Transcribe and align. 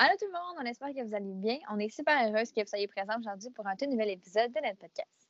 Allô 0.00 0.14
tout 0.16 0.26
le 0.26 0.32
monde, 0.32 0.56
on 0.60 0.64
espère 0.64 0.94
que 0.94 1.04
vous 1.04 1.12
allez 1.14 1.32
bien. 1.34 1.58
On 1.72 1.78
est 1.80 1.88
super 1.88 2.14
heureuse 2.28 2.52
que 2.52 2.60
vous 2.60 2.66
soyez 2.68 2.86
présents 2.86 3.18
aujourd'hui 3.18 3.50
pour 3.50 3.66
un 3.66 3.74
tout 3.74 3.86
nouvel 3.86 4.10
épisode 4.10 4.52
de 4.52 4.60
notre 4.64 4.78
podcast. 4.78 5.28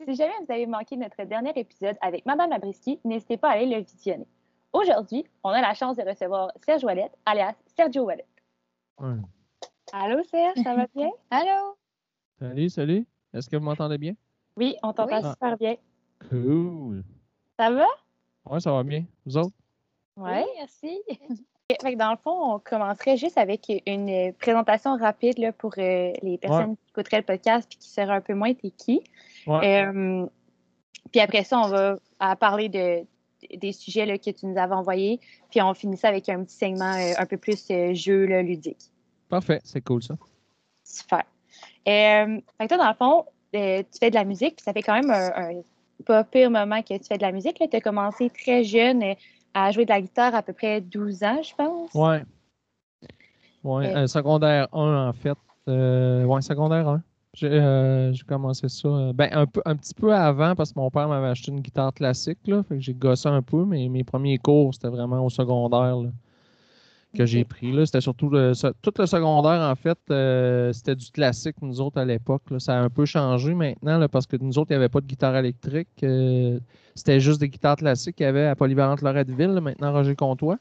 Si 0.00 0.14
jamais 0.16 0.34
vous 0.44 0.52
avez 0.52 0.66
manqué 0.66 0.96
notre 0.96 1.22
dernier 1.22 1.52
épisode 1.56 1.96
avec 2.00 2.26
Madame 2.26 2.50
Labriski, 2.50 2.98
n'hésitez 3.04 3.36
pas 3.36 3.50
à 3.50 3.52
aller 3.52 3.66
le 3.66 3.80
visionner. 3.82 4.26
Aujourd'hui, 4.72 5.24
on 5.44 5.50
a 5.50 5.60
la 5.60 5.72
chance 5.74 5.96
de 5.96 6.02
recevoir 6.02 6.50
Serge 6.66 6.82
Wallet, 6.82 7.10
alias 7.26 7.54
Sergio 7.76 8.02
Wallet. 8.06 8.26
Allô 9.92 10.22
Serge, 10.24 10.58
ça 10.64 10.74
va 10.74 10.86
bien? 10.94 11.10
Allô? 11.30 11.76
Salut, 12.40 12.70
salut. 12.70 13.06
Est-ce 13.32 13.48
que 13.48 13.56
vous 13.56 13.64
m'entendez 13.64 13.98
bien? 13.98 14.14
Oui, 14.56 14.76
on 14.82 14.92
t'entend 14.92 15.22
Oui. 15.22 15.30
super 15.30 15.56
bien. 15.56 15.76
Cool. 16.28 17.04
Ça 17.56 17.70
va? 17.70 17.86
Ouais, 18.50 18.58
ça 18.58 18.72
va 18.72 18.82
bien. 18.82 19.04
Vous 19.24 19.36
autres? 19.36 19.54
Oui. 20.16 20.30
Oui, 20.32 20.44
merci. 20.56 21.00
Fait 21.70 21.92
que 21.92 21.98
dans 21.98 22.12
le 22.12 22.16
fond, 22.16 22.54
on 22.54 22.58
commencerait 22.58 23.18
juste 23.18 23.36
avec 23.36 23.70
une 23.86 24.32
présentation 24.32 24.96
rapide 24.96 25.36
là, 25.36 25.52
pour 25.52 25.74
euh, 25.76 26.12
les 26.22 26.38
personnes 26.38 26.76
qui 26.76 26.82
écouteraient 26.88 27.18
le 27.18 27.24
podcast 27.24 27.68
puis 27.68 27.76
qui 27.76 27.90
sauraient 27.90 28.14
un 28.14 28.20
peu 28.22 28.32
moins 28.32 28.54
t'es 28.54 28.70
qui. 28.70 29.02
Ouais. 29.46 29.84
Euh, 29.84 30.24
puis 31.12 31.20
après 31.20 31.44
ça, 31.44 31.60
on 31.60 31.68
va 31.68 31.98
à 32.20 32.36
parler 32.36 32.70
de, 32.70 33.04
des 33.54 33.72
sujets 33.72 34.06
là, 34.06 34.16
que 34.16 34.30
tu 34.30 34.46
nous 34.46 34.56
avais 34.56 34.74
envoyés. 34.74 35.20
Puis 35.50 35.60
on 35.60 35.74
finit 35.74 35.98
ça 35.98 36.08
avec 36.08 36.30
un 36.30 36.42
petit 36.42 36.56
segment 36.56 36.94
euh, 36.94 37.12
un 37.18 37.26
peu 37.26 37.36
plus 37.36 37.68
jeu 37.92 38.24
là, 38.24 38.40
ludique. 38.40 38.90
Parfait, 39.28 39.60
c'est 39.62 39.82
cool 39.82 40.02
ça. 40.02 40.14
Super. 40.84 41.24
Fait 41.84 42.42
que 42.60 42.66
toi, 42.66 42.78
dans 42.78 42.88
le 42.88 42.94
fond, 42.94 43.26
tu 43.52 43.98
fais 44.00 44.08
de 44.08 44.14
la 44.14 44.24
musique, 44.24 44.56
puis 44.56 44.64
ça 44.64 44.72
fait 44.72 44.80
quand 44.80 44.94
même 44.94 45.10
un, 45.10 45.32
un 45.36 45.62
pas 46.06 46.24
pire 46.24 46.50
moment 46.50 46.80
que 46.80 46.96
tu 46.96 47.04
fais 47.04 47.18
de 47.18 47.22
la 47.22 47.32
musique. 47.32 47.58
Tu 47.58 47.76
as 47.76 47.80
commencé 47.82 48.30
très 48.30 48.64
jeune 48.64 49.02
à 49.54 49.70
jouer 49.70 49.84
de 49.84 49.90
la 49.90 50.00
guitare 50.00 50.34
à 50.34 50.42
peu 50.42 50.52
près 50.52 50.80
12 50.80 51.22
ans, 51.22 51.40
je 51.42 51.54
pense. 51.54 51.94
Ouais. 51.94 52.22
Ouais, 53.64 53.86
Euh, 53.88 54.02
euh, 54.02 54.06
secondaire 54.06 54.68
1 54.72 55.08
en 55.08 55.12
fait. 55.12 55.36
Euh, 55.68 56.24
ouais, 56.24 56.40
secondaire 56.42 56.88
1. 56.88 57.02
J'ai 57.34 57.48
euh, 57.52 58.12
commencé 58.26 58.68
ça 58.68 58.88
euh, 58.88 59.12
ben, 59.12 59.28
un, 59.32 59.46
peu, 59.46 59.60
un 59.64 59.76
petit 59.76 59.94
peu 59.94 60.14
avant 60.14 60.54
parce 60.54 60.72
que 60.72 60.78
mon 60.78 60.90
père 60.90 61.08
m'avait 61.08 61.28
acheté 61.28 61.52
une 61.52 61.60
guitare 61.60 61.92
classique. 61.92 62.38
Là, 62.46 62.62
fait 62.62 62.76
que 62.76 62.80
j'ai 62.80 62.94
gossé 62.94 63.28
un 63.28 63.42
peu, 63.42 63.64
mais 63.64 63.88
mes 63.88 64.02
premiers 64.02 64.38
cours, 64.38 64.72
c'était 64.74 64.88
vraiment 64.88 65.24
au 65.24 65.28
secondaire 65.28 65.96
là, 65.96 66.08
que 67.16 67.24
j'ai 67.26 67.44
pris. 67.44 67.72
Là. 67.72 67.86
C'était 67.86 68.00
surtout 68.00 68.28
le, 68.28 68.52
tout 68.82 68.92
le 68.98 69.06
secondaire, 69.06 69.60
en 69.60 69.74
fait, 69.74 69.98
euh, 70.10 70.72
c'était 70.72 70.94
du 70.94 71.10
classique, 71.10 71.56
nous 71.62 71.80
autres, 71.80 71.98
à 71.98 72.04
l'époque. 72.04 72.42
Ça 72.58 72.78
a 72.78 72.82
un 72.82 72.90
peu 72.90 73.04
changé 73.06 73.54
maintenant 73.54 73.98
là, 73.98 74.08
parce 74.08 74.26
que 74.26 74.36
nous 74.36 74.58
autres, 74.58 74.70
il 74.70 74.74
n'y 74.74 74.78
avait 74.78 74.88
pas 74.88 75.00
de 75.00 75.06
guitare 75.06 75.36
électrique. 75.36 75.88
euh, 76.02 76.58
c'était 76.94 77.20
juste 77.20 77.40
des 77.40 77.48
guitares 77.48 77.76
classiques 77.76 78.16
qu'il 78.16 78.24
y 78.24 78.28
avait 78.28 78.46
à 78.46 78.56
Polyvalente 78.56 79.02
Loretteville, 79.02 79.52
là, 79.52 79.60
maintenant 79.60 79.92
Roger 79.92 80.14
Comtois. 80.16 80.58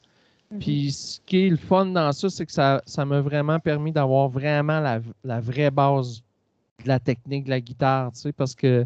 Mhm. 0.51 0.59
Puis 0.59 0.91
ce 0.91 1.19
qui 1.25 1.47
est 1.47 1.49
le 1.49 1.57
fun 1.57 1.87
dans 1.87 2.11
ça, 2.13 2.29
c'est 2.29 2.45
que 2.45 2.51
ça 2.53 2.81
ça 2.85 3.03
m'a 3.05 3.19
vraiment 3.21 3.59
permis 3.59 3.91
d'avoir 3.91 4.29
vraiment 4.29 4.79
la, 4.79 5.01
la 5.25 5.41
vraie 5.41 5.71
base 5.71 6.23
de 6.83 6.87
la 6.87 6.99
technique 6.99 7.45
de 7.45 7.49
la 7.49 7.59
guitare, 7.59 8.11
tu 8.13 8.19
sais, 8.21 8.31
parce 8.31 8.55
que 8.55 8.85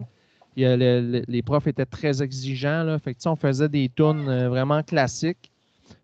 il 0.56 0.64
y 0.64 0.66
a 0.66 0.76
le- 0.76 1.02
le- 1.02 1.24
les 1.28 1.42
profs 1.42 1.68
étaient 1.68 1.86
très 1.86 2.22
exigeants, 2.24 2.84
là. 2.84 2.98
Fait 3.00 3.14
que, 3.14 3.20
tu 3.20 3.24
sais, 3.24 3.30
on 3.30 3.36
faisait 3.36 3.70
des 3.70 3.90
tunes 3.96 4.28
euh, 4.28 4.50
vraiment 4.50 4.82
classiques. 4.82 5.51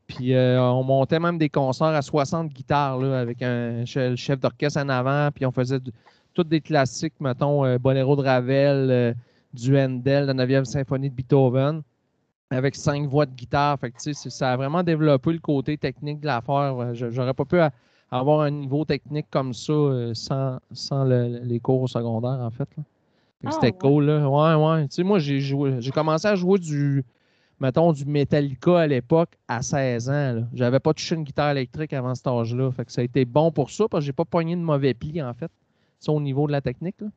Puis 0.08 0.34
euh, 0.34 0.62
on 0.62 0.84
montait 0.84 1.20
même 1.20 1.38
des 1.38 1.50
concerts 1.50 1.88
à 1.88 2.02
60 2.02 2.50
guitares, 2.50 2.98
là, 2.98 3.20
avec 3.20 3.42
un 3.42 3.84
chef 3.86 4.40
d'orchestre 4.40 4.80
en 4.82 4.90
avant. 4.90 5.30
Puis 5.34 5.46
on 5.46 5.52
faisait 5.52 5.80
toutes 6.34 6.48
des 6.48 6.62
classiques, 6.62 7.16
mettons, 7.20 7.66
euh, 7.66 7.78
Boléro 7.78 8.16
de 8.16 8.22
Ravel, 8.22 8.88
euh, 8.90 9.14
du 9.54 9.78
Handel, 9.78 10.26
la 10.26 10.34
9e 10.34 10.66
symphonie 10.66 11.10
de 11.10 11.16
Beethoven 11.16 11.82
avec 12.50 12.76
cinq 12.76 13.08
voix 13.08 13.26
de 13.26 13.32
guitare. 13.34 13.78
Fait 13.80 13.92
que, 13.92 14.14
ça 14.14 14.54
a 14.54 14.56
vraiment 14.56 14.82
développé 14.84 15.34
le 15.34 15.40
côté 15.40 15.78
technique 15.78 16.22
de 16.22 16.28
l'affaire. 16.28 16.94
J'aurais 16.94 17.34
pas 17.34 17.44
pu 17.44 17.58
avoir 18.10 18.42
un 18.42 18.52
niveau 18.52 18.86
technique 18.86 19.26
comme 19.30 19.54
ça 19.54 19.74
euh, 19.74 20.14
sans, 20.14 20.60
sans 20.72 21.04
le- 21.04 21.42
les 21.44 21.60
cours 21.60 21.82
au 21.82 21.88
secondaire, 21.88 22.40
en 22.42 22.50
fait. 22.52 22.70
là. 22.78 22.84
Ah, 23.46 23.52
C'était 23.52 23.74
cool, 23.74 24.06
là. 24.06 24.30
Ouais, 24.30 24.66
ouais. 24.66 24.88
Tu 24.88 24.96
sais, 24.96 25.04
moi, 25.04 25.20
j'ai 25.20 25.42
joué, 25.42 25.76
j'ai 25.80 25.92
commencé 25.92 26.26
à 26.28 26.36
jouer 26.36 26.58
du, 26.60 27.04
mettons, 27.60 27.92
du 27.92 28.06
Metallica 28.06 28.80
à 28.80 28.88
l'époque 28.88 29.38
à 29.48 29.62
16 29.62 30.10
ans. 30.10 30.44
J'avais 30.54 30.80
pas 30.80 30.94
touché 30.94 31.16
une 31.16 31.24
guitare 31.24 31.52
électrique 31.52 31.94
avant 31.94 32.16
cet 32.16 32.28
âge-là. 32.28 32.72
Fait 32.72 32.86
que 32.86 32.92
ça 32.92 33.02
a 33.02 33.04
été 33.04 33.26
bon 33.26 33.52
pour 33.52 33.72
ça, 33.72 33.88
parce 33.90 34.04
que 34.04 34.06
j'ai 34.08 34.14
pas 34.14 34.26
pogné 34.26 34.56
de 34.56 34.62
mauvais 34.62 34.94
plis, 34.94 35.22
en 35.22 35.34
fait. 35.34 35.52
Ça, 36.00 36.12
au 36.12 36.22
niveau 36.22 36.48
de 36.48 36.52
la 36.52 36.62
technique, 36.62 37.02
là. 37.02 37.08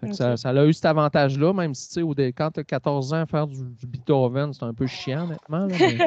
Fait 0.00 0.08
que 0.08 0.14
ça, 0.14 0.34
a 0.48 0.64
eu 0.64 0.72
cet 0.72 0.86
avantage-là, 0.86 1.52
même 1.52 1.74
si, 1.74 1.88
tu 1.88 2.04
sais, 2.16 2.32
quand 2.32 2.50
tu 2.50 2.60
as 2.60 2.64
14 2.64 3.14
ans, 3.14 3.24
faire 3.24 3.46
du, 3.46 3.62
du 3.62 3.86
Beethoven, 3.86 4.52
c'est 4.52 4.64
un 4.64 4.74
peu 4.74 4.86
chiant, 4.88 5.24
honnêtement. 5.24 5.66
là, 5.66 5.76
mais 5.78 5.98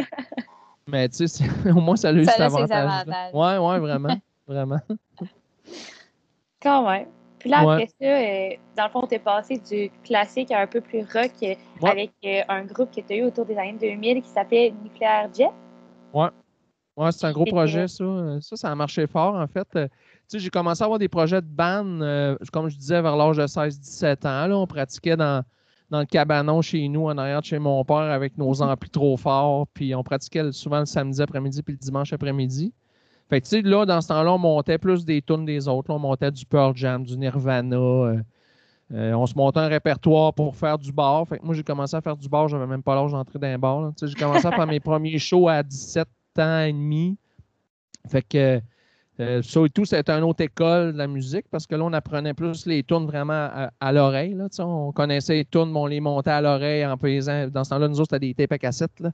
mais, 0.88 1.09
tu 1.09 1.28
sais, 1.28 1.46
au 1.70 1.80
moins, 1.80 1.96
ça 1.96 2.09
a 2.09 2.14
eu 2.14 2.25
Ça 2.25 2.31
cet 2.34 2.42
avantage-là. 2.42 3.30
Ouais, 3.34 3.58
ouais, 3.58 3.80
vraiment. 3.80 4.18
vraiment. 4.48 4.81
Quand 6.62 6.90
même. 6.90 7.08
Puis 7.45 7.51
là, 7.51 7.63
Ouais. 7.63 7.73
après 7.73 7.88
ça, 8.01 8.07
euh, 8.07 8.50
dans 8.75 8.85
le 8.85 8.89
fond, 8.89 9.06
tu 9.07 9.13
es 9.13 9.19
passé 9.19 9.59
du 9.69 9.91
classique 10.03 10.50
à 10.50 10.61
un 10.61 10.66
peu 10.66 10.81
plus 10.81 11.01
rock 11.01 11.29
euh, 11.44 11.53
Ouais. 11.79 11.91
avec 11.91 12.11
euh, 12.25 12.41
un 12.50 12.63
groupe 12.63 12.89
que 12.89 13.01
tu 13.01 13.13
as 13.13 13.17
eu 13.17 13.23
autour 13.25 13.45
des 13.45 13.56
années 13.56 13.78
2000 13.79 14.23
qui 14.23 14.29
s'appelait 14.29 14.73
Nuclear 14.83 15.31
Jet. 15.31 15.51
Ouais, 16.11 17.11
c'est 17.11 17.28
un 17.28 17.31
gros 17.31 17.45
Et 17.45 17.51
projet, 17.51 17.88
ça. 17.88 18.03
Ça, 18.41 18.56
ça 18.56 18.72
a 18.72 18.73
marché 18.73 19.06
fort, 19.06 19.35
en 19.35 19.45
fait. 19.45 19.67
Tu 19.73 19.79
sais, 20.28 20.39
j'ai 20.39 20.50
commencé 20.50 20.81
à 20.81 20.85
avoir 20.85 20.97
des 20.97 21.07
projets 21.07 21.39
de 21.41 21.45
band, 21.45 21.85
euh, 22.01 22.35
comme 22.51 22.67
je 22.67 22.78
disais, 22.78 23.00
vers 23.00 23.16
l'âge 23.16 23.38
de 23.38 23.45
16-17 23.45 24.25
ans. 24.25 24.47
Là, 24.47 24.57
on 24.57 24.66
pratiquait 24.66 25.16
dans, 25.16 25.44
dans 25.91 26.00
le 26.00 26.06
cabanon 26.07 26.63
chez 26.63 26.88
nous, 26.88 27.06
en 27.06 27.16
arrière 27.19 27.41
de 27.41 27.45
chez 27.45 27.59
mon 27.59 27.85
père, 27.85 27.97
avec 27.97 28.39
nos 28.39 28.59
amplis 28.63 28.89
trop 28.89 29.17
forts. 29.17 29.67
Puis 29.67 29.94
on 29.94 30.01
pratiquait 30.01 30.51
souvent 30.51 30.79
le 30.79 30.85
samedi 30.88 31.22
après-midi 31.22 31.62
puis 31.62 31.73
le 31.73 31.79
dimanche 31.79 32.12
après-midi. 32.12 32.73
Fait 33.30 33.41
tu 33.41 33.47
sais, 33.50 33.62
là, 33.62 33.86
dans 33.86 34.02
ce 34.02 34.08
temps-là, 34.09 34.34
on 34.34 34.38
montait 34.38 34.78
plus 34.78 35.03
des 35.06 35.22
tunes 35.22 35.46
des 35.46 35.68
autres. 35.68 35.90
on 35.91 36.00
montait 36.00 36.31
du 36.31 36.46
Pearl 36.46 36.75
Jam, 36.75 37.03
du 37.03 37.18
Nirvana. 37.18 37.75
euh, 37.75 38.22
euh, 38.94 39.13
on 39.13 39.25
se 39.25 39.34
montait 39.36 39.59
un 39.59 39.68
répertoire 39.68 40.34
pour 40.34 40.56
faire 40.56 40.78
du 40.78 40.91
bar. 40.91 41.28
Fait 41.28 41.40
que 41.40 41.46
moi, 41.46 41.56
j'ai 41.56 41.63
commencé 41.63 41.96
à 41.96 42.02
faire 42.02 42.16
du 42.18 42.30
bar. 42.30 42.47
J'avais 42.47 42.68
même 42.68 42.84
pas 42.84 42.96
l'âge 42.96 43.12
d'entrer 43.12 43.40
dans 43.40 43.47
un 43.47 43.58
bar. 43.58 43.91
J'ai 44.02 44.13
commencé 44.13 44.46
à 44.47 44.52
faire 44.52 44.68
mes 44.68 44.80
premiers 44.80 45.18
shows 45.18 45.47
à 45.47 45.63
17 45.63 46.08
ans 46.40 46.59
et 46.62 46.72
demi. 46.72 47.18
Fait 48.08 48.22
que 48.22 48.62
euh, 49.19 49.42
ça 49.42 49.66
et 49.66 49.69
tout, 49.69 49.86
c'était 49.86 50.12
une 50.12 50.24
autre 50.24 50.44
école 50.44 50.94
de 50.94 50.97
la 50.97 51.07
musique 51.07 51.46
parce 51.50 51.66
que 51.66 51.75
là, 51.75 51.84
on 51.86 51.94
apprenait 51.94 52.34
plus 52.34 52.66
les 52.68 52.84
tunes 52.84 53.06
vraiment 53.07 53.34
à, 53.34 53.72
à 53.80 53.92
l'oreille. 53.92 54.38
On 54.59 54.92
connaissait 54.92 55.36
les 55.36 55.46
tunes, 55.46 55.72
mais 55.72 55.80
on 55.80 55.88
les 55.88 56.00
montait 56.02 56.31
à 56.31 56.42
l'oreille 56.42 56.86
en 56.86 56.97
pesant. 56.97 57.47
Dans 57.47 57.63
ce 57.63 57.69
temps-là, 57.72 57.88
nous 57.88 58.00
autres, 58.00 58.16
c'était 58.16 58.34
des 58.34 58.47
tapes 58.47 58.63
à. 58.63 59.09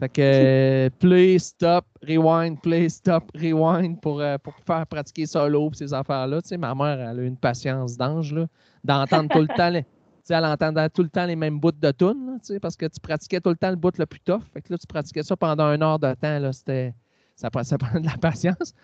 Fait 0.00 0.08
que 0.08 0.20
euh, 0.22 0.90
play, 0.98 1.38
stop, 1.38 1.84
rewind, 2.02 2.60
play, 2.62 2.88
stop, 2.88 3.24
rewind 3.34 4.00
pour, 4.00 4.20
euh, 4.20 4.38
pour 4.38 4.54
faire 4.66 4.86
pratiquer 4.86 5.26
solo 5.26 5.70
et 5.70 5.76
ces 5.76 5.92
affaires-là. 5.94 6.40
Tu 6.42 6.48
sais, 6.48 6.56
ma 6.56 6.74
mère, 6.74 6.98
elle 6.98 7.20
a 7.20 7.22
une 7.22 7.36
patience 7.36 7.96
d'ange 7.98 8.32
là, 8.32 8.46
d'entendre 8.82 9.28
tout 9.30 9.40
le 9.40 9.46
temps. 9.56 9.68
les- 9.68 9.82
tu 9.82 9.88
sais, 10.24 10.34
elle 10.34 10.44
entendait 10.46 10.88
tout 10.88 11.02
le 11.02 11.08
temps 11.10 11.26
les 11.26 11.36
mêmes 11.36 11.60
bouts 11.60 11.70
de 11.72 11.90
tunes, 11.92 12.26
là, 12.26 12.32
tu 12.44 12.54
sais, 12.54 12.60
parce 12.60 12.76
que 12.76 12.86
tu 12.86 12.98
pratiquais 13.00 13.40
tout 13.40 13.50
le 13.50 13.56
temps 13.56 13.70
le 13.70 13.76
bout 13.76 13.96
le 13.98 14.06
plus 14.06 14.20
tough. 14.20 14.42
Fait 14.54 14.62
que 14.62 14.72
là, 14.72 14.78
tu 14.78 14.86
pratiquais 14.86 15.22
ça 15.22 15.36
pendant 15.36 15.66
une 15.74 15.82
heure 15.82 15.98
de 15.98 16.12
temps. 16.14 16.38
Là, 16.38 16.52
c'était, 16.52 16.94
ça, 17.36 17.50
ça 17.62 17.78
prend 17.78 18.00
de 18.00 18.06
la 18.06 18.16
patience. 18.16 18.74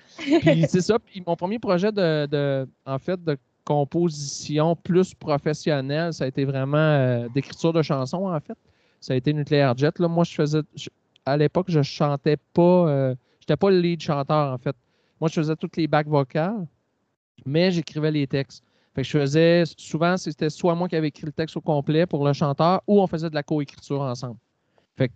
Puis 0.41 0.67
c'est 0.69 0.81
ça. 0.83 0.99
Puis 0.99 1.23
mon 1.27 1.35
premier 1.37 1.59
projet 1.59 1.93
de, 1.93 2.27
de- 2.27 2.69
en 2.85 2.99
fait, 2.99 3.23
de 3.25 3.39
composition 3.65 4.77
plus 4.77 5.15
professionnelle, 5.15 6.13
ça 6.13 6.25
a 6.25 6.27
été 6.27 6.45
vraiment 6.45 6.77
euh, 6.77 7.29
d'écriture 7.35 7.73
de 7.73 7.83
chansons, 7.83 8.29
en 8.29 8.41
fait. 8.41 8.57
Ça 9.01 9.13
a 9.13 9.17
été 9.17 9.33
Nuclear 9.33 9.77
Jet. 9.77 9.99
Là, 9.99 10.09
moi, 10.09 10.25
je 10.25 10.35
faisais. 10.35 10.61
je- 10.75 10.89
à 11.27 11.37
l'époque, 11.37 11.67
je 11.69 11.83
chantais 11.83 12.37
pas. 12.55 12.89
euh, 12.89 13.15
J'étais 13.41 13.57
pas 13.57 13.71
le 13.71 13.81
lead 13.81 14.01
chanteur, 14.01 14.53
en 14.53 14.59
fait. 14.59 14.75
Moi, 15.21 15.29
je 15.29 15.35
faisais 15.35 15.57
toutes 15.57 15.77
les 15.77 15.87
bacs 15.87 16.09
vocales, 16.09 16.67
mais 17.45 17.71
j'écrivais 17.71 18.11
les 18.11 18.27
textes. 18.27 18.65
Fait 18.95 19.03
que 19.03 19.09
je 19.09 19.19
faisais. 19.19 19.65
Souvent, 19.77 20.17
c'était 20.17 20.51
soit 20.51 20.75
moi 20.75 20.89
qui 20.89 20.97
avais 20.97 21.09
écrit 21.09 21.27
le 21.27 21.33
texte 21.33 21.57
au 21.57 21.61
complet 21.61 22.07
pour 22.07 22.27
le 22.27 22.33
chanteur, 22.33 22.83
ou 22.87 23.01
on 23.01 23.07
faisait 23.07 23.31
de 23.31 23.35
la 23.35 23.43
coécriture 23.43 24.01
ensemble. 24.01 24.39
Fait 24.97 25.09
que, 25.09 25.15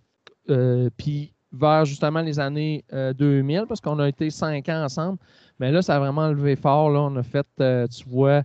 euh, 0.49 0.89
puis 0.95 1.33
vers 1.51 1.83
justement 1.83 2.21
les 2.21 2.39
années 2.39 2.85
euh, 2.93 3.11
2000, 3.13 3.65
parce 3.67 3.81
qu'on 3.81 3.99
a 3.99 4.07
été 4.07 4.29
cinq 4.29 4.69
ans 4.69 4.83
ensemble, 4.83 5.17
mais 5.59 5.71
là, 5.71 5.81
ça 5.81 5.95
a 5.97 5.99
vraiment 5.99 6.29
levé 6.29 6.55
fort. 6.55 6.89
Là. 6.89 7.01
On 7.01 7.15
a 7.17 7.23
fait, 7.23 7.47
euh, 7.59 7.87
tu 7.87 8.07
vois, 8.07 8.43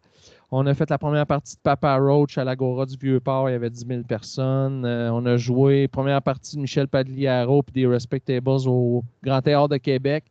on 0.50 0.66
a 0.66 0.74
fait 0.74 0.88
la 0.90 0.98
première 0.98 1.26
partie 1.26 1.56
de 1.56 1.60
Papa 1.60 1.96
Roach 1.96 2.38
à 2.38 2.44
l'Agora 2.44 2.86
du 2.86 2.96
Vieux-Port. 2.96 3.48
Il 3.50 3.52
y 3.52 3.56
avait 3.56 3.70
10 3.70 3.86
000 3.86 4.02
personnes. 4.02 4.84
Euh, 4.84 5.10
on 5.12 5.26
a 5.26 5.36
joué 5.36 5.88
première 5.88 6.22
partie 6.22 6.56
de 6.56 6.60
Michel 6.60 6.86
Pagliaro 6.86 7.62
puis 7.62 7.72
des 7.72 7.86
Respectables 7.86 8.48
au 8.66 9.02
Grand 9.24 9.42
Théâtre 9.42 9.68
de 9.68 9.76
Québec. 9.78 10.24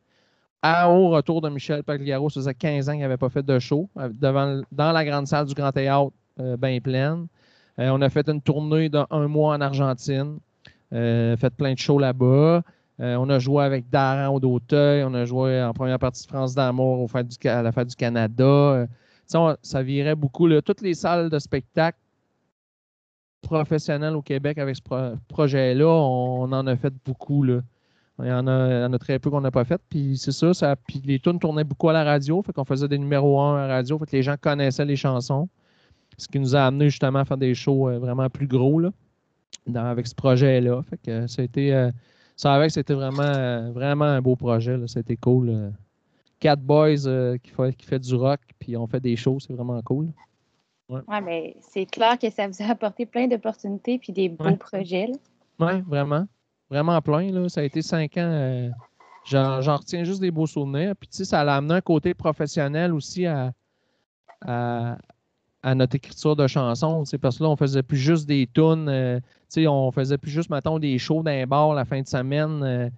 À, 0.62 0.90
au 0.90 1.10
retour 1.10 1.42
de 1.42 1.50
Michel 1.50 1.84
Pagliaro, 1.84 2.30
ça 2.30 2.40
faisait 2.40 2.54
15 2.54 2.90
ans 2.90 2.92
qu'il 2.94 3.02
n'avait 3.02 3.18
pas 3.18 3.30
fait 3.30 3.46
de 3.46 3.60
show 3.60 3.90
euh, 4.00 4.10
devant, 4.14 4.62
dans 4.72 4.92
la 4.94 5.04
grande 5.04 5.28
salle 5.28 5.48
du 5.48 5.54
Grand 5.54 5.72
Théâtre, 5.72 6.12
euh, 6.40 6.56
bien 6.58 6.80
pleine. 6.80 7.28
On 7.78 8.02
a 8.02 8.10
fait 8.10 8.30
une 8.30 8.42
tournée 8.42 8.88
d'un 8.88 9.28
mois 9.28 9.54
en 9.54 9.60
Argentine. 9.60 10.40
Fait 10.92 11.50
plein 11.58 11.74
de 11.74 11.78
shows 11.78 12.00
là-bas. 12.00 12.62
On 13.00 13.30
a 13.30 13.38
joué 13.38 13.66
avec 13.66 13.90
Daran 13.90 14.34
au 14.34 14.40
d'Auteuil. 14.40 15.04
On 15.04 15.14
a 15.14 15.26
joué 15.26 15.62
en 15.62 15.74
première 15.74 16.00
partie 16.00 16.24
de 16.24 16.28
France 16.30 16.56
d'Amour 16.56 17.06
à 17.14 17.62
la 17.62 17.84
du 17.84 17.96
Canada. 17.98 18.88
Ça 19.26 19.84
virait 19.84 20.16
beaucoup. 20.16 20.48
là. 20.48 20.62
Toutes 20.62 20.82
les 20.82 20.94
salles 20.94 21.30
de 21.30 21.40
spectacle 21.40 21.98
professionnelles 23.42 24.16
au 24.16 24.22
Québec 24.22 24.58
avec 24.58 24.76
ce 24.76 24.82
pro- 24.82 25.16
projet-là, 25.28 25.88
on, 25.88 26.52
en 26.52 26.68
a 26.68 26.76
fait 26.76 26.94
beaucoup. 27.06 27.44
Là. 27.44 27.62
Il 28.20 28.28
y 28.28 28.32
en 28.32 28.48
a, 28.48 28.68
il 28.68 28.82
y 28.82 28.86
en 28.86 28.94
a 28.94 28.98
très 29.00 29.20
peu 29.20 29.30
qu'on 29.30 29.42
n'a 29.42 29.52
pas 29.52 29.66
fait. 29.66 29.82
Puis 29.90 30.18
c'est 30.18 30.32
ça, 30.32 30.54
ça. 30.54 30.76
Puis 30.76 31.02
les 31.06 31.20
tunes 31.20 31.40
tournaient 31.40 31.64
beaucoup 31.64 31.90
à 31.90 31.94
la 31.94 32.04
radio. 32.04 32.42
Fait 32.42 32.54
qu'on 32.54 32.66
faisait 32.66 32.88
des 32.88 32.98
numéros 32.98 33.40
1 33.40 33.64
à 33.64 33.68
la 33.68 33.74
radio. 33.76 33.98
Fait 34.00 34.06
que 34.06 34.16
les 34.16 34.24
gens 34.24 34.36
connaissaient 34.40 34.86
les 34.86 34.96
chansons. 34.96 35.50
Ce 36.18 36.28
qui 36.28 36.40
nous 36.40 36.56
a 36.56 36.66
amené 36.66 36.90
justement 36.90 37.20
à 37.20 37.26
faire 37.26 37.38
des 37.38 37.54
shows 37.54 37.90
euh, 37.90 38.00
vraiment 38.00 38.30
plus 38.30 38.48
gros 38.48 38.80
là, 38.80 38.92
avec 39.76 40.08
ce 40.08 40.16
projet-là. 40.16 40.82
Fait 40.90 40.98
que 40.98 41.28
ça 41.28 41.42
a 41.42 41.46
été. 41.46 41.74
euh, 41.74 41.92
ça 42.38 42.70
c'était 42.70 42.94
vraiment, 42.94 43.22
euh, 43.24 43.72
vraiment 43.72 44.06
un 44.06 44.22
beau 44.22 44.36
projet. 44.36 44.78
C'était 44.88 45.18
cool. 45.18 45.74
Quatre 46.40 46.62
boys 46.62 47.08
euh, 47.08 47.38
qui, 47.38 47.50
fait, 47.52 47.74
qui 47.76 47.86
fait 47.86 48.00
du 48.00 48.14
rock, 48.16 48.40
puis 48.60 48.76
on 48.78 48.86
fait 48.88 49.00
des 49.00 49.16
shows, 49.16 49.40
c'est 49.40 49.54
vraiment 49.54 49.82
cool. 49.82 50.10
Ouais, 50.90 51.22
mais 51.22 51.56
c'est 51.62 51.86
clair 51.88 52.20
que 52.20 52.30
ça 52.30 52.48
vous 52.48 52.62
a 52.62 52.68
apporté 52.68 53.06
plein 53.08 53.28
d'opportunités 53.28 53.98
puis 53.98 54.14
des 54.14 54.30
beaux 54.30 54.44
Ouais. 54.46 54.58
projets. 54.58 55.08
là. 55.08 55.14
Oui, 55.60 55.82
vraiment. 55.88 56.28
Vraiment 56.70 57.02
plein. 57.02 57.32
Là. 57.32 57.50
Ça 57.50 57.62
a 57.62 57.64
été 57.64 57.82
cinq 57.82 58.18
ans. 58.18 58.22
euh, 58.22 58.70
j'en, 59.26 59.60
retiens 59.78 60.04
juste 60.04 60.22
des 60.22 60.30
beaux 60.30 60.46
souvenirs. 60.46 60.94
Puis, 61.00 61.08
tu 61.10 61.18
sais, 61.18 61.26
ça 61.26 61.42
a 61.42 61.56
amené 61.56 61.74
un 61.76 61.82
côté 61.82 62.14
professionnel 62.14 62.94
aussi 62.94 63.26
à, 63.26 63.52
à, 64.42 64.98
à 65.64 65.74
notre 65.76 65.96
écriture 65.96 66.36
de 66.36 66.46
chansons. 66.46 67.04
tu 67.04 67.12
sais, 67.12 67.18
Parce 67.18 67.38
que 67.40 67.44
là, 67.44 67.50
on 67.50 67.56
faisait 67.56 67.82
plus 67.84 67.98
juste 67.98 68.28
des 68.28 68.48
tunes. 68.54 68.88
euh, 68.90 69.20
tu 69.20 69.26
sais, 69.64 69.68
on 69.68 69.92
faisait 69.92 70.18
plus 70.20 70.30
juste, 70.32 70.50
mettons, 70.52 70.78
des 70.78 70.98
shows 71.00 71.24
dans 71.24 71.32
les 71.32 71.46
bars 71.48 71.74
la 71.74 71.86
fin 71.86 72.02
de 72.02 72.08
semaine. 72.08 72.92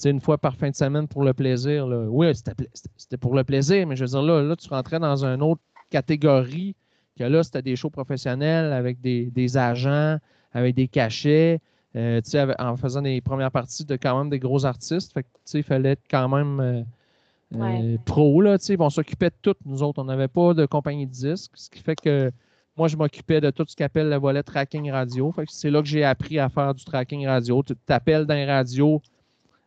Sais, 0.00 0.10
une 0.10 0.20
fois 0.20 0.38
par 0.38 0.56
fin 0.56 0.70
de 0.70 0.74
semaine 0.74 1.06
pour 1.08 1.22
le 1.24 1.32
plaisir. 1.34 1.86
là. 1.86 2.06
Oui, 2.08 2.28
c'était, 2.34 3.16
pour 3.16 3.34
le 3.34 3.44
plaisir, 3.44 3.86
mais 3.86 3.96
je 3.96 4.04
veux 4.04 4.10
dire, 4.10 4.22
là, 4.22 4.42
là, 4.42 4.56
tu 4.56 4.68
rentrais 4.68 4.98
dans 4.98 5.24
une 5.24 5.42
autre 5.42 5.60
catégorie 5.90 6.74
que 7.18 7.24
là, 7.24 7.42
c'était 7.42 7.62
des 7.62 7.76
shows 7.76 7.90
professionnels 7.90 8.72
avec 8.72 9.00
des, 9.00 9.26
des 9.26 9.56
agents, 9.56 10.18
avec 10.52 10.74
des 10.74 10.88
cachets. 10.88 11.60
Euh, 11.94 12.22
avec- 12.32 12.58
en 12.58 12.74
faisant 12.78 13.02
des 13.02 13.20
premières 13.20 13.50
parties 13.50 13.84
de 13.84 13.96
quand 13.96 14.16
même 14.16 14.30
des 14.30 14.38
gros 14.38 14.64
artistes. 14.64 15.12
Fait 15.12 15.24
que, 15.24 15.28
il 15.58 15.62
fallait 15.62 15.90
être 15.90 16.04
quand 16.10 16.26
même 16.26 16.58
euh, 16.58 16.82
euh, 17.54 17.58
Ouais. 17.58 17.98
pro, 18.06 18.40
là, 18.40 18.56
tu 18.58 18.64
sais. 18.64 18.76
On 18.80 18.88
s'occupait 18.88 19.28
de 19.28 19.34
tout, 19.42 19.54
nous 19.66 19.82
autres. 19.82 20.00
On 20.00 20.06
n'avait 20.06 20.26
pas 20.28 20.54
de 20.54 20.64
compagnie 20.64 21.06
de 21.06 21.12
disques, 21.12 21.50
ce 21.54 21.68
qui 21.68 21.80
fait 21.80 21.96
que 22.00 22.32
moi, 22.78 22.88
je 22.88 22.96
m'occupais 22.96 23.42
de 23.42 23.50
tout 23.50 23.66
ce 23.68 23.76
qu'appelle 23.76 24.08
le 24.08 24.16
volet 24.16 24.42
tracking 24.42 24.90
radio. 24.90 25.30
Fait 25.32 25.44
que 25.44 25.52
c'est 25.52 25.70
là 25.70 25.82
que 25.82 25.86
j'ai 25.88 26.02
appris 26.02 26.38
à 26.38 26.48
faire 26.48 26.74
du 26.74 26.82
tracking 26.82 27.26
radio. 27.26 27.62
Tu 27.62 27.74
t'appelles 27.84 28.24
dans 28.24 28.32
les 28.36 28.46
radios, 28.46 29.02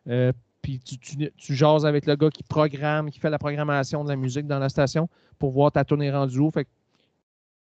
euh, 0.08 0.32
puis 0.62 0.78
tu, 0.80 0.96
tu, 1.36 1.54
jases 1.54 1.86
avec 1.86 2.06
le 2.06 2.16
gars 2.16 2.30
qui 2.30 2.42
programme, 2.42 3.10
qui 3.10 3.18
fait 3.20 3.30
la 3.30 3.38
programmation 3.38 4.02
de 4.02 4.08
la 4.08 4.16
musique 4.16 4.46
dans 4.46 4.58
la 4.58 4.68
station 4.68 5.08
pour 5.38 5.52
voir 5.52 5.70
ta 5.72 5.84
tournée 5.84 6.10
rendue 6.10 6.38
où. 6.38 6.50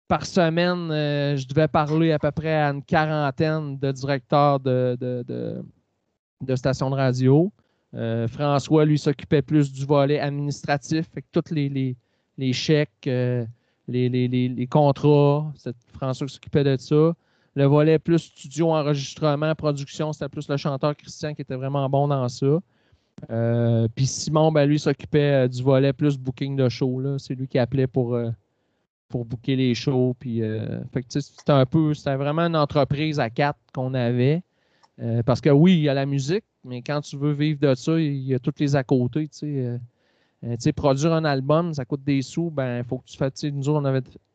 Par 0.08 0.24
semaine, 0.24 0.90
euh, 0.90 1.36
je 1.36 1.46
devais 1.48 1.68
parler 1.68 2.12
à 2.12 2.18
peu 2.18 2.30
près 2.30 2.54
à 2.54 2.70
une 2.70 2.82
quarantaine 2.82 3.76
de 3.78 3.90
directeurs 3.92 4.60
de, 4.60 4.96
stations 6.54 6.90
de 6.90 6.94
radio. 6.94 7.52
Euh, 7.94 8.28
François, 8.28 8.84
lui, 8.84 8.98
s'occupait 8.98 9.42
plus 9.42 9.72
du 9.72 9.84
volet 9.84 10.20
administratif, 10.20 11.06
fait 11.12 11.24
tous 11.32 11.52
les, 11.52 11.96
chèques, 12.52 12.90
les- 13.06 13.48
les 13.88 14.66
contrats, 14.68 15.52
c'est 15.56 15.74
François 15.92 16.26
qui 16.26 16.34
s'occupait 16.34 16.64
de 16.64 16.76
ça. 16.76 17.14
Le 17.56 17.64
volet 17.64 17.99
plus 17.99 18.19
studio, 18.19 18.70
enregistrement, 18.70 19.55
production, 19.55 20.12
c'était 20.12 20.29
plus 20.29 20.47
le 20.49 20.58
chanteur 20.58 20.94
Christian 20.94 21.35
qui 21.35 21.41
était 21.41 21.56
vraiment 21.56 21.88
bon 21.88 22.06
dans 22.06 22.29
ça. 22.29 22.61
Euh, 23.31 23.88
Puis 23.94 24.06
Simon, 24.06 24.53
ben, 24.53 24.67
lui, 24.67 24.79
s'occupait 24.79 25.44
euh, 25.44 25.49
du 25.49 25.62
volet 25.62 25.94
plus 25.94 26.19
booking 26.19 26.55
de 26.55 26.69
show. 26.69 27.03
C'est 27.19 27.35
lui 27.35 27.49
qui 27.49 27.58
appelait 27.58 27.87
pour, 27.87 28.14
euh, 28.14 28.31
pour 29.08 29.25
booker 29.25 29.56
les 29.56 29.75
shows. 29.75 30.14
C'était 30.20 31.53
un 31.53 31.64
peu, 31.64 31.94
c'était 31.94 32.17
vraiment 32.17 32.43
une 32.43 32.56
entreprise 32.56 33.19
à 33.19 33.31
quatre 33.31 33.58
qu'on 33.73 33.94
avait. 33.94 34.43
Parce 35.25 35.41
que 35.41 35.50
oui, 35.50 35.75
il 35.75 35.81
y 35.81 35.88
a 35.88 35.94
la 35.94 36.06
musique, 36.06 36.44
mais 36.64 36.81
quand 36.81 37.03
tu 37.03 37.17
veux 37.17 37.32
vivre 37.32 37.61
de 37.61 37.75
ça, 37.75 37.99
il 37.99 38.23
y 38.23 38.35
a 38.35 38.38
toutes 38.38 38.61
les 38.61 38.76
à 38.76 38.82
côté. 38.82 39.31
Produire 40.75 41.12
un 41.12 41.25
album, 41.25 41.73
ça 41.73 41.87
coûte 41.87 42.05
des 42.05 42.20
sous. 42.20 42.50
Ben, 42.50 42.82
faut 42.85 42.99
que 42.99 43.06
tu 43.06 43.17
fasses. 43.17 43.44
Nous 43.44 43.69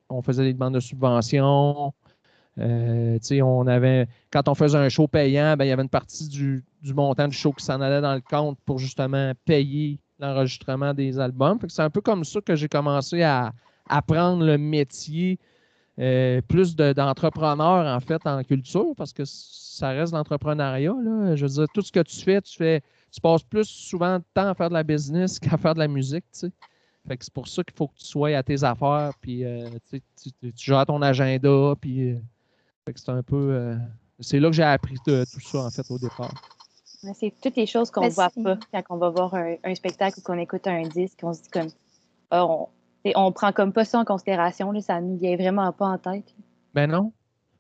on, 0.09 0.21
faisait 0.21 0.43
des 0.43 0.53
demandes 0.53 0.75
de 0.75 0.79
subventions. 0.79 1.93
Euh, 2.59 3.17
on 3.41 3.65
avait, 3.67 4.07
quand 4.31 4.47
on 4.49 4.55
faisait 4.55 4.77
un 4.77 4.89
show 4.89 5.07
payant, 5.07 5.55
ben, 5.57 5.65
il 5.65 5.69
y 5.69 5.71
avait 5.71 5.83
une 5.83 5.89
partie 5.89 6.27
du, 6.27 6.63
montant 6.93 7.27
du 7.27 7.35
show 7.35 7.53
qui 7.53 7.63
s'en 7.63 7.79
allait 7.79 8.01
dans 8.01 8.13
le 8.13 8.21
compte 8.21 8.57
pour 8.65 8.77
justement 8.77 9.31
payer 9.45 9.99
l'enregistrement 10.19 10.93
des 10.93 11.17
albums. 11.19 11.57
C'est 11.67 11.81
un 11.81 11.89
peu 11.89 12.01
comme 12.01 12.23
ça 12.23 12.41
que 12.41 12.55
j'ai 12.55 12.67
commencé 12.67 13.23
à 13.23 13.53
apprendre 13.89 14.45
le 14.45 14.57
métier 14.57 15.39
euh, 15.99 16.41
plus 16.41 16.75
de- 16.75 16.93
d'entrepreneur 16.93 17.85
en 17.85 17.99
fait 17.99 18.25
en 18.25 18.43
culture 18.43 18.93
parce 18.95 19.13
que 19.13 19.23
ça 19.25 19.89
reste 19.89 20.13
l'entrepreneuriat. 20.13 20.93
Je 21.35 21.45
veux 21.45 21.49
dire, 21.51 21.65
tout 21.73 21.81
ce 21.81 21.91
que 21.91 21.99
tu 22.01 22.21
fais, 22.21 22.41
tu 22.41 22.55
fais, 22.55 22.81
tu 23.11 23.19
passes 23.19 23.43
plus 23.43 23.65
souvent 23.67 24.19
de 24.19 24.23
temps 24.33 24.47
à 24.47 24.53
faire 24.53 24.69
de 24.69 24.73
la 24.73 24.83
business 24.83 25.39
qu'à 25.39 25.57
faire 25.57 25.73
de 25.73 25.79
la 25.79 25.87
musique. 25.87 26.25
Fait 27.07 27.17
que 27.17 27.25
c'est 27.25 27.33
pour 27.33 27.47
ça 27.47 27.63
qu'il 27.63 27.75
faut 27.75 27.87
que 27.87 27.97
tu 27.97 28.05
sois 28.05 28.29
à 28.37 28.43
tes 28.43 28.63
affaires, 28.63 29.11
puis 29.19 29.43
euh, 29.43 29.69
tu, 29.89 30.01
tu, 30.21 30.31
tu- 30.31 30.53
gères 30.55 30.85
ton 30.85 31.01
agenda, 31.01 31.73
puis 31.81 32.15
c'est 32.95 33.09
un 33.09 33.21
peu. 33.23 33.35
euh, 33.51 33.75
c'est 34.19 34.39
là 34.39 34.49
que 34.49 34.55
j'ai 34.55 34.63
appris 34.63 34.95
de- 35.07 35.23
tout 35.31 35.39
ça 35.39 35.59
en 35.59 35.69
fait 35.69 35.89
au 35.89 35.97
départ. 35.99 36.33
Mais 37.03 37.13
C'est 37.13 37.33
toutes 37.41 37.55
les 37.55 37.65
choses 37.65 37.89
qu'on 37.89 38.05
ne 38.05 38.09
voit 38.09 38.29
c'est- 38.33 38.43
pas 38.43 38.57
quand 38.73 38.83
on 38.91 38.97
va 38.97 39.09
voir 39.09 39.33
un, 39.33 39.55
un 39.63 39.75
spectacle 39.75 40.19
ou 40.19 40.21
qu'on 40.21 40.37
écoute 40.37 40.67
un 40.67 40.83
disque, 40.83 41.19
on 41.23 41.33
se 41.33 41.43
dit 41.43 41.49
comme 41.49 41.67
ah, 42.31 42.45
on, 43.15 43.31
prend 43.31 43.51
comme 43.51 43.73
pas 43.73 43.85
ça 43.85 43.99
en 43.99 44.05
considération, 44.05 44.71
là, 44.71 44.81
ça 44.81 45.01
nous 45.01 45.17
vient 45.17 45.35
vraiment 45.35 45.71
pas 45.73 45.87
en 45.87 45.97
tête. 45.97 46.33
Ben 46.73 46.87
non. 46.89 47.11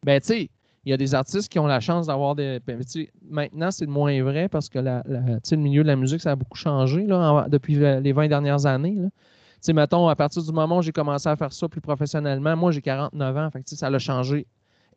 Ben 0.03 0.19
tu 0.21 0.27
sais, 0.27 0.49
il 0.85 0.89
y 0.89 0.93
a 0.93 0.97
des 0.97 1.13
artistes 1.13 1.49
qui 1.51 1.59
ont 1.59 1.67
la 1.67 1.79
chance 1.79 2.07
d'avoir 2.07 2.35
des. 2.35 2.59
ben, 2.65 2.81
maintenant, 3.29 3.69
c'est 3.71 3.85
moins 3.87 4.23
vrai 4.23 4.47
parce 4.49 4.69
que 4.69 4.79
la, 4.79 5.03
la- 5.05 5.21
tu 5.21 5.39
sais, 5.43 5.55
le 5.55 5.61
milieu 5.61 5.83
de 5.83 5.87
la 5.87 5.95
musique, 5.95 6.21
ça 6.21 6.31
a 6.31 6.35
beaucoup 6.35 6.57
changé 6.57 7.05
là, 7.05 7.17
en- 7.45 7.47
depuis 7.49 7.75
le- 7.75 7.99
les 7.99 8.13
20 8.13 8.27
dernières 8.27 8.65
années. 8.65 8.95
là. 8.95 9.09
Tu 9.09 9.65
sais, 9.67 9.73
mettons, 9.73 10.07
à 10.07 10.15
partir 10.15 10.41
du 10.41 10.51
moment 10.51 10.77
où 10.79 10.81
j'ai 10.81 10.91
commencé 10.91 11.29
à 11.29 11.35
faire 11.35 11.53
ça 11.53 11.67
plus 11.69 11.81
professionnellement, 11.81 12.55
moi, 12.57 12.71
j'ai 12.71 12.81
49 12.81 13.37
ans. 13.37 13.49
Fait 13.51 13.59
que, 13.59 13.65
tu 13.65 13.75
sais, 13.75 13.79
ça 13.79 13.87
a 13.87 13.99
changé 13.99 14.47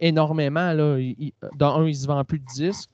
énormément. 0.00 0.72
Là. 0.72 0.98
Dans 1.56 1.76
un, 1.76 1.86
il 1.86 1.96
se 1.96 2.06
vend 2.06 2.24
plus 2.24 2.38
de 2.38 2.46
disques. 2.46 2.90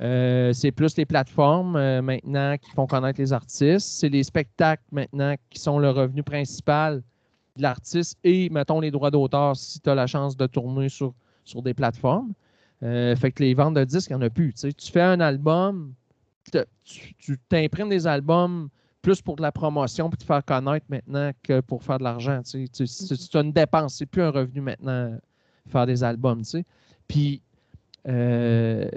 Euh, 0.00 0.52
c'est 0.52 0.72
plus 0.72 0.94
les 0.96 1.06
plateformes 1.06 1.76
euh, 1.76 2.02
maintenant 2.02 2.56
qui 2.58 2.70
font 2.72 2.86
connaître 2.86 3.18
les 3.18 3.32
artistes. 3.32 3.88
C'est 3.88 4.08
les 4.08 4.24
spectacles 4.24 4.82
maintenant 4.92 5.34
qui 5.48 5.58
sont 5.58 5.78
le 5.78 5.90
revenu 5.90 6.22
principal 6.22 7.02
de 7.56 7.62
l'artiste 7.62 8.18
et, 8.22 8.50
mettons, 8.50 8.80
les 8.80 8.90
droits 8.90 9.10
d'auteur 9.10 9.56
si 9.56 9.80
tu 9.80 9.88
as 9.88 9.94
la 9.94 10.06
chance 10.06 10.36
de 10.36 10.46
tourner 10.46 10.90
sur, 10.90 11.14
sur 11.44 11.62
des 11.62 11.72
plateformes. 11.72 12.32
Euh, 12.82 13.16
fait 13.16 13.32
que 13.32 13.42
les 13.42 13.54
ventes 13.54 13.74
de 13.74 13.84
disques, 13.84 14.10
il 14.10 14.16
n'y 14.16 14.22
en 14.22 14.26
a 14.26 14.30
plus. 14.30 14.52
tu 14.52 14.92
fais 14.92 15.00
un 15.00 15.20
album, 15.20 15.94
tu 16.84 17.38
t'imprimes 17.48 17.88
des 17.88 18.06
albums 18.06 18.68
plus 19.00 19.22
pour 19.22 19.36
de 19.36 19.42
la 19.42 19.52
promotion 19.52 20.10
pour 20.10 20.18
te 20.18 20.24
faire 20.24 20.44
connaître 20.44 20.84
maintenant 20.90 21.30
que 21.42 21.60
pour 21.60 21.82
faire 21.82 21.98
de 21.98 22.04
l'argent. 22.04 22.40
c'est 22.44 23.34
une 23.34 23.52
dépense, 23.52 23.94
c'est 23.94 24.06
plus 24.06 24.20
un 24.20 24.30
revenu 24.30 24.60
maintenant 24.60 25.16
faire 25.70 25.86
des 25.86 26.04
albums. 26.04 26.38
tu 26.38 26.50
sais. 26.50 26.64
Puis, 27.08 27.40
euh, 28.08 28.88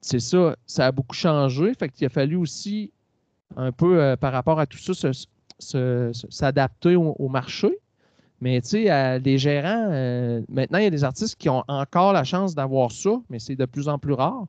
c'est 0.00 0.20
ça, 0.20 0.56
ça 0.66 0.86
a 0.86 0.92
beaucoup 0.92 1.14
changé. 1.14 1.72
Fait 1.74 1.88
qu'il 1.88 2.06
a 2.06 2.10
fallu 2.10 2.36
aussi, 2.36 2.92
un 3.56 3.72
peu 3.72 4.00
euh, 4.00 4.16
par 4.16 4.32
rapport 4.32 4.60
à 4.60 4.66
tout 4.66 4.78
ça, 4.78 5.10
s'adapter 6.30 6.96
au, 6.96 7.28
marché. 7.28 7.78
Mais 8.40 8.60
tu 8.60 8.68
sais, 8.68 9.18
les 9.20 9.38
gérants, 9.38 9.88
euh, 9.90 10.42
maintenant, 10.48 10.78
il 10.78 10.84
y 10.84 10.86
a 10.86 10.90
des 10.90 11.04
artistes 11.04 11.36
qui 11.36 11.48
ont 11.48 11.64
encore 11.68 12.12
la 12.12 12.24
chance 12.24 12.54
d'avoir 12.54 12.92
ça, 12.92 13.18
mais 13.30 13.38
c'est 13.38 13.56
de 13.56 13.64
plus 13.64 13.88
en 13.88 13.98
plus 13.98 14.12
rare. 14.12 14.46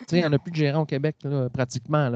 Tu 0.00 0.04
sais, 0.08 0.18
il 0.18 0.20
n'y 0.20 0.26
en 0.26 0.32
a 0.32 0.38
plus 0.38 0.52
de 0.52 0.56
gérants 0.56 0.82
au 0.82 0.86
Québec, 0.86 1.16
pratiquement. 1.52 2.10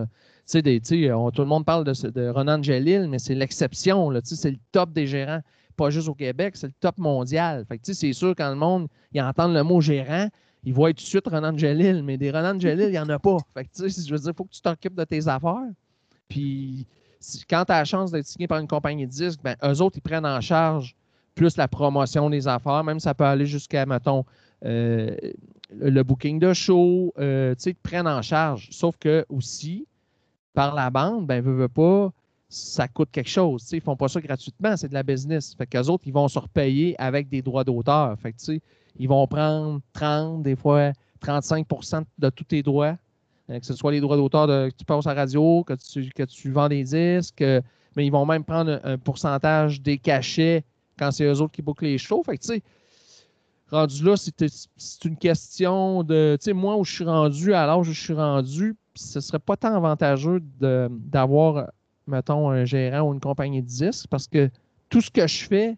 Tu 0.46 0.60
sais, 0.62 0.62
tout 0.62 1.42
le 1.42 1.44
monde 1.44 1.64
parle 1.64 1.84
de, 1.84 2.10
de 2.10 2.28
Ronan 2.28 2.62
Gelil, 2.62 3.08
mais 3.08 3.18
c'est 3.18 3.34
l'exception. 3.34 4.12
Tu 4.12 4.20
sais, 4.24 4.36
C'est 4.36 4.50
le 4.50 4.58
top 4.70 4.92
des 4.92 5.06
gérants, 5.06 5.40
pas 5.72 5.90
juste 5.90 6.08
au 6.08 6.14
Québec, 6.14 6.56
c'est 6.56 6.68
le 6.68 6.72
top 6.80 6.98
mondial. 6.98 7.64
Fait 7.66 7.78
que, 7.78 7.92
c'est 7.92 8.12
sûr, 8.12 8.34
quand 8.36 8.50
le 8.50 8.56
monde 8.56 8.88
il 9.12 9.20
entend 9.20 9.48
le 9.48 9.62
mot 9.62 9.80
gérant, 9.80 10.28
il 10.64 10.72
voit 10.72 10.90
tout 10.90 10.96
de 10.96 11.00
suite 11.00 11.26
Ronan 11.26 11.56
Gelil, 11.56 12.02
mais 12.04 12.16
des 12.16 12.30
Ronan 12.30 12.58
Gelil, 12.58 12.86
il 12.86 12.92
n'y 12.92 12.98
en 12.98 13.08
a 13.08 13.18
pas. 13.18 13.36
Fait 13.54 13.64
que, 13.64 13.70
je 13.76 14.12
veux 14.12 14.18
dire, 14.18 14.30
il 14.30 14.36
faut 14.36 14.44
que 14.44 14.52
tu 14.52 14.60
t'occupes 14.60 14.94
de 14.94 15.04
tes 15.04 15.26
affaires. 15.26 15.68
Puis, 16.28 16.86
quand 17.48 17.64
tu 17.64 17.72
as 17.72 17.78
la 17.78 17.84
chance 17.84 18.10
d'être 18.10 18.26
signé 18.26 18.46
par 18.46 18.58
une 18.58 18.68
compagnie 18.68 19.06
de 19.06 19.10
disques, 19.10 19.40
ben, 19.42 19.56
eux 19.64 19.82
autres, 19.82 19.98
ils 19.98 20.02
prennent 20.02 20.26
en 20.26 20.40
charge 20.40 20.94
plus 21.34 21.56
la 21.56 21.68
promotion 21.68 22.30
des 22.30 22.46
affaires. 22.46 22.84
Même 22.84 23.00
ça 23.00 23.14
peut 23.14 23.24
aller 23.24 23.46
jusqu'à, 23.46 23.86
mettons, 23.86 24.24
euh, 24.64 25.16
le 25.74 26.02
booking 26.02 26.38
de 26.38 26.52
show. 26.52 27.12
euh, 27.18 27.54
tu 27.54 27.62
sais, 27.62 27.70
ils 27.70 27.74
te 27.74 27.82
prennent 27.82 28.08
en 28.08 28.22
charge. 28.22 28.68
Sauf 28.70 28.96
que 28.98 29.24
aussi, 29.28 29.86
par 30.54 30.74
la 30.74 30.90
bande, 30.90 31.26
ben, 31.26 31.42
veut, 31.42 31.54
veut 31.54 31.68
pas, 31.68 32.12
ça 32.52 32.86
coûte 32.86 33.08
quelque 33.10 33.30
chose. 33.30 33.66
Ils 33.72 33.80
font 33.80 33.96
pas 33.96 34.08
ça 34.08 34.20
gratuitement, 34.20 34.76
c'est 34.76 34.88
de 34.88 34.94
la 34.94 35.02
business. 35.02 35.54
Fait 35.56 35.66
qu'eux 35.66 35.86
autres, 35.86 36.04
ils 36.06 36.12
vont 36.12 36.28
se 36.28 36.38
repayer 36.38 36.94
avec 37.00 37.30
des 37.30 37.40
droits 37.40 37.64
d'auteur. 37.64 38.14
Fait 38.18 38.32
que, 38.32 38.58
ils 38.98 39.08
vont 39.08 39.26
prendre 39.26 39.80
30, 39.94 40.42
des 40.42 40.54
fois 40.54 40.92
35% 41.24 42.04
de 42.18 42.28
tous 42.28 42.44
tes 42.44 42.62
droits. 42.62 42.96
Euh, 43.48 43.58
que 43.58 43.64
ce 43.64 43.74
soit 43.74 43.90
les 43.90 44.00
droits 44.00 44.16
d'auteur 44.16 44.46
que 44.46 44.74
tu 44.76 44.84
passes 44.84 45.06
à 45.06 45.14
la 45.14 45.22
radio, 45.22 45.64
que 45.64 45.72
tu, 45.72 46.10
que 46.10 46.24
tu 46.24 46.50
vends 46.50 46.68
des 46.68 46.84
disques, 46.84 47.42
mais 47.96 48.06
ils 48.06 48.12
vont 48.12 48.26
même 48.26 48.44
prendre 48.44 48.80
un, 48.84 48.98
pourcentage 48.98 49.80
des 49.80 49.96
cachets 49.96 50.62
quand 50.98 51.10
c'est 51.10 51.24
eux 51.24 51.40
autres 51.40 51.52
qui 51.52 51.62
bookent 51.62 51.82
les 51.82 51.98
shows. 51.98 52.22
Fait 52.22 52.36
que, 52.36 52.42
tu 52.42 52.48
sais, 52.48 52.62
rendu 53.70 54.04
là, 54.04 54.14
c'est 54.16 55.04
une 55.04 55.16
question 55.16 56.02
de, 56.02 56.38
moi 56.52 56.76
où 56.76 56.84
je 56.84 56.92
suis 56.92 57.04
rendu, 57.04 57.54
à 57.54 57.66
l'âge 57.66 57.88
où 57.88 57.92
je 57.92 58.00
suis 58.00 58.14
rendu, 58.14 58.76
ce 58.94 59.20
serait 59.20 59.38
pas 59.38 59.56
tant 59.56 59.74
avantageux 59.74 60.40
d'avoir, 60.60 61.70
mettons, 62.06 62.50
un 62.50 62.64
gérant 62.64 63.08
ou 63.08 63.14
une 63.14 63.20
compagnie 63.20 63.62
de 63.62 63.66
disques 63.66 64.06
parce 64.08 64.26
que 64.26 64.50
tout 64.88 65.00
ce 65.00 65.10
que 65.10 65.26
je 65.26 65.44
fais, 65.44 65.76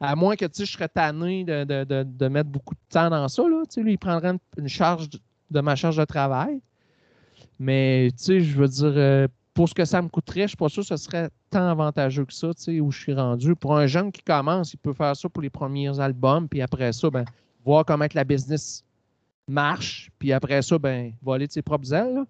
à 0.00 0.14
moins 0.16 0.36
que 0.36 0.46
je 0.56 0.64
serais 0.64 0.88
tanné 0.88 1.44
de, 1.44 1.64
de- 1.64 1.84
de- 1.84 2.02
de 2.04 2.28
mettre 2.28 2.50
beaucoup 2.50 2.74
de 2.74 2.80
temps 2.88 3.10
dans 3.10 3.26
ça, 3.28 3.42
là, 3.42 3.62
lui, 3.78 3.92
il 3.94 3.98
prendrait 3.98 4.30
une, 4.30 4.38
une 4.58 4.68
charge 4.68 5.08
de, 5.50 5.60
ma 5.60 5.74
charge 5.76 5.96
de 5.96 6.04
travail. 6.04 6.60
Mais 7.58 8.08
je 8.26 8.56
veux 8.56 8.68
dire, 8.68 8.92
euh, 8.96 9.28
pour 9.54 9.68
ce 9.68 9.74
que 9.74 9.84
ça 9.84 10.00
me 10.00 10.08
coûterait, 10.08 10.42
je 10.42 10.48
suis 10.48 10.56
pas 10.56 10.68
sûr 10.68 10.82
que 10.82 10.88
ce 10.88 10.96
serait 10.96 11.30
tant 11.50 11.68
avantageux 11.68 12.24
que 12.24 12.32
ça, 12.32 12.48
où 12.48 12.90
je 12.92 12.98
suis 13.00 13.14
rendu. 13.14 13.56
Pour 13.56 13.76
un 13.76 13.86
jeune 13.86 14.12
qui 14.12 14.22
commence, 14.22 14.72
il 14.72 14.76
peut 14.76 14.92
faire 14.92 15.16
ça 15.16 15.28
pour 15.28 15.42
les 15.42 15.50
premiers 15.50 15.98
albums, 15.98 16.48
puis 16.48 16.62
après 16.62 16.92
ça, 16.92 17.10
ben, 17.10 17.24
voir 17.64 17.84
comment 17.84 18.06
que 18.06 18.14
la 18.16 18.24
business 18.24 18.84
marche, 19.48 20.10
puis 20.18 20.32
après 20.32 20.62
ça, 20.62 20.78
ben, 20.78 21.12
voler 21.22 21.48
de 21.48 21.52
ses 21.52 21.62
propres 21.62 21.92
ailes. 21.92 22.22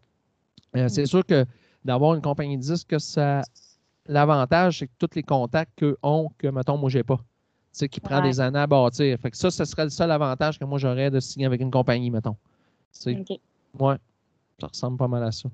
Euh, 0.77 0.89
C'est 0.89 1.05
sûr 1.07 1.25
que 1.27 1.45
d'avoir 1.85 2.15
une 2.15 2.23
compagnie 2.23 2.57
de 2.57 2.63
disques, 2.63 3.01
ça, 3.01 3.43
l'avantage, 4.07 4.79
c'est 4.81 4.87
que 4.87 4.93
tous 4.99 5.15
les 5.15 5.23
contacts 5.23 5.73
qu'eux 5.77 5.97
ont, 6.03 6.31
que, 6.39 6.49
mettons, 6.49 6.77
moi, 6.77 6.91
j'ai 6.91 7.03
pas. 7.05 7.17
Tu 7.17 7.25
sais, 7.81 7.89
qui 7.89 8.01
prend 8.01 8.17
Ouais. 8.17 8.23
des 8.23 8.41
années 8.41 8.59
à 8.59 8.67
bâtir. 8.67 9.19
Fait 9.21 9.31
que 9.31 9.37
ça, 9.37 9.51
ce 9.51 9.65
serait 9.65 9.85
le 9.85 9.91
seul 9.91 10.11
avantage 10.11 10.59
que 10.59 10.65
moi, 10.65 10.79
j'aurais 10.79 11.11
de 11.11 11.21
signer 11.21 11.47
avec 11.47 11.61
une 11.61 11.71
compagnie, 11.71 12.11
mettons. 12.11 12.37
Tu 12.93 13.01
sais, 13.01 13.19
OK. 13.21 13.39
ouais, 13.81 13.97
ça 14.61 14.67
ressemble 14.67 14.97
pas 14.97 15.09
mal 15.09 15.23
à 15.23 15.31
ça. 15.33 15.49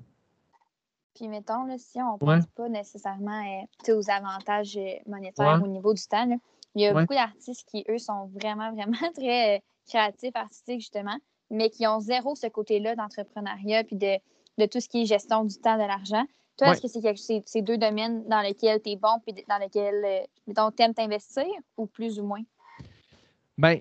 Puis 1.13 1.27
mettons, 1.29 1.65
là, 1.65 1.77
si 1.77 1.99
on 2.01 2.13
Ouais. 2.25 2.37
pense 2.37 2.45
pas 2.55 2.67
nécessairement 2.67 3.41
euh, 3.87 3.93
aux 3.95 4.09
avantages 4.09 4.75
euh, 4.77 4.95
monétaires 5.07 5.61
Ouais. 5.61 5.63
au 5.63 5.67
niveau 5.67 5.93
du 5.93 6.01
temps, 6.03 6.25
là, 6.25 6.35
il 6.75 6.81
y 6.81 6.85
a 6.87 6.93
beaucoup 6.93 7.13
d'artistes 7.13 7.65
qui, 7.69 7.85
eux, 7.89 7.97
sont 7.99 8.25
vraiment, 8.33 8.71
vraiment 8.73 8.91
très 9.15 9.57
euh, 9.57 9.59
créatifs, 9.87 10.35
artistiques, 10.35 10.81
justement, 10.81 11.17
mais 11.49 11.69
qui 11.69 11.87
ont 11.87 11.99
zéro 11.99 12.35
ce 12.35 12.47
côté-là 12.47 12.95
d'entrepreneuriat 12.95 13.83
puis 13.85 13.95
de, 13.95 14.17
de 14.57 14.65
tout 14.65 14.79
ce 14.79 14.87
qui 14.87 15.01
est 15.01 15.05
gestion 15.05 15.43
du 15.43 15.55
temps, 15.57 15.75
de 15.75 15.87
l'argent. 15.87 16.25
Toi, 16.57 16.67
Ouais. 16.67 16.73
est-ce 16.73 16.81
que 16.81 16.87
c'est 16.87 17.01
quelque- 17.01 17.43
c'est 17.45 17.61
deux 17.61 17.77
domaines 17.77 18.25
dans 18.29 18.41
lesquels 18.41 18.81
tu 18.81 18.91
es 18.91 18.95
bon 18.95 19.19
puis 19.25 19.35
dans 19.49 19.57
lesquels, 19.57 20.03
euh, 20.05 20.69
tu 20.75 20.83
aimes 20.83 20.93
t'investir 20.93 21.45
ou 21.77 21.85
plus 21.85 22.19
ou 22.19 22.23
moins? 22.23 22.41
Ben, 23.57 23.77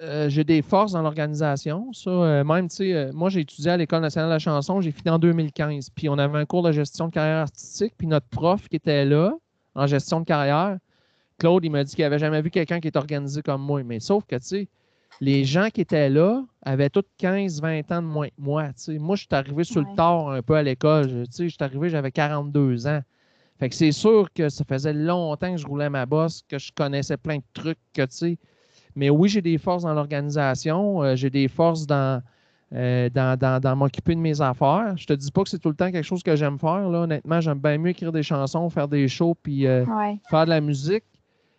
euh, 0.00 0.28
j'ai 0.28 0.44
des 0.44 0.62
forces 0.62 0.92
dans 0.92 1.02
l'organisation. 1.02 1.92
Ça, 1.92 2.10
euh, 2.10 2.44
même, 2.44 2.68
tu 2.68 2.76
sais, 2.76 2.92
euh, 2.94 3.12
moi, 3.12 3.28
j'ai 3.28 3.40
étudié 3.40 3.70
à 3.72 3.76
l'École 3.76 4.00
nationale 4.00 4.28
de 4.30 4.34
la 4.34 4.38
chanson, 4.38 4.80
j'ai 4.80 4.92
fini 4.92 5.10
en 5.10 5.18
2015. 5.18 5.90
Puis 5.90 6.08
on 6.08 6.16
avait 6.18 6.38
un 6.38 6.46
cours 6.46 6.62
de 6.62 6.72
gestion 6.72 7.08
de 7.08 7.12
carrière 7.12 7.38
artistique. 7.42 7.94
Puis 7.98 8.06
notre 8.06 8.28
prof 8.28 8.68
qui 8.68 8.76
était 8.76 9.04
là, 9.04 9.34
en 9.74 9.86
gestion 9.86 10.20
de 10.20 10.24
carrière, 10.24 10.78
Claude, 11.38 11.64
il 11.64 11.70
m'a 11.70 11.84
dit 11.84 11.94
qu'il 11.94 12.04
n'avait 12.04 12.18
jamais 12.18 12.40
vu 12.42 12.50
quelqu'un 12.50 12.80
qui 12.80 12.88
est 12.88 12.96
organisé 12.96 13.42
comme 13.42 13.62
moi. 13.62 13.82
Mais 13.82 14.00
sauf 14.00 14.24
que, 14.26 14.36
tu 14.36 14.42
sais, 14.42 14.68
les 15.20 15.44
gens 15.44 15.68
qui 15.72 15.80
étaient 15.82 16.08
là 16.08 16.42
avaient 16.62 16.88
tous 16.90 17.04
15, 17.18 17.60
20 17.60 17.90
ans 17.92 18.02
de 18.02 18.06
moins 18.06 18.28
que 18.28 18.34
moi. 18.38 18.70
Moi, 18.98 19.16
je 19.16 19.20
suis 19.20 19.28
arrivé 19.32 19.64
sur 19.64 19.80
le 19.82 19.94
tard 19.96 20.30
un 20.30 20.42
peu 20.42 20.54
à 20.56 20.62
l'école. 20.62 21.08
Je- 21.30 21.48
suis 21.48 21.56
arrivé, 21.60 21.90
j'avais 21.90 22.10
42 22.12 22.86
ans. 22.86 23.00
Fait 23.58 23.68
que 23.68 23.74
c'est 23.74 23.92
sûr 23.92 24.32
que 24.32 24.48
ça 24.48 24.64
faisait 24.64 24.94
longtemps 24.94 25.52
que 25.52 25.58
je 25.60 25.66
roulais 25.66 25.90
ma 25.90 26.06
bosse, 26.06 26.42
que 26.48 26.58
je 26.58 26.72
connaissais 26.74 27.18
plein 27.18 27.36
de 27.36 27.42
trucs, 27.52 27.78
que 27.92 28.02
tu 28.02 28.16
sais. 28.16 28.38
Mais 28.96 29.10
oui, 29.10 29.28
j'ai 29.28 29.42
des 29.42 29.58
forces 29.58 29.82
dans 29.82 29.92
l'organisation, 29.92 31.02
euh, 31.02 31.14
j'ai 31.14 31.28
des 31.30 31.46
forces 31.48 31.86
dans, 31.86 32.22
euh, 32.72 33.10
dans, 33.10 33.38
dans- 33.38 33.60
dans 33.60 33.76
m'occuper 33.76 34.14
de 34.14 34.20
mes 34.20 34.40
affaires. 34.40 34.94
Je 34.96 35.04
te 35.06 35.12
dis 35.12 35.30
pas 35.30 35.42
que 35.42 35.50
c'est 35.50 35.58
tout 35.58 35.68
le 35.68 35.74
temps 35.76 35.90
quelque 35.92 36.04
chose 36.06 36.22
que 36.22 36.34
j'aime 36.36 36.58
faire. 36.58 36.88
Là. 36.88 37.00
Honnêtement, 37.02 37.40
j'aime 37.40 37.58
bien 37.58 37.76
mieux 37.78 37.90
écrire 37.90 38.12
des 38.12 38.22
chansons, 38.22 38.70
faire 38.70 38.88
des 38.88 39.06
shows, 39.08 39.36
puis 39.42 39.66
euh, 39.66 39.84
Ouais. 39.84 40.18
faire 40.30 40.46
de 40.46 40.50
la 40.50 40.60
musique. 40.62 41.04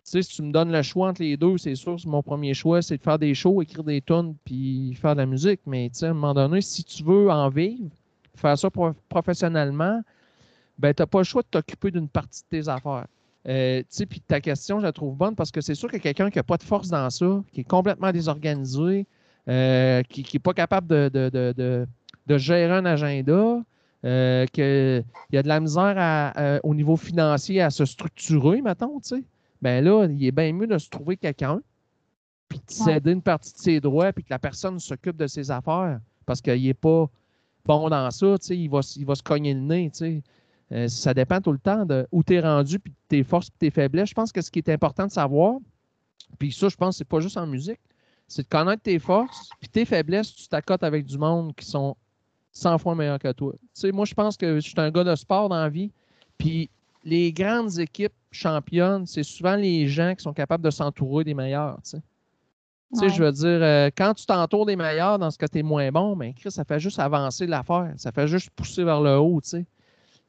Si 0.04 0.20
tu 0.20 0.42
me 0.42 0.50
donnes 0.52 0.72
le 0.72 0.82
choix 0.82 1.08
entre 1.10 1.22
les 1.22 1.36
deux, 1.36 1.56
c'est 1.58 1.74
sûr, 1.76 1.98
c'est 1.98 2.08
mon 2.08 2.22
premier 2.22 2.54
choix, 2.54 2.82
c'est 2.82 2.96
de 2.98 3.02
faire 3.02 3.18
des 3.18 3.34
shows, 3.34 3.62
écrire 3.62 3.84
des 3.84 4.00
tunes, 4.00 4.34
puis 4.44 4.94
faire 5.00 5.14
de 5.14 5.20
la 5.20 5.26
musique. 5.26 5.60
Mais 5.66 5.90
à 6.02 6.06
un 6.06 6.12
moment 6.12 6.34
donné, 6.34 6.60
si 6.60 6.82
tu 6.82 7.04
veux 7.04 7.30
en 7.30 7.48
vivre, 7.48 7.88
faire 8.34 8.58
ça 8.58 8.68
pro- 8.68 8.92
professionnellement, 9.08 10.02
ben, 10.78 10.92
tu 10.92 11.02
n'as 11.02 11.06
pas 11.06 11.18
le 11.18 11.24
choix 11.24 11.42
de 11.42 11.46
t'occuper 11.48 11.90
d'une 11.92 12.08
partie 12.08 12.42
de 12.42 12.58
tes 12.58 12.68
affaires. 12.68 13.06
Euh, 13.48 13.82
puis 14.08 14.20
ta 14.20 14.40
question, 14.40 14.78
je 14.80 14.84
la 14.84 14.92
trouve 14.92 15.16
bonne 15.16 15.34
parce 15.34 15.50
que 15.50 15.60
c'est 15.60 15.74
sûr 15.74 15.90
que 15.90 15.96
quelqu'un 15.98 16.30
qui 16.30 16.38
n'a 16.38 16.42
pas 16.44 16.56
de 16.56 16.62
force 16.62 16.88
dans 16.88 17.08
ça, 17.10 17.42
qui 17.52 17.60
est 17.60 17.64
complètement 17.64 18.10
désorganisé, 18.12 19.06
euh, 19.48 20.02
qui 20.04 20.24
n'est 20.32 20.40
pas 20.40 20.52
capable 20.54 20.86
de, 20.88 21.08
de, 21.12 21.28
de, 21.30 21.86
de- 22.26 22.38
gérer 22.38 22.72
un 22.74 22.84
agenda, 22.86 23.62
euh, 24.04 24.46
qu'il 24.46 25.04
y 25.32 25.36
a 25.36 25.42
de 25.42 25.48
la 25.48 25.60
misère 25.60 25.94
à- 25.96 26.60
au 26.64 26.74
niveau 26.74 26.96
financier 26.96 27.60
à 27.60 27.70
se 27.70 27.84
structurer, 27.84 28.62
mettons, 28.62 28.98
tu 29.00 29.16
sais, 29.16 29.24
ben 29.62 29.82
là, 29.82 30.06
il 30.06 30.24
est 30.24 30.32
bien 30.32 30.52
mieux 30.52 30.66
de 30.66 30.76
se 30.76 30.90
trouver 30.90 31.16
quelqu'un, 31.16 31.62
puis 32.48 32.58
de 32.58 32.70
céder 32.70 33.12
une 33.12 33.22
partie 33.22 33.52
de 33.52 33.58
ses 33.58 33.80
droits, 33.80 34.12
puis 34.12 34.24
que 34.24 34.30
la 34.30 34.38
personne 34.38 34.78
s'occupe 34.80 35.16
de 35.16 35.28
ses 35.28 35.50
affaires, 35.50 36.00
parce 36.26 36.40
qu'il 36.40 36.62
n'est 36.62 36.74
pas 36.74 37.08
bon 37.64 37.88
dans 37.88 38.10
ça, 38.10 38.38
tu 38.38 38.46
sais, 38.46 38.58
il 38.58 38.68
va, 38.68 38.80
il 38.96 39.06
va 39.06 39.14
se 39.14 39.22
cogner 39.22 39.54
le 39.54 39.60
nez, 39.60 39.90
tu 39.90 39.98
sais. 39.98 40.22
Euh, 40.72 40.88
ça 40.88 41.12
dépend 41.12 41.40
tout 41.40 41.52
le 41.52 41.58
temps 41.58 41.84
de 41.84 42.06
où 42.10 42.24
tu 42.24 42.34
es 42.34 42.40
rendu, 42.40 42.78
puis 42.78 42.90
de 42.90 42.96
tes 43.08 43.22
forces, 43.22 43.50
puis 43.50 43.58
tes 43.58 43.70
faiblesses. 43.70 44.08
Je 44.08 44.14
pense 44.14 44.32
que 44.32 44.40
ce 44.40 44.50
qui 44.50 44.58
est 44.58 44.68
important 44.70 45.06
de 45.06 45.12
savoir, 45.12 45.58
puis 46.38 46.50
ça, 46.50 46.68
je 46.68 46.76
pense 46.76 46.94
que 46.94 46.98
c'est 46.98 47.04
pas 47.08 47.20
juste 47.20 47.36
en 47.36 47.46
musique, 47.46 47.80
c'est 48.26 48.42
de 48.42 48.48
connaître 48.48 48.82
tes 48.82 48.98
forces, 48.98 49.50
puis 49.60 49.68
tes 49.68 49.84
faiblesses, 49.84 50.34
tu 50.34 50.48
t'accotes 50.48 50.82
avec 50.82 51.04
du 51.04 51.18
monde 51.18 51.54
qui 51.54 51.66
sont 51.66 51.96
100 52.52 52.78
fois 52.78 52.94
meilleurs 52.94 53.18
que 53.18 53.30
toi. 53.32 53.52
Tu 53.52 53.68
sais, 53.74 53.92
moi, 53.92 54.06
je 54.06 54.14
pense 54.14 54.36
que 54.36 54.56
je 54.56 54.68
suis 54.68 54.74
un 54.78 54.90
gars 54.90 55.04
de 55.04 55.14
sport 55.14 55.48
dans 55.48 55.56
la 55.56 55.68
vie, 55.68 55.92
puis 56.38 56.70
les 57.04 57.32
grandes 57.32 57.78
équipes 57.78 58.12
championnes, 58.30 59.06
c'est 59.06 59.22
souvent 59.22 59.56
les 59.56 59.86
gens 59.88 60.14
qui 60.14 60.22
sont 60.22 60.32
capables 60.32 60.64
de 60.64 60.70
s'entourer 60.70 61.24
des 61.24 61.34
meilleurs, 61.34 61.76
tu 61.82 61.90
sais. 61.90 62.02
Tu 62.92 62.98
sais, 62.98 63.04
Ouais. 63.06 63.10
je 63.10 63.22
veux 63.24 63.32
dire, 63.32 63.46
euh, 63.62 63.90
quand 63.96 64.12
tu 64.14 64.26
t'entoures 64.26 64.66
des 64.66 64.76
meilleurs 64.76 65.18
dans 65.18 65.30
ce 65.30 65.38
que 65.38 65.46
tu 65.46 65.58
es 65.58 65.62
moins 65.62 65.90
bon, 65.90 66.14
ben, 66.14 66.34
Chris, 66.34 66.50
ça 66.50 66.62
fait 66.64 66.78
juste 66.78 66.98
avancer 66.98 67.46
l'affaire. 67.46 67.92
Ça 67.96 68.12
fait 68.12 68.28
juste 68.28 68.50
pousser 68.50 68.84
vers 68.84 69.00
le 69.00 69.16
haut, 69.18 69.40
tu 69.42 69.48
sais. 69.48 69.64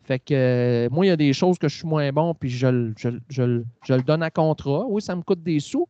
Fait 0.06 0.18
que 0.20 0.34
euh, 0.34 0.90
moi, 0.90 1.06
il 1.06 1.10
y 1.10 1.12
a 1.12 1.18
des 1.18 1.34
choses 1.34 1.58
que 1.58 1.68
je 1.68 1.76
suis 1.78 1.88
moins 1.88 2.12
bon, 2.14 2.34
puis 2.34 2.50
je, 2.50 2.68
le- 2.68 2.94
je, 2.98 3.10
le- 3.10 3.22
je 3.30 3.44
le- 3.44 3.66
je 3.86 3.94
le 3.94 4.02
donne 4.02 4.24
à 4.24 4.32
contrat. 4.32 4.86
Oui, 4.88 5.02
ça 5.02 5.14
me 5.16 5.22
coûte 5.22 5.44
des 5.44 5.60
sous, 5.60 5.88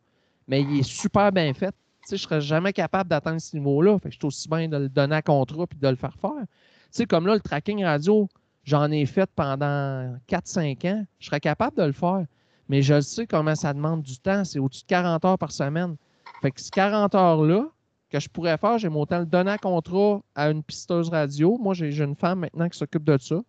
mais 0.48 0.62
il 0.62 0.80
est 0.80 0.82
super 0.82 1.30
bien 1.32 1.52
fait. 1.54 1.70
Tu 2.02 2.08
sais, 2.10 2.16
je 2.16 2.22
serais 2.22 2.40
jamais 2.40 2.72
capable 2.72 3.08
d'atteindre 3.08 3.40
ce 3.40 3.56
niveau-là. 3.56 3.98
Fait 4.00 4.08
que 4.08 4.14
je 4.14 4.18
suis 4.18 4.26
aussi 4.26 4.48
bien 4.48 4.68
de 4.68 4.76
le 4.76 4.88
donner 4.88 5.16
à 5.16 5.22
contrat 5.22 5.66
puis 5.68 5.78
de 5.78 5.88
le 5.88 5.96
faire 5.96 6.14
faire. 6.20 6.30
Tu 6.40 6.46
sais, 6.90 7.06
comme 7.06 7.26
là, 7.26 7.34
le 7.34 7.40
tracking 7.40 7.84
radio, 7.84 8.28
j'en 8.64 8.90
ai 8.90 9.06
fait 9.06 9.30
pendant 9.34 10.16
4-5 10.28 10.88
ans. 10.88 11.06
Je 11.18 11.26
serais 11.26 11.40
capable 11.40 11.76
de 11.76 11.84
le 11.84 11.92
faire. 11.92 12.24
Mais 12.68 12.82
je 12.82 12.94
le 12.94 13.02
sais 13.02 13.26
comment 13.26 13.54
ça 13.54 13.72
demande 13.72 14.02
du 14.02 14.18
temps. 14.18 14.44
C'est 14.44 14.58
au-dessus 14.58 14.82
de 14.82 14.88
40 14.88 15.24
heures 15.24 15.38
par 15.38 15.52
semaine. 15.52 15.96
Fait 16.42 16.50
que 16.50 16.60
ces 16.60 16.70
40 16.70 17.14
heures-là 17.14 17.66
que 18.10 18.20
je 18.20 18.28
pourrais 18.28 18.56
faire, 18.56 18.78
j'aime 18.78 18.96
autant 18.96 19.18
le 19.18 19.26
donner 19.26 19.50
à 19.50 19.58
contrat 19.58 20.20
à 20.34 20.50
une 20.50 20.62
pisteuse 20.62 21.08
radio. 21.10 21.58
Moi, 21.58 21.74
j'ai 21.74 21.94
une 22.02 22.14
femme 22.14 22.40
maintenant 22.40 22.68
qui 22.68 22.78
s'occupe 22.78 23.04
de 23.04 23.18
ça, 23.18 23.40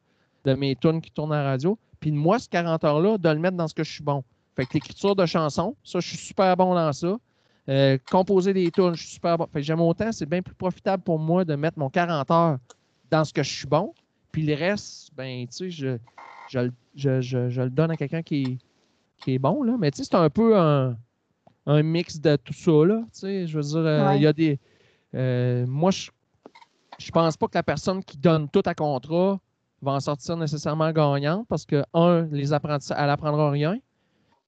de 0.43 0.53
mes 0.53 0.75
tunes 0.75 1.01
qui 1.01 1.11
tournent 1.11 1.33
à 1.33 1.43
radio. 1.43 1.77
Puis 1.99 2.11
moi, 2.11 2.39
ces 2.39 2.47
40 2.49 2.83
heures-là, 2.83 3.17
de 3.17 3.29
le 3.29 3.39
mettre 3.39 3.57
dans 3.57 3.67
ce 3.67 3.73
que 3.73 3.83
je 3.83 3.91
suis 3.91 4.03
bon. 4.03 4.23
Fait 4.55 4.65
que 4.65 4.73
l'écriture 4.73 5.15
de 5.15 5.25
chansons, 5.25 5.75
ça, 5.83 5.99
je 5.99 6.07
suis 6.07 6.17
super 6.17 6.55
bon 6.55 6.73
dans 6.73 6.93
ça. 6.93 7.17
Euh, 7.67 7.97
composer 8.09 8.53
des 8.53 8.69
tunes, 8.71 8.93
je 8.93 9.01
suis 9.01 9.13
super 9.13 9.37
bon. 9.37 9.47
Fait 9.51 9.59
que 9.59 9.65
j'aime 9.65 9.81
autant, 9.81 10.11
c'est 10.11 10.25
bien 10.25 10.41
plus 10.41 10.55
profitable 10.55 11.03
pour 11.03 11.19
moi 11.19 11.45
de 11.45 11.55
mettre 11.55 11.79
mon 11.79 11.89
40 11.89 12.31
heures 12.31 12.57
dans 13.11 13.23
ce 13.23 13.33
que 13.33 13.43
je 13.43 13.51
suis 13.51 13.67
bon. 13.67 13.93
Puis 14.35 14.45
le 14.45 14.53
reste, 14.53 15.11
ben, 15.15 15.47
tu 15.47 15.53
sais, 15.53 15.69
je, 15.69 15.97
je, 16.45 16.59
le- 16.59 16.73
je, 16.93 17.21
je- 17.21 17.47
je 17.49 17.61
le 17.61 17.69
donne 17.69 17.89
à 17.89 17.95
quelqu'un 17.95 18.21
qui 18.21 18.35
est, 18.35 18.57
qui 19.17 19.33
est 19.33 19.39
bon, 19.39 19.63
là. 19.63 19.77
Mais 19.79 19.91
tu 19.91 19.99
sais, 19.99 20.03
c'est 20.03 20.15
un 20.15 20.29
peu 20.29 20.57
un, 20.59 20.97
un 21.65 21.83
mix 21.83 22.19
de 22.19 22.35
tout 22.35 22.51
ça, 22.51 22.85
là. 22.85 23.01
Tu 23.13 23.19
sais, 23.21 23.47
je 23.47 23.55
veux 23.57 23.63
dire, 23.63 23.77
euh, 23.77 24.01
il 24.17 24.23
y 24.23 24.27
a 24.27 24.33
des... 24.33 24.59
euh, 25.13 25.65
moi, 25.65 25.91
je, 25.91 26.11
je 26.97 27.09
pense 27.11 27.37
pas 27.37 27.47
que 27.47 27.57
la 27.57 27.63
personne 27.63 28.03
qui 28.03 28.17
donne 28.17 28.49
tout 28.49 28.61
à 28.65 28.75
contrat 28.75 29.39
va 29.81 29.91
en 29.93 30.01
sortir 30.01 30.35
nécessairement 30.35 30.91
gagnante 30.91 31.47
parce 31.47 31.65
que, 31.65 31.85
un, 31.93 32.23
les 32.29 32.51
apprentissages, 32.51 32.97
elle 33.01 33.09
apprendra 33.09 33.49
rien. 33.51 33.79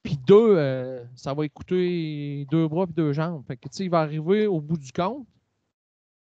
Puis 0.03 0.17
deux, 0.17 0.57
euh, 0.57 1.05
ça 1.15 1.33
va 1.33 1.45
écouter 1.45 2.45
deux 2.51 2.67
bras 2.67 2.83
et 2.89 2.93
deux 2.93 3.13
jambes. 3.13 3.41
Fait 3.47 3.55
que, 3.55 3.69
tu 3.69 3.77
sais, 3.77 3.85
il 3.85 3.89
va 3.89 4.01
arriver 4.01 4.47
au 4.47 4.59
bout 4.59 4.77
du 4.77 4.91
compte. 4.91 5.25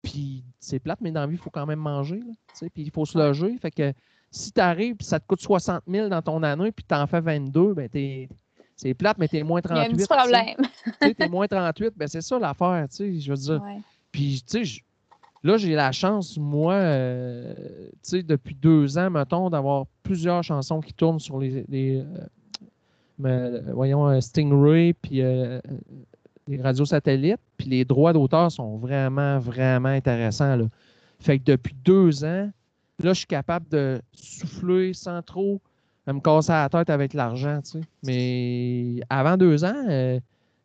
Puis 0.02 0.44
c'est 0.58 0.78
plate, 0.78 1.00
mais 1.00 1.10
dans 1.12 1.20
la 1.20 1.26
vie, 1.26 1.34
il 1.34 1.38
faut 1.38 1.50
quand 1.50 1.66
même 1.66 1.78
manger. 1.78 2.20
là, 2.20 2.32
puis 2.72 2.82
il 2.84 2.90
faut 2.90 3.04
se 3.04 3.18
loger. 3.18 3.56
Fait 3.58 3.70
que 3.70 3.92
si 4.30 4.52
tu 4.52 4.60
arrives 4.60 4.96
et 5.00 5.04
ça 5.04 5.20
te 5.20 5.26
coûte 5.26 5.40
60 5.40 5.82
000 5.86 6.08
dans 6.08 6.22
ton 6.22 6.42
année 6.42 6.72
puis 6.72 6.84
tu 6.88 6.94
en 6.94 7.06
fais 7.06 7.20
22, 7.20 7.74
ben 7.74 7.88
t'es- 7.88 8.28
c'est 8.76 8.94
plate, 8.94 9.18
mais 9.18 9.28
tu 9.28 9.36
es 9.36 9.42
moins 9.42 9.60
Il 9.62 9.68
y 9.68 9.72
a 9.72 9.84
38. 9.84 9.84
un 9.84 9.90
petit 9.90 9.96
tu 9.96 10.02
sais. 10.02 10.16
problème. 10.16 10.56
Tu 11.02 11.08
sais, 11.08 11.14
t'es 11.14 11.28
moins 11.28 11.46
38, 11.46 11.92
ben 11.96 12.08
c'est 12.08 12.22
ça 12.22 12.38
l'affaire, 12.38 12.86
tu 12.88 12.96
sais, 12.96 13.20
je 13.20 13.30
veux 13.30 13.36
dire. 13.36 13.62
Ouais. 13.62 13.78
Puis, 14.10 14.42
tu 14.48 14.64
sais, 14.64 14.80
là, 15.42 15.56
j'ai 15.58 15.74
la 15.74 15.92
chance, 15.92 16.38
moi, 16.38 16.74
euh, 16.74 17.54
tu 17.92 17.98
sais, 18.02 18.22
depuis 18.22 18.54
deux 18.54 18.96
ans, 18.96 19.10
mettons, 19.10 19.50
d'avoir 19.50 19.84
plusieurs 20.02 20.42
chansons 20.42 20.80
qui 20.80 20.94
tournent 20.94 21.20
sur 21.20 21.38
les, 21.38 21.64
les, 21.68 22.02
euh, 23.24 23.62
voyons, 23.74 24.08
euh, 24.08 24.20
Stingray, 24.20 24.94
puis 24.94 25.20
euh, 25.22 25.60
les 26.50 26.62
radios 26.62 26.84
satellites, 26.84 27.40
puis 27.56 27.68
les 27.68 27.84
droits 27.84 28.12
d'auteur 28.12 28.50
sont 28.50 28.76
vraiment, 28.76 29.38
vraiment 29.38 29.88
intéressants, 29.88 30.56
là. 30.56 30.64
Fait 31.18 31.38
que 31.38 31.44
depuis 31.44 31.74
deux 31.84 32.24
ans, 32.24 32.50
là, 33.02 33.12
je 33.12 33.18
suis 33.18 33.26
capable 33.26 33.68
de 33.68 34.00
souffler 34.12 34.94
sans 34.94 35.22
trop 35.22 35.60
me 36.06 36.18
casser 36.18 36.52
la 36.52 36.68
tête 36.68 36.90
avec 36.90 37.14
l'argent, 37.14 37.60
tu 37.62 37.72
sais. 37.72 37.80
Mais 38.02 39.00
avant 39.08 39.36
deux 39.36 39.64
ans, 39.64 39.86
euh, 39.88 40.18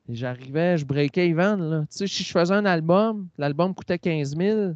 J'arrivais, 0.10 0.78
je 0.78 0.86
breakais 0.86 1.30
even. 1.30 1.58
Là. 1.60 1.82
Tu 1.82 1.98
sais, 1.98 2.08
si 2.08 2.24
je 2.24 2.32
faisais 2.32 2.54
un 2.54 2.66
album, 2.66 3.28
l'album 3.38 3.74
coûtait 3.74 3.98
15 3.98 4.38
000, 4.38 4.74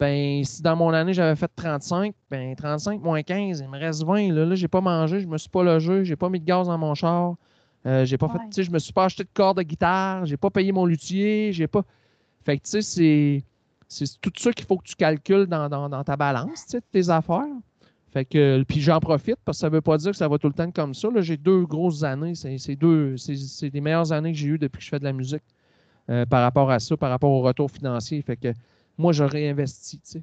ben, 0.00 0.44
si 0.44 0.62
dans 0.62 0.76
mon 0.76 0.92
année, 0.92 1.12
j'avais 1.12 1.36
fait 1.36 1.50
35, 1.54 2.14
ben 2.30 2.54
35 2.54 3.02
moins 3.02 3.22
15, 3.22 3.60
il 3.60 3.68
me 3.68 3.78
reste 3.78 4.04
20. 4.04 4.32
Là, 4.32 4.44
là 4.46 4.54
j'ai 4.54 4.68
pas 4.68 4.80
mangé, 4.80 5.20
je 5.20 5.26
me 5.26 5.36
suis 5.38 5.48
pas 5.48 5.62
logé, 5.62 6.04
j'ai 6.04 6.16
pas 6.16 6.28
mis 6.30 6.40
de 6.40 6.44
gaz 6.44 6.68
dans 6.68 6.78
mon 6.78 6.94
char. 6.94 7.36
Euh, 7.84 8.04
j'ai 8.04 8.18
pas 8.18 8.28
fait, 8.28 8.38
tu 8.38 8.52
sais, 8.52 8.62
je 8.64 8.70
me 8.70 8.78
suis 8.78 8.92
pas 8.92 9.04
acheté 9.04 9.22
de 9.24 9.28
corps 9.32 9.54
de 9.54 9.62
guitare, 9.62 10.26
j'ai 10.26 10.36
pas 10.36 10.50
payé 10.50 10.72
mon 10.72 10.86
luthier, 10.86 11.52
j'ai 11.52 11.66
pas. 11.66 11.84
Fait 12.44 12.58
que, 12.58 12.64
tu 12.64 12.70
sais, 12.70 12.82
c'est, 12.82 13.44
c'est 13.88 14.20
tout 14.20 14.32
ça 14.36 14.52
qu'il 14.52 14.66
faut 14.66 14.76
que 14.78 14.84
tu 14.84 14.96
calcules 14.96 15.46
dans, 15.46 15.68
dans, 15.68 16.04
ta 16.04 16.16
balance, 16.16 16.64
tu 16.66 16.72
sais, 16.72 16.80
tes 16.90 17.10
affaires. 17.10 17.44
Fait 18.12 18.24
que, 18.24 18.64
puis 18.66 18.80
j'en 18.80 18.98
profite 18.98 19.36
parce 19.44 19.58
que 19.58 19.60
ça 19.60 19.68
veut 19.68 19.82
pas 19.82 19.98
dire 19.98 20.12
que 20.12 20.16
ça 20.16 20.26
va 20.26 20.38
tout 20.38 20.48
le 20.48 20.54
temps 20.54 20.70
comme 20.70 20.94
ça. 20.94 21.08
Là, 21.10 21.20
j'ai 21.20 21.36
deux 21.36 21.64
grosses 21.66 22.02
années, 22.02 22.34
c'est, 22.34 22.76
deux, 22.76 23.16
c'est, 23.16 23.36
c'est 23.36 23.72
les 23.72 23.80
meilleures 23.80 24.10
années 24.10 24.32
que 24.32 24.38
j'ai 24.38 24.48
eues 24.48 24.58
depuis 24.58 24.78
que 24.78 24.84
je 24.84 24.88
fais 24.88 24.98
de 24.98 25.04
la 25.04 25.12
musique 25.12 25.42
euh, 26.08 26.24
par 26.24 26.42
rapport 26.42 26.70
à 26.70 26.78
ça, 26.78 26.96
par 26.96 27.10
rapport 27.10 27.30
au 27.30 27.42
retour 27.42 27.70
financier. 27.70 28.22
Fait 28.22 28.36
que, 28.36 28.52
moi, 28.96 29.12
je 29.12 29.22
réinvestis, 29.22 29.98
tu 29.98 30.12
sais. 30.12 30.22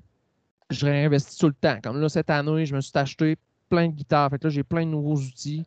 Je 0.69 0.85
réinvestis 0.85 1.37
tout 1.37 1.47
le 1.47 1.53
temps. 1.53 1.77
Comme 1.83 1.99
là, 2.01 2.09
cette 2.09 2.29
année, 2.29 2.65
je 2.65 2.75
me 2.75 2.81
suis 2.81 2.91
acheté 2.95 3.37
plein 3.69 3.89
de 3.89 3.93
guitares. 3.93 4.29
Fait 4.29 4.39
que 4.39 4.47
là, 4.47 4.49
j'ai 4.49 4.63
plein 4.63 4.85
de 4.85 4.91
nouveaux 4.91 5.17
outils. 5.17 5.65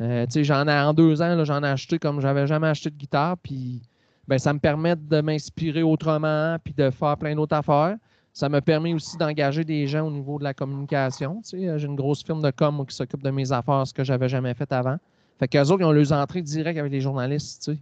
Euh, 0.00 0.26
j'en 0.30 0.68
ai 0.68 0.78
en 0.78 0.92
deux 0.92 1.22
ans, 1.22 1.44
j'en 1.44 1.62
ai 1.62 1.68
acheté 1.68 1.98
comme 1.98 2.20
j'avais 2.20 2.46
jamais 2.46 2.68
acheté 2.68 2.90
de 2.90 2.96
guitare. 2.96 3.36
Puis, 3.38 3.82
ben, 4.28 4.38
ça 4.38 4.52
me 4.52 4.58
permet 4.58 4.96
de 4.96 5.20
m'inspirer 5.20 5.82
autrement, 5.82 6.56
puis 6.62 6.74
de 6.74 6.90
faire 6.90 7.16
plein 7.16 7.34
d'autres 7.34 7.56
affaires. 7.56 7.96
Ça 8.32 8.50
me 8.50 8.60
permet 8.60 8.92
aussi 8.92 9.16
d'engager 9.16 9.64
des 9.64 9.86
gens 9.86 10.06
au 10.06 10.10
niveau 10.10 10.38
de 10.38 10.44
la 10.44 10.52
communication. 10.52 11.40
J'ai 11.50 11.84
une 11.84 11.96
grosse 11.96 12.22
firme 12.22 12.42
de 12.42 12.50
com 12.50 12.84
qui 12.86 12.94
s'occupe 12.94 13.22
de 13.22 13.30
mes 13.30 13.50
affaires, 13.50 13.86
ce 13.86 13.94
que 13.94 14.04
j'avais 14.04 14.28
jamais 14.28 14.52
fait 14.52 14.70
avant. 14.72 14.98
Fait 15.38 15.48
qu'eux 15.48 15.62
autres, 15.62 15.80
ils 15.80 15.84
ont 15.84 15.92
leurs 15.92 16.12
entrées 16.12 16.42
directes 16.42 16.78
avec 16.78 16.92
les 16.92 17.00
journalistes. 17.00 17.72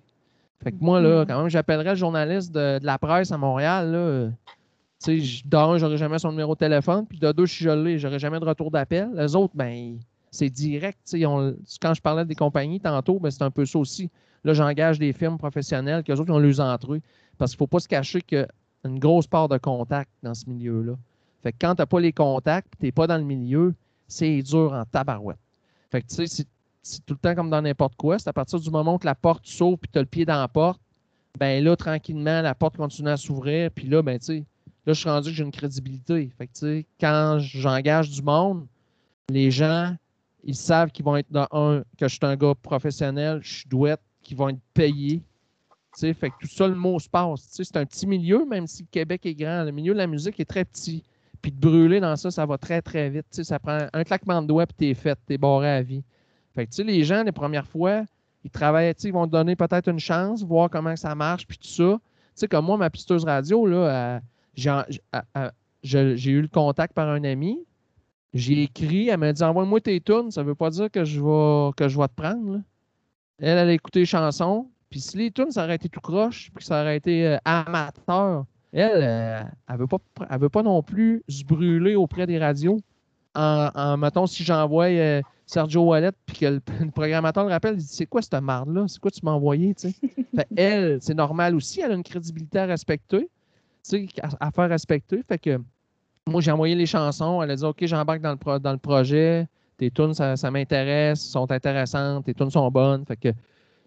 Fait 0.63 0.71
que 0.71 0.77
moi, 0.81 1.01
là, 1.01 1.23
mm-hmm. 1.23 1.27
quand 1.27 1.39
même, 1.41 1.49
j'appellerais 1.49 1.91
le 1.91 1.97
journaliste 1.97 2.53
de, 2.53 2.79
la 2.83 2.99
presse 2.99 3.33
à 3.33 3.39
Montréal, 3.39 3.91
là. 3.91 4.31
D'un, 5.45 5.77
j'aurais 5.77 5.99
jamais 5.99 6.19
son 6.19 6.31
numéro 6.31 6.55
de 6.55 6.61
téléphone, 6.61 7.05
puis 7.07 7.19
de 7.19 7.31
deux, 7.33 7.47
si 7.47 7.63
je 7.63 7.69
l'ai, 7.69 7.99
j'aurais 7.99 8.19
jamais 8.19 8.41
de 8.41 8.45
retour 8.45 8.71
d'appel. 8.71 9.11
Les 9.15 9.37
autres, 9.37 9.53
ben, 9.55 9.99
c'est 10.35 10.51
direct. 10.51 10.99
quand 11.13 11.95
je 11.95 12.03
parlais 12.03 12.25
des 12.25 12.35
compagnies 12.35 12.81
tantôt, 12.81 13.21
ben, 13.21 13.31
c'est 13.31 13.43
un 13.43 13.53
peu 13.53 13.65
ça 13.65 13.79
aussi. 13.79 14.11
Là, 14.43 14.53
j'engage 14.53 14.99
des 14.99 15.13
firmes 15.13 15.39
professionnelles 15.39 16.03
qui 16.03 16.13
autres 16.13 16.33
ont 16.33 16.39
leurs 16.39 16.61
entrées. 16.61 17.01
Parce 17.39 17.53
qu'il 17.53 17.57
ne 17.57 17.59
faut 17.59 17.67
pas 17.69 17.79
se 17.79 17.89
cacher 17.89 18.21
qu'il 18.21 18.39
y 18.39 18.41
a 18.43 18.49
une 18.85 18.99
grosse 18.99 19.29
part 19.29 19.49
de 19.49 19.59
contact 19.59 20.11
dans 20.23 20.35
ce 20.35 20.49
milieu-là. 20.49 20.95
Fait 21.43 21.53
que 21.53 21.59
quand 21.61 21.77
tu 21.77 21.83
n'as 21.83 21.87
pas 21.87 22.01
les 22.01 22.13
contacts, 22.13 22.69
tu 22.79 22.87
n'es 22.87 22.93
pas 22.93 23.07
dans 23.07 23.17
le 23.17 23.23
milieu, 23.23 23.75
c'est 24.09 24.43
dur 24.43 24.73
en 24.73 24.85
tabarouette. 24.85 25.39
Fait 25.91 26.03
que 26.03 26.09
tu 26.09 26.27
sais, 26.27 26.45
c'est 26.83 27.07
tout 27.07 27.15
le 27.15 27.19
temps 27.19 27.35
comme 27.37 27.51
dans 27.51 27.63
n'importe 27.63 27.95
quoi. 27.95 28.19
C'est 28.19 28.29
à 28.29 28.33
partir 28.33 28.59
du 28.59 28.71
moment 28.71 28.97
où 28.97 28.99
la 29.05 29.15
porte 29.15 29.47
s'ouvre 29.47 29.79
et 29.85 29.89
tu 29.93 29.99
as 29.99 30.03
le 30.03 30.07
pied 30.07 30.25
dans 30.25 30.41
la 30.41 30.49
porte, 30.49 30.81
ben 31.39 31.63
là, 31.63 31.77
tranquillement, 31.77 32.43
la 32.43 32.55
porte 32.55 32.77
continue 32.77 33.11
à 33.11 33.17
s'ouvrir. 33.17 33.71
Puis 33.71 33.87
là, 33.87 34.03
ben, 34.03 34.19
tu 34.19 34.27
sais, 34.27 34.45
là, 34.85 34.93
je 34.93 35.01
suis 35.01 35.09
rendu 35.09 35.31
que 35.31 35.37
j'ai 35.37 35.45
une 35.45 35.53
crédibilité. 35.53 36.31
Fait 36.37 36.49
que, 36.49 36.85
quand 37.01 37.39
j'engage 37.39 38.11
du 38.11 38.23
monde, 38.23 38.67
les 39.29 39.51
gens, 39.51 39.95
ils 40.45 40.55
savent 40.55 40.91
qu'ils 40.91 41.05
vont 41.05 41.17
être 41.17 41.31
dans 41.31 41.49
un, 41.53 41.83
que 41.99 42.07
je 42.07 42.15
suis 42.15 42.21
un 42.23 42.37
gars 42.37 42.55
professionnel, 42.55 43.41
je 43.43 43.55
suis 43.55 43.69
douette, 43.69 44.01
qu'ils 44.23 44.37
vont 44.37 44.51
être 44.51 44.61
payés. 44.73 45.23
Tu 45.95 46.01
sais, 46.01 46.15
fait 46.15 46.31
que 46.31 46.35
tout 46.41 46.49
ça, 46.49 46.67
le 46.67 46.75
mot 46.75 46.99
se 46.99 47.09
passe. 47.09 47.49
Tu 47.49 47.57
sais, 47.57 47.65
c'est 47.65 47.77
un 47.77 47.87
petit 47.87 48.07
milieu, 48.07 48.45
même 48.45 48.67
si 48.67 48.83
le 48.83 48.89
Québec 48.91 49.25
est 49.27 49.35
grand. 49.35 49.65
Le 49.65 49.71
milieu 49.71 49.93
de 49.93 49.99
la 49.99 50.07
musique 50.07 50.39
est 50.41 50.45
très 50.45 50.65
petit. 50.65 51.03
Puis 51.41 51.53
de 51.53 51.59
brûler 51.59 52.01
dans 52.01 52.17
ça, 52.17 52.31
ça 52.31 52.47
va 52.47 52.59
très, 52.59 52.83
très 52.83 53.11
vite. 53.11 53.27
Tu 53.31 53.37
sais, 53.37 53.45
ça 53.45 53.59
prend 53.59 53.87
un 53.93 54.05
claquement 54.05 54.43
de 54.43 54.49
doigts, 54.49 54.67
puis 54.67 54.75
t'es 54.77 54.95
fait, 54.95 55.19
t'es 55.27 55.39
barré 55.39 55.71
à 55.71 55.83
vie. 55.83 56.03
Fait 56.55 56.67
que, 56.67 56.71
tu 56.71 56.77
sais, 56.77 56.85
les 56.85 57.05
gens, 57.05 57.23
les 57.23 57.33
premières 57.33 57.67
fois, 57.67 58.05
ils 58.45 58.51
travaillent, 58.51 58.93
ils 59.03 59.13
vont 59.13 59.27
te 59.27 59.33
donner 59.33 59.57
peut-être 59.57 59.89
une 59.89 60.01
chance, 60.01 60.43
voir 60.43 60.69
comment 60.69 60.97
ça 60.97 61.15
marche, 61.15 61.47
puis 61.47 61.59
tout 61.59 61.69
ça. 61.69 61.99
Tu 62.01 62.01
sais, 62.35 62.49
comme 62.49 62.67
moi, 62.67 62.77
ma 62.77 62.91
pisteuse 62.91 63.25
radio, 63.25 63.67
là, 63.67 64.21
j'ai 64.55 66.31
eu 66.31 66.43
le 66.43 66.49
contact 66.49 66.93
par 66.93 67.09
un 67.09 67.25
ami. 67.25 67.65
J'ai 68.35 68.65
écrit, 68.65 69.09
elle 69.09 69.19
m'a 69.19 69.33
dit 69.33 69.43
Envoie-moi 69.43 69.81
tes 69.81 70.01
tunes, 70.01 70.31
ça 70.31 70.43
veut 70.43 70.57
pas 70.57 70.71
dire 70.71 70.91
que 70.91 71.05
je 71.05 71.21
vais, 71.21 71.73
que 71.77 71.89
je 71.89 71.99
vais 71.99 72.09
te 72.09 72.15
prendre. 72.15 72.61
Elle, 73.39 73.59
elle 73.59 73.69
a 73.69 73.73
écouté 73.73 74.01
les 74.01 74.07
chansons, 74.07 74.69
puis 74.91 75.01
si 75.01 75.17
les 75.17 75.31
tunes, 75.31 75.53
ça 75.53 75.65
aurait 75.65 75.77
été 75.77 75.89
tout 75.89 76.01
croche, 76.01 76.51
puis 76.55 76.65
ça 76.65 76.83
aurait 76.83 76.97
été 76.97 77.27
euh, 77.27 77.37
amateur, 77.45 78.45
elle, 78.73 78.91
euh, 79.03 79.43
elle, 79.69 79.79
veut 79.79 79.87
pas, 79.87 79.99
elle 80.29 80.41
veut 80.41 80.49
pas 80.49 80.63
non 80.63 80.83
plus 80.83 81.23
se 81.29 81.45
brûler 81.45 81.95
auprès 81.95 82.27
des 82.27 82.39
radios. 82.39 82.81
En, 83.37 83.71
en 83.75 83.97
mettons, 83.97 84.27
si 84.27 84.45
j'envoie. 84.45 84.87
Euh, 84.87 85.23
Sergio 85.47 85.83
Wallet, 85.83 86.13
puis 86.27 86.39
que 86.39 86.47
le, 86.47 86.61
programmateur 86.93 87.45
le 87.45 87.51
rappelle, 87.51 87.75
il 87.75 87.81
dit 87.81 87.87
C'est 87.87 88.07
quoi 88.07 88.23
cette 88.23 88.35
marde-là? 88.35 88.87
C'est 88.89 88.99
quoi 88.99 89.11
tu 89.11 89.21
m'as 89.23 89.33
envoyé 89.33 89.75
Elle, 90.57 90.99
c'est 91.03 91.15
normal 91.15 91.55
aussi, 91.55 91.81
elle 91.81 91.93
a 91.93 91.95
une 91.95 92.03
crédibilité 92.03 92.61
à 92.61 92.67
respecter, 92.67 93.29
à, 94.23 94.47
à, 94.47 94.51
faire 94.51 94.69
respecter. 94.69 95.23
Fait 95.29 95.39
que 95.39 95.61
moi, 96.27 96.41
j'ai 96.41 96.51
envoyé 96.51 96.75
les 96.75 96.87
chansons, 96.87 97.43
elle 97.43 97.51
a 97.51 97.57
dit 97.57 97.65
Ok, 97.65 97.85
j'embarque 97.85 98.21
dans 98.21 98.33
le, 98.33 98.59
dans 98.59 98.73
le 98.73 98.79
projet, 98.79 99.47
tes 99.77 99.91
tunes, 99.91 100.15
ça, 100.15 100.51
m'intéresse, 100.51 101.21
sont 101.21 101.51
intéressantes, 101.51 102.25
tes 102.25 102.35
tunes 102.35 102.51
sont 102.51 102.71
bonnes. 102.71 103.05
Fait 103.07 103.17
que 103.17 103.29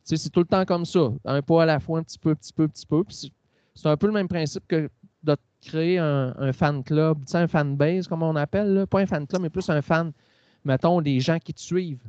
c'est 0.04 0.30
tout 0.30 0.42
le 0.42 0.46
temps 0.46 0.66
comme 0.66 0.86
ça, 0.86 1.10
un 1.26 1.42
pas 1.42 1.64
à 1.64 1.66
la 1.66 1.80
fois, 1.80 2.00
un 2.00 2.04
petit 2.04 2.20
peu, 2.20 2.36
petit 2.36 2.54
peu, 2.54 2.68
petit 2.68 2.86
peu. 2.86 3.04
c'est 3.10 3.88
un 3.88 3.98
peu 3.98 4.08
le 4.08 4.14
même 4.14 4.28
principe 4.28 4.66
que 4.68 4.90
de 5.24 5.36
créer 5.62 5.98
un, 5.98 6.54
fan 6.54 6.84
club, 6.84 7.18
un 7.34 7.48
fan 7.48 7.76
base, 7.76 8.08
comme 8.08 8.24
on 8.24 8.36
appelle, 8.36 8.86
pas 8.90 9.02
un 9.02 9.06
fan 9.06 9.28
club, 9.28 9.42
mais 9.42 9.50
plus 9.50 9.70
un 9.70 9.82
fan 9.82 10.14
mettons, 10.68 11.00
les 11.00 11.20
gens 11.20 11.40
qui 11.40 11.54
te 11.54 11.62
suivent. 11.62 12.06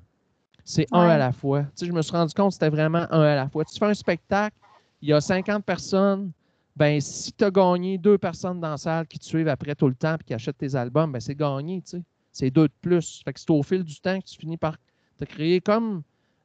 C'est 0.64 0.86
un 0.92 1.08
à 1.08 1.16
la 1.16 1.32
fois. 1.32 1.62
Tu 1.62 1.70
sais, 1.76 1.86
je 1.86 1.92
me 1.92 2.02
suis 2.02 2.12
rendu 2.12 2.34
compte 2.34 2.48
que 2.48 2.54
c'était 2.54 2.68
vraiment 2.68 3.06
un 3.10 3.22
à 3.22 3.36
la 3.36 3.48
fois. 3.48 3.64
Tu 3.64 3.78
fais 3.78 3.86
un 3.86 3.94
spectacle, 3.94 4.56
il 5.00 5.08
y 5.08 5.12
a 5.14 5.20
50 5.20 5.64
personnes, 5.64 6.30
ben 6.78 7.00
si 7.00 7.32
tu 7.32 7.42
as 7.42 7.50
gagné 7.50 7.98
deux 7.98 8.18
personnes 8.18 8.60
dans 8.60 8.70
la 8.70 8.76
salle 8.76 9.06
qui 9.08 9.18
te 9.18 9.24
suivent 9.24 9.48
après 9.48 9.74
tout 9.74 9.88
le 9.88 9.96
temps 9.96 10.14
et 10.14 10.24
qui 10.24 10.32
achètent 10.32 10.58
tes 10.58 10.76
albums, 10.76 11.10
ben 11.10 11.18
c'est 11.18 11.34
gagné, 11.34 11.82
tu 11.82 11.90
sais. 11.90 12.02
C'est 12.32 12.50
deux 12.52 12.68
de 12.68 12.72
plus. 12.80 13.20
Fait 13.24 13.32
que 13.32 13.40
c'est 13.40 13.50
au 13.50 13.64
fil 13.64 13.82
du 13.82 13.98
temps 14.00 14.20
que 14.20 14.24
tu 14.24 14.38
finis 14.38 14.56
par 14.56 14.76
te 15.18 15.24
créer 15.24 15.60
comme 15.60 16.02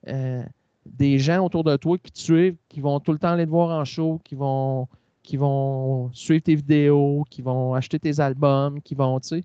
euh, 0.07 0.41
des 0.87 1.19
gens 1.19 1.45
autour 1.45 1.63
de 1.63 1.77
toi 1.77 1.99
qui 1.99 2.11
te 2.11 2.17
suivent, 2.17 2.55
qui 2.67 2.79
vont 2.79 2.99
tout 2.99 3.11
le 3.11 3.19
temps 3.19 3.29
aller 3.29 3.45
te 3.45 3.51
voir 3.51 3.69
en 3.79 3.85
show, 3.85 4.19
qui 4.23 4.33
vont, 4.33 4.87
qui 5.21 5.37
vont 5.37 6.09
suivre 6.13 6.41
tes 6.41 6.55
vidéos, 6.55 7.25
qui 7.29 7.43
vont 7.43 7.75
acheter 7.75 7.99
tes 7.99 8.19
albums, 8.19 8.81
qui 8.81 8.95
vont, 8.95 9.19
tu 9.19 9.27
sais. 9.27 9.43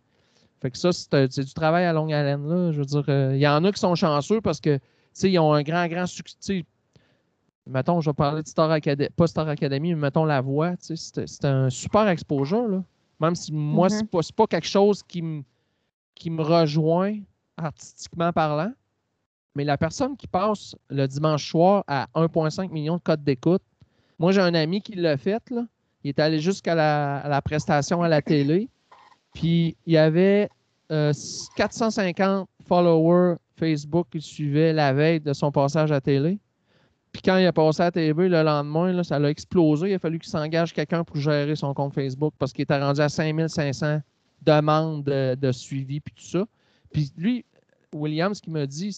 Fait 0.63 0.71
que 0.71 0.79
ça, 0.79 0.91
c'est 0.93 1.39
du 1.39 1.53
travail 1.53 1.85
à 1.85 1.93
longue 1.93 2.15
haleine. 2.15 2.49
Là. 2.49 2.73
Je 2.73 2.79
veux 2.79 2.87
dire, 2.87 3.05
euh, 3.11 3.33
il 3.35 3.41
y 3.41 3.47
en 3.47 3.63
a 3.65 3.73
qui 3.73 3.79
sont 3.79 3.95
chanceux 3.95 4.41
parce 4.41 4.61
que 4.61 4.81
ils 5.23 5.39
ont 5.39 5.53
un 5.53 5.63
grand, 5.63 5.87
grand 5.87 6.07
succès. 6.07 6.65
Mettons, 7.69 8.01
je 8.01 8.11
vais 8.11 8.15
parler 8.15 8.43
de 8.43 8.49
Star 8.49 8.71
Academy, 8.71 9.09
pas 9.15 9.27
Star 9.27 9.49
Academy, 9.49 9.95
mais 9.95 10.01
mettons 10.01 10.25
La 10.25 10.41
Voix. 10.41 10.73
C'est 10.81 11.45
un 11.45 11.71
super 11.71 12.09
exposure. 12.09 12.67
Là. 12.69 12.83
Même 13.21 13.35
si 13.35 13.53
moi, 13.53 13.89
mm-hmm. 13.89 14.23
c'est 14.23 14.35
pas, 14.35 14.47
quelque 14.47 14.67
chose 14.67 15.03
qui 15.03 15.23
me 15.23 15.43
qui 16.15 16.31
me 16.31 16.43
rejoint 16.43 17.17
artistiquement 17.57 18.33
parlant. 18.33 18.73
Mais 19.55 19.65
la 19.65 19.77
personne 19.77 20.17
qui 20.17 20.27
passe 20.27 20.75
le 20.89 21.07
dimanche 21.07 21.49
soir 21.49 21.85
à 21.87 22.07
1,5 22.15 22.71
million 22.71 22.97
de 22.97 23.03
codes 23.03 23.23
d'écoute, 23.23 23.63
moi, 24.19 24.33
j'ai 24.33 24.41
un 24.41 24.55
ami 24.55 24.81
qui 24.81 24.95
l'a 24.95 25.17
fait. 25.17 25.43
Là. 25.51 25.65
Il 26.03 26.09
est 26.09 26.19
allé 26.19 26.41
jusqu'à 26.41 26.75
la 26.75 27.43
prestation 27.43 28.03
à 28.03 28.09
la 28.09 28.23
télé. 28.23 28.69
Puis 29.35 29.77
il 29.87 29.93
y 29.93 29.97
avait 29.97 30.49
450 30.89 32.21
euh, 32.21 32.45
followers 32.67 33.37
Facebook 33.57 34.07
qui 34.11 34.21
suivaient 34.21 34.73
la 34.73 34.93
veille 34.93 35.21
de 35.21 35.33
son 35.33 35.53
passage 35.53 35.93
à 35.93 36.01
télé. 36.01 36.39
Puis 37.19 37.25
quand 37.25 37.37
il 37.37 37.47
a 37.47 37.53
passé 37.53 37.83
à 37.83 37.91
télé 37.91 38.29
le 38.29 38.43
lendemain, 38.45 38.93
là, 38.93 39.03
ça 39.03 39.19
l'a 39.19 39.29
explosé. 39.29 39.91
Il 39.91 39.95
a 39.95 39.99
fallu 39.99 40.21
qu'il 40.21 40.31
s'engage 40.31 40.73
quelqu'un 40.73 41.03
pour 41.03 41.17
gérer 41.17 41.57
son 41.57 41.75
compte 41.75 41.93
Facebook 41.93 42.33
parce 42.39 42.53
qu'il 42.53 42.63
était 42.63 42.79
rendu 42.79 43.01
à 43.01 43.09
5500 43.09 44.03
demandes 44.43 45.03
de, 45.03 45.51
suivi 45.51 45.99
puis 45.99 46.15
tout 46.15 46.23
ça. 46.23 46.45
Puis 46.93 47.11
lui, 47.17 47.45
Williams, 47.93 48.37
ce 48.37 48.43
qu'il 48.43 48.53
m'a 48.53 48.67
dit, 48.67 48.93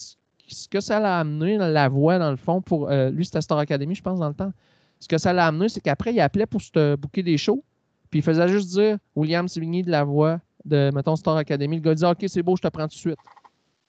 ce 0.46 0.68
que 0.68 0.80
ça 0.80 1.00
l'a 1.00 1.18
amené, 1.18 1.56
la 1.56 1.88
voix, 1.88 2.18
dans 2.18 2.30
le 2.30 2.36
fond, 2.36 2.60
pour 2.60 2.90
euh, 2.90 3.08
lui, 3.08 3.24
c'était 3.24 3.40
Star 3.40 3.56
Academy, 3.56 3.94
je 3.94 4.02
pense, 4.02 4.18
dans 4.18 4.28
le 4.28 4.34
temps. 4.34 4.52
Ce 4.98 5.08
que 5.08 5.16
ça 5.16 5.32
l'a 5.32 5.46
amené, 5.46 5.70
c'est 5.70 5.80
qu'après, 5.80 6.12
il 6.12 6.20
appelait 6.20 6.44
pour 6.44 6.60
se 6.60 6.96
booker 6.96 7.22
des 7.22 7.38
shows. 7.38 7.64
Puis 8.10 8.18
il 8.18 8.22
faisait 8.22 8.48
juste 8.48 8.68
dire 8.68 8.98
William 9.16 9.48
Sévigny 9.48 9.82
de 9.82 9.90
la 9.90 10.04
voix 10.04 10.40
de, 10.66 10.90
mettons, 10.94 11.16
Star 11.16 11.38
Academy. 11.38 11.76
Le 11.76 11.82
gars 11.82 11.94
disait 11.94 12.06
OK, 12.06 12.22
c'est 12.26 12.42
beau, 12.42 12.54
je 12.54 12.60
te 12.60 12.68
prends 12.68 12.82
tout 12.82 12.88
de 12.88 13.00
suite. 13.00 13.18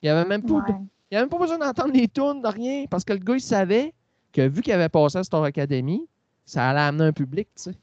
Il 0.01 0.07
avait 0.07 0.23
même 0.23 0.43
pas, 0.43 0.63
il 1.11 1.17
avait 1.17 1.23
même 1.23 1.29
pas 1.29 1.37
besoin 1.37 1.57
d'entendre 1.57 1.91
les 1.93 2.07
tunes, 2.07 2.41
de 2.41 2.47
rien, 2.47 2.85
parce 2.89 3.03
que 3.03 3.11
le 3.11 3.19
gars, 3.19 3.35
il 3.35 3.41
savait 3.41 3.93
que 4.31 4.47
vu 4.47 4.61
qu'il 4.61 4.73
avait 4.73 4.89
passé 4.89 5.17
à 5.17 5.23
Star 5.23 5.43
Academy, 5.43 6.07
ça 6.45 6.69
allait 6.69 6.79
amener 6.79 7.05
un 7.05 7.13
public, 7.13 7.47
tu 7.55 7.63
sais. 7.63 7.75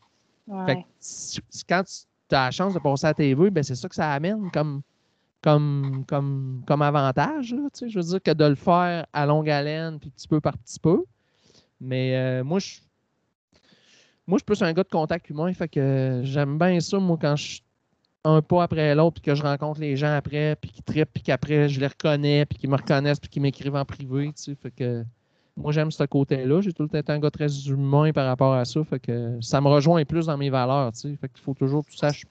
Fait 0.66 0.76
que, 0.76 1.62
quand 1.68 1.82
tu 1.84 2.34
as 2.34 2.46
la 2.46 2.50
chance 2.50 2.72
de 2.72 2.78
passer 2.78 3.06
à 3.06 3.10
la 3.10 3.14
TV, 3.14 3.50
ben 3.50 3.62
c'est 3.62 3.74
ça 3.74 3.88
que 3.88 3.94
ça 3.94 4.12
amène 4.12 4.50
comme, 4.50 4.80
comme, 5.42 6.04
comme, 6.08 6.62
comme 6.66 6.82
avantage, 6.82 7.52
là, 7.54 7.68
tu 7.72 7.80
sais. 7.80 7.88
Je 7.90 7.98
veux 7.98 8.04
dire 8.04 8.22
que 8.22 8.30
de 8.32 8.44
le 8.44 8.54
faire 8.54 9.06
à 9.12 9.26
longue 9.26 9.50
haleine, 9.50 9.98
puis 9.98 10.10
petit 10.10 10.28
peu 10.28 10.40
par 10.40 10.56
petit 10.56 10.80
peu. 10.80 11.04
Mais 11.80 12.16
euh, 12.16 12.44
moi, 12.44 12.58
je 12.58 12.80
moi, 14.28 14.36
je 14.36 14.40
suis 14.40 14.44
plus 14.44 14.62
un 14.62 14.74
gars 14.74 14.82
de 14.82 14.90
contact 14.90 15.30
humain, 15.30 15.50
fait 15.54 15.68
que 15.68 16.20
j'aime 16.22 16.58
bien 16.58 16.78
ça, 16.80 16.98
moi, 16.98 17.16
quand 17.18 17.34
je 17.34 17.44
suis 17.44 17.62
un 18.24 18.42
pas 18.42 18.64
après 18.64 18.94
l'autre, 18.94 19.14
puis 19.14 19.22
que 19.22 19.34
je 19.34 19.42
rencontre 19.42 19.80
les 19.80 19.96
gens 19.96 20.14
après, 20.14 20.54
puis 20.60 20.70
qu'ils 20.70 20.84
trippent, 20.84 21.14
puis 21.14 21.22
qu'après, 21.22 21.70
je 21.70 21.80
les 21.80 21.86
reconnais, 21.86 22.44
puis 22.44 22.58
qu'ils 22.58 22.68
me 22.68 22.76
reconnaissent, 22.76 23.20
puis 23.20 23.30
qu'ils 23.30 23.40
m'écrivent 23.40 23.76
en 23.76 23.86
privé, 23.86 24.26
tu 24.26 24.42
sais, 24.42 24.54
fait 24.54 24.70
que 24.70 25.02
moi, 25.58 25.72
j'aime 25.72 25.90
ce 25.90 26.04
côté-là. 26.04 26.60
J'ai 26.60 26.72
tout 26.72 26.82
le 26.84 26.88
temps 26.88 26.98
été 26.98 27.12
un 27.12 27.18
gars 27.18 27.30
très 27.30 27.48
humain 27.68 28.12
par 28.12 28.26
rapport 28.26 28.54
à 28.54 28.64
ça, 28.64 28.82
fait 28.84 29.00
que 29.00 29.38
ça 29.40 29.60
me 29.60 29.68
rejoint 29.68 30.04
plus 30.04 30.26
dans 30.26 30.36
mes 30.36 30.50
valeurs, 30.50 30.92
tu 30.92 31.00
sais, 31.00 31.16
fait 31.16 31.28
qu'il 31.28 31.42
faut 31.42 31.54
toujours 31.54 31.84
que 31.84 31.90
tu 31.90 31.96
saches 31.96 32.24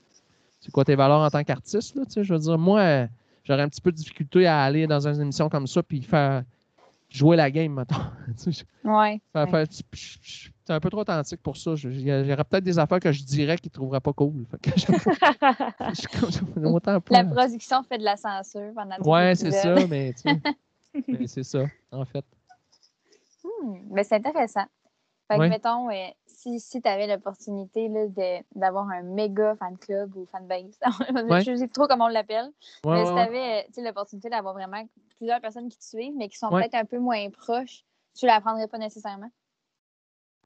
c'est 0.60 0.72
quoi 0.72 0.84
tes 0.84 0.96
valeurs 0.96 1.22
en 1.22 1.30
tant 1.30 1.44
qu'artiste, 1.44 1.96
je 2.24 2.34
veux 2.34 2.40
dire, 2.40 2.58
moi, 2.58 3.08
j'aurais 3.44 3.62
un 3.62 3.70
petit 3.70 3.80
peu 3.80 3.92
de 3.92 3.96
difficulté 3.96 4.48
à 4.48 4.64
aller 4.64 4.88
dans 4.88 5.08
une 5.08 5.22
émission 5.22 5.50
comme 5.50 5.68
ça 5.68 5.84
puis 5.84 6.02
faire 6.02 6.44
jouer 7.10 7.38
la 7.38 7.50
game, 7.52 7.86
sais, 8.36 8.52
Ouais. 8.84 9.22
c'est 9.34 10.74
un 10.74 10.80
peu 10.82 10.90
trop 10.90 11.02
authentique 11.02 11.42
pour 11.42 11.56
ça. 11.56 11.76
Je- 11.76 11.88
Il 11.90 12.02
y 12.02 12.12
aurait 12.12 12.44
peut-être 12.44 12.64
des 12.64 12.78
affaires 12.80 13.00
que 13.00 13.12
je 13.14 13.24
dirais 13.24 13.58
qu'ils 13.58 13.70
ne 13.70 13.76
trouveraient 13.76 14.02
pas 14.02 14.12
cool. 14.14 14.46
Fait 14.52 14.72
que 14.72 14.78
je-. 14.78 14.88
La 17.12 17.24
production 17.24 17.84
fait 17.84 18.00
de 18.00 18.04
la 18.04 18.18
censure 18.18 18.74
pendant 18.76 18.98
Ouais, 19.10 19.36
c'est 19.36 19.52
ça, 19.52 19.76
mais 19.88 20.14
mais 21.08 21.28
c'est 21.28 21.44
ça, 21.44 21.64
en 21.92 22.04
fait. 22.04 22.26
Hmm, 23.62 23.78
mais 23.92 24.04
c'est 24.04 24.16
intéressant. 24.16 24.66
Fait 25.28 25.38
que, 25.38 25.50
mettons, 25.50 25.90
euh, 25.90 26.08
si, 26.26 26.60
si 26.60 26.82
tu 26.82 26.88
avais 26.88 27.06
l'opportunité 27.08 27.90
d'avoir 28.56 28.90
un 28.90 29.02
méga 29.02 29.56
fan 29.58 29.78
club 29.78 30.16
ou 30.16 30.26
fan 30.26 30.48
base, 30.48 30.80
Ouais. 31.30 31.42
je 31.44 31.52
ne 31.52 31.58
sais 31.58 31.68
trop 31.68 31.86
comment 31.88 32.06
on 32.06 32.10
l'appelle, 32.10 32.50
mais 32.86 33.06
si 33.06 33.12
ouais. 33.12 33.14
tu 33.14 33.20
avais 33.20 33.68
l'opportunité 33.90 34.30
d'avoir 34.30 34.54
vraiment 34.54 34.88
plusieurs 35.18 35.42
personnes 35.42 35.68
qui 35.68 35.78
te 35.78 35.84
suivent, 35.84 36.16
mais 36.16 36.30
qui 36.30 36.38
sont 36.38 36.50
peut-être 36.50 36.76
un 36.76 36.86
peu 36.86 37.00
moins 37.00 37.30
proches, 37.30 37.84
tu 38.18 38.26
ne 38.26 38.32
la 38.32 38.40
prendrais 38.40 38.68
pas 38.68 38.78
nécessairement? 38.78 39.30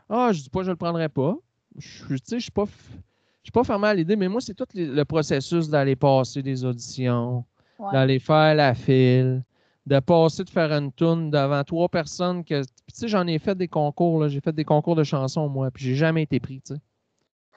Ah, 0.09 0.31
je 0.33 0.41
dis 0.41 0.49
pas 0.49 0.59
que 0.59 0.65
je 0.65 0.71
le 0.71 0.75
prendrais 0.77 1.09
pas. 1.09 1.35
Je 1.77 2.15
sais, 2.23 2.37
je 2.37 2.43
suis 2.43 2.51
pas, 2.51 2.65
je 2.65 3.43
suis 3.43 3.51
pas 3.53 3.63
fermé 3.63 3.87
à 3.87 3.93
l'idée, 3.93 4.15
mais 4.15 4.27
moi, 4.27 4.41
c'est 4.41 4.53
tout 4.53 4.65
les- 4.73 4.87
le 4.87 5.05
processus 5.05 5.69
d'aller 5.69 5.95
passer 5.95 6.41
des 6.41 6.65
auditions, 6.65 7.45
d'aller 7.93 8.19
faire 8.19 8.55
la 8.55 8.73
file, 8.73 9.43
de 9.87 9.99
passer 9.99 10.43
de 10.43 10.49
faire 10.49 10.71
une 10.71 10.91
tourne 10.91 11.31
devant 11.31 11.63
trois 11.63 11.89
personnes 11.89 12.43
que. 12.43 12.61
Tu 12.63 12.69
sais, 12.93 13.07
j'en 13.07 13.25
ai 13.27 13.39
fait 13.39 13.55
des 13.55 13.67
concours, 13.67 14.19
là. 14.21 14.27
J'ai 14.27 14.41
fait 14.41 14.53
des 14.53 14.65
concours 14.65 14.95
de 14.95 15.03
chansons, 15.03 15.49
moi, 15.49 15.71
puis 15.71 15.85
j'ai 15.85 15.95
jamais 15.95 16.23
été 16.23 16.39
pris, 16.39 16.61
tu 16.61 16.75
sais. 16.75 16.81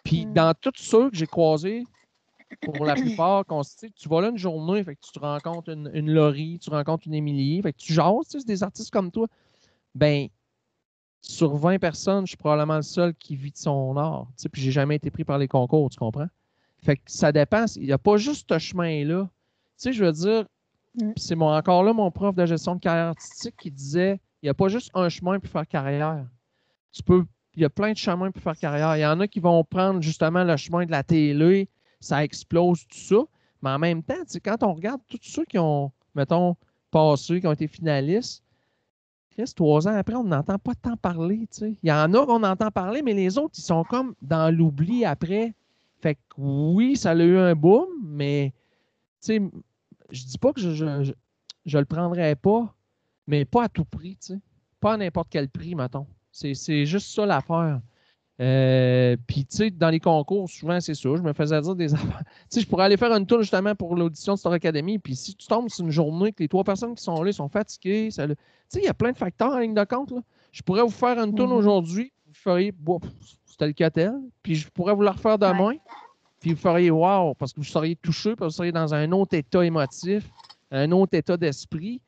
Puis 0.05 0.27
Mm. 0.27 0.33
dans 0.35 0.55
tous 0.61 0.73
ceux 0.77 1.11
que 1.11 1.17
j'ai 1.17 1.27
croisés, 1.27 1.85
pour 2.63 2.85
la 2.85 2.95
plupart, 2.95 3.45
qu'on 3.47 3.63
tu 3.63 4.09
vas 4.09 4.21
là 4.21 4.29
une 4.29 4.39
journée, 4.39 4.83
fait 4.85 4.95
que 4.95 5.01
tu 5.01 5.13
te 5.13 5.19
rencontres 5.19 5.71
une, 5.71 5.91
une 5.93 6.11
Laurie, 6.13 6.59
tu 6.59 6.71
rencontres 6.71 7.07
une 7.07 7.15
Émilie, 7.15 7.61
fait 7.63 7.73
que 7.73 7.79
tu 7.79 7.93
jases, 7.93 8.29
tu 8.31 8.39
sais, 8.39 8.47
des 8.47 8.63
artistes 8.63 8.91
comme 8.91 9.11
toi. 9.11 9.27
Ben, 9.95 10.29
sur 11.21 11.57
20 11.57 11.79
personnes, 11.79 12.27
je 12.27 12.31
suis 12.31 12.37
probablement 12.37 12.77
le 12.77 12.83
seul 12.83 13.15
qui 13.15 13.35
vit 13.37 13.51
de 13.51 13.57
son 13.57 13.97
art. 13.97 14.27
Tu 14.37 14.43
sais, 14.43 14.49
puis 14.49 14.63
j'ai 14.63 14.73
jamais 14.73 14.97
été 14.97 15.11
pris 15.11 15.25
par 15.25 15.39
les 15.39 15.49
concours, 15.49 15.89
tu 15.91 15.99
comprends? 15.99 16.29
Fait 16.83 16.97
que 16.97 17.03
ça 17.07 17.33
dépend. 17.33 17.65
Il 17.77 17.87
n'y 17.87 17.93
a 17.93 17.99
pas 17.99 18.19
juste 18.19 18.47
ce 18.53 18.59
chemin-là. 18.59 19.25
Tu 19.25 19.31
sais, 19.77 19.93
je 19.93 20.05
veux 20.05 20.13
dire, 20.13 20.45
Mm. 20.97 21.13
c'est 21.17 21.35
mon, 21.35 21.49
encore 21.49 21.83
là 21.83 21.93
mon 21.93 22.11
prof 22.11 22.35
de 22.35 22.47
gestion 22.47 22.77
de 22.77 22.81
carrière 22.81 23.09
artistique 23.09 23.57
qui 23.57 23.71
disait 23.71 24.21
il 24.43 24.47
n'y 24.47 24.51
a 24.51 24.55
pas 24.55 24.69
juste 24.69 24.91
un 24.95 25.09
chemin 25.09 25.41
pour 25.41 25.51
faire 25.51 25.67
carrière. 25.67 26.27
Tu 26.93 27.03
peux. 27.03 27.25
Il 27.55 27.63
y 27.63 27.65
a 27.65 27.71
plein 27.71 27.93
de 27.93 27.97
chemins 27.97 28.31
pour 28.31 28.43
faire 28.43 28.57
carrière. 28.57 28.95
Il 28.97 29.01
y 29.01 29.07
en 29.07 29.19
a 29.21 29.27
qui 29.27 29.41
vont 29.41 29.65
prendre 29.65 30.03
justement 30.03 30.45
le 30.45 30.57
chemin 30.57 30.85
de 30.85 30.91
la 30.91 31.03
télé, 31.03 31.69
ça 31.99 32.23
explose, 32.23 32.87
tout 32.87 32.99
ça. 32.99 33.17
Mais 33.63 33.71
en 33.71 33.79
même 33.79 34.03
temps, 34.03 34.23
quand 34.45 34.63
on 34.63 34.75
regarde 34.75 35.01
tous 35.09 35.19
ceux 35.23 35.47
qui 35.47 35.59
ont, 35.59 35.91
mettons, 36.15 36.57
passé, 36.91 37.41
qui 37.41 37.47
ont 37.47 37.53
été 37.53 37.69
finalistes, 37.69 38.45
Chris, 39.31 39.51
trois 39.57 39.89
ans 39.89 39.97
après, 39.97 40.15
on 40.15 40.25
n'entend 40.25 40.59
pas 40.59 40.75
tant 40.75 40.97
parler. 40.99 41.49
Il 41.63 41.77
y 41.83 41.93
en 41.93 42.13
a 42.13 42.27
qu'on 42.27 42.43
entend 42.43 42.71
parler, 42.71 43.01
mais 43.01 43.15
les 43.15 43.39
autres, 43.39 43.55
ils 43.57 43.63
sont 43.63 43.85
comme 43.85 44.15
dans 44.21 44.55
l'oubli 44.55 45.07
après. 45.07 45.55
Fait 46.03 46.17
que 46.17 46.21
oui, 46.37 46.97
ça 46.97 47.13
a 47.13 47.15
eu 47.15 47.39
un 47.39 47.55
boom, 47.55 47.89
mais 48.05 48.53
je 50.11 50.25
dis 50.25 50.39
pas 50.39 50.53
que 50.53 50.61
je, 50.61 50.71
je, 50.71 51.03
je, 51.05 51.13
je 51.67 51.79
le 51.79 51.85
prendrais 51.85 52.37
pas, 52.37 52.75
mais 53.27 53.45
pas 53.45 53.65
à 53.65 53.69
tout 53.69 53.85
prix, 53.85 54.17
tu 54.17 54.35
sais. 54.35 54.41
Pas 54.81 54.95
à 54.95 54.97
n'importe 54.97 55.29
quel 55.31 55.49
prix, 55.49 55.75
mettons. 55.75 56.07
C'est 56.31 56.55
c'est 56.55 56.85
juste 56.87 57.15
ça 57.15 57.25
l'affaire. 57.27 57.81
Euh, 58.41 59.17
Puis, 59.29 59.47
tu 59.47 59.57
sais, 59.57 59.71
dans 59.71 59.91
les 59.91 60.01
concours, 60.01 60.51
souvent, 60.51 60.81
c'est 60.81 60.95
ça. 60.95 61.09
Je 61.17 61.23
me 61.23 61.33
faisais 61.33 61.61
dire 61.61 61.77
des 61.77 61.95
affaires. 61.95 62.25
Tu 62.25 62.35
sais, 62.51 62.61
je 62.63 62.67
pourrais 62.67 62.85
aller 62.85 62.97
faire 62.97 63.13
une 63.13 63.27
tour 63.27 63.41
justement 63.41 63.75
pour 63.77 63.95
l'audition 63.95 64.35
de 64.35 64.39
Star 64.39 64.53
Academy. 64.53 64.99
Puis, 64.99 65.15
si 65.15 65.35
tu 65.37 65.47
tombes 65.47 65.69
sur 65.69 65.85
une 65.85 65.91
journée 65.93 66.33
que 66.33 66.43
les 66.43 66.49
trois 66.49 66.65
personnes 66.65 66.95
qui 66.97 67.03
sont 67.05 67.23
là 67.23 67.33
sont 67.33 67.49
fatiguées, 67.49 68.11
ça 68.11 68.27
le- 68.27 68.35
tu 68.35 68.41
sais, 68.71 68.81
il 68.81 68.85
y 68.85 68.89
a 68.89 68.95
plein 68.95 69.13
de 69.13 69.17
facteurs 69.17 69.53
en 69.53 69.59
ligne 69.59 69.75
de 69.75 69.85
compte. 69.85 70.11
Là. 70.11 70.21
Je 70.51 70.63
pourrais 70.63 70.83
vous 70.83 70.91
faire 70.91 71.19
une 71.19 71.35
tourne 71.35 71.51
Mhm. 71.51 71.57
aujourd'hui. 71.57 72.13
Vous 72.27 72.35
feriez, 72.35 72.73
bon, 72.73 72.99
c'était 73.47 73.69
le 73.69 73.73
catel. 73.73 74.15
Puis, 74.43 74.57
je 74.57 74.69
pourrais 74.69 74.95
vous 74.95 75.03
la 75.03 75.13
refaire 75.13 75.39
demain. 75.39 75.75
Puis, 76.45 76.53
vous 76.53 76.61
feriez, 76.61 76.91
wow, 76.91 77.33
parce 77.33 77.55
que 77.55 77.61
vous 77.61 77.65
seriez 77.65 77.97
touché, 77.97 78.37
parce 78.37 78.49
que 78.49 78.53
vous 78.53 78.57
seriez 78.59 78.73
dans 78.73 78.93
un 78.93 79.11
autre 79.13 79.35
état 79.35 79.65
émotif, 79.65 80.31
un 80.71 80.93
autre 80.93 81.17
état 81.17 81.39
d'esprit. 81.39 82.03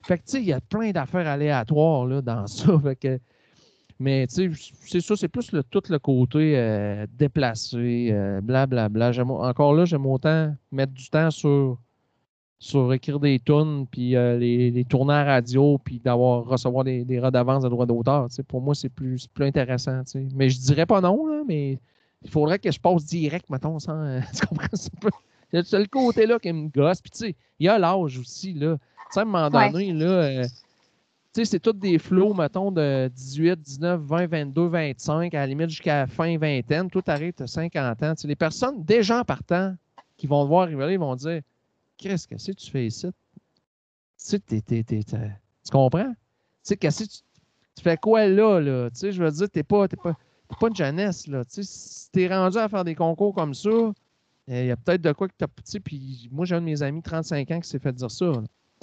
Fait 0.00 0.16
que, 0.16 0.22
tu 0.24 0.30
sais, 0.30 0.40
il 0.40 0.46
y 0.46 0.54
a 0.54 0.60
plein 0.62 0.90
d'affaires 0.90 1.26
aléatoires 1.26 2.06
là, 2.06 2.22
dans 2.22 2.46
ça. 2.46 2.80
Mais, 4.00 4.26
tu 4.26 4.54
sais, 4.54 4.72
c'est 4.86 5.02
ça, 5.02 5.16
c'est 5.16 5.28
plus 5.28 5.52
le, 5.52 5.62
tout 5.62 5.82
le 5.90 5.98
côté 5.98 6.56
euh, 6.56 7.06
déplacé, 7.12 8.08
euh, 8.10 8.40
blablabla. 8.40 9.12
J'aime- 9.12 9.30
encore 9.30 9.74
là, 9.74 9.84
j'aime 9.84 10.06
autant 10.06 10.54
mettre 10.72 10.94
du 10.94 11.10
temps 11.10 11.30
sur, 11.30 11.76
sur 12.58 12.90
écrire 12.94 13.20
des 13.20 13.38
tunes, 13.38 13.86
puis 13.90 14.16
euh, 14.16 14.38
les, 14.38 14.70
les 14.70 14.84
tourner 14.86 15.12
radio, 15.12 15.76
puis 15.76 16.00
d'avoir 16.00 16.46
recevoir 16.46 16.84
des, 16.84 17.04
des 17.04 17.20
redevances 17.20 17.64
de 17.64 17.68
droits 17.68 17.84
d'auteur. 17.84 18.28
Pour 18.48 18.62
moi, 18.62 18.74
c'est 18.74 18.88
plus, 18.88 19.26
plus 19.26 19.44
intéressant. 19.44 20.00
Mais 20.34 20.48
je 20.48 20.58
dirais 20.58 20.86
pas 20.86 21.02
non, 21.02 21.26
là, 21.26 21.42
mais 21.46 21.78
il 22.24 22.30
faudrait 22.30 22.58
que 22.58 22.70
je 22.72 22.80
passe 22.80 23.04
direct, 23.04 23.48
mettons, 23.50 23.78
sans. 23.78 24.00
euh, 24.02 24.20
tu 24.34 24.46
comprends? 24.46 24.66
C'est 24.72 25.78
le 25.78 25.86
côté-là 25.86 26.38
qui 26.38 26.52
me 26.52 26.68
gosse. 26.68 27.00
Puis, 27.00 27.10
tu 27.10 27.18
sais, 27.18 27.36
il 27.58 27.66
y 27.66 27.68
a 27.68 27.78
l'âge 27.78 28.18
aussi, 28.18 28.54
là. 28.54 28.76
Tu 28.76 28.82
sais, 29.10 29.20
à 29.20 29.22
un 29.22 29.26
moment 29.26 29.50
Ouais. 29.50 29.70
donné, 29.70 29.92
là. 29.92 30.06
euh, 30.06 30.48
tu 31.32 31.40
sais, 31.40 31.44
c'est 31.44 31.60
tous 31.60 31.72
des 31.72 31.98
flots, 31.98 32.34
mettons, 32.34 32.70
de 32.72 33.08
18, 33.14 33.60
19, 33.60 34.00
20, 34.02 34.26
22, 34.26 34.66
25, 34.68 35.34
à 35.34 35.38
la 35.40 35.46
limite 35.46 35.70
jusqu'à 35.70 36.06
fin 36.06 36.36
vingtaine. 36.38 36.88
Tout 36.90 37.02
arrive, 37.06 37.34
à 37.40 37.46
50 37.46 38.02
ans. 38.02 38.14
Tu 38.14 38.22
sais, 38.22 38.28
les 38.28 38.36
personnes, 38.36 38.82
des 38.84 39.02
gens 39.02 39.24
partant, 39.24 39.74
qui 40.16 40.26
vont 40.26 40.44
te 40.44 40.48
voir 40.48 40.62
arriver 40.62 40.86
là, 40.86 40.92
ils 40.92 40.98
vont 40.98 41.14
dire 41.16 41.40
Qu'est-ce 41.96 42.26
que 42.28 42.38
c'est 42.38 42.54
que 42.54 42.60
tu 42.60 42.70
fais 42.70 42.86
ici? 42.86 43.08
Tu 43.08 43.14
sais, 44.16 44.40
tu 44.40 45.70
comprends? 45.70 46.10
Tu 46.10 46.16
sais, 46.62 46.76
qu'est-ce 46.76 47.04
que 47.04 47.10
tu, 47.10 47.18
tu 47.76 47.82
fais 47.82 47.96
quoi 47.96 48.26
là, 48.26 48.60
là? 48.60 48.90
Tu 48.90 48.96
sais, 48.98 49.12
je 49.12 49.22
veux 49.22 49.30
dire, 49.30 49.50
t'es 49.50 49.62
pas, 49.62 49.88
t'es 49.88 49.96
pas, 49.96 50.14
pas 50.60 50.68
une 50.68 50.76
jeunesse, 50.76 51.26
là. 51.26 51.44
Tu 51.44 51.62
sais, 51.62 51.64
si 51.64 52.10
t'es 52.10 52.28
rendu 52.28 52.58
à 52.58 52.68
faire 52.68 52.84
des 52.84 52.94
concours 52.94 53.34
comme 53.34 53.54
ça, 53.54 53.70
il 54.48 54.66
y 54.66 54.70
a 54.70 54.76
peut-être 54.76 55.02
de 55.02 55.12
quoi 55.12 55.28
que 55.28 55.34
t'as. 55.38 55.46
Tu 55.68 55.80
puis 55.80 56.28
moi, 56.32 56.44
j'ai 56.46 56.56
un 56.56 56.60
de 56.60 56.66
mes 56.66 56.82
amis, 56.82 57.02
35 57.02 57.50
ans, 57.50 57.60
qui 57.60 57.68
s'est 57.68 57.78
fait 57.78 57.92
dire 57.92 58.10
ça. 58.10 58.32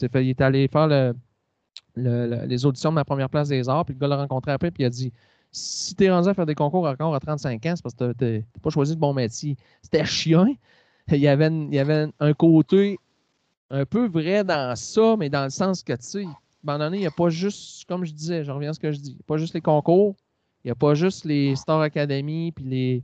Il 0.02 0.30
est 0.30 0.42
allé 0.42 0.68
faire 0.68 0.88
le, 0.88 1.14
le- 1.96 2.28
le- 2.28 2.46
les 2.46 2.66
auditions 2.66 2.90
de 2.92 2.96
ma 2.96 3.06
première 3.06 3.30
place 3.30 3.50
des 3.50 3.68
arts, 3.70 3.86
puis 3.86 3.94
le 3.94 4.00
gars 4.00 4.08
l'a 4.08 4.18
rencontré 4.18 4.52
après, 4.52 4.72
puis 4.72 4.84
il 4.84 4.86
a 4.88 4.90
dit 4.90 5.12
si 5.52 5.96
t'es 5.96 6.10
rendu 6.12 6.30
à 6.30 6.34
faire 6.34 6.46
des 6.46 6.56
concours 6.56 6.88
encore 6.88 7.14
à 7.16 7.20
35 7.20 7.66
ans, 7.66 7.74
c'est 7.76 7.84
parce 7.84 7.96
que 7.96 8.14
t'as- 8.14 8.46
pas 8.62 8.70
choisi 8.70 8.94
le 8.94 9.00
bon 9.00 9.14
métier. 9.14 9.58
C'était 9.82 10.06
chiant. 10.06 10.48
Il 11.12 11.18
y 11.20 11.28
avait, 11.28 11.48
une- 11.48 11.70
il 11.74 11.76
y 11.76 11.80
avait 11.80 12.08
un 12.20 12.34
côté 12.34 12.98
un 13.70 13.86
peu 13.86 14.08
vrai 14.08 14.44
dans 14.44 14.76
ça, 14.76 15.16
mais 15.18 15.30
dans 15.30 15.44
le 15.46 15.50
sens 15.50 15.84
que, 15.84 15.94
tu 15.94 16.04
sais, 16.04 16.20
à 16.26 16.28
un 16.30 16.34
moment 16.64 16.80
donné, 16.80 16.98
il 16.98 17.02
n'y 17.02 17.08
a 17.08 17.12
pas 17.12 17.30
juste, 17.30 17.86
comme 17.88 18.06
je 18.06 18.14
disais, 18.14 18.44
je 18.44 18.52
reviens 18.52 18.72
à 18.72 18.74
ce 18.74 18.80
que 18.80 18.92
je 18.92 19.00
dis, 19.00 19.12
il 19.12 19.16
n'y 19.16 19.22
a 19.22 19.28
pas 19.28 19.38
juste 19.38 19.54
les 19.54 19.62
concours, 19.62 20.16
il 20.64 20.68
n'y 20.68 20.72
a 20.72 20.76
pas 20.76 20.94
juste 20.94 21.26
les 21.26 21.56
Star 21.56 21.82
Academy, 21.82 22.52
puis 22.52 22.66
les. 22.66 23.04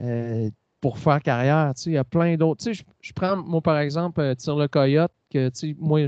euh, 0.00 0.50
pour 0.80 0.98
faire 0.98 1.20
carrière, 1.22 1.74
tu 1.74 1.82
sais, 1.82 1.90
il 1.90 1.94
y 1.94 1.98
a 1.98 2.04
plein 2.04 2.36
d'autres. 2.38 2.64
Tu 2.64 2.74
sais, 2.74 2.74
je, 2.74 2.84
je 3.02 3.12
prends, 3.12 3.36
moi, 3.36 3.60
par 3.60 3.78
exemple, 3.78 4.18
euh, 4.20 4.34
Tire 4.34 4.56
le 4.56 4.66
Coyote, 4.66 5.12
que, 5.30 5.50
tu 5.50 5.70
sais, 5.72 5.76
moi, 5.78 6.00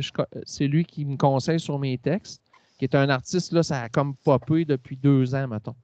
c'est 0.45 0.67
lui 0.67 0.85
qui 0.87 1.05
me 1.05 1.17
conseille 1.19 1.61
sur 1.61 1.79
mes 1.79 1.99
textes, 1.99 2.43
qui 2.79 2.87
est 2.87 2.95
un 2.95 3.11
artiste, 3.11 3.53
là, 3.53 3.63
ça 3.63 3.83
a 3.83 3.89
comme 3.91 4.15
popé 4.17 4.65
depuis 4.65 4.97
deux 4.97 5.35
ans, 5.35 5.47
mettons. 5.47 5.75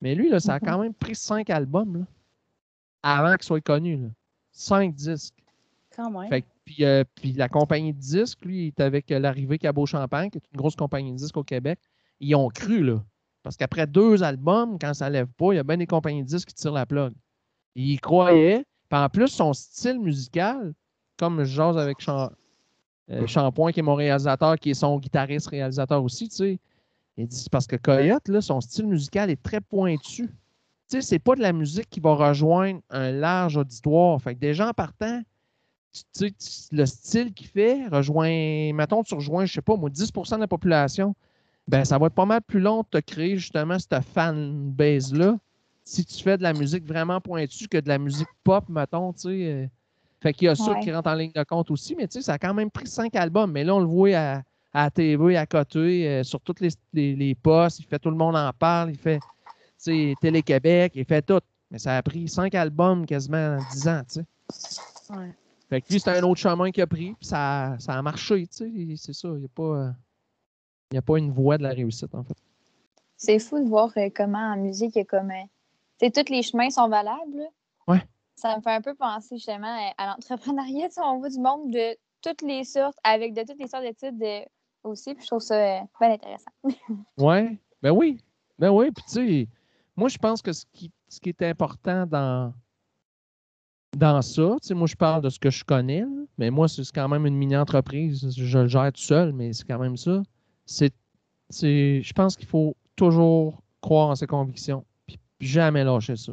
Mais 0.00 0.16
lui, 0.16 0.28
là, 0.28 0.40
ça 0.40 0.54
a 0.54 0.56
Mhm. 0.56 0.66
quand 0.66 0.78
même 0.80 0.92
pris 0.94 1.14
cinq 1.14 1.50
albums, 1.50 1.98
là, 1.98 2.04
avant 3.04 3.34
qu'il 3.36 3.44
soit 3.44 3.60
connu, 3.60 3.96
là. 3.96 4.08
Cinq 4.50 4.94
disques. 4.94 5.34
Quand 5.94 6.10
même. 6.10 6.28
Fait 6.28 6.44
puis, 6.64 6.84
euh, 6.84 7.04
puis 7.14 7.32
la 7.32 7.48
compagnie 7.48 7.92
de 7.92 7.98
disques, 7.98 8.44
lui, 8.44 8.64
il 8.64 8.66
est 8.68 8.80
avec 8.80 9.10
euh, 9.12 9.18
l'arrivée 9.20 9.58
Cabot 9.58 9.86
Champagne, 9.86 10.30
qui 10.30 10.38
est 10.38 10.44
une 10.52 10.58
grosse 10.58 10.76
compagnie 10.76 11.12
de 11.12 11.16
disques 11.16 11.36
au 11.36 11.42
Québec. 11.44 11.78
Ils 12.20 12.34
ont 12.34 12.48
cru, 12.48 12.82
là. 12.82 13.04
Parce 13.42 13.56
qu'après 13.56 13.86
deux 13.86 14.22
albums, 14.22 14.78
quand 14.80 14.94
ça 14.94 15.10
lève 15.10 15.26
pas, 15.26 15.52
il 15.52 15.56
y 15.56 15.58
a 15.58 15.62
bien 15.64 15.76
des 15.76 15.86
compagnies 15.86 16.22
de 16.22 16.28
disques 16.28 16.48
qui 16.48 16.54
tirent 16.54 16.72
la 16.72 16.86
plug. 16.86 17.12
Il 17.74 17.90
y 17.90 17.96
croyait. 17.98 18.64
Puis 18.88 18.98
en 18.98 19.08
plus, 19.08 19.28
son 19.28 19.52
style 19.52 19.98
musical, 20.00 20.74
comme 21.18 21.38
je 21.44 21.54
jase 21.54 21.76
avec 21.78 22.00
Cham- 22.00 22.30
euh, 23.10 23.20
Champoint, 23.26 23.72
qui 23.72 23.80
est 23.80 23.82
mon 23.82 23.94
réalisateur, 23.94 24.56
qui 24.58 24.70
est 24.70 24.74
son 24.74 24.98
guitariste 24.98 25.48
réalisateur 25.48 26.02
aussi, 26.04 26.28
tu 26.28 26.36
sais. 26.36 26.58
Il 27.16 27.26
dit 27.26 27.46
parce 27.50 27.66
que 27.66 27.76
Coyote, 27.76 28.28
là, 28.28 28.40
son 28.40 28.60
style 28.60 28.86
musical 28.86 29.28
est 29.30 29.42
très 29.42 29.60
pointu. 29.60 30.28
Tu 30.28 30.30
sais, 30.88 31.00
c'est 31.02 31.18
pas 31.18 31.34
de 31.34 31.40
la 31.40 31.52
musique 31.52 31.88
qui 31.90 32.00
va 32.00 32.14
rejoindre 32.14 32.80
un 32.90 33.10
large 33.10 33.56
auditoire. 33.56 34.20
Fait 34.22 34.34
que 34.34 34.40
des 34.40 34.54
gens 34.54 34.70
partant, 34.72 35.20
tu 35.92 36.02
sais, 36.12 36.30
tu- 36.30 36.74
le 36.76 36.86
style 36.86 37.32
qu'il 37.34 37.48
fait 37.48 37.86
rejoint, 37.88 38.72
mettons, 38.72 39.02
tu 39.02 39.14
rejoins, 39.14 39.44
je 39.46 39.52
sais 39.54 39.62
pas, 39.62 39.76
moi, 39.76 39.90
10% 39.90 40.36
de 40.36 40.40
la 40.42 40.48
population, 40.48 41.14
ben 41.68 41.84
ça 41.84 41.98
va 41.98 42.06
être 42.06 42.14
pas 42.14 42.26
mal 42.26 42.40
plus 42.42 42.60
long 42.60 42.82
de 42.82 42.98
te 43.00 43.12
créer 43.12 43.36
justement 43.36 43.78
cette 43.78 44.02
fanbase-là 44.14 45.36
si 45.84 46.04
tu 46.04 46.22
fais 46.22 46.36
de 46.38 46.42
la 46.42 46.52
musique 46.52 46.86
vraiment 46.86 47.20
pointue 47.20 47.66
que 47.68 47.78
de 47.78 47.88
la 47.88 47.98
musique 47.98 48.28
pop, 48.44 48.68
mettons, 48.68 49.12
tu 49.12 49.20
sais. 49.22 49.28
euh. 49.52 49.66
Fait 50.20 50.32
qu'il 50.32 50.46
y 50.46 50.48
a 50.48 50.54
ça 50.54 50.70
Ouais. 50.72 50.80
qui 50.80 50.92
rentre 50.92 51.10
en 51.10 51.14
ligne 51.14 51.32
de 51.34 51.42
compte 51.42 51.68
aussi, 51.72 51.96
mais 51.96 52.06
tu 52.06 52.14
sais, 52.14 52.22
ça 52.22 52.34
a 52.34 52.38
quand 52.38 52.54
même 52.54 52.70
pris 52.70 52.86
cinq 52.86 53.16
albums. 53.16 53.50
Mais 53.50 53.64
là, 53.64 53.74
on 53.74 53.80
le 53.80 53.86
voit 53.86 54.14
à, 54.14 54.34
à 54.72 54.84
la 54.84 54.90
TV, 54.90 55.36
à 55.36 55.44
côté, 55.46 56.08
euh, 56.08 56.22
sur 56.22 56.40
tous 56.40 56.54
les, 56.60 56.68
les, 56.92 57.16
les 57.16 57.34
postes, 57.34 57.80
il 57.80 57.86
fait 57.86 57.98
tout 57.98 58.10
le 58.10 58.16
monde 58.16 58.36
en 58.36 58.52
parle, 58.56 58.90
il 58.90 58.96
fait, 58.98 59.18
Télé-Québec, 60.20 60.92
il 60.94 61.04
fait 61.04 61.22
tout. 61.22 61.40
Mais 61.70 61.78
ça 61.78 61.96
a 61.96 62.02
pris 62.02 62.28
cinq 62.28 62.54
albums 62.54 63.04
quasiment 63.06 63.56
en 63.56 63.72
dix 63.72 63.88
ans, 63.88 64.02
tu 64.08 64.20
sais. 64.20 64.76
Ouais. 65.10 65.32
Fait 65.68 65.80
que 65.80 65.92
lui, 65.92 65.98
c'était 65.98 66.18
un 66.18 66.22
autre 66.22 66.40
chemin 66.40 66.70
qu'il 66.70 66.82
a 66.82 66.86
pris, 66.86 67.14
puis 67.14 67.26
ça, 67.26 67.74
ça 67.80 67.94
a 67.98 68.02
marché, 68.02 68.46
tu 68.46 68.58
sais. 68.58 68.70
C'est 68.96 69.14
ça, 69.14 69.28
il 69.28 69.38
n'y 69.40 69.44
a, 69.46 69.48
pas, 69.48 69.62
euh, 69.62 69.90
il 70.92 70.96
y 70.96 70.98
a 70.98 71.02
pas 71.02 71.18
une 71.18 71.30
voie 71.32 71.58
de 71.58 71.62
la 71.62 71.70
réussite, 71.70 72.14
en 72.14 72.22
fait. 72.22 72.36
C'est 73.16 73.38
fou 73.38 73.58
de 73.62 73.68
voir 73.68 73.90
euh, 73.96 74.08
comment 74.14 74.52
en 74.52 74.56
musique, 74.56 74.94
il 74.96 74.98
y 74.98 75.02
a 75.02 75.04
comme. 75.04 75.30
euh, 75.30 75.44
tu 76.00 76.06
sais, 76.06 76.10
tous 76.10 76.30
les 76.32 76.42
chemins 76.42 76.70
sont 76.70 76.88
valables. 76.88 77.36
là. 77.36 77.46
Ouais. 77.88 78.02
Ça 78.34 78.56
me 78.56 78.62
fait 78.62 78.72
un 78.72 78.80
peu 78.80 78.94
penser 78.94 79.36
justement 79.36 79.74
euh, 79.74 79.90
à 79.98 80.06
l'entrepreneuriat. 80.08 80.88
Tu 80.88 80.94
sais, 80.94 81.00
on 81.02 81.18
voit 81.18 81.30
du 81.30 81.38
monde 81.38 81.70
de 81.70 81.96
toutes 82.20 82.42
les 82.42 82.64
sortes, 82.64 82.96
avec 83.04 83.32
de 83.34 83.42
toutes 83.42 83.58
les 83.60 83.68
sortes 83.68 83.84
d'études 83.84 84.22
aussi. 84.84 85.14
Puis 85.14 85.22
je 85.22 85.28
trouve 85.28 85.40
ça 85.40 85.80
bien 86.00 86.12
intéressant. 86.12 86.50
Ouais, 87.16 87.58
ben 87.80 87.90
oui. 87.92 88.18
Ben 88.58 88.70
oui, 88.70 88.90
puis 88.90 89.04
tu 89.06 89.12
sais, 89.12 89.48
moi, 89.96 90.08
je 90.08 90.18
pense 90.18 90.42
que 90.42 90.52
ce 90.52 90.64
qui, 90.72 90.90
ce 91.08 91.20
qui 91.20 91.28
est 91.30 91.42
important 91.42 92.06
dans, 92.06 92.52
dans 93.96 94.22
ça, 94.22 94.56
tu 94.60 94.68
sais, 94.68 94.74
moi, 94.74 94.86
je 94.86 94.96
parle 94.96 95.22
de 95.22 95.30
ce 95.30 95.38
que 95.38 95.50
je 95.50 95.64
connais, 95.64 96.00
là, 96.00 96.24
mais 96.38 96.50
moi, 96.50 96.68
c'est 96.68 96.82
quand 96.92 97.08
même 97.08 97.26
une 97.26 97.36
mini-entreprise. 97.36 98.28
Je 98.36 98.58
le 98.58 98.66
gère 98.68 98.92
tout 98.92 99.00
seul, 99.02 99.32
mais 99.32 99.52
c'est 99.52 99.64
quand 99.64 99.78
même 99.78 99.96
ça. 99.96 100.22
C'est, 100.66 100.92
c'est, 101.50 102.02
je 102.02 102.12
pense 102.12 102.36
qu'il 102.36 102.46
faut 102.46 102.76
toujours 102.96 103.62
croire 103.80 104.10
en 104.10 104.14
ses 104.14 104.26
convictions, 104.26 104.84
puis 105.06 105.18
jamais 105.40 105.84
lâcher 105.84 106.16
ça. 106.16 106.32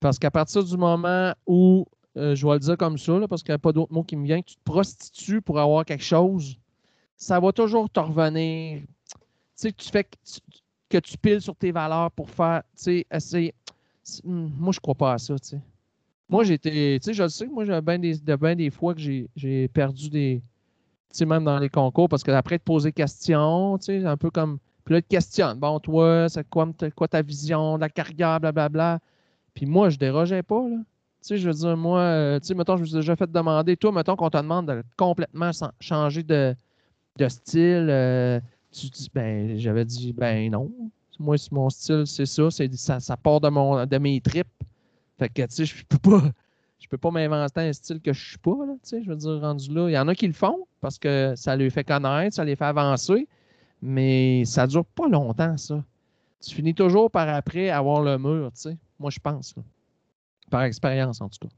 Parce 0.00 0.18
qu'à 0.18 0.30
partir 0.30 0.64
du 0.64 0.76
moment 0.76 1.34
où, 1.46 1.86
euh, 2.16 2.34
je 2.34 2.46
vais 2.46 2.54
le 2.54 2.58
dire 2.60 2.76
comme 2.76 2.98
ça, 2.98 3.18
là, 3.18 3.28
parce 3.28 3.42
qu'il 3.42 3.52
n'y 3.52 3.56
a 3.56 3.58
pas 3.58 3.72
d'autre 3.72 3.92
mot 3.92 4.02
qui 4.02 4.16
me 4.16 4.24
vient, 4.26 4.40
que 4.40 4.48
tu 4.48 4.56
te 4.56 4.64
prostitues 4.64 5.42
pour 5.42 5.58
avoir 5.58 5.84
quelque 5.84 6.04
chose, 6.04 6.58
ça 7.16 7.40
va 7.40 7.52
toujours 7.52 7.88
te 7.90 8.00
revenir. 8.00 8.80
Tu 8.80 8.86
sais, 9.54 9.72
que 9.72 9.82
tu 9.82 9.88
fais 9.90 10.04
que 10.04 10.16
tu, 10.24 10.40
que 10.88 10.98
tu 10.98 11.18
piles 11.18 11.40
sur 11.40 11.56
tes 11.56 11.72
valeurs 11.72 12.10
pour 12.12 12.30
faire, 12.30 12.62
tu 12.76 13.04
sais, 13.18 13.54
hum, 14.24 14.52
Moi, 14.58 14.72
je 14.72 14.80
crois 14.80 14.94
pas 14.94 15.14
à 15.14 15.18
ça, 15.18 15.38
tu 15.38 15.48
sais. 15.48 15.60
Moi, 16.28 16.44
j'étais, 16.44 16.98
tu 17.00 17.06
sais, 17.06 17.14
je 17.14 17.22
le 17.22 17.28
sais, 17.28 17.46
moi, 17.46 17.64
j'ai 17.64 17.80
bien 17.80 17.98
des, 17.98 18.18
de 18.18 18.36
ben 18.36 18.56
des 18.56 18.70
fois 18.70 18.94
que 18.94 19.00
j'ai 19.00 19.28
j'ai 19.36 19.68
perdu 19.68 20.10
des, 20.10 20.42
même 21.26 21.44
dans 21.44 21.58
les 21.58 21.68
concours, 21.68 22.08
parce 22.08 22.22
qu'après, 22.22 22.58
te 22.58 22.64
poser 22.64 22.92
questions, 22.92 23.78
tu 23.78 24.00
sais, 24.00 24.04
un 24.06 24.16
peu 24.16 24.30
comme, 24.30 24.58
puis 24.84 24.94
là, 24.94 25.02
te 25.02 25.08
questionne. 25.08 25.58
Bon, 25.58 25.78
toi, 25.80 26.28
c'est 26.28 26.48
quoi, 26.48 26.68
ta- 27.08 27.22
vision 27.22 27.76
de 27.76 27.80
la 27.80 27.88
carrière, 27.88 28.40
blablabla. 28.40 29.00
Puis 29.54 29.66
moi, 29.66 29.90
je 29.90 29.98
dérogeais 29.98 30.42
pas, 30.42 30.68
là. 30.68 30.76
Tu 31.22 31.28
sais, 31.28 31.38
je 31.38 31.48
veux 31.48 31.54
dire, 31.54 31.76
moi, 31.76 32.00
euh, 32.00 32.40
tu 32.40 32.48
sais, 32.48 32.54
mettons, 32.54 32.76
je 32.76 32.82
me 32.82 32.86
suis 32.86 32.96
déjà 32.96 33.16
fait 33.16 33.30
demander, 33.30 33.76
toi, 33.76 33.92
mettons 33.92 34.16
qu'on 34.16 34.30
te 34.30 34.36
demande 34.36 34.68
de 34.68 34.82
complètement 34.96 35.52
chan- 35.52 35.72
changer 35.80 36.22
de, 36.22 36.54
de 37.18 37.28
style, 37.28 37.88
euh, 37.90 38.40
tu 38.72 38.88
dis, 38.88 39.10
ben, 39.14 39.58
j'avais 39.58 39.84
dit, 39.84 40.12
ben 40.12 40.50
non. 40.50 40.70
Moi, 41.18 41.36
mon 41.50 41.70
style, 41.70 42.04
c'est 42.06 42.26
ça, 42.26 42.50
ça, 42.50 43.00
ça 43.00 43.16
part 43.16 43.40
de, 43.40 43.48
mon, 43.48 43.86
de 43.86 43.98
mes 43.98 44.20
tripes. 44.20 44.48
Fait 45.18 45.28
que, 45.28 45.42
tu 45.42 45.54
sais, 45.54 45.64
je 45.64 45.84
peux 45.86 45.98
pas, 45.98 46.22
je 46.78 46.88
peux 46.88 46.98
pas 46.98 47.10
m'inventer 47.10 47.60
un 47.60 47.72
style 47.72 48.00
que 48.00 48.12
je 48.12 48.28
suis 48.28 48.38
pas, 48.38 48.56
là, 48.66 48.74
tu 48.82 48.88
sais, 48.88 49.02
je 49.02 49.08
veux 49.08 49.16
dire, 49.16 49.40
rendu 49.40 49.72
là. 49.74 49.88
Il 49.88 49.92
y 49.92 49.98
en 49.98 50.08
a 50.08 50.14
qui 50.14 50.26
le 50.26 50.32
font 50.32 50.66
parce 50.80 50.98
que 50.98 51.34
ça 51.36 51.56
les 51.56 51.70
fait 51.70 51.84
connaître, 51.84 52.36
ça 52.36 52.44
les 52.44 52.56
fait 52.56 52.64
avancer, 52.64 53.28
mais 53.82 54.44
ça 54.44 54.66
dure 54.66 54.84
pas 54.84 55.08
longtemps, 55.08 55.56
ça. 55.56 55.82
Tu 56.40 56.54
finis 56.54 56.74
toujours 56.74 57.10
par 57.10 57.28
après 57.28 57.70
avoir 57.70 58.02
le 58.02 58.18
mur, 58.18 58.50
tu 58.52 58.60
sais. 58.62 58.76
Moi, 58.98 59.10
je 59.10 59.18
pense, 59.18 59.56
là. 59.56 59.62
Par 60.50 60.62
expérience, 60.62 61.20
en 61.20 61.28
tout 61.28 61.48
cas. 61.48 61.54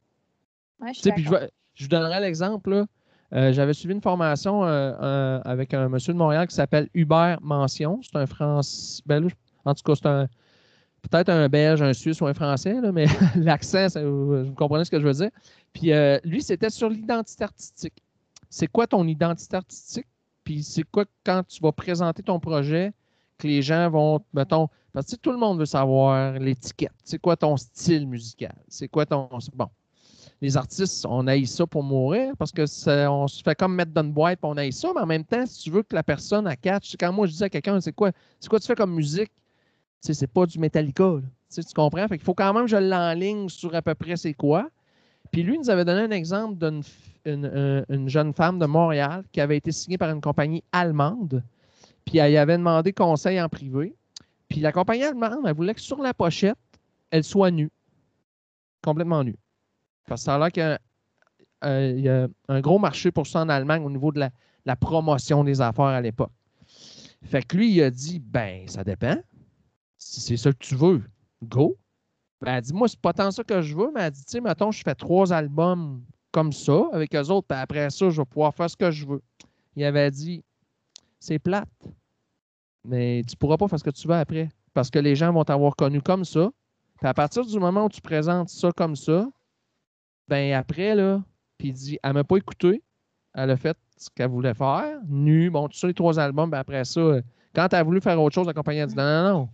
Ouais, 0.81 0.95
je 0.95 1.11
puis 1.11 1.25
je, 1.25 1.31
je 1.75 1.85
vous 1.85 1.89
donnerai 1.89 2.21
l'exemple. 2.21 2.87
Euh, 3.35 3.53
J'avais 3.53 3.75
suivi 3.75 3.95
une 3.95 4.01
formation 4.01 4.65
euh, 4.65 4.93
euh, 5.01 5.41
avec 5.45 5.75
un 5.75 5.89
monsieur 5.89 6.13
de 6.13 6.19
Montréal 6.19 6.47
qui 6.47 6.55
s'appelle 6.55 6.89
Hubert 6.95 7.39
Mention. 7.43 8.01
C'est 8.03 8.17
un 8.17 8.27
Français. 8.27 9.03
Ben 9.05 9.25
là, 9.25 9.31
en 9.65 9.75
tout 9.75 9.83
cas, 9.83 9.95
c'est 9.95 10.07
un. 10.07 10.29
Peut-être 11.03 11.29
un 11.29 11.49
Belge, 11.49 11.81
un 11.81 11.93
Suisse 11.93 12.21
ou 12.21 12.27
un 12.27 12.35
Français, 12.35 12.75
mais 12.93 13.07
l'accent, 13.37 13.87
vous 13.95 14.53
comprenez 14.55 14.85
ce 14.85 14.91
que 14.91 15.01
je 15.01 15.07
veux 15.07 15.13
dire. 15.15 15.31
Puis 15.73 15.93
euh, 15.93 16.19
lui, 16.25 16.43
c'était 16.43 16.71
sur 16.71 16.89
l'identité 16.89 17.45
artistique. 17.45 18.03
C'est 18.51 18.67
quoi 18.67 18.87
ton 18.87 19.07
identité 19.07 19.57
artistique? 19.57 20.07
Puis 20.45 20.63
c'est 20.63 20.85
quoi 20.85 21.05
quand 21.25 21.43
tu 21.47 21.61
vas 21.63 21.73
présenter 21.73 22.23
ton 22.23 22.41
projet 22.41 22.93
que 23.39 23.47
les 23.47 23.63
gens 23.63 23.89
vont, 23.91 24.21
mettons, 24.33 24.69
parce 24.93 25.07
que 25.07 25.17
tout 25.17 25.31
le 25.31 25.39
monde 25.39 25.59
veut 25.59 25.67
savoir 25.67 26.33
l'étiquette. 26.39 26.93
C'est 27.05 27.19
quoi 27.19 27.37
ton 27.37 27.57
style 27.57 28.07
musical? 28.09 28.55
C'est 28.69 28.89
quoi 28.89 29.07
ton. 29.07 29.29
Bon 29.55 29.69
les 30.41 30.57
artistes, 30.57 31.05
on 31.09 31.27
haït 31.27 31.47
ça 31.47 31.67
pour 31.67 31.83
mourir 31.83 32.33
parce 32.39 32.53
que 32.53 32.67
ça- 32.67 33.11
on 33.11 33.27
se 33.27 33.43
fait 33.43 33.55
comme 33.57 33.75
mettre 33.75 33.93
dans 33.93 34.03
une 34.05 34.13
boîte 34.13 34.39
puis 34.41 34.49
on 34.51 34.57
haït 34.57 34.73
ça, 34.73 34.91
mais 34.95 35.01
en 35.01 35.07
même 35.07 35.25
temps, 35.25 35.45
si 35.47 35.63
tu 35.65 35.71
veux 35.71 35.83
que 35.83 35.95
la 35.95 36.03
personne 36.03 36.47
a 36.47 36.55
catch, 36.57 36.95
quand 36.99 37.13
moi 37.13 37.27
je 37.27 37.33
dis 37.33 37.45
à 37.45 37.51
quelqu'un, 37.51 37.81
c'est 37.81 37.93
quoi, 37.93 38.13
c'est 38.39 38.49
quoi 38.49 38.61
tu 38.61 38.67
fais 38.67 38.75
comme 38.77 38.95
musique? 38.95 39.31
C'est 40.01 40.27
pas 40.27 40.47
du 40.47 40.59
Metallica. 40.59 41.21
Tu 41.53 41.63
comprends? 41.75 42.07
Fait 42.09 42.19
qu'il 42.19 42.25
faut 42.25 42.35
quand 42.35 42.53
même 42.53 42.65
que 42.65 42.71
je 42.71 42.77
l'enligne 42.77 43.49
sur 43.49 43.75
à 43.75 43.83
peu 43.83 43.95
près 43.95 44.17
c'est 44.17 44.35
quoi. 44.35 44.69
Puis 45.31 45.43
lui, 45.43 45.59
nous 45.59 45.69
avait 45.69 45.85
donné 45.85 46.03
un 46.03 46.11
exemple 46.11 46.57
d'une 46.57 46.83
une, 47.29 47.45
euh, 47.45 47.85
une 47.89 48.09
jeune 48.09 48.33
femme 48.33 48.59
de 48.59 48.67
Montréal 48.67 49.25
qui 49.33 49.41
avait 49.41 49.57
été 49.57 49.73
signée 49.73 49.99
par 49.99 50.11
une 50.11 50.21
compagnie 50.21 50.63
allemande. 50.73 51.43
Puis 52.05 52.19
elle 52.19 52.33
y 52.33 52.37
avait 52.37 52.57
demandé 52.57 52.93
conseil 52.93 53.41
en 53.41 53.49
privé. 53.49 53.95
Puis 54.49 54.61
la 54.61 54.73
compagnie 54.73 55.05
allemande, 55.05 55.41
elle 55.47 55.55
voulait 55.55 55.75
que 55.75 55.81
sur 55.81 56.01
la 56.01 56.15
pochette, 56.15 56.57
elle 57.11 57.25
soit 57.25 57.51
nue. 57.51 57.71
Complètement 58.83 59.23
nue. 59.25 59.37
Parce 60.07 60.23
que 60.23 60.25
ça 60.27 60.37
a 60.37 60.39
l'air 60.39 60.53
qu'il 60.53 60.63
y 60.63 62.09
a, 62.09 62.13
euh, 62.13 62.29
un 62.49 62.61
gros 62.61 62.79
marché 62.79 63.11
pour 63.11 63.27
ça 63.27 63.43
en 63.43 63.49
Allemagne 63.49 63.85
au 63.85 63.91
niveau 63.91 64.13
de 64.13 64.21
la, 64.21 64.31
la 64.65 64.77
promotion 64.77 65.45
des 65.45 65.61
affaires 65.61 65.85
à 65.85 66.01
l'époque. 66.01 66.33
Fait 67.25 67.43
que 67.43 67.57
lui, 67.57 67.71
il 67.73 67.83
a 67.83 67.91
dit 67.91 68.21
Ben, 68.21 68.67
ça 68.69 68.85
dépend. 68.85 69.17
Si 69.99 70.21
c'est 70.21 70.37
ça 70.37 70.53
que 70.53 70.59
tu 70.59 70.77
veux, 70.77 71.03
go. 71.43 71.77
Ben, 72.41 72.55
elle 72.55 72.63
dit 72.63 72.73
Moi, 72.73 72.89
c'est 72.89 73.01
pas 73.01 73.13
tant 73.13 73.31
ça 73.31 73.43
que 73.43 73.61
je 73.61 73.77
veux, 73.77 73.91
mais 73.93 74.03
elle 74.03 74.13
dit 74.13 74.25
Tu 74.25 74.31
sais, 74.31 74.41
mettons, 74.41 74.71
je 74.71 74.83
fais 74.83 74.95
trois 74.95 75.33
albums 75.33 76.03
comme 76.31 76.53
ça 76.53 76.89
avec 76.93 77.15
eux 77.15 77.29
autres, 77.31 77.49
puis 77.49 77.59
après 77.59 77.91
ça, 77.91 78.09
je 78.11 78.21
vais 78.21 78.27
pouvoir 78.27 78.55
faire 78.55 78.71
ce 78.71 78.77
que 78.77 78.91
je 78.91 79.07
veux. 79.07 79.23
Il 79.75 79.85
avait 79.85 80.11
dit 80.11 80.45
C'est 81.19 81.39
plate, 81.39 81.69
mais 82.85 83.23
tu 83.29 83.37
pourras 83.37 83.57
pas 83.57 83.69
faire 83.69 83.79
ce 83.79 83.85
que 83.85 83.91
tu 83.91 84.07
veux 84.07 84.15
après. 84.15 84.49
Parce 84.73 84.91
que 84.91 85.01
les 85.01 85.17
gens 85.17 85.33
vont 85.33 85.45
t'avoir 85.45 85.75
connu 85.75 86.01
comme 86.01 86.25
ça. 86.25 86.51
Puis 86.99 87.09
à 87.09 87.15
partir 87.15 87.45
du 87.45 87.59
moment 87.59 87.87
où 87.87 87.89
tu 87.89 88.01
présentes 88.01 88.49
ça 88.49 88.71
comme 88.73 88.95
ça, 88.95 89.29
ben 90.29 90.53
après, 90.53 90.95
là, 90.95 91.23
puis 91.57 91.69
il 91.69 91.75
dit, 91.75 91.99
elle 92.03 92.13
m'a 92.13 92.25
pas 92.25 92.37
écouté. 92.37 92.83
Elle 93.35 93.51
a 93.51 93.57
fait 93.57 93.77
ce 93.97 94.09
qu'elle 94.15 94.31
voulait 94.31 94.55
faire. 94.55 95.01
Nu, 95.09 95.51
bon, 95.51 95.69
tout 95.69 95.77
ça, 95.77 95.87
les 95.89 95.95
trois 95.95 96.19
albums. 96.21 96.51
Ben 96.51 96.59
après 96.59 96.85
ça, 96.85 97.21
quand 97.55 97.73
elle 97.73 97.79
a 97.79 97.83
voulu 97.83 98.01
faire 98.01 98.21
autre 98.21 98.35
chose, 98.35 98.47
la 98.47 98.55
compagnie 98.55 98.81
a 98.81 98.87
dit, 98.87 98.95
non, 98.95 99.05
non, 99.05 99.33
non, 99.33 99.49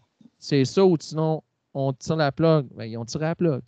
c'est 0.45 0.67
ça 0.67 0.85
ou 0.85 0.95
sinon, 1.01 1.43
on 1.73 1.95
tire 1.95 2.17
la 2.17 2.31
plug. 2.31 2.67
Ben, 2.75 2.85
ils 2.85 2.99
ont 2.99 3.05
tiré 3.07 3.25
la 3.25 3.35
plug. 3.35 3.63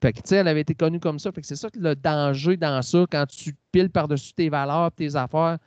Fait 0.00 0.14
que, 0.14 0.22
tu 0.22 0.28
sais, 0.28 0.36
elle 0.36 0.48
avait 0.48 0.62
été 0.62 0.74
connue 0.74 1.00
comme 1.00 1.18
ça. 1.18 1.30
Fait 1.32 1.42
que 1.42 1.46
c'est 1.46 1.56
ça 1.56 1.68
que 1.68 1.78
le 1.78 1.94
danger 1.94 2.56
dans 2.56 2.80
ça, 2.80 3.04
quand 3.10 3.26
tu 3.26 3.54
piles 3.72 3.90
par-dessus 3.90 4.32
tes 4.32 4.48
valeurs, 4.48 4.90
tes 4.92 5.14
affaires, 5.16 5.58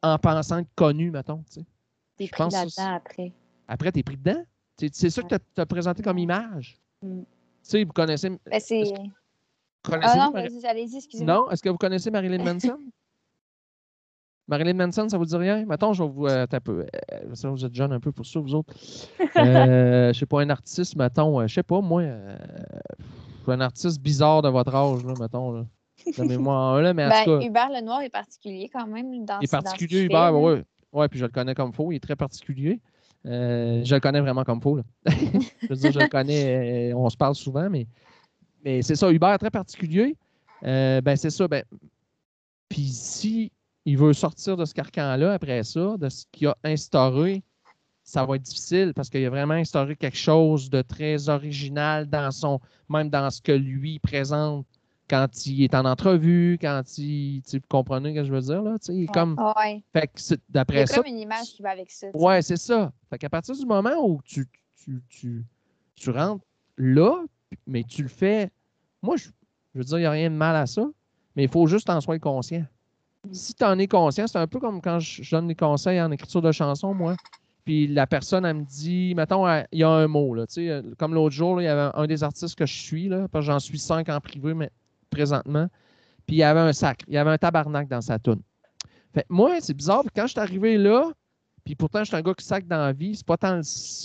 en 0.00 0.16
pensant 0.16 0.58
être 0.58 0.72
connu, 0.76 1.10
mettons, 1.10 1.42
tu 1.48 1.54
sais. 1.54 1.66
T'es 2.16 2.28
pris 2.28 2.42
là-dedans 2.52 2.94
après. 2.94 3.32
Après, 3.66 3.90
t'es 3.90 4.04
pris 4.04 4.16
dedans. 4.16 4.44
C'est 4.78 4.94
c'est 4.94 5.10
ça 5.10 5.22
que 5.22 5.34
tu 5.34 5.60
as 5.60 5.66
présenté 5.66 6.04
comme 6.04 6.18
image. 6.18 6.78
Mm. 7.02 7.22
Tu 7.22 7.26
sais, 7.62 7.82
vous 7.82 7.92
connaissez. 7.92 8.30
Ben, 8.30 8.60
c'est. 8.60 8.84
Ah 9.90 10.30
non, 10.30 10.34
allez-y, 10.34 10.98
excusez-moi. 10.98 11.34
non? 11.34 11.50
Est-ce 11.50 11.62
que 11.62 11.68
vous 11.68 11.78
connaissez 11.78 12.12
Marilyn 12.12 12.44
Manson? 12.44 12.78
Marilyn 14.50 14.74
Manson, 14.74 15.08
ça 15.08 15.16
vous 15.16 15.24
dit 15.24 15.36
rien? 15.36 15.64
Mettons, 15.64 15.92
je 15.92 16.02
vais 16.02 16.08
vous. 16.08 16.26
euh, 16.26 16.44
un 16.50 16.60
peu. 16.60 16.80
euh, 17.12 17.34
ça, 17.34 17.48
vous 17.50 17.64
êtes 17.64 17.74
jeune 17.74 17.92
un 17.92 18.00
peu 18.00 18.10
pour 18.10 18.26
ça, 18.26 18.40
vous 18.40 18.54
autres. 18.54 18.74
Euh, 19.36 20.12
je 20.12 20.18
sais 20.18 20.26
pas, 20.26 20.42
un 20.42 20.50
artiste, 20.50 20.96
mettons, 20.96 21.40
euh, 21.40 21.46
je 21.46 21.54
sais 21.54 21.62
pas, 21.62 21.80
moi, 21.80 22.02
euh, 22.02 22.36
un 23.46 23.60
artiste 23.60 24.00
bizarre 24.02 24.42
de 24.42 24.48
votre 24.48 24.74
âge, 24.74 25.04
là, 25.04 25.14
mettons. 25.20 25.52
Là. 25.52 25.64
Un, 26.18 26.80
là, 26.82 26.92
mais 26.92 27.06
en 27.06 27.08
Ben, 27.10 27.24
tout 27.24 27.38
cas, 27.38 27.46
Hubert 27.46 27.70
Lenoir 27.70 28.02
est 28.02 28.10
particulier 28.10 28.68
quand 28.72 28.86
même 28.86 29.24
dans 29.24 29.38
il 29.40 29.44
est 29.44 29.50
particulier, 29.50 30.02
Hubert, 30.02 30.34
oui. 30.34 30.62
Ouais, 30.92 31.08
puis 31.08 31.20
je 31.20 31.24
le 31.24 31.30
connais 31.30 31.54
comme 31.54 31.72
faux, 31.72 31.92
il 31.92 31.96
est 31.96 32.00
très 32.00 32.16
particulier. 32.16 32.80
Je 33.24 33.94
le 33.94 34.00
connais 34.00 34.20
vraiment 34.20 34.42
comme 34.44 34.60
faux. 34.60 34.76
Là. 34.76 34.82
je 35.06 35.68
veux 35.68 35.76
dire, 35.76 35.92
je 35.92 36.00
le 36.00 36.08
connais, 36.08 36.92
on 36.92 37.08
se 37.08 37.16
parle 37.16 37.36
souvent, 37.36 37.70
mais, 37.70 37.86
mais 38.64 38.82
c'est 38.82 38.96
ça, 38.96 39.10
Hubert 39.12 39.30
est 39.34 39.38
très 39.38 39.50
particulier. 39.50 40.16
Ben, 40.62 41.16
c'est 41.16 41.30
ça. 41.30 41.46
Ben, 41.46 41.62
puis 42.68 42.88
si 42.88 43.52
il 43.84 43.96
veut 43.96 44.12
sortir 44.12 44.56
de 44.56 44.64
ce 44.64 44.74
carcan-là 44.74 45.32
après 45.32 45.62
ça, 45.64 45.96
de 45.96 46.08
ce 46.08 46.24
qu'il 46.30 46.48
a 46.48 46.56
instauré, 46.64 47.42
ça 48.02 48.24
va 48.24 48.36
être 48.36 48.42
difficile 48.42 48.92
parce 48.94 49.08
qu'il 49.08 49.24
a 49.24 49.30
vraiment 49.30 49.54
instauré 49.54 49.96
quelque 49.96 50.16
chose 50.16 50.68
de 50.68 50.82
très 50.82 51.28
original 51.28 52.08
dans 52.08 52.30
son, 52.30 52.60
même 52.88 53.08
dans 53.08 53.30
ce 53.30 53.40
que 53.40 53.52
lui 53.52 53.98
présente 53.98 54.66
quand 55.08 55.46
il 55.46 55.64
est 55.64 55.74
en 55.74 55.84
entrevue, 55.84 56.56
quand 56.60 56.82
il. 56.98 57.42
Vous 57.52 57.58
comprenez 57.68 58.10
ce 58.10 58.20
que 58.20 58.24
je 58.24 58.32
veux 58.32 58.40
dire? 58.40 58.62
Là? 58.62 58.78
Tu 58.78 59.02
est 59.02 59.06
comme. 59.06 59.36
Ouais. 59.56 59.82
Fait 59.92 60.06
que 60.06 60.36
d'après 60.48 60.86
ça. 60.86 60.96
comme 60.96 61.06
une 61.06 61.18
image 61.18 61.48
qui 61.56 61.62
va 61.62 61.70
avec 61.70 61.90
ça. 61.90 62.06
tu 62.06 62.12
sais. 62.12 62.24
Ouais, 62.24 62.42
c'est 62.42 62.56
ça. 62.56 62.92
Fait 63.10 63.18
qu'à 63.18 63.28
partir 63.28 63.56
du 63.56 63.66
moment 63.66 63.96
où 64.04 64.20
tu, 64.24 64.46
tu, 64.76 65.02
tu, 65.08 65.44
tu 65.96 66.10
rentres 66.10 66.44
là, 66.76 67.24
mais 67.66 67.82
tu 67.82 68.02
le 68.02 68.08
fais. 68.08 68.50
Moi, 69.02 69.16
je, 69.16 69.30
je 69.74 69.78
veux 69.78 69.84
dire, 69.84 69.98
il 69.98 70.02
n'y 70.02 70.06
a 70.06 70.10
rien 70.12 70.30
de 70.30 70.36
mal 70.36 70.54
à 70.54 70.66
ça, 70.66 70.86
mais 71.34 71.44
il 71.44 71.50
faut 71.50 71.66
juste 71.66 71.90
en 71.90 72.00
sois 72.00 72.18
conscient. 72.20 72.64
Si 73.32 73.54
tu 73.54 73.64
en 73.64 73.78
es 73.78 73.86
conscient, 73.86 74.26
c'est 74.26 74.38
un 74.38 74.46
peu 74.46 74.58
comme 74.58 74.80
quand 74.80 74.98
je, 74.98 75.30
donne 75.30 75.48
des 75.48 75.54
conseils 75.54 76.00
en 76.00 76.10
écriture 76.10 76.40
de 76.42 76.52
chansons, 76.52 76.94
moi. 76.94 77.16
Puis 77.64 77.86
la 77.86 78.06
personne, 78.06 78.46
elle 78.46 78.56
me 78.56 78.64
dit, 78.64 79.14
mettons, 79.14 79.46
il 79.46 79.78
y 79.78 79.84
a 79.84 79.90
un 79.90 80.06
mot, 80.06 80.34
là, 80.34 80.46
euh, 80.56 80.82
comme 80.98 81.14
l'autre 81.14 81.34
jour, 81.34 81.60
il 81.60 81.64
y 81.64 81.68
avait 81.68 81.94
un 81.94 82.06
des 82.06 82.24
artistes 82.24 82.56
que 82.56 82.64
je 82.64 82.74
suis, 82.74 83.08
là, 83.08 83.28
parce 83.28 83.44
que 83.44 83.52
j'en 83.52 83.58
suis 83.58 83.78
cinq 83.78 84.08
en 84.08 84.20
privé 84.20 84.54
mais, 84.54 84.70
présentement. 85.10 85.68
Puis 86.26 86.36
il 86.36 86.38
y 86.38 86.42
avait 86.42 86.60
un 86.60 86.72
sac, 86.72 87.02
il 87.06 87.14
y 87.14 87.18
avait 87.18 87.30
un 87.30 87.38
tabarnak 87.38 87.88
dans 87.88 88.00
sa 88.00 88.18
toune. 88.18 88.40
Fait 89.12 89.26
moi, 89.28 89.60
c'est 89.60 89.74
bizarre, 89.74 90.04
quand 90.14 90.26
je 90.26 90.32
suis 90.32 90.40
arrivé 90.40 90.78
là, 90.78 91.12
puis 91.64 91.74
pourtant, 91.74 92.00
je 92.00 92.04
suis 92.06 92.16
un 92.16 92.22
gars 92.22 92.34
qui 92.34 92.44
sac 92.44 92.66
dans 92.66 92.78
la 92.78 92.92
vie, 92.92 93.14
c'est 93.14 93.26
pas, 93.26 93.36
tant, 93.36 93.60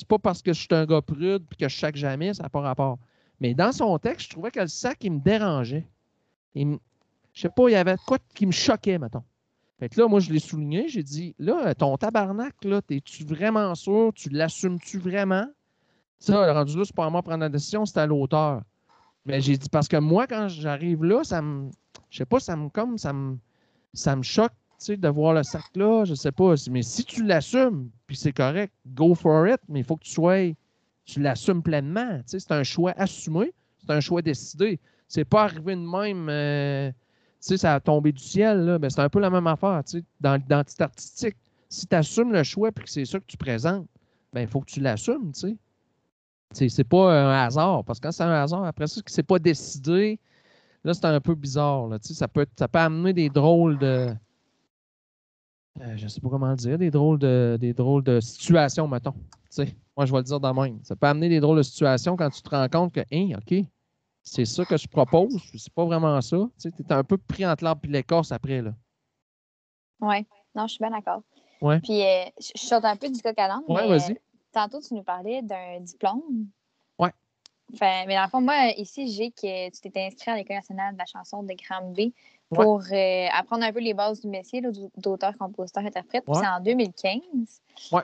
pas 0.10 0.19
parce 0.19 0.41
que 0.41 0.51
je 0.51 0.60
suis 0.60 0.67
un 0.71 0.86
gars 0.86 1.01
prude 1.01 1.45
puis 1.47 1.58
que 1.58 1.69
je 1.69 1.78
sac 1.78 1.95
jamais, 1.95 2.34
ça 2.34 2.43
n'a 2.43 2.49
pas 2.49 2.62
rapport. 2.62 2.99
Mais 3.39 3.54
dans 3.54 3.71
son 3.71 3.97
texte, 3.97 4.25
je 4.25 4.30
trouvais 4.32 4.51
que 4.51 4.60
le 4.60 4.67
sac, 4.67 4.97
il 5.01 5.13
me 5.13 5.19
dérangeait. 5.19 5.88
Il 6.54 6.78
je 7.36 7.41
sais 7.41 7.50
pas, 7.50 7.67
il 7.67 7.74
y 7.74 7.76
avait 7.76 7.98
quoi 8.08 8.17
qui 8.34 8.45
me 8.45 8.52
choquait, 8.52 8.98
mettons. 8.98 9.24
Fait 9.78 9.89
que 9.89 10.00
là, 10.00 10.08
moi, 10.08 10.21
je 10.21 10.32
l'ai 10.32 10.39
souligné, 10.39 10.88
j'ai 10.88 11.04
dit, 11.04 11.36
là, 11.38 11.76
ton 11.76 11.98
tabarnak, 11.98 12.56
là, 12.63 12.80
es-tu 12.89 13.26
vraiment 13.26 13.76
sûr? 13.76 14.13
Tu 14.15 14.30
l'assumes-tu 14.30 15.00
vraiment? 15.00 15.45
Ça, 16.17 16.54
rendu 16.54 16.78
là, 16.78 16.84
c'est 16.86 16.95
pas 16.95 17.06
à 17.06 17.10
moi 17.10 17.19
de 17.19 17.26
prendre 17.26 17.41
la 17.41 17.50
décision, 17.50 17.86
c'est 17.86 18.00
à 18.00 18.06
l'auteur. 18.06 18.62
Mais 19.26 19.41
j'ai 19.41 19.58
dit, 19.58 19.67
parce 19.69 19.89
que 19.89 19.98
moi, 19.98 20.28
quand 20.28 20.48
j'arrive 20.48 21.04
là, 21.04 21.26
ça 21.26 21.41
me. 21.41 21.69
Je 22.10 22.19
sais 22.19 22.26
pas, 22.26 22.39
ça 22.39 22.56
me 22.56 22.69
comme 22.69 22.98
ça 22.98 23.12
me. 23.12 23.38
Ça 23.93 24.15
me 24.15 24.24
choque, 24.24 24.54
tu 24.80 24.86
sais, 24.86 24.98
de 24.98 25.08
voir 25.10 25.34
le 25.34 25.43
sac 25.43 25.63
là, 25.76 26.06
je 26.06 26.15
sais 26.15 26.32
pas. 26.32 26.54
Mais 26.69 26.84
si 26.84 27.04
tu 27.04 27.24
l'assumes, 27.26 27.89
puis 28.08 28.15
c'est 28.15 28.34
correct, 28.34 28.74
go 28.88 29.13
for 29.13 29.48
it, 29.48 29.60
mais 29.67 29.80
il 29.82 29.86
faut 29.86 29.98
que 29.98 30.04
tu 30.06 30.12
sois. 30.12 30.54
Tu 31.04 31.19
l'assumes 31.19 31.62
pleinement. 31.62 32.17
Tu 32.19 32.24
sais, 32.28 32.39
c'est 32.39 32.54
un 32.54 32.63
choix 32.63 32.93
assumé, 32.95 33.54
c'est 33.78 33.91
un 33.91 34.00
choix 34.00 34.21
décidé. 34.21 34.80
C'est 35.08 35.26
pas 35.26 35.43
arrivé 35.43 35.76
de 35.76 35.82
même. 35.82 36.30
euh, 36.30 36.91
sais, 37.46 37.58
ça 37.58 37.76
a 37.76 37.80
tombé 37.80 38.12
du 38.12 38.22
ciel, 38.22 38.60
là. 38.66 38.80
Ben, 38.80 38.90
c'est 38.90 39.02
un 39.02 39.10
peu 39.10 39.20
la 39.20 39.30
même 39.30 39.48
affaire, 39.48 39.84
tu 39.86 40.00
sais, 40.00 40.06
dans 40.20 40.36
l'identité 40.36 40.84
artistique. 40.84 41.38
Si 41.70 41.88
tu 41.88 41.96
assumes 41.96 42.32
le 42.32 42.44
choix 42.44 42.72
puis 42.72 42.86
que 42.86 42.90
c'est 42.92 43.06
ça 43.06 43.20
que 43.20 43.26
tu 43.26 43.38
présentes, 43.38 43.88
ben, 44.34 44.42
il 44.42 44.48
faut 44.48 44.62
que 44.62 44.72
tu 44.72 44.80
l'assumes, 44.80 45.32
tu 45.34 45.58
sais. 46.54 46.70
C'est, 46.70 46.84
pas 46.86 47.12
un 47.12 47.46
hasard, 47.46 47.84
parce 47.84 48.00
que 48.00 48.08
quand 48.08 48.12
c'est 48.12 48.24
un 48.24 48.32
hasard, 48.32 48.64
après 48.64 48.88
ça, 48.88 49.02
que 49.02 49.12
c'est 49.12 49.24
pas 49.24 49.40
décidé, 49.40 50.20
là, 50.84 50.94
c'est 50.94 51.06
un 51.06 51.20
peu 51.20 51.36
bizarre, 51.36 51.90
tu 52.02 52.10
sais, 52.10 52.14
ça 52.14 52.28
peut, 52.28 52.46
ça 52.58 52.68
peut 52.68 52.80
amener 52.80 53.14
des 53.14 53.30
drôles 53.30 53.78
de... 53.78 54.16
euh, 55.82 55.98
je 55.98 56.08
sais 56.08 56.22
pas 56.22 56.30
comment 56.30 56.50
le 56.50 56.56
dire, 56.56 56.78
des 56.78 56.92
drôles 56.92 57.20
de, 57.20 57.58
des 57.60 57.74
drôles 57.74 58.04
de 58.04 58.20
situations, 58.22 58.88
mettons. 58.88 59.12
Tu 59.12 59.66
sais, 59.66 59.76
moi, 59.98 60.06
je 60.06 60.12
vais 60.12 60.20
le 60.20 60.24
dire 60.24 60.40
de 60.40 60.48
même. 60.48 60.80
Ça 60.84 60.96
peut 60.96 61.08
amener 61.08 61.30
des 61.30 61.40
drôles 61.40 61.58
de 61.58 61.64
situations 61.64 62.16
quand 62.16 62.30
tu 62.30 62.42
te 62.42 62.50
rends 62.50 62.70
compte 62.70 62.94
que, 62.94 63.02
hein, 63.12 63.38
OK, 63.38 63.66
c'est 64.26 64.46
ça 64.46 64.66
que 64.66 64.76
je 64.76 64.88
propose, 64.88 65.40
c'est 65.56 65.72
pas 65.74 65.86
vraiment 65.86 66.20
ça. 66.22 66.38
Tu 66.60 66.70
sais, 66.70 66.72
es 66.78 66.94
un 66.94 67.04
peu 67.04 67.18
pris 67.18 67.46
entre 67.46 67.64
l'arbre 67.64 67.82
et 67.86 67.88
l'écorce 67.88 68.32
après, 68.32 68.62
là. 68.62 68.74
Oui, 70.02 70.26
non, 70.56 70.68
je 70.68 70.74
suis 70.74 70.80
bien 70.84 70.90
d'accord. 70.92 71.22
Ouais. 71.62 71.80
Puis, 71.80 72.02
euh, 72.04 72.26
je 72.40 72.60
saute 72.60 72.84
un 72.84 72.98
peu 72.98 73.08
du 73.10 73.22
coq 73.22 73.38
à 73.38 73.58
Ouais, 73.68 73.84
mais 73.84 73.88
vas-y. 73.88 74.12
euh, 74.12 74.16
tantôt, 74.52 74.82
tu 74.82 74.94
nous 74.94 75.04
parlais 75.04 75.42
d'un 75.42 75.80
diplôme. 75.80 76.48
Ouais. 77.00 77.12
Fait, 77.76 78.06
mais 78.08 78.16
dans 78.16 78.24
le 78.24 78.30
fond, 78.30 78.42
moi, 78.42 78.68
ici, 78.78 79.10
j'ai 79.12 79.32
que 79.32 79.70
tu 79.70 79.80
t'étais 79.82 80.08
inscrit 80.08 80.32
à 80.32 80.36
l'École 80.36 80.58
nationale 80.58 80.94
de 80.94 81.00
la 81.00 81.06
chanson 81.06 81.44
de 81.44 81.54
Granby 81.54 82.14
Ouais. 82.52 82.64
pour 82.64 82.84
euh, 82.92 83.28
apprendre 83.34 83.64
un 83.64 83.74
peu 83.74 83.80
les 83.80 83.96
bases 83.96 84.22
du 84.22 84.28
métier 84.28 84.62
d'auteur, 84.98 85.36
compositeur, 85.40 85.84
interprète. 85.84 86.24
Puis 86.26 86.36
c'est 86.36 86.48
en 86.48 86.60
2015. 86.60 87.22
Ouais. 87.92 88.04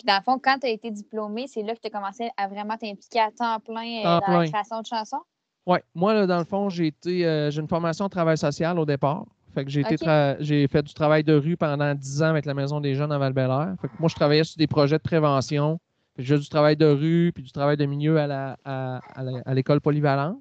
Puis 0.00 0.06
dans 0.06 0.16
le 0.16 0.22
fond, 0.22 0.40
quand 0.42 0.58
tu 0.58 0.66
as 0.66 0.70
été 0.70 0.90
diplômé, 0.90 1.44
c'est 1.46 1.62
là 1.62 1.74
que 1.74 1.80
tu 1.80 1.88
as 1.88 1.90
commencé 1.90 2.30
à 2.38 2.48
vraiment 2.48 2.78
t'impliquer 2.78 3.20
à 3.20 3.30
temps 3.30 3.60
plein 3.60 3.98
euh, 4.06 4.20
dans 4.20 4.38
la 4.40 4.48
création 4.48 4.80
de 4.80 4.86
chansons? 4.86 5.20
Oui, 5.66 5.78
moi, 5.94 6.14
là, 6.14 6.26
dans 6.26 6.38
le 6.38 6.46
fond, 6.46 6.70
j'ai 6.70 6.86
été 6.86 7.26
euh, 7.26 7.50
j'ai 7.50 7.60
une 7.60 7.68
formation 7.68 8.06
en 8.06 8.08
travail 8.08 8.38
social 8.38 8.78
au 8.78 8.86
départ. 8.86 9.26
Fait 9.54 9.62
que 9.62 9.70
j'ai 9.70 9.82
été 9.82 9.96
Ok. 9.96 10.00
tra- 10.00 10.36
j'ai 10.40 10.66
fait 10.68 10.82
du 10.82 10.94
travail 10.94 11.22
de 11.22 11.34
rue 11.34 11.58
pendant 11.58 11.94
10 11.94 12.22
ans 12.22 12.28
avec 12.30 12.46
la 12.46 12.54
Maison 12.54 12.80
des 12.80 12.94
Jeunes 12.94 13.12
à 13.12 13.18
val 13.18 13.34
Fait 13.34 13.88
que 13.88 13.92
moi, 13.98 14.08
je 14.08 14.14
travaillais 14.14 14.44
sur 14.44 14.56
des 14.56 14.66
projets 14.66 14.96
de 14.96 15.02
prévention. 15.02 15.78
Fait 16.16 16.22
J'ai 16.22 16.38
du 16.38 16.48
travail 16.48 16.76
de 16.78 16.86
rue 16.86 17.30
puis 17.34 17.42
du 17.42 17.52
travail 17.52 17.76
de 17.76 17.84
milieu 17.84 18.18
à 18.18 18.26
la- 18.26 18.56
à- 18.64 19.00
à 19.14 19.22
la- 19.22 19.42
à 19.44 19.52
l'école 19.52 19.82
polyvalente. 19.82 20.38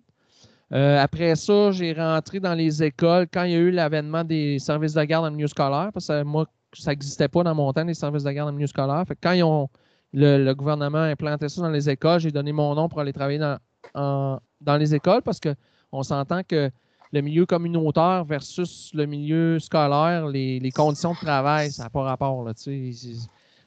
Euh, 0.71 1.01
après 1.01 1.35
ça, 1.35 1.71
j'ai 1.71 1.91
rentré 1.91 2.39
dans 2.39 2.53
les 2.53 2.81
écoles 2.81 3.27
quand 3.33 3.43
il 3.43 3.51
y 3.51 3.55
a 3.55 3.59
eu 3.59 3.71
l'avènement 3.71 4.23
des 4.23 4.57
services 4.59 4.93
de 4.93 5.03
garde 5.03 5.25
en 5.25 5.31
milieu 5.31 5.47
scolaire, 5.47 5.89
parce 5.93 6.07
que 6.07 6.23
moi, 6.23 6.45
ça 6.73 6.91
n'existait 6.91 7.27
pas 7.27 7.43
dans 7.43 7.55
mon 7.55 7.71
temps, 7.73 7.83
les 7.83 7.93
services 7.93 8.23
de 8.23 8.31
garde 8.31 8.49
en 8.49 8.53
milieu 8.53 8.67
scolaire. 8.67 9.03
Fait 9.07 9.15
que 9.15 9.19
quand 9.21 9.31
ils 9.31 9.43
ont, 9.43 9.69
le, 10.13 10.53
gouvernement 10.53 10.99
a 10.99 11.07
implanté 11.07 11.49
ça 11.49 11.61
dans 11.61 11.69
les 11.69 11.89
écoles, 11.89 12.19
j'ai 12.19 12.31
donné 12.31 12.51
mon 12.51 12.75
nom 12.75 12.89
pour 12.89 12.99
aller 12.99 13.13
travailler 13.13 13.39
dans, 13.39 13.59
dans 14.61 14.77
les 14.77 14.93
écoles 14.93 15.21
parce 15.21 15.39
qu'on 15.39 16.03
s'entend 16.03 16.43
que 16.43 16.71
le 17.11 17.21
milieu 17.21 17.45
communautaire 17.45 18.23
versus 18.23 18.91
le 18.93 19.05
milieu 19.05 19.59
scolaire, 19.59 20.27
les, 20.27 20.71
conditions 20.75 21.13
de 21.13 21.17
travail, 21.17 21.71
ça 21.71 21.83
n'a 21.83 21.89
pas 21.89 22.03
rapport. 22.03 22.43
Là, 22.43 22.53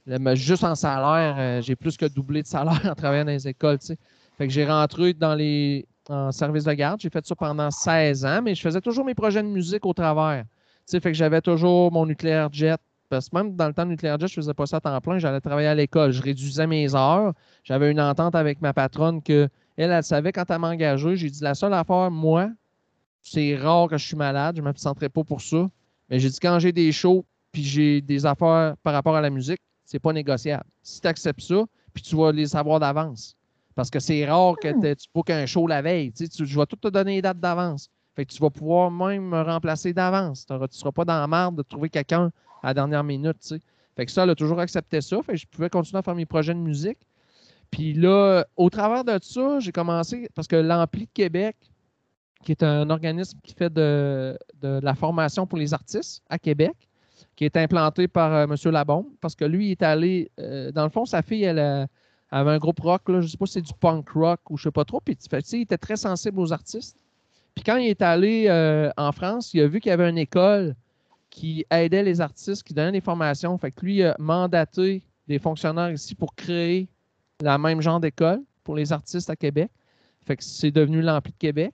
le- 0.07 0.35
juste 0.35 0.65
en 0.65 0.75
salaire, 0.75 1.37
euh, 1.39 1.61
j'ai 1.61 1.77
plus 1.77 1.97
que 1.97 2.07
doublé 2.07 2.43
de 2.43 2.47
salaire 2.47 2.81
en 2.91 2.95
travaillant 2.95 3.25
dans 3.25 3.33
les 3.33 3.49
écoles. 3.49 3.79
Fait 4.39 4.47
que 4.47 4.53
j'ai 4.53 4.67
rentré 4.67 5.13
dans 5.15 5.35
les 5.35 5.87
en 6.09 6.33
service 6.33 6.65
de 6.65 6.73
garde. 6.73 7.01
J'ai 7.01 7.11
fait 7.11 7.25
ça 7.25 7.35
pendant 7.35 7.71
16 7.71 8.25
ans, 8.25 8.43
mais 8.43 8.55
je 8.55 8.61
faisais 8.61 8.81
toujours 8.81 9.05
mes 9.05 9.15
projets 9.15 9.43
de 9.43 9.49
musique 9.49 9.87
au 9.87 9.93
travers. 9.93 10.45
Fait 10.91 11.01
que 11.01 11.13
j'avais 11.13 11.41
toujours 11.41 11.93
mon 11.93 12.07
nucléaire 12.07 12.53
jet. 12.53 12.81
Parce 13.13 13.29
que 13.29 13.37
même 13.37 13.55
dans 13.55 13.67
le 13.67 13.75
temps 13.75 13.85
nucléaire 13.85 14.19
jet, 14.19 14.27
je 14.27 14.33
faisais 14.33 14.55
pas 14.55 14.65
ça 14.65 14.79
à 14.79 14.81
temps 14.81 14.99
plein. 15.03 15.19
J'allais 15.19 15.43
travailler 15.43 15.69
à 15.69 15.75
l'école. 15.75 16.13
Je 16.13 16.23
réduisais 16.23 16.67
mes 16.67 16.95
heures. 16.95 17.35
J'avais 17.63 17.91
une 17.91 18.01
entente 18.01 18.35
avec 18.35 18.63
ma 18.63 18.73
patronne 18.73 19.23
que 19.23 19.51
elle, 19.77 19.91
elle 19.91 20.03
savait 20.03 20.33
quand 20.33 20.51
elle 20.51 20.59
m'a 20.59 20.71
engagé. 20.71 21.15
J'ai 21.17 21.29
dit 21.29 21.43
la 21.43 21.55
seule 21.55 21.75
affaire, 21.75 22.11
moi, 22.11 22.49
c'est 23.21 23.55
rare 23.55 23.89
que 23.89 23.99
je 23.99 24.07
suis 24.07 24.17
malade. 24.17 24.57
Je 24.57 24.63
ne 24.63 24.65
m'absenterai 24.65 25.11
pas 25.11 25.23
pour 25.25 25.43
ça. 25.43 25.69
Mais 26.09 26.21
j'ai 26.21 26.31
dit 26.31 26.39
quand 26.41 26.59
j'ai 26.59 26.73
des 26.73 26.91
shows 26.91 27.27
puis 27.53 27.63
j'ai 27.63 28.01
des 28.01 28.25
affaires 28.25 28.77
par 28.83 28.95
rapport 28.95 29.15
à 29.15 29.21
la 29.21 29.29
musique, 29.29 29.61
c'est 29.85 29.99
pas 29.99 30.15
négociable. 30.15 30.65
Si 30.83 30.99
tu 31.03 31.07
acceptes 31.07 31.43
ça, 31.43 31.65
puis 31.93 32.03
tu 32.03 32.17
vas 32.17 32.33
les 32.33 32.47
savoir 32.47 32.81
d'avance. 32.81 33.37
Parce 33.75 33.91
que 33.91 34.01
c'est 34.01 34.25
rare 34.25 34.55
que 34.57 34.95
tu 34.95 35.07
bookes 35.15 35.29
un 35.29 35.45
show 35.45 35.67
la 35.67 35.83
veille. 35.83 36.13
Tu- 36.13 36.47
je 36.47 36.59
vais 36.59 36.65
tout 36.65 36.77
te 36.77 36.89
donner 36.89 37.17
les 37.17 37.23
dates 37.23 37.41
d'avance. 37.41 37.91
Fait 38.17 38.25
que 38.25 38.33
tu 38.33 38.41
vas 38.41 38.49
pouvoir 38.49 38.91
même 38.91 39.29
me 39.29 39.43
remplacer 39.43 39.93
d'avance. 39.93 40.47
Tu 40.47 40.55
ne 40.55 40.67
seras 40.71 40.93
pas 40.93 41.05
dans 41.05 41.21
la 41.21 41.27
marde 41.27 41.57
de 41.57 41.63
trouver 41.63 41.91
quelqu'un 41.91 42.31
à 42.63 42.69
la 42.69 42.75
dernière 42.75 43.05
minute. 43.05 43.55
Fait 43.97 44.07
que 44.07 44.13
ça, 44.13 44.23
elle 44.25 44.31
a 44.31 44.35
toujours 44.35 44.61
accepté 44.61 45.01
ça. 45.01 45.23
Fait 45.23 45.33
que 45.33 45.39
je 45.39 45.47
pouvais 45.47 45.69
continuer 45.71 45.99
à 45.99 46.03
faire 46.03 46.15
mes 46.15 46.27
projets 46.27 46.55
de 46.55 46.59
musique. 46.59 46.99
Puis 47.71 47.95
là, 47.95 48.45
au 48.57 48.71
travers 48.71 49.05
de 49.05 49.19
ça, 49.23 49.59
j'ai 49.61 49.73
commencé, 49.73 50.29
parce 50.35 50.47
que 50.49 50.57
l'Ampli 50.57 51.07
de 51.07 51.11
Québec, 51.13 51.57
qui 52.45 52.53
est 52.53 52.63
un 52.63 52.91
organisme 52.91 53.39
qui 53.43 53.55
fait 53.55 53.73
de, 53.73 54.37
de 54.61 54.81
la 54.83 54.95
formation 54.95 55.47
pour 55.47 55.59
les 55.59 55.73
artistes 55.73 56.23
à 56.29 56.39
Québec, 56.39 56.75
qui 57.37 57.45
est 57.45 57.57
implanté 57.57 58.09
par 58.09 58.33
euh, 58.35 58.45
M. 58.45 58.57
Labombe, 58.73 59.07
parce 59.21 59.35
que 59.35 59.45
lui, 59.45 59.69
il 59.69 59.71
est 59.73 59.83
allé, 59.83 60.31
euh, 60.39 60.71
dans 60.73 60.83
le 60.85 60.91
fond, 60.91 61.07
sa 61.07 61.23
fille, 61.23 61.45
elle, 61.45 61.59
a- 61.61 61.87
avait 62.31 62.51
un 62.51 62.59
groupe 62.59 62.81
rock, 62.81 63.09
là, 63.09 63.21
je 63.21 63.27
ne 63.27 63.31
sais 63.31 63.37
pas 63.39 63.47
si 63.47 63.53
c'est 63.55 63.63
du 63.63 63.73
punk 63.75 64.09
rock 64.11 64.41
ou 64.51 64.57
je 64.57 64.63
ne 64.63 64.71
sais 64.71 64.73
pas 64.73 64.85
trop, 64.85 65.01
puis 65.01 65.17
il 65.53 65.61
était 65.61 65.79
très 65.79 65.97
sensible 65.97 66.41
aux 66.41 66.53
artistes. 66.53 66.99
Puis 67.55 67.63
quand 67.65 67.77
il 67.77 67.89
est 67.89 68.03
allé 68.03 68.47
euh, 68.49 68.91
en 68.97 69.13
France, 69.13 69.55
il 69.55 69.61
a 69.61 69.67
vu 69.69 69.81
qu'il 69.81 69.91
y 69.91 69.93
avait 69.93 70.09
une 70.11 70.19
école 70.19 70.75
qui 71.33 71.65
aidait 71.71 72.03
les 72.03 72.21
artistes, 72.21 72.63
qui 72.63 72.75
donnait 72.75 72.93
des 72.93 73.01
formations. 73.01 73.57
Fait 73.57 73.73
lui 73.81 74.03
a 74.03 74.15
mandaté 74.19 75.03
des 75.27 75.39
fonctionnaires 75.39 75.91
ici 75.91 76.15
pour 76.15 76.35
créer 76.35 76.89
la 77.41 77.57
même 77.57 77.81
genre 77.81 77.99
d'école 77.99 78.43
pour 78.63 78.77
les 78.77 78.93
artistes 78.93 79.31
à 79.31 79.35
Québec. 79.35 79.71
Fait 80.27 80.37
que 80.37 80.45
c'est 80.45 80.71
devenu 80.71 81.01
l'Ampli 81.01 81.33
de 81.33 81.39
Québec. 81.39 81.73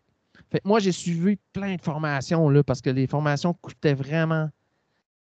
Fait 0.49 0.61
que 0.61 0.69
moi, 0.69 0.79
j'ai 0.79 0.93
suivi 0.93 1.37
plein 1.53 1.75
de 1.75 1.83
formations 1.83 2.49
là, 2.49 2.63
parce 2.63 2.81
que 2.81 2.89
les 2.89 3.09
formations 3.09 3.53
coûtaient 3.53 3.95
vraiment 3.95 4.49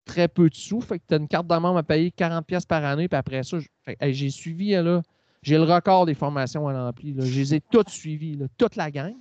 très 0.04 0.28
peu 0.28 0.50
de 0.50 0.54
sous. 0.54 0.82
Fait 0.82 0.98
que 0.98 1.04
tu 1.08 1.14
as 1.14 1.16
une 1.16 1.28
carte 1.28 1.46
de 1.46 1.56
membre 1.56 1.78
à 1.78 1.82
payer 1.82 2.10
40$ 2.10 2.42
pièces 2.42 2.66
par 2.66 2.84
année. 2.84 3.08
Puis 3.08 3.16
après 3.16 3.42
ça, 3.42 3.56
j'ai 4.02 4.30
suivi 4.30 4.72
là, 4.72 5.02
j'ai 5.42 5.56
le 5.56 5.64
record 5.64 6.04
des 6.04 6.14
formations 6.14 6.68
à 6.68 6.74
l'Ampli. 6.74 7.14
Je 7.18 7.40
les 7.40 7.54
ai 7.54 7.60
toutes 7.60 7.88
suivies, 7.88 8.36
là, 8.36 8.46
toute 8.58 8.76
la 8.76 8.90
gang. 8.90 9.14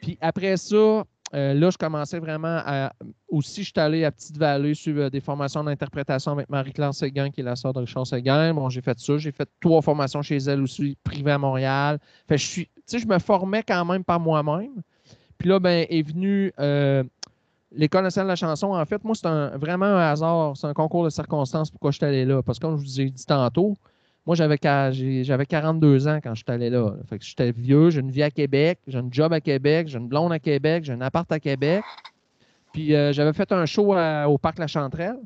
Puis 0.00 0.16
après 0.20 0.56
ça, 0.56 1.04
euh, 1.32 1.54
là, 1.54 1.70
je 1.70 1.78
commençais 1.78 2.18
vraiment 2.18 2.60
à. 2.64 2.92
Aussi, 3.28 3.62
je 3.62 3.70
suis 3.70 3.80
allé 3.80 4.04
à 4.04 4.10
Petite-Vallée 4.10 4.74
suivre 4.74 5.02
euh, 5.02 5.10
des 5.10 5.20
formations 5.20 5.62
d'interprétation 5.62 6.32
avec 6.32 6.48
Marie-Claire 6.50 6.92
Séguin, 6.92 7.30
qui 7.30 7.40
est 7.40 7.44
la 7.44 7.54
sœur 7.56 7.72
de 7.72 7.78
Richard 7.80 8.06
Séguin. 8.06 8.52
Bon, 8.54 8.68
j'ai 8.68 8.80
fait 8.80 8.98
ça. 8.98 9.16
J'ai 9.18 9.30
fait 9.30 9.48
trois 9.60 9.80
formations 9.80 10.22
chez 10.22 10.38
elle 10.38 10.60
aussi, 10.62 10.96
privées 11.04 11.32
à 11.32 11.38
Montréal. 11.38 11.98
Fait 12.28 12.36
je 12.36 12.46
suis. 12.46 12.66
Tu 12.66 12.82
sais, 12.86 12.98
je 12.98 13.06
me 13.06 13.18
formais 13.18 13.62
quand 13.62 13.84
même 13.84 14.02
par 14.02 14.18
moi-même. 14.18 14.82
Puis 15.38 15.48
là, 15.48 15.58
ben, 15.60 15.86
est 15.88 16.02
venu 16.02 16.52
euh, 16.58 17.04
l'École 17.72 18.02
nationale 18.02 18.26
de 18.26 18.32
la 18.32 18.36
chanson. 18.36 18.74
En 18.74 18.84
fait, 18.84 19.02
moi, 19.04 19.14
c'est 19.14 19.26
un- 19.26 19.56
vraiment 19.56 19.86
un 19.86 20.10
hasard. 20.10 20.56
C'est 20.56 20.66
un 20.66 20.74
concours 20.74 21.04
de 21.04 21.10
circonstances 21.10 21.70
pourquoi 21.70 21.92
je 21.92 21.96
suis 21.98 22.06
allé 22.06 22.24
là. 22.24 22.42
Parce 22.42 22.58
que, 22.58 22.66
comme 22.66 22.76
je 22.78 22.82
vous 22.84 23.00
ai 23.00 23.08
dit 23.10 23.24
tantôt, 23.24 23.76
moi, 24.26 24.36
j'avais 24.36 24.58
qua- 24.58 24.90
j'ai- 24.90 25.24
j'avais 25.24 25.46
42 25.46 26.06
ans 26.06 26.20
quand 26.22 26.34
je 26.34 26.42
suis 26.46 26.52
allé 26.54 26.70
là. 26.70 26.92
Fait 27.08 27.18
que 27.18 27.24
j'étais 27.24 27.52
vieux, 27.52 27.90
j'ai 27.90 28.00
une 28.00 28.10
vie 28.10 28.22
à 28.22 28.30
Québec, 28.30 28.78
j'ai 28.86 28.98
un 28.98 29.08
job 29.10 29.32
à 29.32 29.40
Québec, 29.40 29.88
j'ai 29.88 29.98
une 29.98 30.08
blonde 30.08 30.32
à 30.32 30.38
Québec, 30.38 30.84
j'ai 30.84 30.92
un 30.92 31.00
appart 31.00 31.30
à 31.32 31.40
Québec. 31.40 31.82
Puis 32.72 32.94
euh, 32.94 33.12
j'avais 33.12 33.32
fait 33.32 33.50
un 33.52 33.66
show 33.66 33.94
au 33.94 34.38
Parc 34.38 34.58
La 34.58 34.66
Chanterelle. 34.66 35.18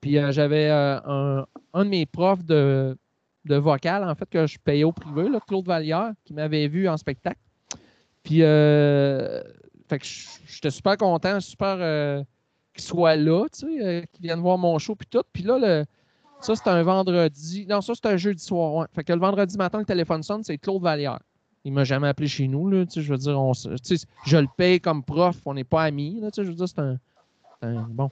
Puis 0.00 0.18
euh, 0.18 0.32
j'avais 0.32 0.70
euh, 0.70 1.42
un, 1.74 1.84
de 1.84 1.88
mes 1.88 2.06
profs 2.06 2.44
de, 2.44 2.96
de 3.44 3.56
vocal, 3.56 4.04
en 4.04 4.14
fait, 4.14 4.28
que 4.28 4.46
je 4.46 4.58
payais 4.58 4.84
au 4.84 4.92
privé, 4.92 5.28
là, 5.28 5.40
Claude 5.46 5.66
Vallière, 5.66 6.12
qui 6.24 6.32
m'avait 6.34 6.68
vu 6.68 6.88
en 6.88 6.96
spectacle. 6.96 7.40
Puis, 8.22 8.38
fait 8.38 9.98
que 9.98 10.04
j'étais 10.46 10.70
super 10.70 10.96
content, 10.96 11.40
super 11.40 12.24
qu'il 12.72 12.82
soit 12.82 13.16
là, 13.16 13.44
tu 13.52 13.60
sais, 13.60 14.08
qu'il 14.12 14.22
vienne 14.22 14.40
voir 14.40 14.58
mon 14.58 14.78
show, 14.78 14.94
puis 14.96 15.06
tout. 15.08 15.22
Puis 15.32 15.42
là, 15.42 15.58
le, 15.58 15.84
Ça, 16.44 16.54
c'est 16.54 16.68
un 16.68 16.82
vendredi. 16.82 17.64
Non, 17.66 17.80
ça, 17.80 17.94
c'est 17.94 18.04
un 18.04 18.18
jeudi 18.18 18.44
soir. 18.44 18.86
Fait 18.92 19.02
que 19.02 19.14
le 19.14 19.18
vendredi 19.18 19.56
matin, 19.56 19.78
le 19.78 19.86
téléphone 19.86 20.22
sonne, 20.22 20.44
c'est 20.44 20.58
Claude 20.58 20.82
Vallière. 20.82 21.18
Il 21.64 21.72
m'a 21.72 21.84
jamais 21.84 22.06
appelé 22.06 22.28
chez 22.28 22.46
nous. 22.46 22.68
Là, 22.68 22.84
je 22.94 23.00
veux 23.00 23.16
dire, 23.16 23.40
on, 23.40 23.54
je 23.54 24.36
le 24.36 24.46
paye 24.54 24.78
comme 24.78 25.02
prof, 25.02 25.40
on 25.46 25.54
n'est 25.54 25.64
pas 25.64 25.84
amis. 25.84 26.20
Là, 26.20 26.28
je 26.36 26.42
veux 26.42 26.52
dire, 26.52 26.68
c'est 26.68 26.80
un, 26.80 26.98
un, 27.62 27.86
Bon. 27.88 28.10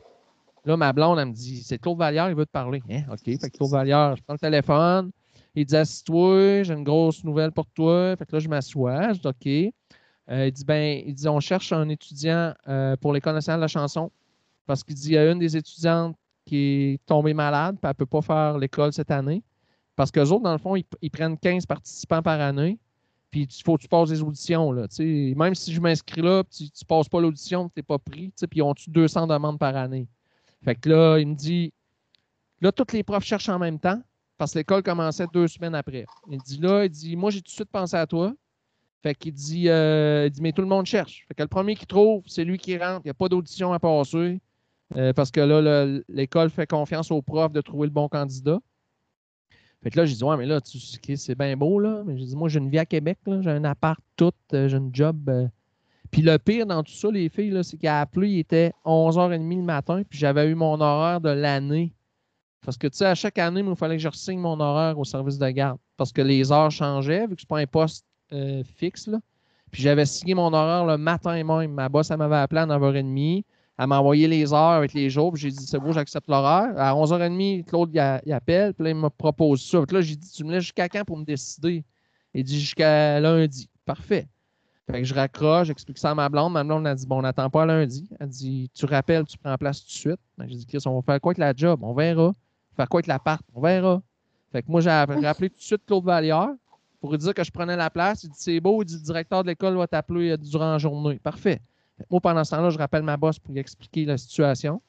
Là, 0.64 0.78
ma 0.78 0.95
blonde, 0.95 1.18
elle 1.18 1.28
me 1.28 1.33
dit 1.35 1.62
C'est 1.62 1.76
Claude 1.76 1.99
Vallière, 1.99 2.30
il 2.30 2.35
veut 2.35 2.47
te 2.47 2.51
parler. 2.51 2.83
Hein? 2.91 3.03
OK. 3.11 3.22
Fait 3.22 3.51
que 3.51 3.59
Claude 3.59 3.70
Vallière, 3.70 4.16
je 4.16 4.22
prends 4.22 4.33
le 4.33 4.39
téléphone. 4.39 5.11
Il 5.55 5.66
dit 5.66 5.76
Assis-toi, 5.76 6.62
j'ai 6.62 6.72
une 6.72 6.85
grosse 6.85 7.22
nouvelle 7.24 7.53
pour 7.53 7.66
toi. 7.66 8.16
Fait 8.16 8.24
que 8.24 8.33
là, 8.33 8.39
je 8.39 8.49
m'assois. 8.49 9.12
Je 9.12 9.20
dis 9.20 9.28
OK. 9.28 9.74
Euh, 10.30 10.47
il 10.47 10.53
dit 10.53 10.64
ben, 10.64 11.03
il 11.05 11.12
dit 11.12 11.28
on 11.28 11.41
cherche 11.41 11.70
un 11.72 11.87
étudiant 11.91 12.55
euh, 12.66 12.97
pour 12.97 13.12
l'école 13.12 13.35
nationale 13.35 13.61
de 13.61 13.64
la 13.64 13.68
chanson. 13.68 14.11
Parce 14.64 14.83
qu'il 14.83 14.95
dit 14.95 15.09
il 15.09 15.14
y 15.14 15.18
a 15.18 15.30
une 15.30 15.39
des 15.39 15.55
étudiantes 15.55 16.16
qui 16.45 16.57
est 16.57 17.07
tombée 17.07 17.34
malade, 17.34 17.76
puis 17.76 17.84
elle 17.84 17.90
ne 17.90 17.95
peut 17.95 18.07
pas 18.07 18.22
faire 18.22 18.59
l'école 18.59 18.93
cette 18.93 19.11
année. 19.11 19.43
Parce 19.97 20.11
qu'eux 20.11 20.28
autres, 20.28 20.43
dans 20.43 20.53
le 20.53 20.59
fond, 20.59 20.76
ils, 20.76 21.11
prennent 21.11 21.38
15 21.38 21.66
participants 21.66 22.22
par 22.22 22.40
année. 22.40 22.78
Puis 23.30 23.43
il 23.43 23.62
faut 23.62 23.76
que 23.76 23.82
tu 23.82 23.88
passes 23.88 24.11
des 24.11 24.22
auditions. 24.22 24.72
Là, 24.72 24.86
même 24.99 25.55
si 25.55 25.72
je 25.72 25.80
m'inscris 25.80 26.22
là, 26.22 26.43
tu 26.45 26.64
ne 26.64 26.86
passes 26.86 27.09
pas 27.09 27.20
l'audition, 27.20 27.68
tu 27.68 27.74
n'es 27.76 27.82
pas 27.82 27.99
pris. 27.99 28.32
Puis 28.36 28.59
ils 28.59 28.62
ont-tu 28.62 28.90
200 28.90 29.26
demandes 29.26 29.59
par 29.59 29.76
année? 29.76 30.07
Fait 30.64 30.74
que 30.74 30.88
là, 30.88 31.18
il 31.18 31.28
me 31.28 31.34
dit 31.34 31.72
là, 32.61 32.72
tous 32.72 32.93
les 32.93 33.03
profs 33.03 33.24
cherchent 33.24 33.49
en 33.49 33.59
même 33.59 33.78
temps 33.78 34.01
parce 34.38 34.53
que 34.53 34.59
l'école 34.59 34.82
commençait 34.82 35.26
deux 35.32 35.49
semaines 35.49 35.74
après. 35.74 36.05
Il 36.30 36.38
dit 36.38 36.59
là, 36.59 36.84
il 36.84 36.90
dit 36.90 37.16
Moi, 37.16 37.30
j'ai 37.30 37.40
tout 37.40 37.51
de 37.51 37.55
suite 37.55 37.70
pensé 37.70 37.97
à 37.97 38.07
toi. 38.07 38.34
Fait 39.03 39.14
qu'il 39.14 39.32
dit, 39.32 39.68
euh, 39.68 40.26
il 40.26 40.30
dit 40.30 40.43
Mais 40.43 40.53
tout 40.53 40.62
le 40.62 40.68
monde 40.68 40.86
cherche. 40.86 41.24
Fait 41.28 41.34
que 41.34 41.43
le 41.43 41.49
premier 41.49 41.74
qui 41.74 41.86
trouve, 41.86 42.22
c'est 42.26 42.45
lui 42.45 42.59
qui 42.59 42.76
rentre. 42.76 43.03
Il 43.05 43.09
n'y 43.09 43.11
a 43.11 43.14
pas 43.14 43.28
d'audition 43.28 43.72
à 43.72 43.78
passer. 43.78 44.40
Euh, 44.97 45.12
parce 45.12 45.30
que 45.30 45.40
là, 45.40 46.01
l'école 46.09 46.51
fait 46.51 46.66
confiance 46.66 47.11
aux 47.11 47.22
profs 47.22 47.53
de 47.53 47.61
trouver 47.61 47.86
le 47.86 47.93
bon 47.93 48.09
candidat. 48.09 48.59
Fait 49.82 49.90
que 49.90 49.99
là, 49.99 50.07
j'ai 50.07 50.14
dit, 50.14 50.24
ouais, 50.24 50.36
mais 50.36 50.47
là, 50.47 50.61
tu 50.61 50.78
c'est 50.78 51.34
bien 51.36 51.57
beau, 51.57 51.78
là. 51.78 52.03
Mais 52.07 52.16
j'ai 52.16 52.26
dit, 52.26 52.36
moi, 52.36 52.49
j'ai 52.49 52.59
une 52.59 52.70
vie 52.70 52.78
à 52.78 52.86
Québec, 52.86 53.18
J'ai 53.26 53.51
un 53.51 53.64
appart 53.64 53.99
tout, 54.16 54.32
euh, 54.53 54.68
j'ai 54.68 54.76
un 54.76 54.90
job. 54.93 55.28
Euh. 55.28 55.49
Puis 56.11 56.22
le 56.22 56.38
pire 56.38 56.66
dans 56.66 56.82
tout 56.82 56.93
ça, 56.93 57.11
les 57.11 57.28
filles, 57.28 57.59
c'est 57.64 57.78
qu'à 57.78 58.01
appelé, 58.01 58.28
il 58.28 58.38
était 58.38 58.72
11h30 58.84 59.57
le 59.57 59.62
matin, 59.62 60.03
puis 60.09 60.18
j'avais 60.18 60.49
eu 60.49 60.55
mon 60.55 60.80
horaire 60.80 61.20
de 61.20 61.30
l'année. 61.30 61.93
Parce 62.64 62.76
que, 62.76 62.86
tu 62.86 62.99
sais, 62.99 63.07
à 63.07 63.14
chaque 63.14 63.38
année, 63.38 63.64
il 63.66 63.76
fallait 63.76 63.97
que 63.97 64.03
je 64.03 64.09
ressigne 64.09 64.38
mon 64.38 64.61
horaire 64.61 64.97
au 64.99 65.05
service 65.05 65.38
de 65.38 65.49
garde. 65.49 65.78
Parce 65.97 66.12
que 66.12 66.22
les 66.22 66.53
heures 66.53 66.70
changeaient, 66.70 67.26
vu 67.26 67.34
que 67.34 67.40
c'est 67.40 67.49
pas 67.49 67.59
un 67.59 67.66
poste 67.66 68.07
fixe, 68.76 69.09
là. 69.09 69.18
Puis 69.72 69.82
j'avais 69.82 70.05
signé 70.05 70.34
mon 70.34 70.53
horaire 70.53 70.84
le 70.84 70.99
matin 70.99 71.43
même. 71.43 71.72
Ma 71.72 71.88
boss, 71.88 72.11
elle 72.11 72.18
m'avait 72.18 72.36
appelé 72.36 72.61
à 72.61 72.66
9h30. 72.66 73.43
Elle 73.78 73.86
m'a 73.86 73.98
envoyé 73.98 74.28
les 74.28 74.52
heures 74.52 74.58
avec 74.58 74.92
les 74.92 75.08
jours. 75.08 75.34
J'ai 75.36 75.50
dit, 75.50 75.66
c'est 75.66 75.78
beau, 75.78 75.92
j'accepte 75.92 76.28
l'horaire. 76.28 76.72
À 76.76 76.92
11h30, 76.94 77.64
Claude, 77.64 77.90
il, 77.92 78.32
appelle. 78.32 78.74
Puis 78.74 78.84
là, 78.84 78.90
il 78.90 78.96
me 78.96 79.08
propose 79.08 79.62
ça. 79.62 79.82
Puis 79.86 79.96
là, 79.96 80.02
j'ai 80.02 80.16
dit, 80.16 80.30
tu 80.30 80.44
me 80.44 80.52
laisses 80.52 80.64
jusqu'à 80.64 80.88
quand 80.88 81.04
pour 81.04 81.16
me 81.16 81.24
décider? 81.24 81.84
Il 82.34 82.44
dit, 82.44 82.60
jusqu'à 82.60 83.18
lundi. 83.18 83.68
Parfait. 83.84 84.28
Fait 84.90 85.00
que 85.00 85.04
je 85.04 85.14
raccroche, 85.14 85.68
j'explique 85.68 85.98
ça 85.98 86.10
à 86.10 86.14
ma 86.14 86.28
blonde. 86.28 86.52
Ma 86.52 86.64
blonde 86.64 86.86
a 86.86 86.94
dit, 86.94 87.06
bon, 87.06 87.18
on 87.18 87.22
n'attend 87.22 87.48
pas 87.48 87.64
lundi. 87.64 88.08
Elle 88.20 88.28
dit, 88.28 88.70
tu 88.74 88.84
rappelles, 88.84 89.24
tu 89.24 89.38
prends 89.38 89.56
place 89.56 89.80
tout 89.80 89.86
de 89.86 89.92
suite. 89.92 90.20
J'ai 90.46 90.56
dit, 90.56 90.66
Chris, 90.66 90.82
on 90.86 90.96
va 90.96 91.02
faire 91.02 91.20
quoi 91.20 91.30
avec 91.30 91.38
la 91.38 91.54
job? 91.56 91.80
On 91.82 91.94
verra. 91.94 92.32
Faire 92.76 92.88
quoi 92.88 92.98
avec 92.98 93.06
l'appart? 93.06 93.42
On 93.54 93.60
verra. 93.60 94.02
Fait 94.50 94.62
que 94.62 94.70
moi, 94.70 94.80
j'ai 94.80 94.90
rappelé 94.90 95.48
tout 95.50 95.56
de 95.56 95.62
suite 95.62 95.82
Claude 95.86 96.04
Vallière 96.04 96.50
pour 97.00 97.10
lui 97.10 97.18
dire 97.18 97.32
que 97.32 97.42
je 97.42 97.50
prenais 97.50 97.76
la 97.76 97.90
place. 97.90 98.24
Il 98.24 98.30
dit, 98.30 98.36
c'est 98.38 98.60
beau. 98.60 98.82
Il 98.82 98.86
dit, 98.86 98.94
le 98.96 99.00
directeur 99.00 99.42
de 99.42 99.48
l'école 99.48 99.76
va 99.76 99.86
t'appeler 99.86 100.36
durant 100.36 100.72
la 100.72 100.78
journée. 100.78 101.18
Parfait. 101.18 101.60
Moi, 102.11 102.20
pendant 102.20 102.44
ce 102.44 102.50
temps-là, 102.50 102.70
je 102.70 102.78
rappelle 102.78 103.03
ma 103.03 103.16
boss 103.16 103.38
pour 103.38 103.53
lui 103.53 103.61
expliquer 103.61 104.05
la 104.05 104.18
situation. 104.18 104.80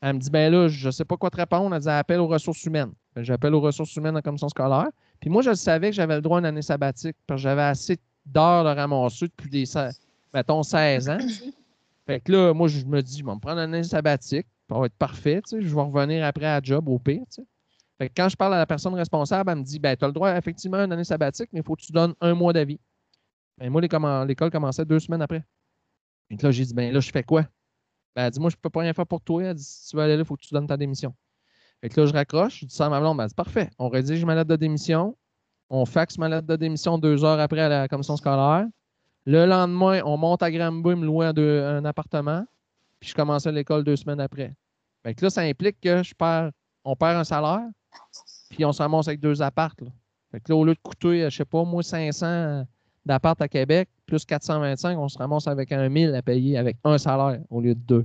Elle 0.00 0.14
me 0.14 0.20
dit, 0.20 0.30
ben 0.30 0.52
là, 0.52 0.68
je 0.68 0.86
ne 0.86 0.90
sais 0.90 1.04
pas 1.04 1.16
quoi 1.16 1.30
te 1.30 1.36
répondre. 1.36 1.74
Elle 1.74 1.80
dit, 1.80 1.88
appelle 1.88 2.20
aux 2.20 2.26
ressources 2.26 2.62
humaines. 2.64 2.92
Ben, 3.14 3.24
j'appelle 3.24 3.54
aux 3.54 3.60
ressources 3.60 3.94
humaines 3.96 4.16
en 4.16 4.20
commission 4.20 4.48
scolaire. 4.48 4.88
Puis 5.20 5.30
moi, 5.30 5.42
je 5.42 5.54
savais 5.54 5.90
que 5.90 5.96
j'avais 5.96 6.16
le 6.16 6.20
droit 6.20 6.38
à 6.38 6.40
une 6.40 6.46
année 6.46 6.62
sabbatique 6.62 7.16
parce 7.26 7.38
que 7.38 7.42
j'avais 7.42 7.62
assez 7.62 7.98
d'heures 8.26 8.64
de 8.64 8.78
ramasser 8.78 9.26
depuis 9.26 9.48
des, 9.48 9.64
mettons, 10.34 10.62
16 10.62 11.08
ans. 11.08 11.18
Fait 12.06 12.20
que 12.20 12.30
là, 12.30 12.52
moi, 12.52 12.68
je 12.68 12.84
me 12.84 13.02
dis, 13.02 13.18
je 13.18 13.24
vais 13.24 13.34
me 13.34 13.40
prendre 13.40 13.58
une 13.58 13.74
année 13.74 13.82
sabbatique. 13.82 14.46
Ça 14.68 14.78
va 14.78 14.86
être 14.86 14.94
parfait. 14.94 15.40
Je 15.50 15.56
vais 15.56 15.80
revenir 15.80 16.24
après 16.24 16.46
à 16.46 16.60
job 16.62 16.88
au 16.88 16.98
pire. 16.98 17.22
Fait 17.98 18.08
que 18.08 18.14
quand 18.16 18.28
je 18.28 18.36
parle 18.36 18.54
à 18.54 18.58
la 18.58 18.66
personne 18.66 18.94
responsable, 18.94 19.50
elle 19.50 19.58
me 19.58 19.64
dit, 19.64 19.78
ben, 19.78 19.96
tu 19.96 20.04
as 20.04 20.08
le 20.08 20.12
droit 20.12 20.36
effectivement 20.36 20.76
à 20.76 20.84
une 20.84 20.92
année 20.92 21.04
sabbatique, 21.04 21.48
mais 21.52 21.60
il 21.60 21.64
faut 21.64 21.74
que 21.74 21.82
tu 21.82 21.92
donnes 21.92 22.14
un 22.20 22.34
mois 22.34 22.52
d'avis. 22.52 22.78
Ben, 23.58 23.70
moi, 23.70 23.80
l'école 23.80 24.50
commençait 24.50 24.84
deux 24.84 25.00
semaines 25.00 25.22
après. 25.22 25.42
Et 26.30 26.36
là, 26.36 26.50
j'ai 26.50 26.64
dit, 26.64 26.74
ben 26.74 26.92
là, 26.92 27.00
je 27.00 27.10
fais 27.10 27.22
quoi? 27.22 27.42
Ben, 28.14 28.24
elle 28.24 28.30
dit, 28.30 28.40
moi, 28.40 28.50
je 28.50 28.56
peux 28.56 28.70
pas 28.70 28.80
rien 28.80 28.92
faire 28.92 29.06
pour 29.06 29.20
toi. 29.20 29.42
Elle 29.44 29.54
dit, 29.54 29.62
si 29.62 29.90
tu 29.90 29.96
veux 29.96 30.02
aller 30.02 30.16
là, 30.16 30.22
il 30.22 30.24
faut 30.24 30.36
que 30.36 30.42
tu 30.42 30.52
donnes 30.52 30.66
ta 30.66 30.76
démission. 30.76 31.14
Fait 31.80 31.88
que 31.88 32.00
là, 32.00 32.06
je 32.06 32.12
raccroche, 32.12 32.60
je 32.60 32.66
dis 32.66 32.74
ça 32.74 32.86
à 32.86 32.88
ma 32.88 33.00
blonde, 33.00 33.18
ben, 33.18 33.28
c'est 33.28 33.36
parfait. 33.36 33.70
On 33.78 33.88
rédige 33.88 34.24
ma 34.24 34.34
lettre 34.34 34.48
de 34.48 34.56
démission, 34.56 35.16
on 35.68 35.84
faxe 35.84 36.16
ma 36.18 36.28
lettre 36.28 36.46
de 36.46 36.56
démission 36.56 36.98
deux 36.98 37.24
heures 37.24 37.38
après 37.38 37.60
à 37.60 37.68
la 37.68 37.88
commission 37.88 38.16
scolaire. 38.16 38.66
Le 39.26 39.44
lendemain, 39.44 40.00
on 40.04 40.16
monte 40.16 40.42
à 40.42 40.50
Granby, 40.50 40.94
me 40.94 41.04
louer 41.04 41.26
un, 41.26 41.84
appartement, 41.84 42.46
puis 43.00 43.10
je 43.10 43.14
commence 43.14 43.46
à 43.46 43.52
l'école 43.52 43.84
deux 43.84 43.96
semaines 43.96 44.20
après. 44.20 44.54
Fait 45.02 45.14
que 45.14 45.24
là, 45.24 45.30
ça 45.30 45.42
implique 45.42 45.80
que 45.80 46.02
je 46.02 46.14
perds, 46.14 46.50
on 46.84 46.96
perd 46.96 47.16
un 47.16 47.24
salaire, 47.24 47.68
puis 48.50 48.64
on 48.64 48.70
ramasse 48.70 49.08
avec 49.08 49.20
deux 49.20 49.42
appartes. 49.42 49.82
Fait 50.30 50.40
que 50.40 50.52
là, 50.52 50.56
au 50.56 50.64
lieu 50.64 50.74
de 50.74 50.80
coûter, 50.80 51.28
je 51.28 51.36
sais 51.36 51.44
pas, 51.44 51.64
moi, 51.64 51.82
500 51.82 52.64
d'appart 53.06 53.40
à 53.40 53.48
Québec, 53.48 53.88
plus 54.04 54.24
425, 54.24 54.98
on 54.98 55.08
se 55.08 55.16
ramasse 55.16 55.46
avec 55.46 55.72
un 55.72 55.88
1000 55.88 56.14
à 56.14 56.22
payer 56.22 56.58
avec 56.58 56.76
un 56.84 56.98
salaire 56.98 57.40
au 57.48 57.60
lieu 57.60 57.74
de 57.74 57.80
deux. 57.80 58.04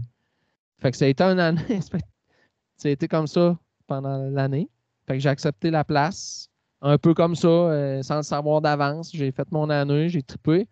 Fait 0.80 0.92
que 0.92 0.98
ça 0.98 1.06
a 1.06 1.08
été 1.08 1.24
une 1.24 1.40
année. 1.40 1.82
ça 2.78 2.88
a 2.88 2.90
été 2.90 3.08
comme 3.08 3.28
ça 3.28 3.58
pendant 3.88 4.18
l'année. 4.30 4.70
Fait 5.08 5.14
que 5.14 5.20
j'ai 5.20 5.30
accepté 5.30 5.72
la 5.72 5.84
place, 5.84 6.50
un 6.82 6.98
peu 6.98 7.14
comme 7.14 7.36
ça, 7.36 7.48
euh, 7.48 8.02
sans 8.04 8.18
le 8.18 8.24
savoir 8.24 8.62
d'avance. 8.62 9.12
J'ai 9.14 9.32
fait 9.32 9.52
mon 9.52 9.70
année, 9.70 10.08
j'ai 10.08 10.22
trippé. 10.22 10.68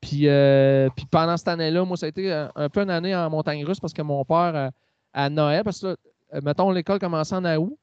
Puis, 0.00 0.28
euh, 0.28 0.88
puis 0.96 1.06
pendant 1.10 1.36
cette 1.36 1.48
année-là, 1.48 1.84
moi, 1.84 1.96
ça 1.96 2.06
a 2.06 2.08
été 2.08 2.32
un, 2.32 2.68
peu 2.70 2.80
une 2.80 2.90
année 2.90 3.14
en 3.14 3.28
montagne 3.30 3.64
russe 3.64 3.80
parce 3.80 3.92
que 3.92 4.02
mon 4.02 4.24
père, 4.24 4.52
euh, 4.54 4.70
à 5.12 5.30
Noël, 5.30 5.64
parce 5.64 5.80
que 5.80 5.96
mettons, 6.42 6.70
l'école 6.70 6.98
commençait 6.98 7.34
en 7.34 7.44
août. 7.56 7.78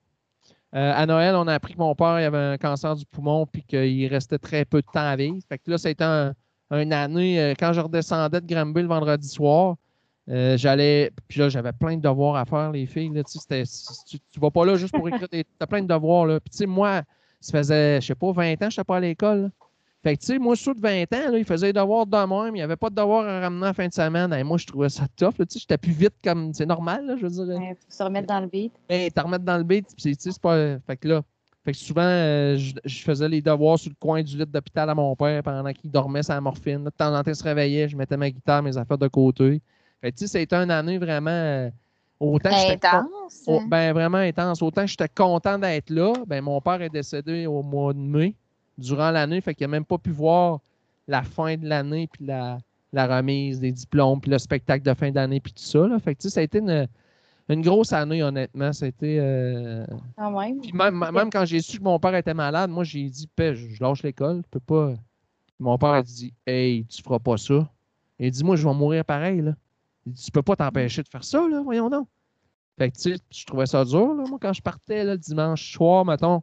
Euh, 0.75 0.91
à 0.95 1.05
Noël, 1.05 1.35
on 1.35 1.47
a 1.47 1.53
appris 1.53 1.73
que 1.73 1.79
mon 1.79 1.93
père 1.93 2.07
avait 2.07 2.37
un 2.37 2.57
cancer 2.57 2.95
du 2.95 3.05
poumon 3.05 3.45
puis 3.45 3.63
qu'il 3.63 4.07
restait 4.07 4.39
très 4.39 4.65
peu 4.65 4.81
de 4.81 4.87
temps 4.91 5.07
à 5.07 5.15
vivre. 5.15 5.37
Fait 5.47 5.59
que 5.59 5.69
là, 5.69 5.77
c'était 5.77 6.03
un, 6.03 6.33
une 6.71 6.91
année. 6.93 7.39
Euh, 7.39 7.53
quand 7.57 7.73
je 7.73 7.81
redescendais 7.81 8.41
de 8.41 8.47
Granby 8.47 8.81
le 8.81 8.87
vendredi 8.87 9.27
soir, 9.27 9.75
euh, 10.29 10.57
j'allais. 10.57 11.11
Puis 11.27 11.39
là, 11.39 11.49
j'avais 11.49 11.73
plein 11.73 11.97
de 11.97 12.01
devoirs 12.01 12.35
à 12.35 12.45
faire, 12.45 12.71
les 12.71 12.87
filles. 12.87 13.11
tu, 13.11 14.19
tu 14.31 14.39
vas 14.39 14.49
pas 14.49 14.65
là 14.65 14.75
juste 14.75 14.95
pour 14.95 15.07
écrire. 15.07 15.27
Tu 15.29 15.43
as 15.59 15.67
plein 15.67 15.83
de 15.83 15.87
devoirs. 15.87 16.25
Là. 16.25 16.39
Puis 16.39 16.49
tu 16.49 16.57
sais, 16.57 16.65
moi, 16.65 17.03
ça 17.39 17.59
faisait, 17.59 18.01
je 18.01 18.07
sais 18.07 18.15
pas, 18.15 18.31
20 18.31 18.53
ans 18.53 18.55
que 18.55 18.61
je 18.61 18.65
n'étais 18.65 18.83
pas 18.83 18.97
à 18.97 18.99
l'école. 18.99 19.51
Fait 20.03 20.17
que, 20.17 20.21
tu 20.21 20.27
sais, 20.27 20.37
moi, 20.37 20.57
sous 20.57 20.73
de 20.73 20.81
20 20.81 21.03
ans, 21.13 21.31
là, 21.31 21.37
il 21.37 21.45
faisait 21.45 21.71
des 21.71 21.79
devoirs 21.79 22.05
de 22.05 22.17
même. 22.17 22.53
Il 22.55 22.59
n'y 22.59 22.61
avait 22.61 22.75
pas 22.75 22.89
de 22.89 22.95
devoirs 22.95 23.25
à 23.25 23.39
ramener 23.39 23.67
en 23.67 23.73
fin 23.73 23.87
de 23.87 23.93
semaine. 23.93 24.33
Et 24.33 24.43
moi, 24.43 24.57
je 24.57 24.67
trouvais 24.67 24.89
ça 24.89 25.05
tough. 25.15 25.35
Tu 25.37 25.45
sais, 25.47 25.59
j'étais 25.59 25.77
plus 25.77 25.93
vite 25.93 26.15
comme. 26.21 26.53
C'est 26.53 26.65
normal, 26.65 27.05
là, 27.05 27.15
je 27.15 27.25
veux 27.25 27.45
dire. 27.45 27.57
Il 27.61 27.75
faut 27.75 27.85
se 27.87 28.03
remettre 28.03 28.27
dans 28.27 28.41
le 28.41 28.47
beat. 28.47 28.73
Ben, 28.89 29.09
te 29.09 29.21
remettre 29.21 29.45
dans 29.45 29.57
le 29.57 29.63
beat. 29.63 29.87
C'est 29.97 30.41
pas. 30.41 30.77
Fait 30.85 30.97
que 30.97 31.07
là. 31.07 31.21
Fait 31.63 31.71
que 31.71 31.77
souvent, 31.77 32.01
euh, 32.01 32.57
je, 32.57 33.03
faisais 33.03 33.29
les 33.29 33.41
devoirs 33.41 33.79
sur 33.79 33.89
le 33.89 33.95
coin 33.97 34.21
du 34.21 34.37
lit 34.37 34.45
d'hôpital 34.45 34.89
à 34.89 34.93
mon 34.93 35.15
père 35.15 35.41
pendant 35.43 35.71
qu'il 35.71 35.89
dormait 35.89 36.21
sa 36.21 36.41
morphine. 36.41 36.83
de 36.83 36.89
temps 36.89 37.17
en 37.17 37.23
temps, 37.23 37.31
il 37.31 37.35
se 37.37 37.43
réveillait, 37.43 37.87
je 37.87 37.95
mettais 37.95 38.17
ma 38.17 38.29
guitare, 38.29 38.61
mes 38.61 38.75
affaires 38.75 38.97
de 38.97 39.07
côté. 39.07 39.61
Fait 40.01 40.11
que, 40.11 40.17
tu 40.17 40.27
sais, 40.27 40.39
c'était 40.39 40.57
une 40.57 40.71
année 40.71 40.97
vraiment. 40.97 41.29
Euh, 41.29 41.69
autant 42.19 42.49
intense. 42.49 43.45
ben, 43.69 43.93
vraiment 43.93 44.17
intense. 44.17 44.61
Autant 44.61 44.85
j'étais 44.85 45.07
content 45.07 45.57
d'être 45.57 45.89
là, 45.89 46.11
ben, 46.27 46.41
mon 46.41 46.59
père 46.59 46.81
est 46.81 46.89
décédé 46.89 47.47
au 47.47 47.63
mois 47.63 47.93
de 47.93 47.99
mai 47.99 48.35
durant 48.77 49.11
l'année. 49.11 49.41
Fait 49.41 49.55
qu'il 49.55 49.65
n'a 49.65 49.71
même 49.71 49.85
pas 49.85 49.97
pu 49.97 50.11
voir 50.11 50.59
la 51.07 51.23
fin 51.23 51.57
de 51.57 51.67
l'année, 51.67 52.07
puis 52.11 52.25
la, 52.25 52.59
remise 52.93 53.59
des 53.59 53.71
diplômes, 53.71 54.21
puis 54.21 54.31
le 54.31 54.37
spectacle 54.37 54.85
de 54.85 54.93
fin 54.93 55.11
d'année, 55.11 55.39
puis 55.39 55.53
tout 55.53 55.63
ça. 55.63 55.87
Là. 55.87 55.99
Fait 55.99 56.15
que, 56.15 56.29
ça 56.29 56.39
a 56.39 56.43
été 56.43 56.59
une, 56.59 57.61
grosse 57.61 57.93
année, 57.93 58.23
honnêtement. 58.23 58.73
C'était. 58.73 59.17
Euh... 59.19 59.85
Ah 60.17 60.29
même. 60.29 60.61
même, 61.13 61.29
quand 61.29 61.45
j'ai 61.45 61.61
su 61.61 61.79
que 61.79 61.83
mon 61.83 61.99
père 61.99 62.15
était 62.15 62.33
malade, 62.33 62.69
moi, 62.69 62.83
j'ai 62.83 63.09
dit, 63.09 63.29
je, 63.37 63.81
lâche 63.81 64.03
l'école, 64.03 64.41
je 64.45 64.49
peux 64.49 64.59
pas. 64.59 64.93
Mon 65.59 65.77
père 65.77 65.89
a 65.89 66.03
dit, 66.03 66.33
hey, 66.45 66.85
tu 66.85 67.01
feras 67.01 67.19
pas 67.19 67.37
ça. 67.37 67.69
Il 68.19 68.31
dit, 68.31 68.43
moi, 68.43 68.55
je 68.55 68.67
vais 68.67 68.73
mourir 68.73 69.03
pareil, 69.05 69.41
là. 69.41 69.53
Il 70.05 70.13
dit, 70.13 70.23
tu 70.23 70.31
peux 70.31 70.41
pas 70.41 70.55
t'empêcher 70.55 71.03
de 71.03 71.07
faire 71.07 71.23
ça, 71.23 71.47
là, 71.47 71.61
voyons 71.61 71.89
donc. 71.89 72.07
Fait 72.77 72.89
que, 72.89 72.95
tu 72.95 73.13
sais, 73.13 73.19
je 73.31 73.45
trouvais 73.45 73.65
ça 73.65 73.85
dur, 73.85 74.13
là, 74.13 74.23
moi, 74.27 74.39
quand 74.41 74.53
je 74.53 74.61
partais, 74.61 75.03
le 75.03 75.17
dimanche 75.17 75.73
soir, 75.73 76.05
mettons. 76.05 76.41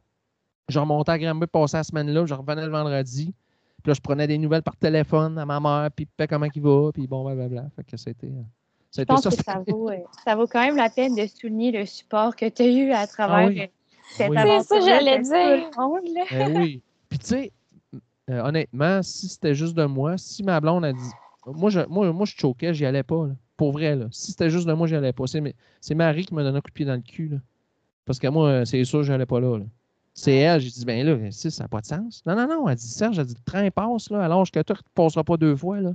Je 0.70 0.78
remontais 0.78 1.12
à 1.12 1.18
Granby, 1.18 1.46
passais 1.46 1.76
la 1.76 1.84
semaine-là, 1.84 2.24
je 2.26 2.34
revenais 2.34 2.64
le 2.64 2.70
vendredi. 2.70 3.34
Puis 3.82 3.90
là, 3.90 3.94
je 3.94 4.00
prenais 4.00 4.26
des 4.26 4.38
nouvelles 4.38 4.62
par 4.62 4.76
téléphone 4.76 5.38
à 5.38 5.46
ma 5.46 5.58
mère, 5.58 5.90
puis 5.94 6.06
comment 6.28 6.46
il 6.54 6.62
va, 6.62 6.90
puis 6.92 7.06
bon, 7.06 7.24
blablabla. 7.24 7.68
Fait 7.76 7.84
que 7.84 7.96
c'était. 7.96 8.26
Euh, 8.26 8.42
je 8.96 9.02
pense 9.02 9.22
ça, 9.22 9.30
que 9.30 9.36
ça 9.36 9.62
vaut, 9.66 9.88
euh, 9.88 9.96
ça 10.24 10.34
vaut 10.34 10.46
quand 10.46 10.60
même 10.60 10.76
la 10.76 10.90
peine 10.90 11.14
de 11.14 11.26
souligner 11.26 11.70
le 11.70 11.86
support 11.86 12.34
que 12.34 12.48
tu 12.48 12.62
as 12.62 12.66
eu 12.66 12.90
à 12.92 13.06
travers 13.06 13.36
ah 13.36 13.46
oui. 13.46 13.70
cette 14.16 14.32
C'est 14.32 14.62
ça, 14.62 14.80
j'allais 14.80 15.20
dire. 15.20 15.70
Ben 16.30 16.56
oui. 16.56 16.82
Puis 17.08 17.18
tu 17.18 17.26
sais, 17.26 17.52
euh, 18.30 18.42
honnêtement, 18.42 19.02
si 19.02 19.28
c'était 19.28 19.54
juste 19.54 19.74
de 19.74 19.84
moi, 19.84 20.18
si 20.18 20.42
ma 20.42 20.60
blonde 20.60 20.84
a 20.84 20.92
dit. 20.92 21.10
Moi, 21.46 21.70
je, 21.70 21.80
moi, 21.88 22.12
moi, 22.12 22.26
je 22.26 22.36
choquais, 22.36 22.74
j'y 22.74 22.84
allais 22.84 23.02
pas. 23.02 23.28
Pour 23.56 23.72
vrai, 23.72 23.96
là. 23.96 24.06
Si 24.10 24.32
c'était 24.32 24.50
juste 24.50 24.66
de 24.66 24.72
moi, 24.72 24.86
j'y 24.86 24.96
allais 24.96 25.12
pas. 25.12 25.24
C'est 25.26 25.94
Marie 25.94 26.26
qui 26.26 26.34
m'a 26.34 26.42
donné 26.42 26.58
un 26.58 26.60
coup 26.60 26.68
de 26.68 26.74
pied 26.74 26.84
dans 26.84 26.94
le 26.94 27.00
cul. 27.00 27.28
Là. 27.28 27.38
parce 28.04 28.18
que 28.18 28.28
moi, 28.28 28.66
c'est 28.66 28.84
sûr, 28.84 29.02
je 29.02 29.12
n'allais 29.12 29.26
pas 29.26 29.40
là. 29.40 29.58
là. 29.58 29.64
C'est 30.14 30.34
elle, 30.34 30.60
j'ai 30.60 30.70
dit, 30.70 30.84
ben 30.84 31.06
là, 31.06 31.30
si, 31.30 31.50
ça 31.50 31.64
n'a 31.64 31.68
pas 31.68 31.80
de 31.80 31.86
sens. 31.86 32.22
Non, 32.26 32.34
non, 32.34 32.48
non, 32.48 32.68
elle 32.68 32.76
dit, 32.76 32.88
Serge, 32.88 33.18
elle 33.18 33.26
dit, 33.26 33.34
le 33.36 33.44
train 33.44 33.70
passe, 33.70 34.10
là, 34.10 34.24
alors 34.24 34.44
que 34.50 34.60
toi, 34.60 34.62
tu 34.64 34.72
ne 34.72 34.94
passeras 34.94 35.24
pas 35.24 35.36
deux 35.36 35.56
fois, 35.56 35.80
là. 35.80 35.94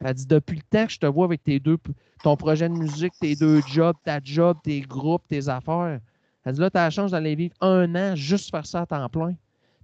Elle 0.00 0.14
dit, 0.14 0.26
depuis 0.26 0.56
le 0.56 0.62
temps 0.62 0.86
que 0.86 0.92
je 0.92 0.98
te 0.98 1.06
vois 1.06 1.24
avec 1.24 1.42
tes 1.42 1.58
deux, 1.58 1.78
ton 2.22 2.36
projet 2.36 2.68
de 2.68 2.74
musique, 2.74 3.12
tes 3.20 3.34
deux 3.36 3.60
jobs, 3.62 3.96
ta 4.04 4.20
job, 4.22 4.58
tes 4.62 4.82
groupes, 4.82 5.26
tes 5.28 5.48
affaires, 5.48 6.00
elle 6.44 6.52
dit, 6.52 6.60
là, 6.60 6.70
tu 6.70 6.78
as 6.78 6.84
la 6.84 6.90
chance 6.90 7.12
d'aller 7.12 7.34
vivre 7.34 7.54
un 7.60 7.94
an 7.94 8.14
juste 8.14 8.50
faire 8.50 8.66
ça 8.66 8.82
à 8.82 8.86
temps 8.86 9.08
plein. 9.08 9.34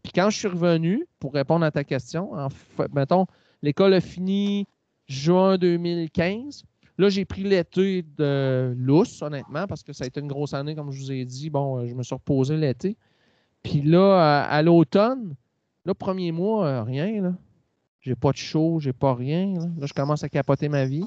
Puis 0.03 0.13
quand 0.13 0.31
je 0.31 0.39
suis 0.39 0.49
revenu, 0.49 1.07
pour 1.19 1.33
répondre 1.33 1.65
à 1.65 1.71
ta 1.71 1.85
question, 1.85 2.33
en 2.35 2.51
fait, 2.51 2.93
mettons, 2.93 3.27
l'école 3.63 3.95
a 3.95 4.01
fini 4.01 4.67
juin 5.09 5.59
2015. 5.59 6.65
Là, 6.99 7.09
j'ai 7.09 7.25
pris 7.25 7.43
l'été 7.43 8.03
de 8.03 8.75
lousse, 8.77 9.23
honnêtement, 9.23 9.67
parce 9.67 9.83
que 9.83 9.93
ça 9.93 10.05
a 10.05 10.07
été 10.07 10.21
une 10.21 10.29
grosse 10.29 10.53
année, 10.53 10.75
comme 10.75 10.91
je 10.91 11.01
vous 11.01 11.13
ai 11.13 11.25
dit. 11.25 11.49
Bon, 11.49 11.87
je 11.87 11.95
me 11.95 12.03
suis 12.03 12.15
reposé 12.15 12.57
l'été. 12.57 12.97
Puis 13.63 13.83
là, 13.83 14.43
à, 14.43 14.63
l'automne, 14.63 15.35
le 15.85 15.95
premier 15.95 16.33
mois, 16.33 16.67
euh, 16.67 16.83
rien. 16.83 17.23
Là. 17.23 17.35
J'ai 18.01 18.15
pas 18.15 18.33
de 18.33 18.37
show, 18.37 18.81
j'ai 18.81 18.93
pas 18.93 19.15
rien. 19.15 19.55
Là. 19.55 19.87
je 19.87 19.93
commence 19.93 20.25
à 20.25 20.29
capoter 20.29 20.69
ma 20.69 20.87
vie. 20.87 21.05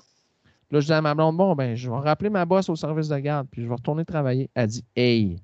Là, 0.72 0.80
je 0.80 0.86
dis 0.86 0.93
à 0.93 1.01
ma 1.01 1.14
blonde, 1.14 1.38
bon, 1.38 1.56
ben, 1.56 1.76
je 1.76 1.89
vais 1.89 1.97
rappeler 1.97 2.30
ma 2.30 2.45
bosse 2.45 2.70
au 2.70 2.76
service 2.76 3.08
de 3.08 3.18
garde, 3.18 3.47
puis 3.51 3.62
je 3.62 3.68
vais 3.68 3.76
retourner 3.76 4.06
travailler. 4.06 4.49
Elle 4.56 4.68
dit, 4.68 4.84
hey, 4.95 5.38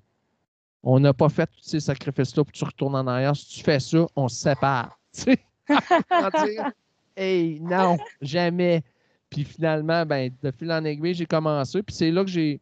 on 0.81 0.99
n'a 0.99 1.13
pas 1.13 1.29
fait 1.29 1.45
tous 1.47 1.61
ces 1.61 1.79
sacrifices-là, 1.79 2.43
puis 2.43 2.53
tu 2.53 2.63
retournes 2.63 2.95
en 2.95 3.05
arrière. 3.05 3.35
Si 3.35 3.47
tu 3.57 3.63
fais 3.63 3.79
ça, 3.79 4.07
on 4.15 4.27
se 4.27 4.37
sépare. 4.37 4.97
hey, 7.15 7.59
non, 7.59 7.97
jamais. 8.21 8.83
Puis 9.29 9.43
finalement, 9.43 10.05
ben, 10.05 10.31
de 10.41 10.51
fil 10.51 10.71
en 10.71 10.83
aiguille, 10.83 11.13
j'ai 11.13 11.25
commencé. 11.25 11.83
Puis 11.83 11.95
c'est 11.95 12.11
là 12.11 12.23
que 12.23 12.29
j'ai. 12.29 12.59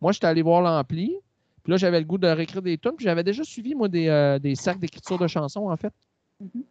Moi, 0.00 0.12
j'étais 0.12 0.26
allé 0.26 0.42
voir 0.42 0.62
l'ampli. 0.62 1.16
Puis 1.64 1.70
là, 1.70 1.78
j'avais 1.78 1.98
le 1.98 2.04
goût 2.04 2.18
de 2.18 2.28
réécrire 2.28 2.60
des 2.60 2.76
tunes. 2.76 2.92
Puis 2.96 3.04
j'avais 3.04 3.24
déjà 3.24 3.42
suivi, 3.42 3.74
moi, 3.74 3.88
des, 3.88 4.08
euh, 4.08 4.38
des 4.38 4.54
sacs 4.54 4.78
d'écriture 4.78 5.18
de 5.18 5.26
chansons, 5.26 5.70
en 5.70 5.76
fait. 5.76 5.92
Mm-hmm. 6.42 6.62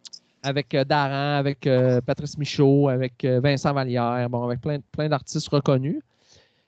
Avec 0.44 0.72
euh, 0.74 0.84
Daran, 0.84 1.36
avec 1.36 1.66
euh, 1.66 2.00
Patrice 2.00 2.38
Michaud, 2.38 2.88
avec 2.88 3.24
Vincent 3.24 3.72
Vallière, 3.72 4.30
bon, 4.30 4.44
avec 4.44 4.60
plein, 4.60 4.78
plein 4.92 5.08
d'artistes 5.08 5.48
reconnus. 5.48 6.00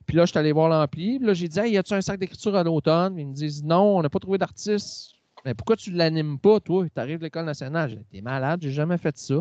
Puis 0.06 0.16
là, 0.16 0.24
je 0.24 0.30
suis 0.30 0.38
allé 0.38 0.50
voir 0.50 0.68
l'ampli. 0.68 1.18
Puis 1.18 1.26
là, 1.26 1.34
j'ai 1.34 1.46
dit, 1.46 1.58
hey, 1.58 1.72
y 1.72 1.78
a-tu 1.78 1.94
un 1.94 2.00
sac 2.00 2.18
d'écriture 2.18 2.56
à 2.56 2.64
l'automne? 2.64 3.16
Ils 3.16 3.28
me 3.28 3.32
disent, 3.32 3.62
non, 3.62 3.98
on 3.98 4.02
n'a 4.02 4.08
pas 4.08 4.18
trouvé 4.18 4.38
d'artiste. 4.38 5.12
Mais 5.44 5.54
pourquoi 5.54 5.76
tu 5.76 5.92
ne 5.92 5.98
l'animes 5.98 6.40
pas, 6.40 6.58
toi? 6.58 6.84
Tu 6.84 7.00
arrives 7.00 7.18
de 7.18 7.24
l'École 7.24 7.44
nationale. 7.44 7.90
J'ai 7.90 8.04
T'es 8.10 8.20
malade, 8.22 8.60
j'ai 8.60 8.72
jamais 8.72 8.98
fait 8.98 9.16
ça. 9.16 9.36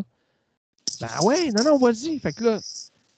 Ben 1.00 1.08
ouais, 1.24 1.50
non, 1.50 1.64
non, 1.64 1.78
vas-y. 1.78 2.20
Fait 2.20 2.32
que 2.32 2.44
là, 2.44 2.60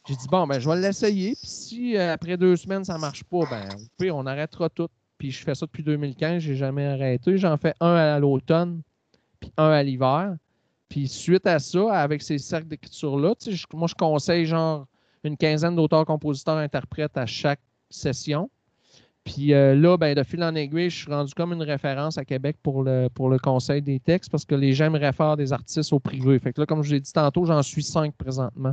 j'ai 0.07 0.17
dit, 0.17 0.27
bon, 0.31 0.47
ben, 0.47 0.59
je 0.59 0.69
vais 0.69 0.81
l'essayer. 0.81 1.37
Puis 1.37 1.51
si 1.51 1.97
après 1.99 2.39
deux 2.39 2.57
semaines, 2.57 2.85
ça 2.85 2.95
ne 2.95 3.01
marche 3.01 3.25
pas, 3.25 3.45
ben, 3.51 3.69
puis 3.99 4.11
on 4.11 4.25
arrêtera 4.25 4.71
tout. 4.71 4.89
Puis 5.19 5.33
je 5.33 5.43
fais 5.43 5.55
ça 5.55 5.67
depuis 5.67 5.83
2015, 5.83 6.43
j'ai 6.43 6.55
jamais 6.55 6.87
arrêté. 6.87 7.37
J'en 7.37 7.57
fais 7.57 7.75
un 7.81 7.95
à 7.95 8.19
l'automne, 8.19 8.83
puis 9.41 9.53
un 9.57 9.71
à 9.71 9.83
l'hiver. 9.83 10.37
Puis 10.89 11.09
suite 11.09 11.47
à 11.47 11.59
ça, 11.59 11.93
avec 11.93 12.23
ces 12.23 12.39
cercles 12.39 12.69
d'écriture-là, 12.69 13.35
moi, 13.75 13.89
je 13.89 13.95
conseille 13.95 14.47
genre 14.47 14.87
une 15.25 15.37
quinzaine 15.37 15.77
d'auteurs, 15.77 16.07
compositeurs, 16.07 16.57
interprètes 16.57 17.17
à 17.19 17.27
chaque 17.27 17.61
session. 17.91 18.49
Puis 19.25 19.53
euh, 19.53 19.75
là, 19.75 19.99
ben, 19.99 20.15
de 20.15 20.23
fil 20.23 20.43
en 20.43 20.55
aiguille, 20.55 20.89
je 20.89 21.03
suis 21.03 21.13
rendu 21.13 21.35
comme 21.35 21.53
une 21.53 21.63
référence 21.63 22.17
à 22.17 22.25
Québec 22.25 22.57
pour 22.63 22.83
le, 22.83 23.09
pour 23.09 23.29
le 23.29 23.39
conseil 23.39 23.83
des 23.83 24.01
textes 24.01 24.31
parce 24.31 24.47
que 24.47 24.55
les 24.55 24.73
gens 24.73 24.91
me 24.91 24.99
réfèrent 24.99 25.37
des 25.37 25.53
artistes 25.53 25.93
au 25.93 26.01
privé. 26.01 26.39
Fait 26.39 26.53
que 26.53 26.63
là, 26.63 26.67
comme 26.67 26.83
je 26.83 26.95
l'ai 26.95 27.01
dit 27.01 27.13
tantôt, 27.13 27.45
j'en 27.45 27.63
suis 27.63 27.83
cinq 27.83 28.15
présentement 28.15 28.73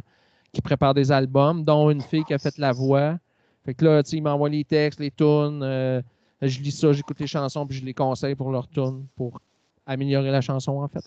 qui 0.54 0.62
préparent 0.62 0.94
des 0.94 1.12
albums, 1.12 1.66
dont 1.66 1.90
une 1.90 2.02
fille 2.02 2.24
qui 2.24 2.34
a 2.34 2.38
fait 2.38 2.58
la 2.58 2.72
voix. 2.72 3.18
Fait 3.66 3.74
que 3.74 3.84
là, 3.84 4.04
tu 4.04 4.12
sais, 4.12 4.18
ils 4.18 4.22
m'envoient 4.22 4.48
les 4.48 4.64
textes, 4.64 5.02
les 5.02 5.12
tunes, 5.12 5.62
euh, 5.62 6.02
je 6.42 6.60
lis 6.60 6.72
ça, 6.72 6.92
j'écoute 6.92 7.20
les 7.20 7.28
chansons, 7.28 7.66
puis 7.66 7.78
je 7.78 7.86
les 7.86 7.94
conseille 7.94 8.36
pour 8.36 8.52
leur 8.52 8.68
tune, 8.68 9.06
pour 9.16 9.40
améliorer 9.86 10.32
la 10.32 10.42
chanson, 10.42 10.82
en 10.82 10.88
fait. 10.88 11.04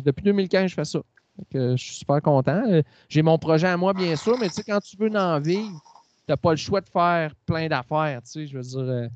Depuis 0.00 0.24
2015, 0.24 0.70
je 0.70 0.74
fais 0.74 0.84
ça. 0.84 1.00
je 1.52 1.76
suis 1.76 1.94
super 1.96 2.20
content. 2.22 2.62
Euh, 2.68 2.82
j'ai 3.08 3.22
mon 3.22 3.38
projet 3.38 3.68
à 3.68 3.76
moi, 3.76 3.92
bien 3.92 4.16
sûr, 4.16 4.38
mais 4.38 4.48
tu 4.48 4.62
quand 4.62 4.80
tu 4.80 4.96
veux 4.96 5.14
en 5.16 5.40
vivre, 5.40 5.80
tu 6.26 6.32
n'as 6.32 6.36
pas 6.36 6.50
le 6.50 6.56
choix 6.56 6.80
de 6.80 6.88
faire 6.88 7.34
plein 7.46 7.68
d'affaires. 7.68 8.20
Tu 8.30 8.46
je 8.46 8.56
veux 8.56 8.62
dire, 8.62 8.78
euh, 8.78 9.08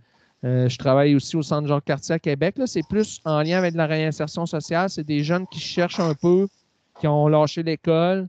euh, 0.45 0.69
je 0.69 0.79
travaille 0.79 1.15
aussi 1.15 1.37
au 1.37 1.43
Centre 1.43 1.69
Jacques-Cartier 1.69 2.15
à 2.15 2.19
Québec. 2.19 2.57
C'est 2.67 2.87
plus 2.89 3.21
en 3.25 3.43
lien 3.43 3.59
avec 3.59 3.75
la 3.75 3.87
réinsertion 3.87 4.47
sociale. 4.47 4.91
C'est 4.91 5.05
des 5.05 5.23
jeunes 5.23 5.47
qui 5.47 5.61
cherchent 5.61 6.01
un 6.01 6.15
peu, 6.15 6.49
qui 7.01 7.07
ont 7.07 7.29
lâché 7.29 7.63
l'école. 7.63 8.29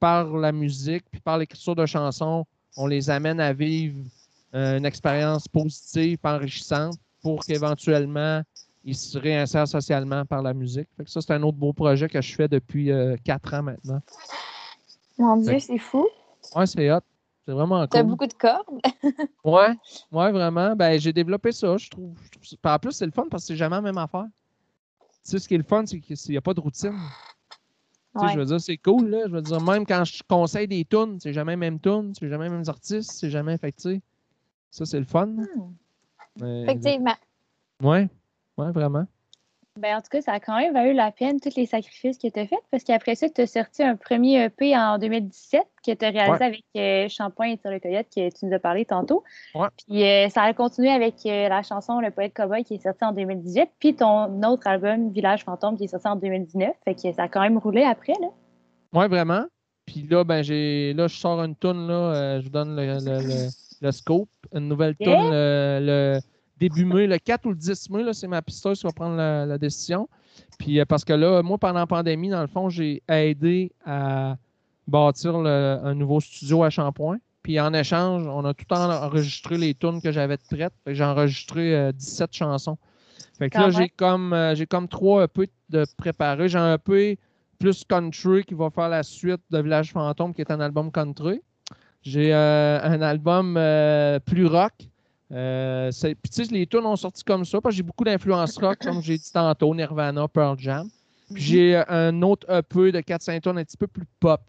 Par 0.00 0.36
la 0.36 0.50
musique, 0.50 1.04
puis 1.08 1.20
par 1.20 1.38
l'écriture 1.38 1.76
de 1.76 1.86
chansons, 1.86 2.44
on 2.76 2.88
les 2.88 3.10
amène 3.10 3.38
à 3.38 3.52
vivre 3.52 3.94
une 4.52 4.84
expérience 4.86 5.46
positive, 5.48 6.18
enrichissante, 6.24 6.96
pour 7.22 7.44
qu'éventuellement, 7.44 8.42
ils 8.84 8.96
se 8.96 9.18
réinsèrent 9.18 9.68
socialement 9.68 10.24
par 10.24 10.42
la 10.42 10.54
musique. 10.54 10.88
ça, 11.06 11.20
c'est 11.20 11.32
un 11.32 11.42
autre 11.42 11.58
beau 11.58 11.72
projet 11.72 12.08
que 12.08 12.20
je 12.22 12.34
fais 12.34 12.48
depuis 12.48 12.90
euh, 12.90 13.16
quatre 13.24 13.52
ans 13.54 13.62
maintenant. 13.62 14.00
Mon 15.18 15.36
Dieu, 15.36 15.58
c'est 15.58 15.78
fou. 15.78 16.08
Oui, 16.54 16.66
c'est 16.66 16.90
hot. 16.90 17.00
C'est 17.44 17.52
vraiment 17.52 17.80
cool. 17.80 17.88
Tu 17.88 17.96
as 17.96 18.02
beaucoup 18.02 18.26
de 18.26 18.34
cordes. 18.34 18.80
ouais, 19.44 19.74
ouais, 20.12 20.32
vraiment. 20.32 20.76
Ben, 20.76 21.00
j'ai 21.00 21.12
développé 21.12 21.50
ça, 21.50 21.76
je 21.76 21.88
trouve. 21.88 22.14
En 22.64 22.78
plus, 22.78 22.92
c'est 22.92 23.06
le 23.06 23.12
fun 23.12 23.24
parce 23.30 23.44
que 23.44 23.48
c'est 23.48 23.56
jamais 23.56 23.76
la 23.76 23.82
même 23.82 23.98
affaire. 23.98 24.26
Tu 25.00 25.06
sais, 25.30 25.38
ce 25.38 25.48
qui 25.48 25.54
est 25.54 25.58
le 25.58 25.64
fun, 25.64 25.84
c'est 25.86 25.98
qu'il 26.00 26.16
n'y 26.28 26.36
a 26.36 26.42
pas 26.42 26.54
de 26.54 26.60
routine. 26.60 26.98
Tu 28.14 28.26
sais, 28.26 28.34
je 28.34 28.38
veux 28.38 28.44
dire, 28.44 28.60
c'est 28.60 28.76
cool, 28.76 29.08
là. 29.08 29.20
Je 29.26 29.32
veux 29.32 29.42
dire, 29.42 29.60
même 29.60 29.86
quand 29.86 30.04
je 30.04 30.22
conseille 30.28 30.68
des 30.68 30.84
tunes, 30.84 31.18
c'est 31.20 31.32
jamais 31.32 31.56
même 31.56 31.80
tune, 31.80 32.12
c'est 32.18 32.28
jamais 32.28 32.44
les 32.44 32.50
mêmes 32.50 32.68
artistes, 32.68 33.12
c'est 33.12 33.30
jamais 33.30 33.54
effectué. 33.54 34.02
Ça, 34.70 34.84
c'est 34.84 34.98
le 34.98 35.04
fun. 35.04 35.26
Hmm. 35.26 36.64
Effectivement. 36.64 37.16
Oui, 37.82 38.08
ouais, 38.56 38.72
vraiment. 38.72 39.06
Ben, 39.78 39.96
en 39.96 40.00
tout 40.00 40.08
cas, 40.10 40.20
ça 40.20 40.32
a 40.32 40.40
quand 40.40 40.56
même 40.58 40.74
valu 40.74 40.92
la 40.92 41.12
peine, 41.12 41.38
tous 41.40 41.54
les 41.54 41.66
sacrifices 41.66 42.18
que 42.18 42.26
tu 42.26 42.40
as 42.40 42.46
faits, 42.46 42.58
parce 42.70 42.82
qu'après 42.82 43.14
ça, 43.14 43.28
tu 43.28 43.42
as 43.42 43.46
sorti 43.46 43.82
un 43.84 43.94
premier 43.94 44.44
EP 44.44 44.76
en 44.76 44.98
2017 44.98 45.62
que 45.86 45.92
tu 45.92 46.04
as 46.04 46.10
réalisé 46.10 46.44
avec 46.44 46.64
euh, 46.76 47.08
Shampoing 47.08 47.52
et 47.52 47.58
Tire 47.58 47.70
le 47.70 47.78
Coyote, 47.78 48.06
que 48.14 48.28
tu 48.36 48.46
nous 48.46 48.52
as 48.54 48.58
parlé 48.58 48.84
tantôt. 48.84 49.22
Ouais. 49.54 49.68
Puis 49.86 50.02
euh, 50.02 50.28
ça 50.30 50.42
a 50.42 50.52
continué 50.52 50.90
avec 50.90 51.14
euh, 51.26 51.48
la 51.48 51.62
chanson 51.62 52.00
Le 52.00 52.10
Poète 52.10 52.34
Cowboy 52.34 52.64
qui 52.64 52.74
est 52.74 52.82
sortie 52.82 53.04
en 53.04 53.12
2018, 53.12 53.70
puis 53.78 53.94
ton 53.94 54.42
autre 54.42 54.66
album 54.66 55.12
Village 55.12 55.44
Fantôme 55.44 55.76
qui 55.76 55.84
est 55.84 55.88
sorti 55.88 56.08
en 56.08 56.16
2019. 56.16 56.70
Fait 56.84 56.94
que 56.96 57.12
ça 57.12 57.24
a 57.24 57.28
quand 57.28 57.42
même 57.42 57.58
roulé 57.58 57.84
après, 57.84 58.14
là. 58.20 58.28
Oui, 58.92 59.06
vraiment. 59.06 59.44
Puis 59.86 60.06
là, 60.10 60.24
ben, 60.24 60.42
j'ai 60.42 60.92
là, 60.94 61.06
je 61.06 61.16
sors 61.16 61.40
une 61.42 61.54
toune, 61.54 61.86
là, 61.86 62.40
je 62.40 62.44
vous 62.44 62.50
donne 62.50 62.74
le 62.74 62.98
le 62.98 63.48
scope, 63.90 64.28
une 64.52 64.68
nouvelle 64.68 64.96
tourne 64.96 65.30
le, 65.30 66.20
début 66.58 66.84
mai, 66.84 67.06
le 67.06 67.18
4 67.18 67.46
ou 67.46 67.50
le 67.50 67.56
10 67.56 67.90
mai, 67.90 68.02
c'est 68.12 68.26
ma 68.26 68.42
pisteuse 68.42 68.80
qui 68.80 68.86
va 68.86 68.92
prendre 68.92 69.16
la, 69.16 69.58
décision. 69.58 70.08
Puis 70.58 70.80
euh, 70.80 70.84
parce 70.84 71.04
que 71.04 71.12
là, 71.12 71.42
moi, 71.42 71.58
pendant 71.58 71.80
la 71.80 71.86
pandémie, 71.86 72.28
dans 72.28 72.40
le 72.40 72.46
fond, 72.46 72.68
j'ai 72.68 73.02
aidé 73.08 73.72
à 73.84 74.36
bâtir 74.86 75.36
un 75.36 75.94
nouveau 75.94 76.20
studio 76.20 76.64
à 76.64 76.70
Champoint. 76.70 77.18
Puis 77.42 77.58
en 77.60 77.72
échange, 77.72 78.26
on 78.26 78.44
a 78.44 78.52
tout 78.52 78.70
enregistré 78.72 79.56
les 79.56 79.74
tunes 79.74 80.02
que 80.02 80.12
j'avais 80.12 80.36
prêtes. 80.36 80.74
J'ai 80.86 81.04
enregistré 81.04 81.92
17 81.92 82.22
euh, 82.22 82.26
chansons. 82.32 82.78
Fait 83.38 83.50
que 83.50 83.58
là, 83.58 83.70
j'ai 83.70 83.88
comme, 83.88 84.32
euh, 84.32 84.54
j'ai 84.54 84.66
comme 84.66 84.88
trois 84.88 85.24
EP 85.24 85.48
de 85.68 85.86
préparés. 85.96 86.48
J'ai 86.48 86.58
un 86.58 86.74
EP 86.74 87.18
plus 87.58 87.84
country 87.84 88.44
qui 88.44 88.54
va 88.54 88.70
faire 88.70 88.88
la 88.88 89.02
suite 89.02 89.40
de 89.50 89.62
Village 89.62 89.92
Fantôme, 89.92 90.34
qui 90.34 90.40
est 90.40 90.50
un 90.50 90.60
album 90.60 90.90
country. 90.90 91.40
J'ai 92.02 92.32
euh, 92.32 92.80
un 92.82 93.02
album 93.02 93.56
euh, 93.56 94.18
plus 94.20 94.46
rock. 94.46 94.72
Euh, 95.30 95.90
puis 96.00 96.30
tu 96.30 96.44
sais, 96.44 96.52
les 96.52 96.66
tunes 96.66 96.86
ont 96.86 96.96
sorti 96.96 97.22
comme 97.22 97.44
ça, 97.44 97.60
parce 97.60 97.74
que 97.74 97.76
j'ai 97.76 97.82
beaucoup 97.82 98.04
d'influence 98.04 98.56
rock, 98.58 98.78
comme 98.80 99.02
j'ai 99.02 99.18
dit 99.18 99.32
tantôt, 99.32 99.74
Nirvana, 99.74 100.26
Pearl 100.28 100.58
Jam. 100.58 100.88
Puis 101.34 101.34
mhm. 101.34 101.38
j'ai 101.38 101.76
un 101.88 102.22
autre 102.22 102.50
EP 102.50 102.92
de 102.92 103.00
4-5 103.00 103.40
tonnes 103.40 103.58
un 103.58 103.64
petit 103.64 103.76
peu 103.76 103.86
plus 103.86 104.06
pop. 104.20 104.40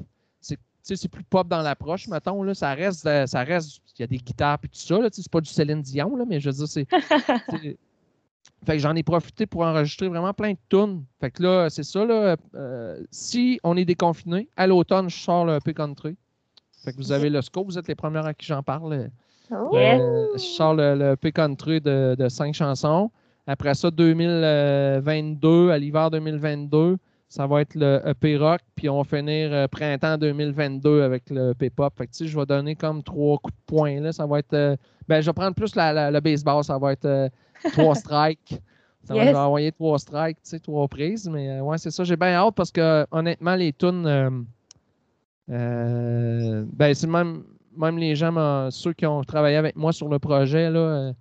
C'est 0.81 1.09
plus 1.09 1.23
pop 1.23 1.47
dans 1.47 1.61
l'approche, 1.61 2.07
mettons. 2.07 2.41
Là, 2.41 2.55
ça 2.55 2.73
reste, 2.73 3.03
ça 3.27 3.43
reste, 3.43 3.79
il 3.99 4.01
y 4.01 4.03
a 4.03 4.07
des 4.07 4.17
guitares 4.17 4.57
et 4.63 4.67
tout 4.69 4.79
ça. 4.79 4.97
C'est 5.11 5.29
pas 5.29 5.41
du 5.41 5.49
Céline 5.49 5.83
Dion, 5.83 6.15
là, 6.15 6.25
mais 6.27 6.39
je 6.39 6.49
veux 6.49 6.55
dire, 6.55 6.67
c'est. 6.67 6.87
fait 6.89 8.73
que 8.73 8.79
j'en 8.79 8.95
ai 8.95 9.03
profité 9.03 9.45
pour 9.45 9.61
enregistrer 9.61 10.07
vraiment 10.07 10.33
plein 10.33 10.53
de 10.53 10.57
tunes. 10.67 11.03
Fait 11.19 11.29
que 11.29 11.43
là, 11.43 11.69
c'est 11.69 11.83
ça. 11.83 12.05
Là, 12.05 12.37
si 13.11 13.59
on 13.63 13.77
est 13.77 13.85
déconfiné, 13.85 14.47
à 14.57 14.65
l'automne, 14.65 15.11
je 15.11 15.17
sors 15.17 15.45
le 15.45 15.57
EP 15.57 15.75
country. 15.75 16.15
Fait 16.83 16.93
que 16.93 16.97
vous 16.97 17.11
avez 17.11 17.29
le 17.29 17.41
scope, 17.41 17.65
vous 17.65 17.77
êtes 17.77 17.87
les 17.87 17.95
premières 17.95 18.25
à 18.25 18.33
qui 18.33 18.45
j'en 18.45 18.63
parle. 18.63 19.09
Oh. 19.51 19.71
Euh, 19.73 20.27
je 20.33 20.39
sors 20.39 20.73
le, 20.75 20.95
le 20.95 21.31
Country 21.31 21.81
de, 21.81 22.27
cinq 22.29 22.53
chansons. 22.53 23.09
Après 23.47 23.73
ça, 23.73 23.89
2022, 23.89 25.71
à 25.71 25.77
l'hiver 25.77 26.11
2022, 26.11 26.97
ça 27.27 27.47
va 27.47 27.61
être 27.61 27.75
le 27.75 28.01
EP 28.05 28.37
Rock, 28.37 28.61
puis 28.75 28.89
on 28.89 29.01
va 29.01 29.03
finir 29.03 29.51
euh, 29.51 29.67
printemps 29.67 30.17
2022 30.17 31.01
avec 31.01 31.29
le 31.29 31.51
EP 31.51 31.69
Pop. 31.69 31.93
Fait 31.97 32.07
que, 32.07 32.11
tu 32.11 32.17
sais, 32.19 32.27
je 32.27 32.39
vais 32.39 32.45
donner 32.45 32.75
comme 32.75 33.03
trois 33.03 33.37
coups 33.39 33.55
de 33.55 33.61
poing. 33.65 34.01
Là. 34.01 34.11
Ça 34.11 34.25
va 34.25 34.39
être. 34.39 34.53
Euh, 34.53 34.75
ben, 35.07 35.21
je 35.21 35.27
vais 35.27 35.33
prendre 35.33 35.55
plus 35.55 35.75
le 35.75 36.19
baseball, 36.19 36.63
ça 36.63 36.77
va 36.77 36.93
être 36.93 37.29
trois 37.73 37.95
strikes. 37.95 38.59
Ça 39.03 39.15
va 39.15 39.47
envoyer 39.47 39.71
trois 39.71 39.97
strikes, 39.97 40.37
tu 40.43 40.49
sais, 40.49 40.59
trois 40.59 40.87
prises. 40.87 41.27
Mais 41.27 41.59
ouais, 41.61 41.77
c'est 41.79 41.91
ça. 41.91 42.03
J'ai 42.03 42.15
bien 42.15 42.33
hâte 42.33 42.53
parce 42.53 42.71
que 42.71 43.07
honnêtement, 43.11 43.55
les 43.55 43.73
tunes 43.73 44.45
ben, 46.79 46.93
c'est 46.95 47.07
même, 47.07 47.43
même 47.75 47.97
les 47.97 48.15
gens, 48.15 48.71
ceux 48.71 48.93
qui 48.93 49.05
ont 49.05 49.21
travaillé 49.23 49.57
avec 49.57 49.75
moi 49.75 49.91
sur 49.91 50.07
le 50.07 50.17
projet, 50.17 50.69
là, 50.69 50.79
euh, 50.79 51.13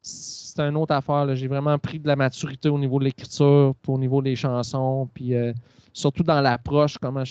c'est 0.00 0.60
une 0.60 0.76
autre 0.76 0.94
affaire. 0.94 1.34
J'ai 1.34 1.48
vraiment 1.48 1.76
pris 1.76 1.98
de 1.98 2.06
la 2.06 2.14
maturité 2.14 2.68
au 2.68 2.78
niveau 2.78 3.00
de 3.00 3.04
l'écriture, 3.04 3.74
au 3.88 3.98
niveau 3.98 4.22
des 4.22 4.36
chansons, 4.36 5.08
puis 5.12 5.34
euh, 5.34 5.52
surtout 5.92 6.22
dans 6.22 6.40
l'approche, 6.40 6.98
comment 6.98 7.24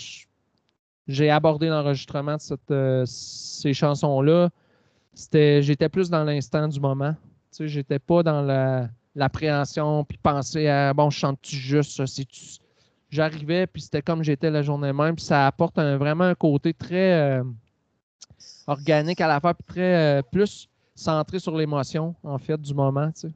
j'ai 1.08 1.30
abordé 1.30 1.68
l'enregistrement 1.68 2.36
de 2.36 2.40
cette, 2.42 2.70
euh, 2.70 3.04
ces 3.06 3.72
chansons-là. 3.72 4.50
C'était, 5.14 5.62
j'étais 5.62 5.88
plus 5.88 6.10
dans 6.10 6.24
l'instant 6.24 6.68
du 6.68 6.78
moment. 6.78 7.14
Tu 7.50 7.56
sais, 7.56 7.68
j'étais 7.68 7.98
pas 7.98 8.22
dans 8.22 8.42
la, 8.42 8.88
l'appréhension, 9.14 10.04
puis 10.04 10.18
penser 10.18 10.68
à 10.68 10.92
bon, 10.92 11.08
chante-tu 11.08 11.56
juste, 11.56 11.92
ça, 11.92 12.22
J'arrivais, 13.12 13.66
puis 13.66 13.82
c'était 13.82 14.02
comme 14.02 14.24
j'étais 14.24 14.50
la 14.50 14.62
journée 14.62 14.92
même, 14.92 15.14
puis 15.14 15.24
ça 15.24 15.46
apporte 15.46 15.76
vraiment 15.76 16.24
un 16.24 16.34
côté 16.34 16.74
très 16.74 17.12
euh, 17.12 17.44
organique 18.66 19.20
à 19.20 19.28
la 19.28 19.38
fois, 19.38 19.54
puis 19.54 19.64
très 19.64 20.22
plus 20.32 20.68
centré 20.94 21.38
sur 21.38 21.56
l'émotion, 21.56 22.14
en 22.24 22.38
fait, 22.38 22.60
du 22.60 22.74
moment, 22.74 23.12
tu 23.12 23.20
sais. 23.20 23.32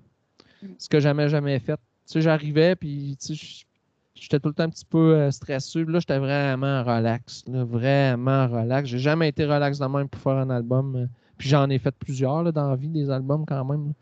Mm. 0.62 0.66
Ce 0.78 0.88
que 0.88 0.98
jamais, 0.98 1.28
jamais 1.28 1.58
fait. 1.58 1.76
Tu 1.76 2.12
sais, 2.12 2.20
j'arrivais, 2.22 2.74
puis, 2.74 3.16
tu 3.20 3.36
sais, 3.36 3.66
j'étais 4.14 4.40
tout 4.40 4.48
le 4.48 4.54
temps 4.54 4.64
un 4.64 4.70
petit 4.70 4.84
peu 4.84 5.14
euh, 5.14 5.30
stressé. 5.30 5.84
Là, 5.84 6.00
j'étais 6.00 6.18
vraiment 6.18 6.82
relax, 6.82 7.44
vraiment 7.46 8.48
relax. 8.48 8.88
J'ai 8.88 8.98
jamais 8.98 9.28
été 9.28 9.44
relax 9.44 9.78
de 9.78 9.86
même 9.86 10.08
pour 10.08 10.20
faire 10.20 10.36
un 10.36 10.50
album. 10.50 10.96
Euh, 10.96 11.06
puis 11.36 11.48
j'en 11.48 11.68
ai 11.68 11.78
fait 11.78 11.94
plusieurs 11.94 12.42
là, 12.42 12.52
dans 12.52 12.70
la 12.70 12.76
vie, 12.76 12.88
des 12.88 13.10
albums 13.10 13.44
quand 13.46 13.64
même. 13.64 13.92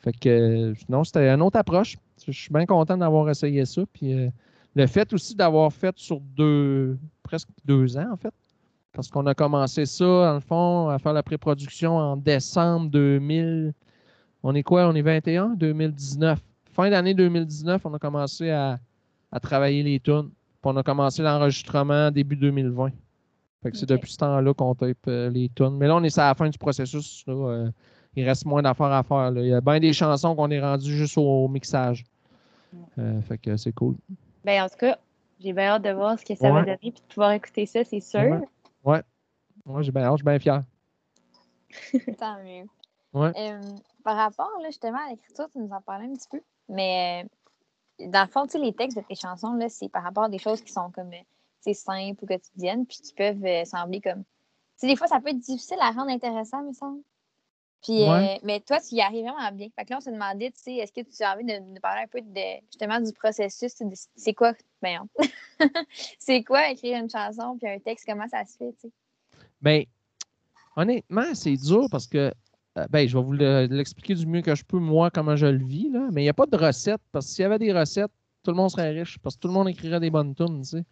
Fait 0.00 0.12
que, 0.12 0.28
euh, 0.28 0.74
non, 0.88 1.04
c'était 1.04 1.28
une 1.30 1.42
autre 1.42 1.58
approche. 1.58 1.96
Je 2.26 2.32
suis 2.32 2.52
bien 2.52 2.66
content 2.66 2.96
d'avoir 2.96 3.28
essayé 3.30 3.64
ça. 3.64 3.82
Puis 3.92 4.14
le 4.74 4.86
fait 4.86 5.12
aussi 5.12 5.34
d'avoir 5.34 5.72
fait 5.72 5.96
sur 5.98 6.20
deux, 6.20 6.98
presque 7.22 7.48
deux 7.64 7.96
ans, 7.96 8.12
en 8.12 8.16
fait, 8.16 8.32
parce 8.92 9.08
qu'on 9.08 9.26
a 9.26 9.34
commencé 9.34 9.86
ça, 9.86 10.04
dans 10.04 10.34
le 10.34 10.40
fond, 10.40 10.88
à 10.88 10.98
faire 10.98 11.12
la 11.12 11.22
pré-production 11.22 11.96
en 11.96 12.16
décembre 12.16 12.90
2000. 12.90 13.72
On 14.42 14.54
est 14.54 14.62
quoi? 14.62 14.88
On 14.88 14.94
est 14.94 15.02
21? 15.02 15.54
2019. 15.56 16.38
Fin 16.72 16.90
d'année 16.90 17.14
2019, 17.14 17.84
on 17.84 17.94
a 17.94 17.98
commencé 17.98 18.50
à, 18.50 18.78
travailler 19.40 19.82
les 19.82 20.00
tunes. 20.00 20.30
Puis 20.30 20.70
on 20.70 20.76
a 20.76 20.82
commencé 20.82 21.22
l'enregistrement 21.22 22.10
début 22.10 22.36
2020. 22.36 22.90
Fait 23.62 23.70
que 23.70 23.76
c'est 23.76 23.88
depuis 23.88 24.12
ce 24.12 24.18
temps-là 24.18 24.54
qu'on 24.54 24.74
tape 24.74 24.96
euh, 25.06 25.30
les 25.30 25.48
tunes. 25.48 25.76
Mais 25.78 25.86
là, 25.86 25.96
on 25.96 26.02
est 26.02 26.18
à 26.18 26.28
la 26.28 26.34
fin 26.34 26.48
du 26.48 26.58
processus. 26.58 27.24
Euh, 27.28 27.70
il 28.16 28.24
reste 28.26 28.44
moins 28.44 28.62
d'affaires 28.62 28.86
à 28.86 29.02
faire. 29.02 29.32
Il 29.36 29.46
y 29.46 29.54
a 29.54 29.60
bien 29.60 29.78
des 29.80 29.92
chansons 29.92 30.34
qu'on 30.34 30.50
est 30.50 30.60
rendu 30.60 30.94
juste 30.96 31.16
au, 31.16 31.48
mixage. 31.48 32.04
Euh, 32.98 33.20
fait 33.22 33.38
que 33.38 33.56
c'est 33.56 33.72
cool. 33.72 33.96
Ben, 34.44 34.62
en 34.62 34.68
tout 34.68 34.76
cas, 34.76 34.98
j'ai 35.40 35.52
bien 35.52 35.68
hâte 35.68 35.82
de 35.82 35.90
voir 35.90 36.18
ce 36.18 36.24
que 36.24 36.34
ça 36.34 36.50
va 36.50 36.60
donner 36.62 36.78
et 36.82 36.90
de 36.90 37.00
pouvoir 37.08 37.32
écouter 37.32 37.66
ça, 37.66 37.84
c'est 37.84 38.00
sûr. 38.00 38.40
Ouais. 38.84 39.02
Moi, 39.64 39.82
j'ai 39.82 39.92
bien 39.92 40.10
je 40.10 40.16
suis 40.16 40.24
bien 40.24 40.38
fier. 40.38 40.62
Tant 42.18 42.42
mieux. 42.42 42.66
Ouais. 43.12 43.32
Euh, 43.36 43.60
par 44.04 44.16
rapport 44.16 44.50
là, 44.60 44.68
justement 44.68 44.98
à 45.06 45.10
l'écriture, 45.10 45.48
tu 45.50 45.58
nous 45.58 45.70
en 45.70 45.80
parlais 45.80 46.06
un 46.06 46.14
petit 46.14 46.28
peu. 46.30 46.40
Mais 46.68 47.24
euh, 48.00 48.06
dans 48.08 48.22
le 48.22 48.28
fond, 48.28 48.44
tu 48.44 48.52
sais, 48.52 48.58
les 48.58 48.72
textes 48.72 48.96
de 48.96 49.02
tes 49.02 49.14
chansons, 49.14 49.54
là, 49.54 49.68
c'est 49.68 49.88
par 49.88 50.02
rapport 50.02 50.24
à 50.24 50.28
des 50.28 50.38
choses 50.38 50.62
qui 50.62 50.72
sont 50.72 50.90
comme 50.90 51.10
c'est 51.60 51.70
euh, 51.70 51.74
simples 51.74 52.24
ou 52.24 52.26
quotidiennes, 52.26 52.86
puis 52.86 52.98
qui 52.98 53.12
peuvent 53.14 53.64
sembler 53.64 54.00
comme. 54.00 54.24
Tu 54.24 54.28
sais, 54.76 54.86
des 54.88 54.96
fois, 54.96 55.06
ça 55.06 55.20
peut 55.20 55.30
être 55.30 55.38
difficile 55.38 55.78
à 55.80 55.90
rendre 55.90 56.10
intéressant, 56.10 56.62
me 56.62 56.72
semble. 56.72 57.02
Puis, 57.82 58.04
mais 58.44 58.60
toi, 58.60 58.78
tu 58.80 58.94
y 58.94 59.00
arrives 59.00 59.24
vraiment 59.24 59.50
bien. 59.52 59.68
Fait 59.76 59.84
que 59.84 59.90
là, 59.90 59.96
on 59.98 60.00
s'est 60.00 60.12
demandé, 60.12 60.50
tu 60.52 60.62
sais, 60.62 60.74
est-ce 60.76 60.92
que 60.92 61.00
tu 61.00 61.22
as 61.22 61.34
envie 61.34 61.44
de 61.44 61.58
nous 61.58 61.80
parler 61.80 62.02
un 62.02 62.06
peu 62.06 62.20
de, 62.20 62.60
justement 62.70 63.00
du 63.00 63.12
processus? 63.12 63.72
C'est 64.14 64.34
quoi, 64.34 64.52
ben, 64.80 65.00
c'est 66.18 66.44
quoi 66.44 66.70
écrire 66.70 66.98
une 66.98 67.10
chanson 67.10 67.56
puis 67.60 67.68
un 67.68 67.80
texte? 67.80 68.06
Comment 68.06 68.28
ça 68.28 68.44
se 68.44 68.56
fait, 68.56 68.72
tu 68.80 68.88
sais? 68.88 68.92
Ben, 69.60 69.84
honnêtement, 70.76 71.34
c'est 71.34 71.56
dur 71.56 71.86
parce 71.90 72.06
que, 72.06 72.32
euh, 72.78 72.86
ben, 72.88 73.08
je 73.08 73.18
vais 73.18 73.24
vous 73.24 73.32
l'expliquer 73.32 74.14
du 74.14 74.26
mieux 74.26 74.42
que 74.42 74.54
je 74.54 74.64
peux, 74.64 74.78
moi, 74.78 75.10
comment 75.10 75.34
je 75.34 75.46
le 75.46 75.64
vis, 75.64 75.90
là. 75.90 76.08
Mais 76.12 76.22
il 76.22 76.24
n'y 76.24 76.30
a 76.30 76.34
pas 76.34 76.46
de 76.46 76.56
recette 76.56 77.00
parce 77.10 77.26
que 77.26 77.32
s'il 77.32 77.42
y 77.42 77.46
avait 77.46 77.58
des 77.58 77.72
recettes, 77.72 78.12
tout 78.44 78.52
le 78.52 78.56
monde 78.56 78.70
serait 78.70 78.90
riche 78.90 79.18
parce 79.18 79.34
que 79.34 79.40
tout 79.40 79.48
le 79.48 79.54
monde 79.54 79.68
écrirait 79.68 80.00
des 80.00 80.10
bonnes 80.10 80.34
tunes, 80.36 80.62
tu 80.62 80.78
sais. 80.78 80.84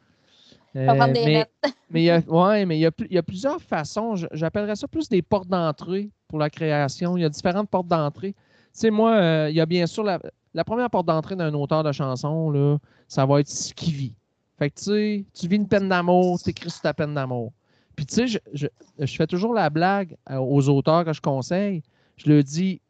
Euh, 0.76 1.06
mais, 1.12 1.46
mais 1.90 2.02
il 2.02 2.04
y 2.04 2.10
a, 2.10 2.20
ouais, 2.20 2.64
mais 2.64 2.78
il 2.78 2.80
y 2.80 2.86
a, 2.86 2.90
il 2.98 3.14
y 3.14 3.18
a 3.18 3.22
plusieurs 3.22 3.60
façons. 3.60 4.14
J'appellerais 4.32 4.76
ça 4.76 4.86
plus 4.86 5.08
des 5.08 5.22
portes 5.22 5.48
d'entrée 5.48 6.10
pour 6.28 6.38
la 6.38 6.50
création. 6.50 7.16
Il 7.16 7.22
y 7.22 7.24
a 7.24 7.28
différentes 7.28 7.68
portes 7.68 7.88
d'entrée. 7.88 8.32
Tu 8.32 8.38
sais, 8.72 8.90
moi, 8.90 9.12
euh, 9.16 9.50
il 9.50 9.56
y 9.56 9.60
a 9.60 9.66
bien 9.66 9.86
sûr 9.86 10.04
la, 10.04 10.20
la 10.54 10.64
première 10.64 10.90
porte 10.90 11.06
d'entrée 11.06 11.36
d'un 11.36 11.52
auteur 11.54 11.82
de 11.82 11.92
chanson, 11.92 12.50
là, 12.50 12.78
ça 13.08 13.26
va 13.26 13.40
être 13.40 13.48
ce 13.48 13.74
qu'il 13.74 13.94
vit. 13.94 14.14
Fait 14.58 14.70
que 14.70 14.76
tu 14.76 14.84
sais, 14.84 15.24
tu 15.34 15.48
vis 15.48 15.56
une 15.56 15.68
peine 15.68 15.88
d'amour, 15.88 16.40
tu 16.40 16.50
écris 16.50 16.70
sur 16.70 16.82
ta 16.82 16.94
peine 16.94 17.14
d'amour. 17.14 17.52
Puis 17.96 18.06
tu 18.06 18.14
sais, 18.14 18.40
je, 18.52 18.66
je, 18.98 19.16
fais 19.16 19.26
toujours 19.26 19.54
la 19.54 19.70
blague 19.70 20.16
euh, 20.30 20.36
aux 20.36 20.68
auteurs 20.68 21.04
que 21.04 21.12
je 21.12 21.20
conseille. 21.20 21.82
Je 22.16 22.30
leur 22.30 22.42
dis, 22.44 22.80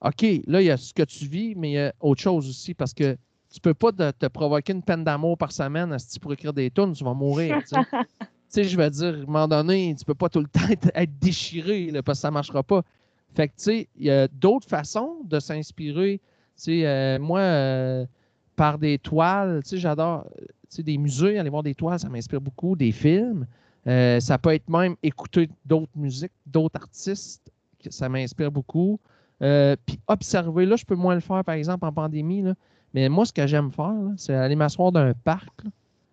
OK, 0.00 0.22
là, 0.46 0.60
il 0.60 0.66
y 0.66 0.70
a 0.70 0.76
ce 0.76 0.94
que 0.94 1.02
tu 1.02 1.26
vis, 1.26 1.54
mais 1.54 1.70
il 1.70 1.74
y 1.74 1.78
a 1.78 1.92
autre 2.00 2.20
chose 2.20 2.48
aussi 2.48 2.74
parce 2.74 2.94
que 2.94 3.16
tu 3.56 3.60
peux 3.62 3.72
pas 3.72 3.90
te, 3.90 4.26
provoquer 4.26 4.74
une 4.74 4.82
peine 4.82 5.02
d'amour 5.02 5.38
par 5.38 5.50
semaine 5.50 5.98
si 5.98 6.20
pour 6.20 6.30
écrire 6.34 6.52
des 6.52 6.70
tunes, 6.70 6.92
tu 6.92 7.02
vas 7.02 7.14
mourir. 7.14 7.58
Tu 8.48 8.62
sais, 8.62 8.64
je 8.64 8.76
vais 8.76 8.88
dire, 8.90 9.08
à 9.08 9.16
un 9.16 9.24
moment 9.24 9.48
donné, 9.48 9.92
tu 9.98 10.04
peux 10.04 10.14
pas 10.14 10.28
tout 10.28 10.38
le 10.38 10.46
temps 10.46 10.68
être, 10.94 11.18
déchiré 11.18 11.90
parce 12.04 12.18
que 12.18 12.22
ça 12.22 12.30
marchera 12.30 12.62
pas. 12.62 12.82
Fait 13.34 13.48
que, 13.48 13.54
tu 13.54 13.64
sais, 13.64 13.88
il 13.96 14.06
y 14.06 14.10
a 14.10 14.28
d'autres 14.28 14.68
façons 14.68 15.16
de 15.24 15.40
s'inspirer. 15.40 16.20
Tu 16.56 16.62
sais, 16.62 16.86
euh, 16.86 17.18
moi, 17.18 17.40
euh, 17.40 18.06
par 18.54 18.78
des 18.78 18.98
toiles, 18.98 19.62
tu 19.64 19.70
sais, 19.70 19.78
j'adore, 19.78 20.28
tu 20.38 20.46
sais, 20.68 20.82
des 20.84 20.96
musées, 20.96 21.40
aller 21.40 21.50
voir 21.50 21.64
des 21.64 21.74
toiles, 21.74 21.98
ça 21.98 22.08
m'inspire 22.08 22.40
beaucoup, 22.40 22.76
des 22.76 22.92
films. 22.92 23.48
Euh, 23.88 24.20
ça 24.20 24.38
peut 24.38 24.54
être 24.54 24.70
même 24.70 24.94
écouter 25.02 25.50
d'autres 25.64 25.96
musiques, 25.96 26.32
d'autres 26.46 26.80
artistes, 26.80 27.50
ça 27.90 28.08
m'inspire 28.08 28.52
beaucoup. 28.52 29.00
Puis 29.40 29.98
observer, 30.06 30.66
là, 30.66 30.76
je 30.76 30.84
peux 30.84 30.94
moins 30.94 31.16
le 31.16 31.20
faire, 31.20 31.42
par 31.42 31.56
exemple, 31.56 31.84
en 31.84 31.92
pandémie, 31.92 32.42
là, 32.42 32.54
mais 32.96 33.10
moi, 33.10 33.26
ce 33.26 33.32
que 33.34 33.46
j'aime 33.46 33.70
faire, 33.70 33.92
c'est 34.16 34.34
aller 34.34 34.56
m'asseoir 34.56 34.90
dans 34.90 35.00
un 35.00 35.12
parc 35.12 35.60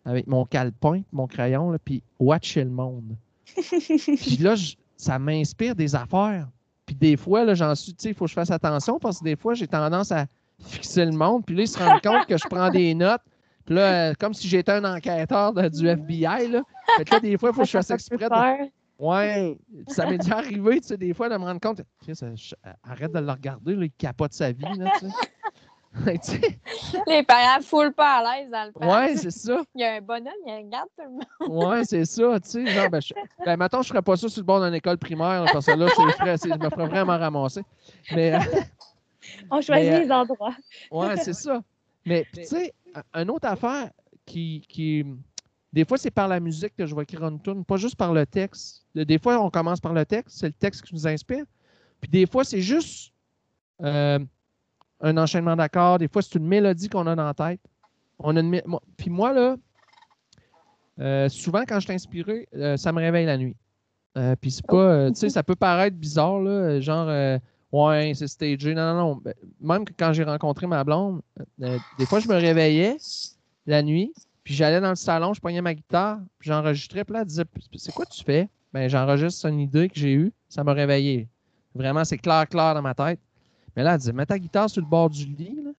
avec 0.03 0.27
mon 0.27 0.43
calepin, 0.43 1.01
mon 1.13 1.27
crayon, 1.27 1.71
là, 1.71 1.77
puis 1.79 2.03
watcher 2.19 2.65
le 2.65 2.71
monde. 2.71 3.15
puis 3.55 4.37
là, 4.41 4.55
ça 4.97 5.17
m'inspire 5.17 5.75
des 5.75 5.95
affaires. 5.95 6.45
Puis 6.85 6.93
des 6.93 7.15
fois, 7.15 7.45
là, 7.45 7.53
j'en 7.53 7.73
suis, 7.73 7.93
tu 7.93 8.03
sais, 8.03 8.09
il 8.09 8.13
faut 8.13 8.25
que 8.25 8.31
je 8.31 8.35
fasse 8.35 8.51
attention 8.51 8.99
parce 8.99 9.19
que 9.19 9.23
des 9.23 9.37
fois, 9.37 9.53
j'ai 9.53 9.65
tendance 9.65 10.11
à 10.11 10.25
fixer 10.59 11.05
le 11.05 11.13
monde. 11.13 11.45
Puis 11.45 11.55
là, 11.55 11.61
ils 11.61 11.67
se 11.69 11.79
rendent 11.79 12.01
compte 12.01 12.25
que 12.25 12.35
je 12.35 12.45
prends 12.49 12.69
des 12.69 12.93
notes. 12.93 13.21
Puis 13.63 13.75
là, 13.75 14.09
euh, 14.09 14.13
comme 14.19 14.33
si 14.33 14.49
j'étais 14.49 14.73
un 14.73 14.83
enquêteur 14.83 15.53
du 15.53 15.87
FBI, 15.87 16.49
là. 16.49 16.63
Fait 16.97 17.05
que 17.05 17.11
là, 17.11 17.19
des 17.21 17.37
fois, 17.37 17.51
il 17.51 17.55
faut 17.55 17.61
que 17.61 17.67
je 17.67 17.71
fasse 17.71 17.91
exprès. 17.91 18.17
De... 18.17 18.69
Ouais, 18.99 19.57
ça 19.87 20.05
m'est 20.05 20.17
déjà 20.17 20.39
arrivé, 20.39 20.81
tu 20.81 20.89
sais, 20.89 20.97
des 20.97 21.13
fois, 21.13 21.29
de 21.29 21.37
me 21.37 21.45
rendre 21.45 21.61
compte. 21.61 21.81
arrête 22.83 23.13
de 23.13 23.19
le 23.19 23.31
regarder, 23.31 23.73
là, 23.73 23.85
il 23.85 23.91
capote 23.91 24.33
sa 24.33 24.51
vie, 24.51 24.65
là, 24.77 24.91
tu 24.99 25.07
sais. 25.07 25.15
les 27.07 27.23
parents 27.23 27.59
ne 27.59 27.63
foulent 27.63 27.93
pas 27.93 28.17
à 28.17 28.37
l'aise 28.37 28.49
dans 28.49 28.65
le 28.65 28.71
parc. 28.71 28.91
Ouais, 28.91 29.15
c'est 29.15 29.31
ça. 29.31 29.61
Il 29.75 29.81
y 29.81 29.83
a 29.83 29.95
un 29.95 30.01
bonhomme, 30.01 30.33
il 30.45 30.53
regarde 30.53 30.89
tout 30.97 31.03
le 31.03 31.11
monde. 31.11 31.67
ouais, 31.67 31.83
c'est 31.85 32.05
ça. 32.05 32.39
Tu 32.39 32.49
sais, 32.49 32.65
genre, 32.65 32.89
ben, 32.89 32.99
je, 32.99 33.13
ben, 33.45 33.67
je 33.71 33.87
ferais 33.87 34.01
pas 34.01 34.17
ça 34.17 34.27
sur 34.27 34.41
le 34.41 34.45
bord 34.45 34.63
d'une 34.63 34.73
école 34.73 34.97
primaire, 34.97 35.45
parce 35.51 35.65
que 35.65 35.71
là, 35.71 35.87
je, 35.95 36.01
me 36.01 36.69
ferais 36.69 36.87
vraiment 36.87 37.17
ramasser. 37.17 37.63
Mais. 38.11 38.33
On 39.51 39.61
choisit 39.61 39.91
les 39.91 40.11
endroits. 40.11 40.55
ouais, 40.91 41.15
c'est 41.17 41.33
ça. 41.33 41.61
Mais, 42.05 42.25
tu 42.33 42.43
sais, 42.43 42.73
une 43.13 43.29
autre 43.29 43.47
affaire 43.47 43.91
qui. 44.25 44.65
qui 44.67 45.05
des 45.71 45.85
fois, 45.85 45.97
c'est 45.97 46.11
par 46.11 46.27
la 46.27 46.39
musique 46.39 46.75
que 46.75 46.85
je 46.85 46.93
vais 46.93 47.01
écrire 47.01 47.23
une 47.25 47.41
tune, 47.41 47.65
pas 47.65 47.77
juste 47.77 47.95
par 47.95 48.13
le 48.13 48.25
texte. 48.27 48.85
Des 48.93 49.17
fois, 49.17 49.39
on 49.39 49.49
commence 49.49 49.79
par 49.79 49.93
le 49.93 50.05
texte, 50.05 50.37
c'est 50.39 50.47
le 50.47 50.53
texte 50.53 50.83
qui 50.83 50.93
nous 50.93 51.07
inspire. 51.07 51.45
Puis 52.01 52.09
des 52.09 52.25
fois, 52.27 52.43
c'est 52.43 52.61
juste. 52.61 53.11
Euh, 53.81 54.19
un 55.03 55.17
enchaînement 55.17 55.55
d'accords. 55.55 55.99
Des 55.99 56.07
fois, 56.07 56.21
c'est 56.21 56.35
une 56.35 56.47
mélodie 56.47 56.89
qu'on 56.89 57.05
a 57.05 57.15
dans 57.15 57.25
la 57.25 57.33
tête. 57.33 57.59
On 58.19 58.35
a 58.35 58.39
une... 58.39 58.61
Puis 58.97 59.09
moi, 59.09 59.33
là, 59.33 59.57
euh, 60.99 61.29
souvent, 61.29 61.63
quand 61.67 61.79
je 61.79 61.85
suis 61.85 61.93
inspiré, 61.93 62.47
euh, 62.55 62.77
ça 62.77 62.91
me 62.91 62.99
réveille 62.99 63.25
la 63.25 63.37
nuit. 63.37 63.55
Euh, 64.17 64.35
puis 64.39 64.51
c'est 64.51 64.65
pas, 64.65 65.09
tu 65.09 65.15
sais, 65.15 65.29
ça 65.29 65.43
peut 65.43 65.55
paraître 65.55 65.97
bizarre, 65.97 66.39
là, 66.39 66.79
genre, 66.79 67.07
ouais, 67.71 68.13
c'est 68.15 68.27
stagé. 68.27 68.73
Non, 68.73 68.93
non, 68.93 68.97
non. 68.97 69.21
Ben, 69.23 69.33
même 69.59 69.85
quand 69.97 70.13
j'ai 70.13 70.23
rencontré 70.23 70.67
ma 70.67 70.83
blonde, 70.83 71.21
des 71.57 72.05
fois, 72.05 72.19
je 72.19 72.27
me 72.27 72.35
réveillais 72.35 72.97
la 73.65 73.81
nuit, 73.81 74.13
puis 74.43 74.53
j'allais 74.53 74.81
dans 74.81 74.89
le 74.89 74.95
salon, 74.95 75.33
je 75.33 75.41
prenais 75.41 75.61
ma 75.61 75.73
guitare, 75.73 76.19
puis 76.37 76.49
j'enregistrais, 76.49 77.03
puis 77.03 77.13
là, 77.13 77.21
elle 77.21 77.27
disait, 77.27 77.45
c'est 77.75 77.93
quoi 77.93 78.05
tu 78.05 78.23
fais? 78.23 78.49
Ben, 78.71 78.87
j'enregistre 78.87 79.47
une 79.47 79.59
idée 79.59 79.89
que 79.89 79.99
j'ai 79.99 80.13
eue, 80.13 80.31
ça 80.47 80.63
m'a 80.63 80.73
réveillé. 80.73 81.27
Vraiment, 81.75 82.05
c'est 82.05 82.17
clair, 82.19 82.47
clair 82.47 82.75
dans 82.75 82.81
ma 82.81 82.93
tête. 82.93 83.19
Mais 83.75 83.83
là, 83.83 83.93
elle 83.93 83.99
disait, 83.99 84.13
mets 84.13 84.25
ta 84.25 84.39
guitare 84.39 84.69
sur 84.69 84.81
le 84.81 84.87
bord 84.87 85.09
du 85.09 85.25
lit. 85.25 85.59
Là. 85.63 85.71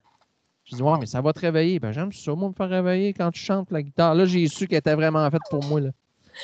Je 0.65 0.75
dis, 0.75 0.81
ouais, 0.81 0.97
mais 0.99 1.05
ça 1.05 1.21
va 1.21 1.31
te 1.31 1.39
réveiller. 1.39 1.79
Ben, 1.79 1.91
j'aime 1.91 2.11
ça, 2.11 2.33
moi, 2.33 2.49
me 2.49 2.53
faire 2.53 2.69
réveiller 2.69 3.13
quand 3.13 3.31
tu 3.31 3.39
chantes 3.39 3.71
la 3.71 3.83
guitare. 3.83 4.15
Là, 4.15 4.25
j'ai 4.25 4.47
su 4.47 4.67
qu'elle 4.67 4.79
était 4.79 4.95
vraiment 4.95 5.29
faite 5.29 5.41
pour 5.49 5.63
moi. 5.65 5.79
Là. 5.79 5.91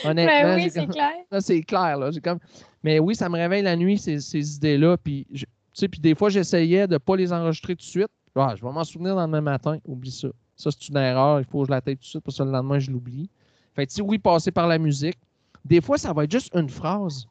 Honnêtement. 0.04 0.56
Ben 0.56 0.56
oui, 0.56 0.70
c'est 0.74 0.88
clair. 0.88 1.14
Là, 1.32 1.42
c'est 1.42 1.62
clair. 1.64 1.98
Là. 1.98 2.12
Comme... 2.24 2.40
Mais 2.84 3.00
oui, 3.00 3.16
ça 3.16 3.30
me 3.30 3.38
réveille 3.38 3.64
la 3.64 3.76
nuit, 3.76 3.98
ces, 3.98 4.20
ces 4.20 4.56
idées-là. 4.56 4.98
Puis, 4.98 5.28
tu 5.34 5.46
sais, 5.74 5.88
puis 5.88 6.00
des 6.00 6.16
fois, 6.16 6.30
j'essayais 6.30 6.88
de 6.88 6.94
ne 6.94 6.98
pas 6.98 7.16
les 7.16 7.34
enregistrer 7.34 7.76
tout 7.76 7.84
de 7.84 7.90
suite. 7.90 8.12
Ah, 8.36 8.54
je 8.56 8.64
vais 8.64 8.72
m'en 8.72 8.84
souvenir 8.84 9.16
dans 9.16 9.26
le 9.26 9.32
même 9.32 9.44
matin. 9.44 9.78
Oublie 9.86 10.12
ça. 10.12 10.30
Ça, 10.56 10.70
c'est 10.72 10.90
une 10.90 10.98
erreur. 10.98 11.40
Il 11.40 11.46
faut 11.46 11.62
que 11.62 11.68
je 11.68 11.72
la 11.72 11.82
tête 11.82 11.98
tout 11.98 12.04
de 12.04 12.08
suite 12.08 12.24
parce 12.24 12.38
que 12.38 12.44
le 12.44 12.52
lendemain, 12.52 12.80
je 12.80 12.92
l'oublie. 12.92 13.30
Fait 13.76 13.88
que, 13.88 14.02
oui, 14.02 14.20
passer 14.20 14.52
par 14.52 14.68
la 14.68 14.78
musique. 14.78 15.18
Des 15.66 15.82
fois, 15.82 15.98
ça 15.98 16.14
va 16.14 16.24
être 16.24 16.32
juste 16.32 16.54
une 16.56 16.70
phrase. 16.70 17.28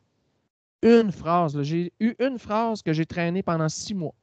Une 0.83 1.12
phrase. 1.12 1.61
J'ai 1.62 1.93
eu 2.01 2.14
une 2.18 2.39
phrase 2.39 2.83
que 2.83 2.93
j'ai 2.93 3.07
traînée 3.07 3.43
pendant 3.43 3.68
six 3.68 3.95
mois. 3.95 4.14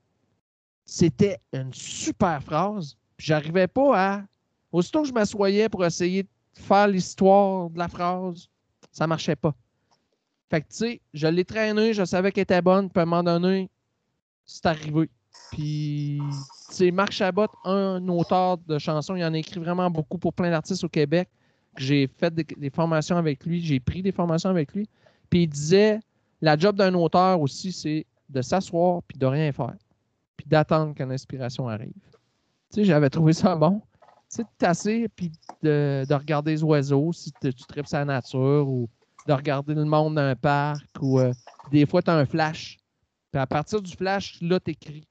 c'était 0.86 1.40
une 1.54 1.74
super 1.74 2.42
phrase. 2.42 2.96
Puis 3.18 3.28
j'arrivais 3.28 3.68
pas 3.68 3.92
à. 3.96 4.24
Aussitôt 4.72 5.02
que 5.02 5.08
je 5.08 5.14
m'assoyais 5.14 5.70
pour 5.70 5.86
essayer 5.86 6.24
de 6.24 6.30
faire 6.54 6.88
l'histoire 6.88 7.70
de 7.70 7.78
la 7.78 7.88
phrase, 7.88 8.50
ça 8.92 9.08
marchait 9.08 9.36
pas. 9.36 9.54
Fait 10.50 10.62
que, 10.62 10.68
tu 10.68 10.76
sais, 10.76 11.02
je 11.14 11.28
l'ai 11.28 11.44
traîné, 11.44 11.94
je 11.94 12.06
savais 12.06 12.32
qu'elle 12.32 12.44
était 12.44 12.62
bonne, 12.62 12.90
puis 12.90 13.00
à 13.00 13.04
un 13.04 13.06
moment 13.06 13.24
donné, 13.24 13.70
c'est 14.46 14.66
arrivé. 14.66 15.10
Puis, 15.52 16.22
c'est 16.70 16.92
Marc 16.92 17.12
Chabot, 17.12 17.48
un 17.64 18.06
auteur 18.08 18.58
de 18.58 18.80
chansons, 18.80 19.16
il 19.16 19.24
en 19.24 19.34
a 19.34 19.38
écrit 19.38 19.60
vraiment 19.60 19.90
beaucoup 19.90 20.18
pour 20.18 20.34
plein 20.34 20.50
d'artistes 20.50 20.84
au 20.84 20.90
Québec. 20.90 21.30
J'ai 21.78 22.08
fait 22.08 22.34
des, 22.34 22.70
formations 22.70 23.18
avec 23.18 23.46
lui, 23.46 23.62
j'ai 23.62 23.80
pris 23.80 24.02
des 24.02 24.12
formations 24.12 24.50
avec 24.50 24.74
lui. 24.74 24.90
Puis 25.30 25.44
il 25.44 25.48
disait, 25.48 26.00
la 26.42 26.58
job 26.58 26.76
d'un 26.76 26.94
auteur 26.94 27.42
aussi, 27.42 27.72
c'est 27.72 28.06
de 28.30 28.42
s'asseoir 28.42 29.02
puis 29.04 29.18
de 29.18 29.26
rien 29.26 29.52
faire. 29.52 29.76
Puis 30.36 30.46
d'attendre 30.48 30.94
qu'une 30.94 31.12
inspiration 31.12 31.68
arrive. 31.68 31.94
Tu 32.72 32.82
sais, 32.82 32.84
j'avais 32.84 33.10
trouvé 33.10 33.34
ça 33.34 33.56
bon. 33.56 33.82
Tu 34.30 34.38
sais, 34.38 34.44
de 34.44 34.50
tasser 34.58 35.08
puis 35.16 35.32
de, 35.64 36.06
de, 36.08 36.14
regarder 36.14 36.52
les 36.52 36.64
oiseaux 36.64 37.14
si 37.14 37.32
tu 37.42 37.54
tripes 37.54 37.88
sa 37.88 38.04
nature 38.04 38.68
ou 38.68 38.90
de 39.26 39.34
regarder 39.34 39.74
le 39.74 39.86
monde 39.86 40.16
dans 40.16 40.22
un 40.22 40.36
parc 40.36 40.86
ou 41.02 41.20
euh, 41.20 41.32
des 41.72 41.86
fois, 41.86 42.02
tu 42.02 42.12
as 42.12 42.16
un 42.16 42.26
flash. 42.26 42.78
Puis 43.32 43.42
à 43.42 43.48
partir 43.48 43.82
du 43.82 43.96
flash, 43.96 44.40
là, 44.42 44.60
tu 44.60 44.72
écris. 44.72 45.08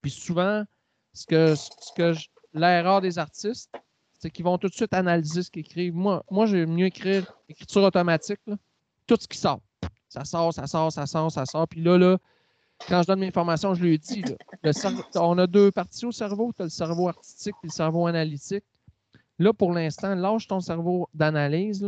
Puis 0.00 0.10
souvent, 0.10 0.64
ce 1.12 1.26
que, 1.26 1.54
ce 1.54 1.92
que 1.96 2.14
l'erreur 2.54 3.00
des 3.00 3.18
artistes, 3.18 3.70
c'est 4.18 4.30
qu'ils 4.30 4.44
vont 4.44 4.58
tout 4.58 4.68
de 4.68 4.74
suite 4.74 4.92
analyser 4.94 5.42
ce 5.42 5.50
qu'ils 5.50 5.60
écrivent. 5.60 5.94
Moi, 5.94 6.24
moi 6.30 6.46
j'aime 6.46 6.72
mieux 6.72 6.86
écrire 6.86 7.32
écriture 7.48 7.82
automatique, 7.82 8.40
tout 9.06 9.16
ce 9.18 9.28
qui 9.28 9.38
sort. 9.38 9.60
Ça 10.08 10.24
sort, 10.24 10.52
ça 10.54 10.66
sort, 10.66 10.92
ça 10.92 11.06
sort, 11.06 11.30
ça 11.30 11.44
sort. 11.46 11.68
Puis 11.68 11.82
là, 11.82 11.98
là, 11.98 12.18
quand 12.88 13.02
je 13.02 13.06
donne 13.08 13.20
mes 13.20 13.28
informations, 13.28 13.74
je 13.74 13.82
lui 13.82 13.98
dis, 13.98 14.22
là, 14.62 14.72
on 15.16 15.36
a 15.38 15.46
deux 15.46 15.70
parties 15.70 16.06
au 16.06 16.12
cerveau. 16.12 16.52
Tu 16.54 16.62
as 16.62 16.66
le 16.66 16.70
cerveau 16.70 17.08
artistique 17.08 17.54
et 17.62 17.66
le 17.66 17.72
cerveau 17.72 18.06
analytique. 18.06 18.64
Là, 19.38 19.52
pour 19.52 19.72
l'instant, 19.72 20.14
lâche 20.14 20.46
ton 20.46 20.60
cerveau 20.60 21.08
d'analyse. 21.14 21.86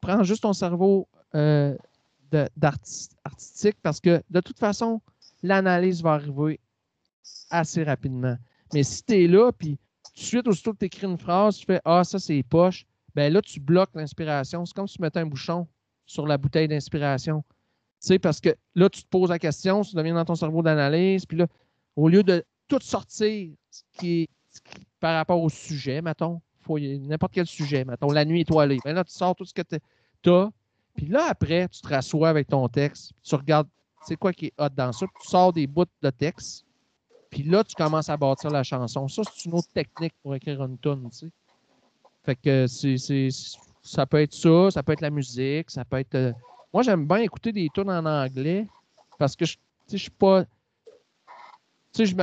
Prends 0.00 0.22
juste 0.22 0.42
ton 0.42 0.52
cerveau 0.52 1.08
euh, 1.34 1.76
artistique 3.24 3.76
parce 3.82 4.00
que 4.00 4.22
de 4.30 4.40
toute 4.40 4.58
façon, 4.58 5.00
l'analyse 5.42 6.02
va 6.02 6.14
arriver 6.14 6.60
assez 7.50 7.84
rapidement. 7.84 8.36
Mais 8.72 8.82
si 8.82 9.04
tu 9.04 9.24
es 9.24 9.28
là, 9.28 9.52
puis 9.52 9.78
tout 10.04 10.12
de 10.14 10.20
suite, 10.20 10.48
aussitôt 10.48 10.72
que 10.72 10.78
tu 10.78 10.86
écris 10.86 11.06
une 11.06 11.18
phrase, 11.18 11.58
tu 11.58 11.66
fais 11.66 11.80
Ah, 11.84 12.02
ça, 12.04 12.18
c'est 12.18 12.42
poche, 12.42 12.86
ben 13.14 13.32
là, 13.32 13.42
tu 13.42 13.60
bloques 13.60 13.94
l'inspiration. 13.94 14.64
C'est 14.64 14.74
comme 14.74 14.88
si 14.88 14.96
tu 14.96 15.02
mettais 15.02 15.20
un 15.20 15.26
bouchon 15.26 15.68
sur 16.12 16.26
la 16.26 16.36
bouteille 16.36 16.68
d'inspiration. 16.68 17.42
Tu 18.00 18.08
sais, 18.08 18.18
parce 18.18 18.40
que 18.40 18.50
là, 18.74 18.90
tu 18.90 19.02
te 19.02 19.08
poses 19.08 19.30
la 19.30 19.38
question, 19.38 19.82
tu 19.82 19.96
deviens 19.96 20.14
dans 20.14 20.24
ton 20.24 20.34
cerveau 20.34 20.62
d'analyse, 20.62 21.24
puis 21.24 21.38
là, 21.38 21.46
au 21.96 22.08
lieu 22.08 22.22
de 22.22 22.44
tout 22.68 22.80
sortir 22.80 23.50
ce 23.70 23.82
qui 23.98 24.22
est, 24.22 24.28
par 25.00 25.14
rapport 25.14 25.40
au 25.40 25.48
sujet, 25.48 26.02
mettons, 26.02 26.40
n'importe 26.68 27.32
quel 27.32 27.46
sujet, 27.46 27.84
mettons, 27.84 28.10
la 28.10 28.24
nuit 28.24 28.42
étoilée, 28.42 28.78
ben 28.84 28.94
là, 28.94 29.04
tu 29.04 29.12
sors 29.12 29.34
tout 29.34 29.44
ce 29.44 29.54
que 29.54 29.62
tu 29.62 30.30
as, 30.30 30.50
puis 30.94 31.06
là, 31.06 31.26
après, 31.28 31.68
tu 31.68 31.80
te 31.80 31.88
rassois 31.88 32.28
avec 32.28 32.48
ton 32.48 32.68
texte, 32.68 33.12
tu 33.22 33.34
regardes, 33.34 33.68
c'est 34.04 34.16
quoi 34.16 34.32
qui 34.32 34.46
est 34.46 34.54
hot 34.58 34.68
dans 34.68 34.92
ça, 34.92 35.06
tu 35.22 35.28
sors 35.28 35.52
des 35.52 35.66
bouts 35.66 35.84
de 36.02 36.10
texte, 36.10 36.66
puis 37.30 37.44
là, 37.44 37.64
tu 37.64 37.74
commences 37.74 38.10
à 38.10 38.16
bâtir 38.18 38.50
la 38.50 38.62
chanson. 38.62 39.08
Ça, 39.08 39.22
c'est 39.24 39.46
une 39.46 39.54
autre 39.54 39.72
technique 39.72 40.12
pour 40.22 40.34
écrire 40.34 40.62
une 40.62 40.76
tune, 40.78 41.08
tu 41.10 41.18
sais. 41.18 41.32
Fait 42.24 42.36
que 42.36 42.66
c'est, 42.66 43.28
ça 43.82 44.06
peut 44.06 44.20
être 44.20 44.32
ça, 44.32 44.70
ça 44.70 44.82
peut 44.82 44.92
être 44.92 45.00
la 45.00 45.10
musique, 45.10 45.70
ça 45.70 45.84
peut 45.84 45.98
être. 45.98 46.14
Euh, 46.14 46.32
moi, 46.72 46.82
j'aime 46.82 47.06
bien 47.06 47.18
écouter 47.18 47.52
des 47.52 47.68
tunes 47.74 47.90
en 47.90 48.06
anglais 48.06 48.66
parce 49.18 49.36
que 49.36 49.44
je 49.44 49.56
ne 49.92 49.98
suis 49.98 50.10
pas. 50.10 50.44
Tu 51.92 52.06
sais, 52.06 52.14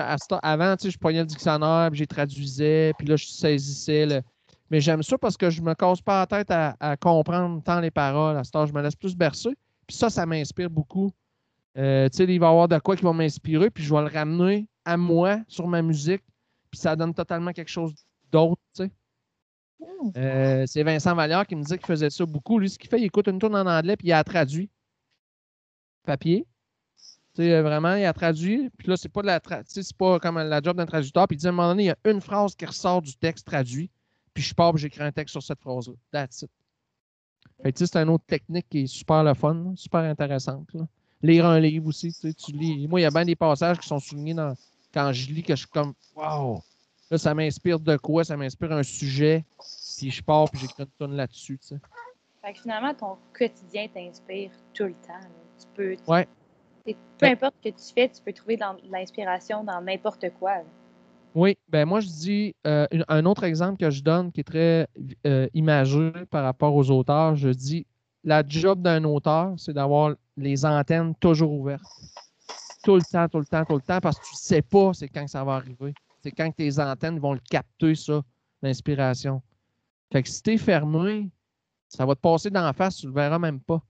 avant, 0.41 0.76
je 0.82 0.97
prenais 0.97 1.20
le 1.20 1.26
dictionnaire, 1.26 1.89
puis 1.91 1.99
j'ai 1.99 2.07
traduisais, 2.07 2.93
puis 2.97 3.07
là, 3.07 3.16
je 3.16 3.26
saisissais. 3.26 4.24
Mais 4.72 4.82
j'aime 4.82 5.03
ça 5.03 5.18
parce 5.18 5.38
que 5.38 5.49
je 5.49 5.62
me 5.62 5.76
casse 5.76 6.01
pas 6.01 6.22
la 6.22 6.28
tête 6.28 6.49
à, 6.51 6.97
comprendre 6.97 7.62
tant 7.62 7.80
les 7.80 7.91
paroles. 7.91 8.38
À 8.38 8.43
ce 8.43 8.51
temps, 8.51 8.66
je 8.66 8.74
me 8.74 8.82
laisse 8.82 8.95
plus 8.95 9.16
bercer. 9.16 9.55
Puis 9.86 9.97
ça, 9.97 10.10
ça 10.10 10.26
m'inspire 10.26 10.70
beaucoup. 10.70 11.12
Euh, 11.78 12.10
tu 12.10 12.18
sais, 12.18 12.24
il 12.24 12.39
va 12.39 12.47
y 12.47 12.49
avoir 12.49 12.68
de 12.68 12.80
quoi 12.80 12.95
qui 12.95 13.03
va 13.03 13.14
m'inspirer, 13.14 13.70
puis 13.70 13.84
je 13.84 13.93
vais 13.93 14.01
le 14.01 14.07
ramener 14.07 14.68
à 14.86 14.97
moi 14.97 15.39
sur 15.47 15.68
ma 15.68 15.82
musique, 15.82 16.24
puis 16.72 16.80
ça 16.80 16.95
donne 16.95 17.14
totalement 17.14 17.51
quelque 17.51 17.70
chose 17.70 17.93
d'autre, 18.32 18.62
tu 18.76 18.84
sais. 18.84 18.91
Hmm. 19.80 20.11
Euh, 20.17 20.65
c'est 20.67 20.84
Vincent 20.84 21.15
Vallière 21.15 21.47
qui 21.47 21.55
me 21.55 21.63
dit 21.63 21.77
qu'il 21.77 21.86
faisait 21.86 22.09
ça 22.09 22.25
beaucoup. 22.25 22.59
Lui, 22.59 22.69
ce 22.69 22.77
qu'il 22.77 22.89
fait, 22.89 22.99
il 22.99 23.05
écoute 23.05 23.27
une 23.27 23.39
tourne 23.39 23.55
en 23.55 23.65
anglais, 23.65 23.95
puis 23.95 24.07
il 24.07 24.13
a 24.13 24.23
traduit. 24.23 24.69
Papier. 26.05 26.45
sais, 27.34 27.53
euh, 27.53 27.61
vraiment, 27.61 27.95
il 27.95 28.05
a 28.05 28.13
traduit. 28.13 28.69
Puis 28.77 28.88
là, 28.88 28.97
c'est 28.97 29.09
pas 29.09 29.21
de 29.21 29.27
la 29.27 29.39
c'est 29.65 29.97
pas 29.97 30.19
comme 30.19 30.38
la 30.38 30.61
job 30.61 30.77
d'un 30.77 30.86
traducteur. 30.86 31.27
Puis 31.27 31.38
il 31.38 31.39
dit 31.39 31.45
à 31.47 31.49
un 31.49 31.53
moment 31.53 31.69
donné, 31.69 31.84
il 31.84 31.88
y 31.88 31.89
a 31.91 31.97
une 32.05 32.21
phrase 32.21 32.55
qui 32.55 32.65
ressort 32.65 33.01
du 33.01 33.15
texte 33.15 33.45
traduit. 33.45 33.89
Puis 34.34 34.43
je 34.43 34.53
pars, 34.53 34.75
j'écris 34.77 35.03
un 35.03 35.11
texte 35.11 35.34
sur 35.34 35.43
cette 35.43 35.59
phrase-là. 35.59 35.93
That's 36.11 36.43
it. 36.43 36.51
C'est 37.75 37.95
une 37.97 38.09
autre 38.09 38.25
technique 38.25 38.67
qui 38.69 38.80
est 38.84 38.88
super 38.88 39.23
le 39.23 39.34
fun, 39.34 39.73
super 39.75 40.01
intéressante. 40.01 40.69
Lire 41.21 41.45
un 41.45 41.59
livre 41.59 41.88
aussi, 41.88 42.13
tu 42.13 42.51
lis. 42.53 42.88
Moi, 42.88 43.01
il 43.01 43.03
y 43.03 43.05
a 43.05 43.11
bien 43.11 43.25
des 43.25 43.36
passages 43.36 43.80
qui 43.80 43.88
sont 43.88 43.99
soulignés 43.99 44.36
quand 44.93 45.11
je 45.11 45.32
lis 45.32 45.43
que 45.43 45.53
je 45.53 45.59
suis 45.59 45.67
comme 45.67 45.93
Wow! 46.15 46.63
Là, 47.12 47.18
ça 47.18 47.34
m'inspire 47.34 47.80
de 47.80 47.97
quoi? 47.97 48.24
Ça 48.24 48.38
m'inspire 48.38 48.72
un 48.72 48.84
sujet. 48.84 49.45
Puis 49.97 50.12
je 50.12 50.24
pars 50.24 50.49
puis 50.49 50.62
j'écris 50.62 50.84
une 50.84 50.89
tonne 50.97 51.16
là-dessus. 51.16 51.57
Tu 51.57 51.68
sais. 51.68 51.80
Fait 52.43 52.53
que 52.53 52.60
finalement, 52.60 52.93
ton 52.93 53.18
quotidien 53.38 53.88
t'inspire 53.88 54.51
tout 54.74 54.86
le 54.86 54.93
temps. 54.93 55.28
Tu 55.60 55.66
peux. 55.76 55.95
Ouais. 56.07 56.28
Peu 57.18 57.26
importe 57.26 57.55
ce 57.64 57.70
que 57.70 57.76
tu 57.76 57.93
fais, 57.93 58.10
tu 58.10 58.22
peux 58.24 58.34
trouver 58.34 58.57
de 58.57 58.64
l'inspiration 58.89 59.64
dans 59.64 59.82
n'importe 59.82 60.26
quoi. 60.39 60.64
Oui, 61.36 61.57
ben 61.68 61.86
moi 61.86 61.99
je 61.99 62.07
dis 62.07 62.55
euh, 62.66 62.88
un 63.07 63.26
autre 63.26 63.43
exemple 63.43 63.78
que 63.78 63.91
je 63.91 64.01
donne 64.01 64.32
qui 64.32 64.39
est 64.39 64.43
très 64.43 64.88
euh, 65.28 65.47
imageux 65.53 66.12
par 66.32 66.43
rapport 66.43 66.76
aux 66.76 66.89
auteurs, 66.89 67.36
je 67.36 67.49
dis 67.49 67.86
la 68.24 68.43
job 68.45 68.82
d'un 68.82 69.03
auteur, 69.03 69.53
c'est 69.57 69.74
d'avoir 69.74 70.16
les 70.38 70.66
antennes 70.66 71.14
toujours 71.20 71.51
ouvertes 71.51 71.84
tout 72.84 72.95
le 72.95 73.01
temps, 73.01 73.28
tout 73.28 73.39
le 73.39 73.45
temps, 73.45 73.66
tout 73.66 73.76
le 73.76 73.82
temps, 73.82 73.99
parce 73.99 74.18
que 74.18 74.26
tu 74.26 74.34
ne 74.34 74.38
sais 74.38 74.62
pas 74.62 74.91
c'est 74.93 75.10
quand 75.10 75.28
ça 75.28 75.43
va 75.43 75.55
arriver. 75.55 75.93
C'est 76.22 76.32
quand 76.32 76.51
tes 76.51 76.80
antennes 76.80 77.20
vont 77.20 77.34
le 77.34 77.41
capter, 77.49 77.95
ça, 77.95 78.22
l'inspiration. 78.61 79.41
Fait 80.11 80.24
que 80.24 80.30
si 80.30 80.41
tu 80.41 80.51
es 80.51 80.57
fermé, 80.57 81.30
ça 81.88 82.05
va 82.05 82.15
te 82.15 82.20
passer 82.20 82.49
d'en 82.49 82.72
face, 82.74 82.97
tu 82.97 83.07
le 83.07 83.13
verras 83.13 83.39
même 83.39 83.59
pas. 83.59 83.82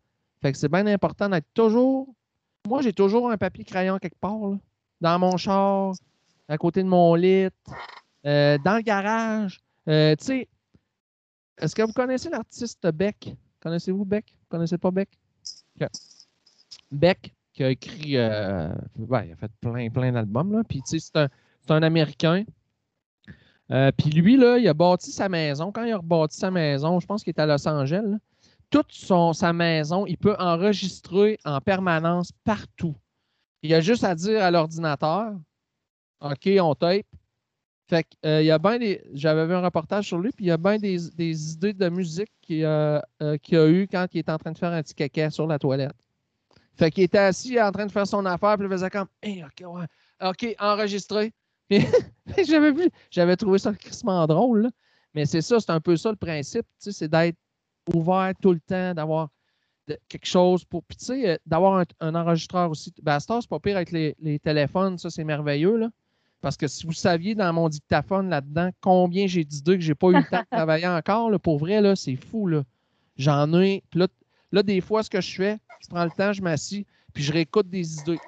Fait 0.41 0.51
que 0.51 0.57
c'est 0.57 0.69
bien 0.69 0.85
important 0.87 1.29
d'être 1.29 1.47
toujours. 1.53 2.13
Moi, 2.67 2.81
j'ai 2.81 2.93
toujours 2.93 3.31
un 3.31 3.37
papier 3.37 3.63
crayon 3.63 3.97
quelque 3.97 4.19
part, 4.19 4.57
dans 5.01 5.19
mon 5.19 5.37
char, 5.37 5.93
à 6.47 6.57
côté 6.57 6.83
de 6.83 6.87
mon 6.87 7.15
lit, 7.15 7.49
euh, 8.25 8.57
dans 8.59 8.75
le 8.75 8.81
garage. 8.81 9.59
Euh, 9.87 10.15
tu 10.15 10.25
sais, 10.25 10.47
est-ce 11.57 11.75
que 11.75 11.81
vous 11.81 11.93
connaissez 11.93 12.29
l'artiste 12.29 12.87
Beck? 12.91 13.35
Connaissez-vous 13.59 14.05
Beck? 14.05 14.25
Vous 14.27 14.47
connaissez 14.49 14.77
pas 14.77 14.91
Beck? 14.91 15.09
Beck, 16.91 17.33
qui 17.53 17.63
a 17.63 17.69
écrit. 17.69 18.17
Euh, 18.17 18.73
il 18.97 19.13
a 19.13 19.35
fait 19.35 19.51
plein, 19.61 19.89
plein 19.89 20.11
d'albums. 20.11 20.63
Puis, 20.67 20.81
tu 20.81 20.99
sais, 20.99 20.99
c'est 20.99 21.17
un, 21.17 21.29
un, 21.71 21.83
Américain. 21.83 22.43
Euh, 23.71 23.91
puis 23.95 24.09
lui, 24.09 24.37
là, 24.37 24.57
il 24.57 24.67
a 24.67 24.73
bâti 24.73 25.11
sa 25.11 25.29
maison. 25.29 25.71
Quand 25.71 25.83
il 25.83 25.91
a 25.91 25.97
rebâti 25.97 26.37
sa 26.37 26.49
maison, 26.49 26.99
je 26.99 27.05
pense 27.05 27.23
qu'il 27.23 27.31
est 27.31 27.39
à 27.39 27.45
Los 27.45 27.67
Angeles, 27.67 28.17
toute 28.69 28.91
son, 28.91 29.33
sa 29.33 29.53
maison, 29.53 30.05
il 30.05 30.17
peut 30.17 30.35
enregistrer 30.39 31.39
en 31.45 31.59
permanence 31.61 32.31
partout. 32.43 32.95
Il 33.61 33.73
a 33.73 33.81
juste 33.81 34.03
à 34.03 34.15
dire 34.15 34.43
à 34.43 34.51
l'ordinateur 34.51 35.33
OK, 36.21 36.49
on 36.59 36.75
tape. 36.75 37.05
Fait 37.87 38.03
que, 38.03 38.09
euh, 38.27 38.43
y 38.43 38.51
a 38.51 38.59
bien 38.59 38.77
des. 38.77 39.01
J'avais 39.13 39.47
vu 39.47 39.53
un 39.53 39.61
reportage 39.61 40.05
sur 40.05 40.19
lui, 40.19 40.31
puis 40.31 40.45
il 40.45 40.47
y 40.49 40.51
a 40.51 40.57
bien 40.57 40.77
des, 40.77 40.97
des 41.15 41.53
idées 41.53 41.73
de 41.73 41.89
musique 41.89 42.31
qu'il 42.41 42.63
a, 42.65 43.03
qu 43.41 43.57
a 43.57 43.67
eu 43.67 43.87
quand 43.87 44.05
il 44.13 44.19
est 44.19 44.29
en 44.29 44.37
train 44.37 44.51
de 44.51 44.57
faire 44.57 44.71
un 44.71 44.83
petit 44.83 44.93
caca 44.93 45.31
sur 45.31 45.47
la 45.47 45.57
toilette. 45.57 45.95
Fait 46.75 46.91
qu'il 46.91 47.03
était 47.03 47.17
assis 47.17 47.59
en 47.59 47.71
train 47.71 47.87
de 47.87 47.91
faire 47.91 48.05
son 48.05 48.25
affaire, 48.25 48.57
puis 48.57 48.67
il 48.67 48.71
faisait 48.71 48.89
comme 48.89 49.07
OK, 49.25 49.63
OK, 50.21 50.55
enregistré. 50.59 51.33
j'avais 52.47 52.71
vu, 52.71 52.89
j'avais 53.11 53.35
trouvé 53.35 53.59
ça 53.59 53.73
crissement 53.73 54.25
drôle. 54.27 54.69
Mais 55.15 55.25
c'est 55.25 55.41
ça, 55.41 55.59
c'est 55.59 55.71
un 55.71 55.79
peu 55.79 55.97
ça 55.97 56.11
le 56.11 56.15
principe, 56.15 56.65
c'est 56.77 57.07
d'être 57.07 57.37
ouvert 57.93 58.31
tout 58.41 58.53
le 58.53 58.59
temps, 58.59 58.93
d'avoir 58.93 59.29
quelque 60.07 60.27
chose 60.27 60.63
pour. 60.65 60.83
Puis 60.83 60.97
tu 60.97 61.05
sais, 61.05 61.29
euh, 61.29 61.37
d'avoir 61.45 61.83
un, 61.99 62.15
enregistreur 62.15 62.69
aussi. 62.69 62.93
Ben, 63.01 63.19
c'est 63.19 63.49
pas 63.49 63.59
pire 63.59 63.75
avec 63.75 63.91
les, 63.91 64.39
téléphones, 64.39 64.97
ça 64.97 65.09
c'est 65.09 65.23
merveilleux. 65.23 65.77
Là. 65.77 65.89
Parce 66.41 66.57
que 66.57 66.67
si 66.67 66.85
vous 66.85 66.93
saviez 66.93 67.33
dans 67.35 67.51
mon 67.51 67.69
dictaphone 67.69 68.29
là-dedans 68.29 68.69
combien 68.81 69.27
j'ai 69.27 69.43
d'idées 69.43 69.77
que 69.77 69.83
j'ai 69.83 69.95
pas 69.95 70.09
eu 70.09 70.17
le 70.17 70.29
temps 70.29 70.41
de 70.41 70.47
travailler 70.55 70.87
encore, 70.87 71.31
là, 71.31 71.39
pour 71.39 71.57
vrai, 71.57 71.81
là, 71.81 71.95
c'est 71.95 72.15
fou. 72.15 72.47
Là. 72.47 72.63
J'en 73.17 73.51
ai. 73.59 73.83
Puis 73.89 73.99
là, 73.99 74.07
Là, 74.51 74.63
des 74.63 74.81
fois, 74.81 75.03
ce 75.03 75.09
que 75.09 75.21
je 75.21 75.35
fais, 75.35 75.59
je 75.81 75.87
prends 75.87 76.03
le 76.03 76.11
temps, 76.11 76.33
je 76.33 76.41
m'assis, 76.41 76.85
puis 77.13 77.23
je 77.23 77.31
réécoute 77.31 77.69
des 77.69 77.99
idées. 77.99 78.19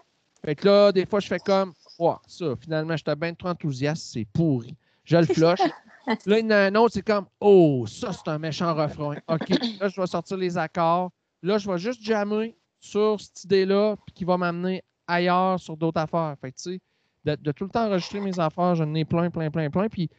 Fait 0.46 0.56
que 0.56 0.68
là, 0.68 0.92
des 0.92 1.06
fois, 1.06 1.20
je 1.20 1.28
fais 1.28 1.40
comme, 1.40 1.74
oh, 2.00 2.16
ça, 2.28 2.56
finalement, 2.60 2.96
j'étais 2.98 3.16
bien 3.16 3.34
trop 3.34 3.50
enthousiaste, 3.50 4.12
c'est 4.14 4.26
pourri. 4.26 4.76
Je 5.04 5.18
le 5.18 5.26
flush. 5.26 5.60
là, 6.26 6.40
il 6.40 6.46
y 6.46 6.48
en 6.48 6.52
a 6.52 6.58
un 6.58 6.76
autre, 6.76 6.94
c'est 6.94 7.02
comme, 7.02 7.26
oh, 7.40 7.86
ça, 7.88 8.12
c'est 8.14 8.30
un 8.30 8.40
méchant 8.40 8.74
refrain. 8.74 9.16
OK, 9.28 9.50
là, 9.80 9.88
je 9.88 10.00
vais 10.00 10.08
sortir 10.08 10.38
les 10.38 10.58
accords. 10.58 11.12
Là, 11.44 11.58
je 11.58 11.70
vais 11.70 11.78
juste 11.78 12.04
jammer 12.04 12.56
sur 12.80 13.20
cette 13.20 13.44
idée-là, 13.44 13.96
puis 14.06 14.14
qui 14.14 14.26
va 14.26 14.38
m'amener 14.38 14.84
ailleurs 15.08 15.60
sur 15.60 15.78
d'autres 15.78 16.00
affaires. 16.00 16.36
Fait 16.42 16.52
tu 16.52 16.74
sais, 16.74 16.80
de, 17.26 17.36
de 17.36 17.52
tout 17.52 17.66
le 17.66 17.70
temps 17.70 17.88
enregistrer 17.88 18.20
mes 18.20 18.40
affaires. 18.40 18.76
J'en 18.76 18.94
ai 18.94 19.06
plein, 19.06 19.30
plein, 19.30 19.50
plein, 19.50 19.70
plein. 19.70 19.90
Puis 19.90 20.10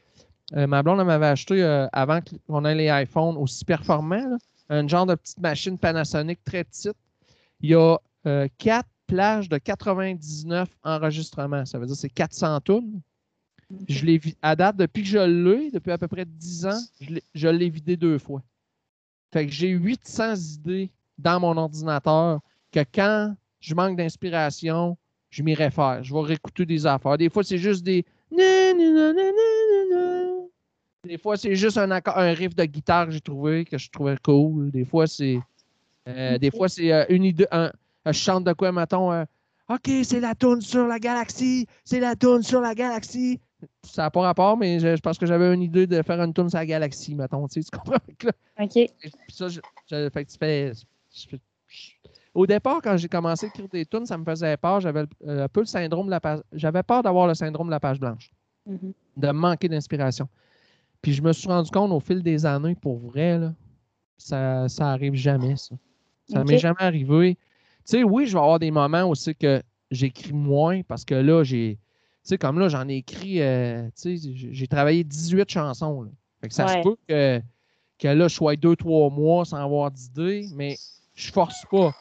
euh, 0.55 0.67
ma 0.67 0.83
blonde, 0.83 1.05
m'avait 1.05 1.27
acheté, 1.27 1.63
euh, 1.63 1.87
avant 1.93 2.21
qu'on 2.21 2.65
ait 2.65 2.75
les 2.75 2.89
iPhones 3.03 3.37
aussi 3.37 3.65
performants, 3.65 4.29
là, 4.29 4.37
un 4.69 4.87
genre 4.87 5.07
de 5.07 5.15
petite 5.15 5.41
machine 5.41 5.79
Panasonic 5.79 6.43
très 6.45 6.65
petite. 6.65 6.97
Il 7.61 7.71
y 7.71 7.75
a 7.75 7.97
euh, 8.27 8.49
quatre 8.59 8.89
plages 9.15 9.49
de 9.49 9.59
99 9.59 10.69
enregistrements. 10.83 11.65
Ça 11.67 11.79
veut 11.79 11.87
dire 11.87 11.95
que 11.95 12.01
c'est 12.01 12.09
400 12.09 12.61
tonnes. 12.61 13.01
Je 13.89 14.05
l'ai 14.05 14.21
à 14.43 14.55
date, 14.57 14.77
depuis 14.77 15.03
que 15.03 15.09
je 15.09 15.19
l'ai, 15.19 15.71
depuis 15.71 15.93
à 15.93 15.99
peu 15.99 16.09
près 16.09 16.25
10 16.25 16.67
ans, 16.67 16.81
je 17.35 17.49
l'ai- 17.49 17.71
vidé 17.71 17.97
deux 17.97 18.19
fois. 18.19 18.43
Fait 19.33 19.47
que 19.47 19.53
j'ai 19.53 19.69
800 19.69 20.35
idées 20.57 20.91
dans 21.19 21.41
mon 21.41 21.57
ordinateur 21.57 22.41
que 22.71 22.81
quand 22.95 23.35
je 23.61 23.75
manque 23.75 23.97
d'inspiration, 23.97 24.97
je 25.31 25.43
m'y 25.43 25.55
réfère. 25.55 26.03
Je 26.05 26.13
vais 26.13 26.21
réécouter 26.21 26.67
des 26.67 26.87
affaires. 26.87 27.17
Des 27.17 27.31
fois, 27.31 27.43
c'est 27.45 27.59
juste 27.59 27.83
des. 27.83 28.05
Des 31.05 31.19
fois, 31.19 31.37
c'est 31.37 31.55
juste 31.57 31.79
un, 31.79 31.91
un 31.91 32.33
riff 32.35 32.55
de 32.55 32.65
guitare 32.65 33.07
que 33.07 33.13
j'ai 33.13 33.21
trouvé, 33.21 33.65
que 33.65 33.77
je 33.79 33.91
trouvais 33.91 34.17
cool. 34.23 34.71
Des 34.71 34.85
fois, 34.85 35.07
c'est. 35.07 35.39
euh, 36.09 36.39
des 36.39 36.51
fois, 36.51 36.69
c'est 36.69 36.93
euh, 36.93 37.05
une 37.09 37.25
idée. 37.25 37.47
Un- 37.51 37.73
je 38.07 38.13
chante 38.13 38.45
de 38.45 38.53
quoi, 38.53 38.73
mettons. 38.73 39.13
euh, 39.13 39.25
OK, 39.69 39.89
c'est 40.05 40.21
la 40.21 40.35
tourne 40.35 40.61
sur 40.61 40.87
la 40.87 40.99
galaxie. 40.99 41.67
C'est 41.85 42.01
la 42.01 42.17
tourne 42.17 42.43
sur 42.43 42.61
la 42.61 42.75
galaxie. 42.75 43.41
Ça 43.85 44.03
n'a 44.03 44.11
pas 44.11 44.23
rapport, 44.23 44.57
mais 44.57 44.81
je, 44.81 44.97
je 44.97 45.01
pense 45.01 45.17
que 45.19 45.25
j'avais 45.27 45.55
une 45.55 45.63
idée 45.63 45.87
de 45.87 46.03
faire 46.03 46.21
une 46.21 46.33
tourne 46.35 46.51
sur 46.51 46.59
la 46.59 46.67
galaxie, 46.67 47.15
mettons. 47.15 47.47
Tu, 47.47 47.63
sais, 47.63 47.71
tu 47.71 47.79
comprends? 47.79 48.01
Là, 48.25 48.33
OK. 48.65 48.91
ça, 49.29 49.49
je, 49.49 49.61
je- 49.89 50.11
fait 50.11 50.25
que 50.25 50.31
tu 50.31 50.37
fais- 50.39 50.73
Au 52.35 52.47
départ, 52.47 52.81
quand 52.83 52.97
j'ai 52.97 53.09
commencé 53.09 53.47
à 53.47 53.49
écrire 53.49 53.69
des 53.69 53.87
tunes, 53.87 54.07
ça 54.07 54.17
me 54.19 54.25
faisait 54.25 54.57
peur. 54.57 54.81
J'avais 54.81 55.05
euh, 55.27 55.45
un 55.45 55.49
peu 55.49 55.61
le 55.61 55.67
syndrome 55.67 56.07
de 56.07 56.11
la 56.11 56.21
page. 56.21 56.41
J'avais 56.53 56.83
peur 56.83 57.03
d'avoir 57.03 57.27
le 57.29 57.35
syndrome 57.35 57.67
de 57.69 57.71
la 57.73 57.81
page 57.81 58.01
blanche, 58.01 58.33
Mhm. 58.67 58.93
de 59.17 59.31
manquer 59.31 59.69
d'inspiration. 59.69 60.29
Puis 61.01 61.13
je 61.13 61.23
me 61.23 61.33
suis 61.33 61.49
rendu 61.49 61.71
compte 61.71 61.93
au 61.93 62.01
fil 62.01 62.23
des 62.23 62.47
années, 62.47 62.75
pour 62.75 62.99
vrai, 62.99 63.39
là, 63.39 63.53
ça, 64.17 64.69
ça 64.69 64.89
arrive 64.91 65.15
jamais, 65.15 65.57
ça. 65.57 65.75
Ça 66.31 66.41
Ok. 66.41 66.49
m'est 66.49 66.59
jamais 66.59 66.77
arrivé. 66.81 67.37
Tu 67.85 67.99
sais, 67.99 68.05
oui, 68.05 68.27
je 68.27 68.33
vais 68.33 68.39
avoir 68.39 68.59
des 68.59 68.71
moments 68.71 69.05
aussi 69.05 69.35
que 69.35 69.63
j'écris 69.91 70.33
moins 70.33 70.83
parce 70.83 71.05
que 71.05 71.15
là, 71.15 71.43
j'ai. 71.45 71.79
Tu 72.25 72.29
sais, 72.29 72.39
comme 72.39 72.59
là, 72.59 72.69
j'en 72.69 72.89
ai 72.89 72.97
écrit. 72.97 73.41
euh, 73.43 73.89
tu 74.01 74.17
sais, 74.17 74.33
j'ai 74.35 74.67
travaillé 74.69 75.03
18 75.05 75.51
chansons. 75.51 76.03
là. 76.03 76.11
Fait 76.41 76.49
que 76.49 76.55
ça 76.55 76.67
Ouais. 76.67 76.83
se 76.83 76.89
peut 76.89 76.97
que, 77.09 77.41
que 77.99 78.09
là, 78.09 78.29
je 78.29 78.35
sois 78.35 78.57
deux, 78.57 78.77
trois 78.77 79.11
mois 79.11 79.45
sans 79.45 79.57
avoir 79.57 79.91
d'idée, 79.91 80.47
mais 80.55 80.77
je 81.15 81.33
force 81.33 81.65
pas. 81.71 81.93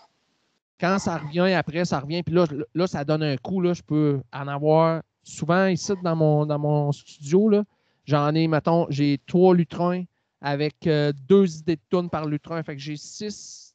Quand 0.80 0.98
ça 1.00 1.18
revient 1.18 1.52
après, 1.54 1.86
ça 1.86 2.00
revient. 2.00 2.24
Puis 2.24 2.34
là, 2.34 2.46
là, 2.74 2.88
ça 2.88 3.04
donne 3.04 3.24
un 3.24 3.38
coup. 3.38 3.62
Là, 3.62 3.74
je 3.74 3.82
peux 3.84 4.22
en 4.34 4.48
avoir 4.48 5.02
souvent 5.24 5.68
ici 5.68 5.92
dans 6.04 6.16
mon, 6.16 6.46
dans 6.46 6.58
mon 6.60 6.92
studio. 6.92 7.50
Là, 7.50 7.64
j'en 8.06 8.34
ai, 8.34 8.48
mettons, 8.48 8.88
j'ai 8.90 9.20
trois 9.28 9.54
lutrins 9.56 10.04
avec 10.40 10.88
euh, 10.88 11.12
deux 11.28 11.58
idées 11.60 11.76
de 11.76 11.82
tunes 11.90 12.10
par 12.10 12.26
lutrin. 12.26 12.62
Fait 12.64 12.76
que 12.76 12.82
j'ai 12.82 12.96
six 12.98 13.71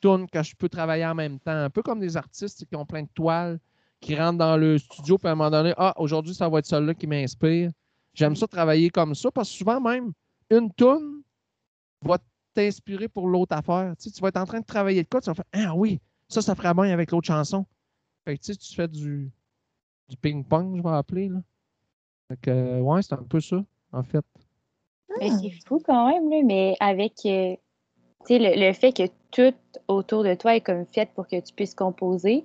tunes 0.00 0.28
que 0.28 0.42
je 0.42 0.54
peux 0.56 0.68
travailler 0.68 1.06
en 1.06 1.14
même 1.14 1.38
temps. 1.38 1.52
Un 1.52 1.70
peu 1.70 1.82
comme 1.82 2.00
des 2.00 2.16
artistes 2.16 2.64
qui 2.66 2.76
ont 2.76 2.86
plein 2.86 3.02
de 3.02 3.08
toiles, 3.14 3.58
qui 4.00 4.14
rentrent 4.14 4.38
dans 4.38 4.56
le 4.56 4.78
studio, 4.78 5.18
puis 5.18 5.28
à 5.28 5.32
un 5.32 5.34
moment 5.34 5.50
donné, 5.50 5.72
ah, 5.76 5.94
aujourd'hui, 5.96 6.34
ça 6.34 6.48
va 6.48 6.58
être 6.58 6.66
celle-là 6.66 6.94
qui 6.94 7.06
m'inspire. 7.06 7.70
J'aime 8.14 8.36
ça 8.36 8.46
travailler 8.46 8.90
comme 8.90 9.14
ça 9.14 9.30
parce 9.30 9.50
que 9.50 9.56
souvent 9.56 9.80
même, 9.80 10.12
une 10.50 10.72
tune 10.74 11.22
va 12.02 12.18
t'inspirer 12.54 13.08
pour 13.08 13.28
l'autre 13.28 13.54
affaire. 13.56 13.94
Tu, 13.98 14.04
sais, 14.04 14.10
tu 14.10 14.20
vas 14.20 14.28
être 14.28 14.38
en 14.38 14.46
train 14.46 14.60
de 14.60 14.64
travailler 14.64 15.02
de 15.02 15.08
quoi, 15.08 15.20
tu 15.20 15.30
vas 15.30 15.34
faire 15.34 15.44
Ah 15.52 15.74
oui, 15.74 16.00
ça, 16.28 16.40
ça 16.40 16.54
ferait 16.54 16.74
bien 16.74 16.92
avec 16.92 17.10
l'autre 17.10 17.26
chanson. 17.26 17.66
Fait 18.24 18.36
que 18.36 18.42
tu 18.42 18.52
sais, 18.52 18.58
tu 18.58 18.74
fais 18.74 18.88
du, 18.88 19.30
du 20.08 20.16
ping-pong, 20.16 20.76
je 20.76 20.82
vais 20.82 20.96
appeler. 20.96 21.28
Là. 21.28 21.40
Fait 22.28 22.36
que, 22.40 22.50
euh, 22.50 22.80
ouais, 22.80 23.02
c'est 23.02 23.14
un 23.14 23.22
peu 23.22 23.40
ça, 23.40 23.62
en 23.92 24.02
fait. 24.02 24.24
Mais 25.20 25.30
c'est 25.30 25.50
fou 25.66 25.80
quand 25.84 26.08
même, 26.08 26.28
là, 26.30 26.42
mais 26.44 26.76
avec 26.80 27.12
euh, 27.26 27.54
tu 28.26 28.34
sais, 28.34 28.38
le, 28.38 28.66
le 28.66 28.72
fait 28.72 28.92
que 28.92 29.04
tout 29.36 29.54
autour 29.86 30.24
de 30.24 30.34
toi 30.34 30.56
est 30.56 30.62
comme 30.62 30.86
fait 30.86 31.10
pour 31.14 31.26
que 31.28 31.38
tu 31.38 31.52
puisses 31.52 31.74
composer, 31.74 32.44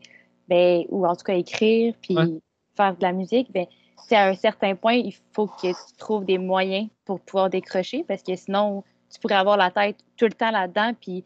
ben, 0.50 0.84
ou 0.90 1.08
en 1.08 1.16
tout 1.16 1.24
cas 1.24 1.36
écrire, 1.36 1.94
puis 2.02 2.18
Ouais. 2.18 2.40
faire 2.76 2.98
de 2.98 3.02
la 3.02 3.14
musique, 3.14 3.50
ben, 3.54 3.66
à 4.12 4.28
un 4.28 4.34
certain 4.34 4.76
point, 4.76 4.96
il 4.96 5.14
faut 5.32 5.48
que 5.48 5.68
tu 5.68 5.96
trouves 5.98 6.26
des 6.26 6.38
moyens 6.38 6.90
pour 7.06 7.22
pouvoir 7.22 7.50
décrocher, 7.50 8.04
parce 8.06 8.22
que 8.24 8.36
sinon, 8.36 8.84
tu 9.10 9.20
pourrais 9.22 9.36
avoir 9.36 9.56
la 9.56 9.72
tête 9.72 9.96
tout 10.18 10.26
le 10.26 10.34
temps 10.34 10.52
là-dedans, 10.52 10.92
puis 11.00 11.24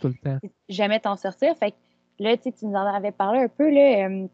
jamais 0.70 1.00
t'en 1.00 1.16
sortir. 1.16 1.56
Fait 1.58 1.72
que 1.72 1.76
là, 2.20 2.38
tu 2.38 2.52
nous 2.62 2.74
en 2.76 2.86
avais 2.86 3.12
parlé 3.12 3.40
un 3.40 3.48
peu, 3.48 3.72
là, 3.72 4.08
euh, 4.08 4.28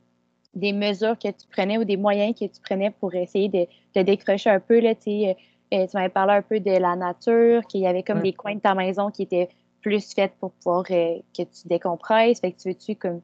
des 0.54 0.74
mesures 0.74 1.18
que 1.18 1.30
tu 1.30 1.48
prenais 1.50 1.78
ou 1.78 1.86
des 1.86 1.96
moyens 1.96 2.38
que 2.38 2.44
tu 2.46 2.60
prenais 2.62 2.92
pour 2.92 3.16
essayer 3.16 3.48
de, 3.48 3.68
de 3.96 4.02
décrocher 4.02 4.50
un 4.50 4.60
peu, 4.60 4.82
là, 4.82 4.96
tu 4.96 5.10
euh, 5.10 5.34
euh, 5.74 5.88
tu 5.88 5.96
m'avais 5.96 6.10
parlé 6.10 6.34
un 6.34 6.42
peu 6.42 6.60
de 6.60 6.72
la 6.72 6.98
nature, 6.98 7.66
qu'il 7.68 7.80
y 7.80 7.88
avait 7.88 8.04
comme 8.04 8.18
Ouais. 8.18 8.24
des 8.24 8.34
coins 8.34 8.56
de 8.56 8.60
ta 8.60 8.76
maison 8.76 9.10
qui 9.10 9.24
étaient 9.24 9.48
plus 9.82 10.14
faits 10.14 10.34
pour 10.40 10.52
pouvoir 10.52 10.84
euh, 10.92 11.18
que 11.36 11.44
tu 11.44 11.68
décompresses. 11.68 12.40
Fait 12.40 12.52
que 12.52 12.62
tu 12.62 12.70
veux-tu 12.70 12.96
comme 12.96 13.22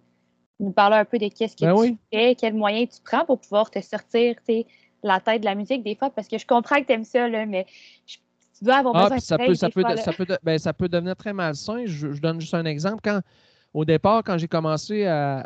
nous 0.59 0.71
parler 0.71 0.97
un 0.97 1.05
peu 1.05 1.17
de 1.17 1.27
qu'est-ce 1.27 1.55
que 1.55 1.65
Ben 1.65 1.73
tu 1.73 1.79
oui. 1.79 1.97
fais, 2.11 2.35
quels 2.35 2.55
moyens 2.55 2.95
tu 2.95 3.01
prends 3.03 3.25
pour 3.25 3.39
pouvoir 3.39 3.69
te 3.69 3.79
sortir, 3.81 4.35
la 5.03 5.19
tête 5.19 5.41
de 5.41 5.45
la 5.45 5.55
musique 5.55 5.83
des 5.83 5.95
fois, 5.95 6.09
parce 6.09 6.27
que 6.27 6.37
je 6.37 6.45
comprends 6.47 6.81
que 6.81 6.85
tu 6.87 6.93
aimes 6.93 7.03
ça, 7.03 7.27
là, 7.29 7.45
mais 7.45 7.65
je- 8.07 8.17
tu 8.57 8.63
dois 8.63 8.77
avoir 8.77 8.95
Ah, 8.95 9.03
besoin 9.03 9.19
ça 9.19 9.37
de 9.37 9.45
peut, 9.45 9.53
ça, 9.53 9.69
peut, 9.69 9.81
fois, 9.81 9.91
de- 9.91 9.95
là. 9.97 10.01
ça, 10.01 10.13
peut, 10.13 10.25
de- 10.25 10.39
ben, 10.41 10.57
ça 10.57 10.73
peut 10.73 10.89
devenir 10.89 11.15
très 11.15 11.33
malsain. 11.33 11.83
Je, 11.85 12.11
je 12.11 12.19
donne 12.19 12.41
juste 12.41 12.55
un 12.55 12.65
exemple. 12.65 13.01
Quand, 13.03 13.21
au 13.73 13.85
départ, 13.85 14.23
quand 14.23 14.37
j'ai 14.39 14.47
commencé 14.47 15.05
à. 15.05 15.45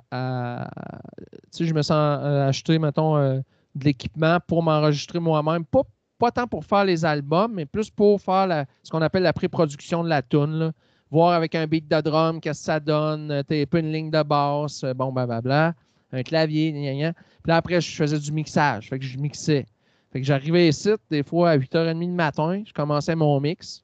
je 1.60 1.74
me 1.74 1.82
sens 1.82 2.20
euh, 2.24 2.48
acheter, 2.48 2.80
mettons, 2.80 3.18
euh, 3.18 3.40
de 3.76 3.84
l'équipement 3.86 4.38
pour 4.48 4.64
m'enregistrer 4.64 5.20
moi-même. 5.20 5.66
Pas, 5.66 5.82
pas 6.18 6.32
tant 6.32 6.48
pour 6.48 6.64
faire 6.64 6.86
les 6.86 7.04
albums, 7.04 7.52
mais 7.54 7.66
plus 7.66 7.90
pour 7.90 8.22
faire 8.22 8.48
la- 8.48 8.66
ce 8.84 8.90
qu'on 8.92 9.02
appelle 9.02 9.24
la 9.24 9.34
pré-production 9.34 10.04
de 10.04 10.10
la 10.10 10.22
tune. 10.22 10.72
Voir 11.12 11.34
avec 11.34 11.56
un 11.56 11.68
beat 11.68 11.90
de 11.90 12.02
drum, 12.02 12.40
qu'est-ce 12.40 12.62
que 12.62 12.66
ça 12.66 12.80
donne, 12.80 13.32
euh, 13.32 13.44
t'as 13.44 13.66
pas 13.66 13.80
une 13.80 13.92
ligne 13.92 14.10
de 14.10 14.24
basse, 14.24 14.84
euh, 14.84 14.94
bon, 14.94 15.12
blablabla, 15.12 15.76
un 16.14 16.24
clavier, 16.24 16.72
gna. 16.72 17.14
Puis 17.14 17.50
là, 17.50 17.58
après, 17.58 17.82
je 17.82 17.96
faisais 17.96 18.18
du 18.18 18.32
mixage. 18.32 18.90
Fait 18.90 18.98
que 18.98 19.06
je 19.06 19.18
mixais. 19.18 19.66
Fait 20.12 20.22
que 20.22 20.26
j'arrivais 20.26 20.70
ici, 20.70 20.90
des 21.10 21.24
fois 21.24 21.52
à 21.52 21.58
8h30 21.58 22.00
le 22.00 22.08
matin, 22.08 22.64
je 22.66 22.74
commençais 22.74 23.16
mon 23.16 23.40
mix. 23.40 23.84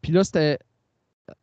Puis 0.00 0.12
là, 0.12 0.22
c'était 0.24 0.58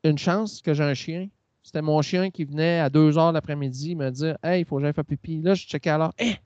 une 0.03 0.17
chance 0.17 0.61
que 0.61 0.73
j'ai 0.73 0.83
un 0.83 0.93
chien. 0.93 1.27
C'était 1.63 1.81
mon 1.81 2.01
chien 2.01 2.29
qui 2.29 2.43
venait 2.43 2.79
à 2.79 2.89
2 2.89 3.11
h 3.11 3.33
l'après-midi 3.33 3.95
me 3.95 4.09
dire 4.09 4.37
Hey, 4.43 4.61
il 4.61 4.65
faut 4.65 4.77
que 4.77 4.83
j'aille 4.83 4.93
faire 4.93 5.05
pipi. 5.05 5.41
Là, 5.41 5.53
je 5.53 5.65
checkais 5.65 5.89
alors. 5.89 6.13
Hé, 6.17 6.37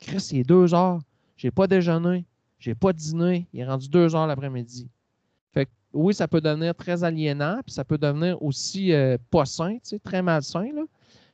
Chris, 0.00 0.28
il 0.32 0.38
est 0.40 0.44
2 0.48 0.66
h. 0.66 1.00
J'ai 1.36 1.50
pas 1.50 1.66
déjeuné. 1.66 2.24
J'ai 2.58 2.74
pas 2.74 2.92
dîné. 2.92 3.46
Il 3.52 3.60
est 3.60 3.66
rendu 3.66 3.88
2 3.88 4.08
h 4.08 4.26
l'après-midi. 4.26 4.88
Oui, 5.94 6.12
ça 6.12 6.26
peut 6.28 6.40
devenir 6.40 6.74
très 6.74 7.04
aliénant, 7.04 7.60
puis 7.64 7.72
ça 7.72 7.84
peut 7.84 7.98
devenir 7.98 8.42
aussi 8.42 8.92
euh, 8.92 9.16
pas 9.30 9.44
sain, 9.46 9.78
très 10.02 10.22
malsain. 10.22 10.66
Là. 10.74 10.82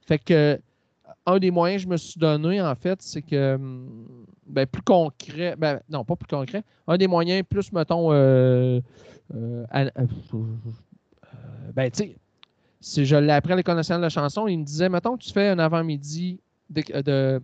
Fait 0.06 0.18
que 0.18 0.60
un 1.26 1.38
des 1.38 1.50
moyens 1.50 1.82
que 1.82 1.88
je 1.88 1.92
me 1.92 1.96
suis 1.96 2.20
donné, 2.20 2.60
en 2.60 2.74
fait, 2.74 3.00
c'est 3.02 3.22
que 3.22 3.54
hum, 3.54 4.26
ben, 4.46 4.66
plus 4.66 4.82
concret, 4.82 5.54
ben, 5.56 5.80
non, 5.88 6.04
pas 6.04 6.16
plus 6.16 6.28
concret, 6.28 6.62
un 6.86 6.96
des 6.96 7.06
moyens 7.08 7.42
plus, 7.48 7.72
mettons, 7.72 8.12
euh, 8.12 8.80
euh, 9.34 9.64
euh, 9.74 10.06
ben, 11.74 11.90
tu 11.90 11.98
sais, 12.04 12.16
si 12.80 13.04
je 13.04 13.16
l'ai 13.16 13.32
appris 13.32 13.52
à 13.52 13.56
l'école 13.56 13.76
nationale 13.76 14.00
de 14.00 14.06
la 14.06 14.10
chanson, 14.10 14.46
il 14.48 14.58
me 14.58 14.64
disait, 14.64 14.88
mettons 14.88 15.16
tu 15.16 15.32
fais 15.32 15.48
un 15.48 15.58
avant-midi, 15.58 16.40
de, 16.70 17.40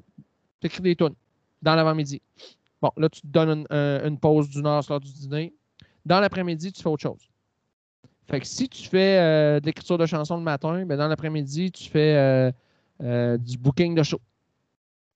des 0.80 0.96
tunes 0.96 1.14
dans 1.62 1.74
l'avant-midi. 1.74 2.20
Bon, 2.80 2.90
là, 2.96 3.08
tu 3.08 3.20
te 3.22 3.26
donnes 3.26 3.50
une, 3.50 3.66
un- 3.70 4.06
une 4.08 4.18
pause 4.18 4.48
d'une 4.48 4.66
heure 4.66 4.82
l'heure 4.88 5.00
du 5.00 5.12
dîner. 5.12 5.52
Dans 6.06 6.20
l'après-midi, 6.20 6.72
tu 6.72 6.82
fais 6.82 6.88
autre 6.88 7.02
chose. 7.02 7.28
Fait 8.28 8.40
que 8.40 8.46
si 8.46 8.68
tu 8.68 8.88
fais 8.88 9.18
euh, 9.18 9.60
de 9.60 9.66
l'écriture 9.66 9.98
de 9.98 10.06
chansons 10.06 10.36
le 10.36 10.42
matin, 10.42 10.84
ben 10.86 10.96
dans 10.96 11.08
l'après-midi, 11.08 11.70
tu 11.72 11.88
fais 11.90 12.16
euh, 12.16 12.52
euh, 13.02 13.36
du 13.36 13.58
booking 13.58 13.94
de 13.94 14.02
show. 14.02 14.20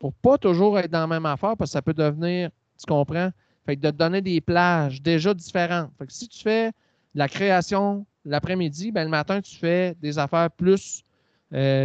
Pour 0.01 0.13
pas 0.13 0.37
toujours 0.37 0.79
être 0.79 0.91
dans 0.91 1.01
la 1.01 1.07
même 1.07 1.27
affaire, 1.27 1.57
parce 1.57 1.71
que 1.71 1.73
ça 1.73 1.83
peut 1.83 1.95
devenir, 1.95 2.51
tu 2.79 2.87
comprends? 2.87 3.31
Fait 3.67 3.77
que 3.77 3.81
de 3.83 3.91
te 3.91 3.97
donner 3.97 4.21
des 4.21 4.41
plages 4.41 5.01
déjà 5.01 5.33
différentes. 5.33 5.91
Fait 5.99 6.07
que 6.07 6.13
si 6.13 6.29
tu 6.29 6.41
fais 6.43 6.69
de 6.69 7.19
la 7.19 7.29
création 7.29 8.05
l'après-midi, 8.25 8.91
ben 8.91 9.05
le 9.05 9.11
matin, 9.11 9.41
tu 9.41 9.57
fais 9.57 9.95
des 10.01 10.19
affaires 10.19 10.51
plus 10.51 11.05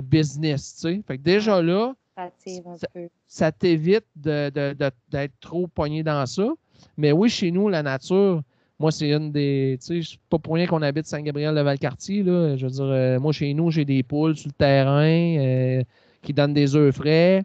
business, 0.04 0.76
tu 0.76 0.82
sais. 0.82 1.04
Fait 1.08 1.18
que 1.18 1.24
déjà 1.24 1.62
là, 1.62 1.94
Ça 3.28 3.52
t'évite 3.52 4.06
de- 4.16 4.50
de- 4.50 4.74
de- 4.74 4.92
d'être 5.10 5.34
trop 5.42 5.68
pogné 5.68 6.02
dans 6.04 6.26
ça. 6.26 6.48
Mais 6.98 7.12
oui, 7.12 7.30
chez 7.30 7.52
nous, 7.52 7.68
la 7.68 7.84
nature, 7.84 8.42
moi, 8.80 8.92
c'est 8.92 9.10
une 9.12 9.32
des. 9.32 9.78
Tu 9.86 10.04
sais, 10.04 10.18
pas 10.30 10.38
pour 10.38 10.56
rien 10.56 10.68
qu'on 10.68 10.82
habite 10.82 11.06
Saint-Gabriel-de-Valcartier. 11.06 12.24
Je 12.26 12.66
veux 12.66 12.72
dire, 12.72 12.84
euh, 12.86 13.20
moi, 13.20 13.32
chez 13.32 13.54
nous, 13.54 13.72
j'ai 13.72 13.86
des 13.86 14.04
poules 14.04 14.36
sur 14.36 14.50
le 14.50 14.54
terrain 14.54 15.04
euh, 15.40 15.84
qui 16.22 16.34
donnent 16.34 16.54
des 16.54 16.76
œufs 16.76 16.94
frais. 16.96 17.44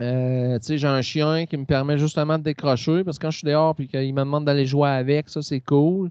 Euh, 0.00 0.58
tu 0.58 0.66
sais, 0.66 0.78
j'ai 0.78 0.88
un 0.88 1.02
chien 1.02 1.46
qui 1.46 1.56
me 1.56 1.64
permet 1.64 1.96
justement 1.98 2.38
de 2.38 2.42
décrocher 2.42 3.04
parce 3.04 3.18
que 3.18 3.22
quand 3.26 3.30
je 3.30 3.38
suis 3.38 3.46
dehors 3.46 3.74
et 3.78 3.86
qu'il 3.86 4.12
me 4.14 4.20
demande 4.20 4.44
d'aller 4.44 4.66
jouer 4.66 4.88
avec, 4.88 5.28
ça, 5.28 5.42
c'est 5.42 5.60
cool. 5.60 6.10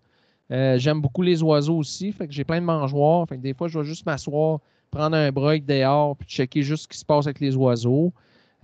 Euh, 0.51 0.77
J'aime 0.77 1.01
beaucoup 1.01 1.21
les 1.21 1.41
oiseaux 1.43 1.77
aussi, 1.77 2.11
fait 2.11 2.27
que 2.27 2.33
j'ai 2.33 2.43
plein 2.43 2.61
de 2.61 2.65
mangeoires. 2.65 3.27
Fait 3.27 3.37
que 3.37 3.41
des 3.41 3.53
fois, 3.53 3.67
je 3.67 3.79
vais 3.79 3.85
juste 3.85 4.05
m'asseoir, 4.05 4.59
prendre 4.91 5.15
un 5.17 5.31
break 5.31 5.65
dehors 5.65 6.15
puis 6.15 6.27
checker 6.27 6.63
juste 6.63 6.83
ce 6.83 6.87
qui 6.87 6.97
se 6.97 7.05
passe 7.05 7.25
avec 7.25 7.39
les 7.39 7.55
oiseaux. 7.55 8.13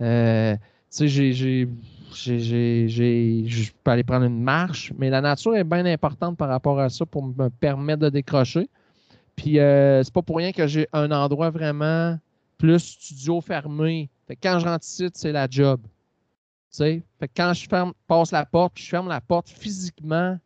Euh, 0.00 0.54
tu 0.54 0.60
sais, 0.90 1.08
j'ai- 1.08 1.68
je 2.14 3.70
peux 3.84 3.90
aller 3.90 4.04
prendre 4.04 4.24
une 4.24 4.42
marche, 4.42 4.92
mais 4.98 5.10
la 5.10 5.20
nature 5.20 5.56
est 5.56 5.64
bien 5.64 5.84
importante 5.86 6.36
par 6.36 6.48
rapport 6.48 6.78
à 6.80 6.88
ça 6.88 7.06
pour 7.06 7.24
me 7.24 7.48
permettre 7.48 8.00
de 8.00 8.08
décrocher. 8.08 8.68
Puis 9.36 9.58
euh, 9.58 10.02
c'est 10.02 10.12
pas 10.12 10.22
pour 10.22 10.38
rien 10.38 10.52
que 10.52 10.66
j'ai 10.66 10.88
un 10.92 11.10
endroit 11.10 11.50
vraiment 11.50 12.18
plus 12.58 12.80
studio 12.80 13.40
fermé. 13.40 14.10
Fait 14.26 14.34
que 14.34 14.40
quand 14.42 14.58
je 14.58 14.66
rentre 14.66 14.84
ici, 14.84 15.08
c'est 15.14 15.32
la 15.32 15.46
job. 15.48 15.80
Fait 16.70 17.02
quand 17.34 17.52
je 17.54 17.68
ferme, 17.68 17.92
passe 18.06 18.32
la 18.32 18.44
porte, 18.44 18.78
je 18.78 18.88
ferme 18.88 19.08
la 19.08 19.20
porte 19.20 19.48
physiquement, 19.48 20.38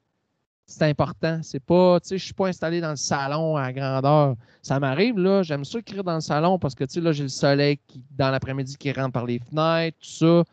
c'est 0.66 0.84
important. 0.84 1.40
C'est 1.42 1.60
pas, 1.60 2.00
tu 2.00 2.08
sais, 2.08 2.18
je 2.18 2.24
suis 2.24 2.34
pas 2.34 2.48
installé 2.48 2.80
dans 2.80 2.90
le 2.90 2.96
salon 2.96 3.56
à 3.56 3.72
grandeur. 3.72 4.36
Ça 4.62 4.78
m'arrive, 4.78 5.18
là, 5.18 5.42
j'aime 5.42 5.64
ça 5.64 5.78
écrire 5.78 6.04
dans 6.04 6.14
le 6.14 6.20
salon 6.20 6.58
parce 6.58 6.74
que, 6.74 6.84
tu 6.84 6.94
sais, 6.94 7.00
là, 7.00 7.12
j'ai 7.12 7.24
le 7.24 7.28
soleil 7.28 7.78
qui, 7.86 8.02
dans 8.12 8.30
l'après-midi 8.30 8.76
qui 8.76 8.92
rentre 8.92 9.12
par 9.12 9.26
les 9.26 9.38
fenêtres, 9.38 9.98
tout 10.00 10.08
ça. 10.08 10.44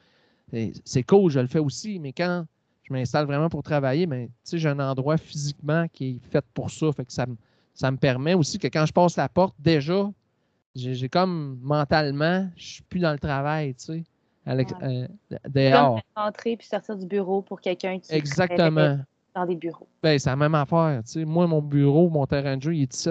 C'est 0.85 1.03
cool, 1.03 1.31
je 1.31 1.39
le 1.39 1.47
fais 1.47 1.59
aussi, 1.59 1.99
mais 1.99 2.13
quand 2.13 2.45
je 2.83 2.93
m'installe 2.93 3.25
vraiment 3.25 3.49
pour 3.49 3.61
travailler, 3.63 4.07
mais 4.07 4.29
sais, 4.43 4.57
j'ai 4.57 4.69
un 4.69 4.79
endroit 4.79 5.17
physiquement 5.17 5.87
qui 5.91 6.11
est 6.23 6.31
fait 6.31 6.43
pour 6.53 6.71
ça. 6.71 6.91
Fait 6.91 7.05
que 7.05 7.13
ça, 7.13 7.25
me- 7.25 7.37
ça 7.73 7.91
me 7.91 7.97
permet 7.97 8.33
aussi 8.33 8.57
que 8.57 8.67
quand 8.67 8.85
je 8.85 8.93
passe 8.93 9.15
la 9.17 9.29
porte, 9.29 9.55
déjà, 9.59 10.09
j'ai 10.75 11.09
comme 11.09 11.59
mentalement, 11.61 12.49
je 12.55 12.63
suis 12.65 12.83
plus 12.83 12.99
dans 12.99 13.11
le 13.11 13.19
travail, 13.19 13.75
tu 13.75 13.83
sais, 13.85 14.03
Ouais. 14.47 14.65
euh, 14.81 15.07
dehors. 15.47 15.95
Comme 16.15 16.23
rentrer 16.23 16.57
puis 16.57 16.65
sortir 16.65 16.97
du 16.97 17.05
bureau 17.05 17.41
pour 17.43 17.61
quelqu'un 17.61 17.99
qui 17.99 18.11
Exactement. 18.11 18.97
dans 19.35 19.45
des 19.45 19.55
bureaux. 19.55 19.87
Ben, 20.01 20.17
c'est 20.17 20.29
la 20.29 20.35
même 20.35 20.55
affaire. 20.55 21.01
tu 21.05 21.11
sais. 21.11 21.25
Moi, 21.25 21.45
mon 21.45 21.61
bureau, 21.61 22.09
mon 22.09 22.25
terrain 22.25 22.57
de 22.57 22.63
jeu, 22.63 22.75
il 22.75 22.81
est 22.83 22.95
ici 22.95 23.09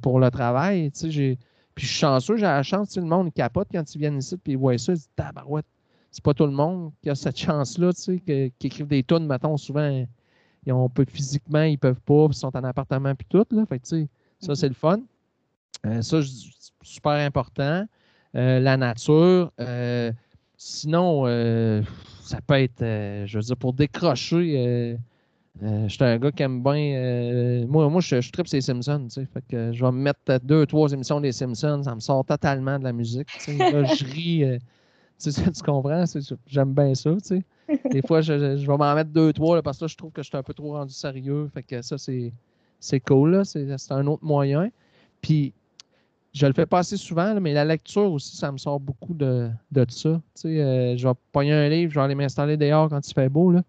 pour 0.00 0.18
le 0.18 0.30
travail. 0.30 0.90
tu 0.90 0.98
sais, 1.00 1.10
j'ai- 1.12 1.38
Puis 1.74 1.86
je 1.86 1.90
suis 1.92 2.00
chanceux, 2.00 2.36
j'ai 2.36 2.42
la 2.42 2.62
chance. 2.64 2.88
tu 2.88 2.94
sais, 2.94 3.00
Le 3.00 3.06
monde 3.06 3.28
il 3.28 3.32
capote 3.32 3.68
quand 3.72 3.94
ils 3.94 3.98
viennent 3.98 4.18
ici 4.18 4.36
puis 4.36 4.52
ils 4.54 4.58
voient 4.58 4.76
ça. 4.76 4.92
Ils 4.92 4.96
disent 4.96 5.08
Tabarouette. 5.16 5.64
C'est 6.12 6.22
pas 6.22 6.34
tout 6.34 6.44
le 6.46 6.52
monde 6.52 6.92
qui 7.02 7.08
a 7.10 7.14
cette 7.14 7.38
chance-là, 7.38 7.92
tu 7.94 8.00
sais, 8.02 8.20
qui 8.58 8.66
écrivent 8.66 8.86
des 8.86 9.02
tunes, 9.02 9.26
mettons, 9.26 9.56
souvent, 9.56 10.06
ils 10.66 10.72
ont 10.72 10.88
peu 10.88 11.04
physiquement, 11.08 11.62
ils 11.62 11.78
peuvent 11.78 12.00
pas, 12.02 12.28
puis 12.28 12.36
ils 12.36 12.40
sont 12.40 12.54
en 12.56 12.62
appartement 12.64 13.14
puis 13.14 13.26
tout. 13.28 13.44
Là. 13.50 13.64
Fait 13.66 13.78
tu 13.80 13.88
sais, 13.88 14.08
ça, 14.38 14.52
Mhm. 14.52 14.54
c'est 14.56 14.68
le 14.68 14.74
fun. 14.74 15.00
Euh, 15.86 16.02
ça, 16.02 16.18
super 16.82 17.12
important. 17.12 17.86
Euh, 18.36 18.60
la 18.60 18.76
nature. 18.76 19.50
euh, 19.58 20.12
sinon, 20.56 21.24
euh, 21.26 21.82
ça 22.22 22.40
peut 22.46 22.54
être, 22.54 22.80
je 23.26 23.38
veux 23.38 23.42
dire, 23.42 23.56
pour 23.56 23.72
décrocher. 23.72 24.98
euh, 25.62 25.86
je 25.88 25.88
suis 25.92 26.04
un 26.04 26.18
gars 26.18 26.30
qui 26.32 26.42
aime 26.42 26.62
bien. 26.62 26.94
euh, 26.96 27.66
moi, 27.66 27.88
moi, 27.88 28.00
je, 28.00 28.20
je 28.20 28.30
tripe 28.32 28.48
ces 28.48 28.60
Simpsons. 28.60 29.04
tu 29.04 29.10
sais. 29.10 29.26
Fait 29.26 29.42
que 29.48 29.72
je 29.72 29.84
vais 29.84 29.92
me 29.92 29.98
mettre 29.98 30.38
deux, 30.44 30.64
trois 30.66 30.92
émissions 30.92 31.20
des 31.20 31.32
Simpsons. 31.32 31.82
Ça 31.84 31.94
me 31.94 32.00
sort 32.00 32.24
totalement 32.24 32.78
de 32.78 32.84
la 32.84 32.92
musique. 32.92 33.28
tu 33.38 33.44
sais. 33.44 33.62
Là, 33.64 33.84
je 33.84 34.04
ris. 34.04 34.44
euh, 34.44 34.58
tu, 35.54 35.62
comprends? 35.62 36.04
J'aime 36.46 36.74
bien 36.74 36.94
ça. 36.94 37.10
Des 37.90 38.02
fois, 38.02 38.20
je, 38.20 38.32
vais 38.32 38.76
m'en 38.76 38.94
mettre 38.94 39.10
deux, 39.10 39.32
trois 39.32 39.62
parce 39.62 39.78
que 39.78 39.84
là, 39.84 39.88
je 39.88 39.96
trouve 39.96 40.12
que 40.12 40.22
je 40.22 40.28
suis 40.28 40.36
un 40.36 40.42
peu 40.42 40.54
trop 40.54 40.72
rendu 40.72 40.92
sérieux. 40.92 41.48
Fait 41.52 41.62
que 41.62 41.82
ça, 41.82 41.96
c'est 41.98 43.00
cool. 43.00 43.42
C'est 43.44 43.92
un 43.92 44.06
autre 44.06 44.24
moyen. 44.24 44.70
Puis, 45.20 45.52
je 46.32 46.46
le 46.46 46.52
fais 46.52 46.66
pas 46.66 46.78
assez 46.78 46.96
souvent, 46.96 47.38
mais 47.40 47.52
la 47.52 47.64
lecture 47.64 48.10
aussi, 48.10 48.36
ça 48.36 48.50
me 48.50 48.56
sort 48.56 48.80
beaucoup 48.80 49.14
de, 49.14 49.50
de 49.70 49.86
ça. 49.88 50.20
Tu 50.34 50.42
sais, 50.42 50.60
euh, 50.60 50.96
je 50.96 51.06
vais 51.06 51.14
pogner 51.30 51.52
un 51.52 51.68
livre, 51.68 51.92
je 51.92 51.98
vais 51.98 52.04
aller 52.04 52.14
m'installer 52.14 52.56
dehors 52.56 52.88
quand 52.88 53.06
il 53.06 53.12
fait 53.12 53.28
beau. 53.28 53.50
Là. 53.50 53.62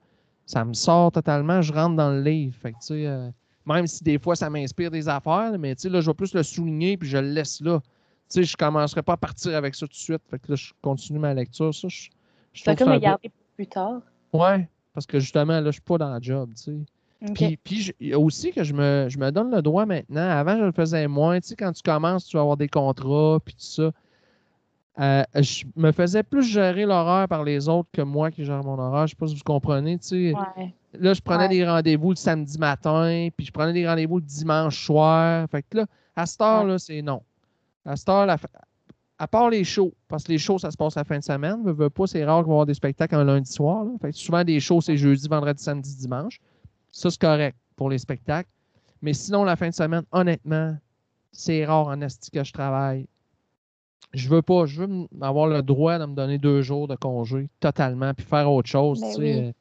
Ça 0.46 0.64
me 0.64 0.74
sort 0.74 1.12
totalement, 1.12 1.62
je 1.62 1.74
rentre 1.74 1.96
dans 1.96 2.12
le 2.12 2.22
livre. 2.22 2.56
Fait 2.56 2.72
tu 2.72 2.78
sais, 2.80 3.06
euh, 3.06 3.30
même 3.66 3.86
si 3.88 4.04
des 4.04 4.18
fois 4.18 4.36
ça 4.36 4.50
m'inspire 4.50 4.92
des 4.92 5.10
affaires, 5.10 5.58
mais 5.60 5.76
tu 5.76 5.84
sais, 5.84 5.90
là, 5.90 6.00
je 6.00 6.10
vais 6.10 6.14
plus 6.14 6.34
le 6.34 6.44
souligner 6.44 6.96
puis 6.96 7.10
je 7.10 7.18
le 7.18 7.30
laisse 7.30 7.60
là. 7.62 7.82
Tu 8.30 8.40
sais, 8.40 8.44
je 8.44 8.58
commencerai 8.58 9.02
pas 9.04 9.14
à 9.14 9.18
partir 9.18 9.56
avec 9.56 9.76
ça 9.76 9.86
tout 9.86 9.92
de 9.94 9.98
suite. 9.98 10.22
Fait 10.30 10.40
que 10.40 10.52
là, 10.52 10.56
je 10.56 10.72
continue 10.82 11.20
ma 11.20 11.34
lecture. 11.34 11.74
Ça, 11.74 11.88
je, 11.88 12.10
je 12.54 12.64
bien. 12.64 12.98
garder 12.98 13.32
plus 13.56 13.68
tard. 13.68 14.02
Ouais, 14.32 14.68
parce 14.94 15.06
que 15.06 15.20
justement, 15.20 15.60
là, 15.60 15.66
je 15.68 15.72
suis 15.74 15.82
pas 15.82 15.98
dans 15.98 16.14
le 16.14 16.22
job, 16.22 16.50
tu 16.56 16.64
sais. 16.64 17.34
Puis, 17.34 17.58
puis 17.58 18.14
aussi 18.16 18.52
que 18.52 18.64
je 18.66 18.74
me, 18.74 19.08
je 19.10 19.18
me 19.18 19.32
donne 19.32 19.50
le 19.50 19.62
droit 19.62 19.86
maintenant. 19.86 20.28
Avant, 20.30 20.58
je 20.58 20.64
le 20.66 20.72
faisais 20.74 21.08
moins. 21.08 21.40
Tu 21.40 21.50
sais, 21.50 21.56
quand 21.56 21.72
tu 21.72 21.82
commences, 21.82 22.26
tu 22.26 22.36
vas 22.36 22.42
avoir 22.42 22.58
des 22.58 22.68
contrats, 22.68 23.40
puis 23.46 23.54
tout 23.54 23.62
ça. 23.62 23.92
Euh, 25.00 25.24
je 25.36 25.64
me 25.76 25.92
faisais 25.92 26.22
plus 26.22 26.44
gérer 26.44 26.86
l'horaire 26.86 27.28
par 27.28 27.44
les 27.44 27.68
autres 27.68 27.90
que 27.92 28.02
moi 28.02 28.30
qui 28.30 28.46
gère 28.46 28.64
mon 28.64 28.78
horaire. 28.78 29.08
Je 29.08 29.12
sais 29.12 29.16
pas 29.18 29.28
si 29.28 29.36
vous 29.36 29.44
comprenez. 29.44 29.98
Tu 30.00 30.08
sais, 30.08 30.34
Ouais. 30.58 30.74
là, 31.00 31.14
je 31.14 31.22
prenais 31.22 31.44
Ouais. 31.46 31.50
des 31.50 31.66
rendez-vous 31.68 32.10
le 32.12 32.16
samedi 32.16 32.60
matin, 32.60 33.30
puis 33.36 33.46
je 33.46 33.52
prenais 33.52 33.74
des 33.74 33.88
rendez-vous 33.88 34.18
le 34.18 34.26
dimanche 34.26 34.86
soir. 34.86 35.48
Fait 35.50 35.64
que 35.64 35.78
là, 35.78 35.86
à 36.16 36.26
cette 36.26 36.42
heure, 36.42 36.66
là, 36.66 36.78
c'est 36.78 37.02
non. 37.02 37.24
À 37.86 37.96
cette 37.96 38.10
heure, 38.10 38.26
la 38.26 38.38
fa- 38.38 38.50
à 39.20 39.28
part 39.28 39.50
les 39.50 39.64
shows, 39.64 39.94
parce 40.08 40.24
que 40.24 40.32
les 40.32 40.38
shows, 40.38 40.58
ça 40.60 40.72
se 40.72 40.78
passe 40.78 40.96
la 40.96 41.04
fin 41.04 41.18
de 41.20 41.24
semaine. 41.24 41.64
Veux, 41.64 41.74
veux 41.74 41.90
pas, 41.90 42.08
c'est 42.08 42.24
rare 42.26 42.42
qu'on 42.44 42.50
va 42.50 42.54
avoir 42.54 42.66
des 42.66 42.74
spectacles 42.74 43.16
un 43.16 43.24
lundi 43.24 43.52
soir. 43.52 43.84
là. 43.86 43.92
Fait 44.02 44.12
que 44.12 44.18
souvent, 44.18 44.44
des 44.44 44.60
shows, 44.60 44.82
c'est 44.82 44.98
jeudi, 44.98 45.28
vendredi, 45.28 45.62
samedi, 45.64 45.96
dimanche. 45.96 46.40
Ça, 46.92 47.10
c'est 47.10 47.20
correct 47.22 47.58
pour 47.76 47.90
les 47.90 47.98
spectacles. 47.98 48.50
Mais 49.02 49.14
sinon, 49.14 49.44
la 49.44 49.56
fin 49.56 49.70
de 49.70 49.74
semaine, 49.74 50.04
honnêtement, 50.12 50.76
c'est 51.32 51.66
rare 51.66 51.88
en 51.88 52.00
esti 52.02 52.32
que 52.32 52.44
je 52.44 52.54
travaille. 52.54 53.06
Je 54.14 54.30
veux 54.30 54.42
pas, 54.42 54.66
je 54.66 54.84
veux 54.84 55.08
avoir 55.22 55.48
le 55.48 55.62
droit 55.64 55.98
de 55.98 56.06
me 56.06 56.14
donner 56.14 56.38
deux 56.38 56.62
jours 56.62 56.88
de 56.88 56.96
congé 56.96 57.50
totalement, 57.60 58.14
puis 58.14 58.26
faire 58.26 58.50
autre 58.52 58.70
chose. 58.70 59.02
Ben 59.02 59.08
tu 59.08 59.14
sais, 59.16 59.20
oui. 59.22 59.32
euh, 59.40 59.52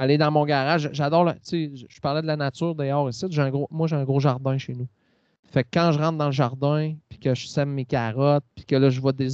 aller 0.00 0.16
dans 0.16 0.30
mon 0.30 0.46
garage. 0.46 0.88
J'adore, 0.92 1.32
tu 1.34 1.40
sais, 1.42 1.70
je 1.74 1.86
je 1.88 2.00
parlais 2.00 2.22
de 2.22 2.26
la 2.26 2.36
nature 2.36 2.74
dehors 2.74 3.08
ici. 3.10 3.26
J'ai 3.30 3.42
un 3.42 3.50
gros, 3.50 3.68
moi, 3.70 3.86
j'ai 3.86 3.96
un 3.96 4.04
gros 4.04 4.18
jardin 4.20 4.56
chez 4.56 4.74
nous. 4.74 4.88
Fait 5.52 5.64
que 5.64 5.68
quand 5.72 5.92
je 5.92 5.98
rentre 5.98 6.16
dans 6.18 6.26
le 6.26 6.32
jardin, 6.32 6.94
puis 7.08 7.18
que 7.18 7.34
je 7.34 7.46
sème 7.46 7.70
mes 7.70 7.84
carottes, 7.84 8.44
puis 8.54 8.64
que 8.64 8.74
là, 8.74 8.88
je 8.90 9.00
vois 9.00 9.12
des, 9.12 9.28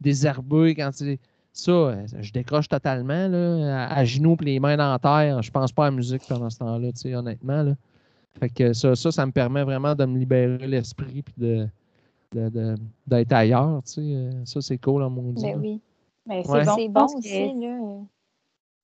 des 0.00 0.26
herbeux, 0.26 0.68
quand 0.70 0.90
c'est 0.92 1.18
ça, 1.52 1.70
euh, 1.72 2.06
je 2.20 2.32
décroche 2.32 2.68
totalement, 2.68 3.28
là, 3.28 3.84
à, 3.86 3.98
à 3.98 4.04
genoux, 4.04 4.36
puis 4.36 4.46
les 4.46 4.60
mains 4.60 4.76
dans 4.76 4.90
la 4.90 4.98
terre. 4.98 5.42
Je 5.42 5.50
pense 5.50 5.70
pas 5.72 5.86
à 5.86 5.90
la 5.90 5.96
musique 5.96 6.22
pendant 6.28 6.48
ce 6.50 6.58
temps-là, 6.58 6.90
tu 6.92 7.00
sais, 7.00 7.14
honnêtement. 7.14 7.62
Là. 7.62 7.74
Fait 8.40 8.48
que 8.48 8.72
ça, 8.72 8.94
ça, 8.96 9.10
ça 9.12 9.26
me 9.26 9.32
permet 9.32 9.62
vraiment 9.64 9.94
de 9.94 10.04
me 10.06 10.18
libérer 10.18 10.66
l'esprit, 10.66 11.22
puis 11.22 11.34
de, 11.36 11.66
de- 12.32 12.48
de- 12.48 12.74
d'être 13.06 13.32
ailleurs, 13.32 13.82
tu 13.84 13.92
sais. 13.92 14.00
Euh, 14.02 14.30
Ça, 14.44 14.60
c'est 14.62 14.78
cool, 14.78 15.02
en 15.02 15.10
mon 15.10 15.32
Ben 15.32 15.58
oui. 15.60 15.80
Mais 16.26 16.42
c'est 16.44 16.50
Ouais. 16.50 16.64
bon. 16.64 16.74
C'est 16.76 16.88
bon 16.88 17.06
que- 17.06 17.18
aussi, 17.18 17.54
là. 17.60 17.78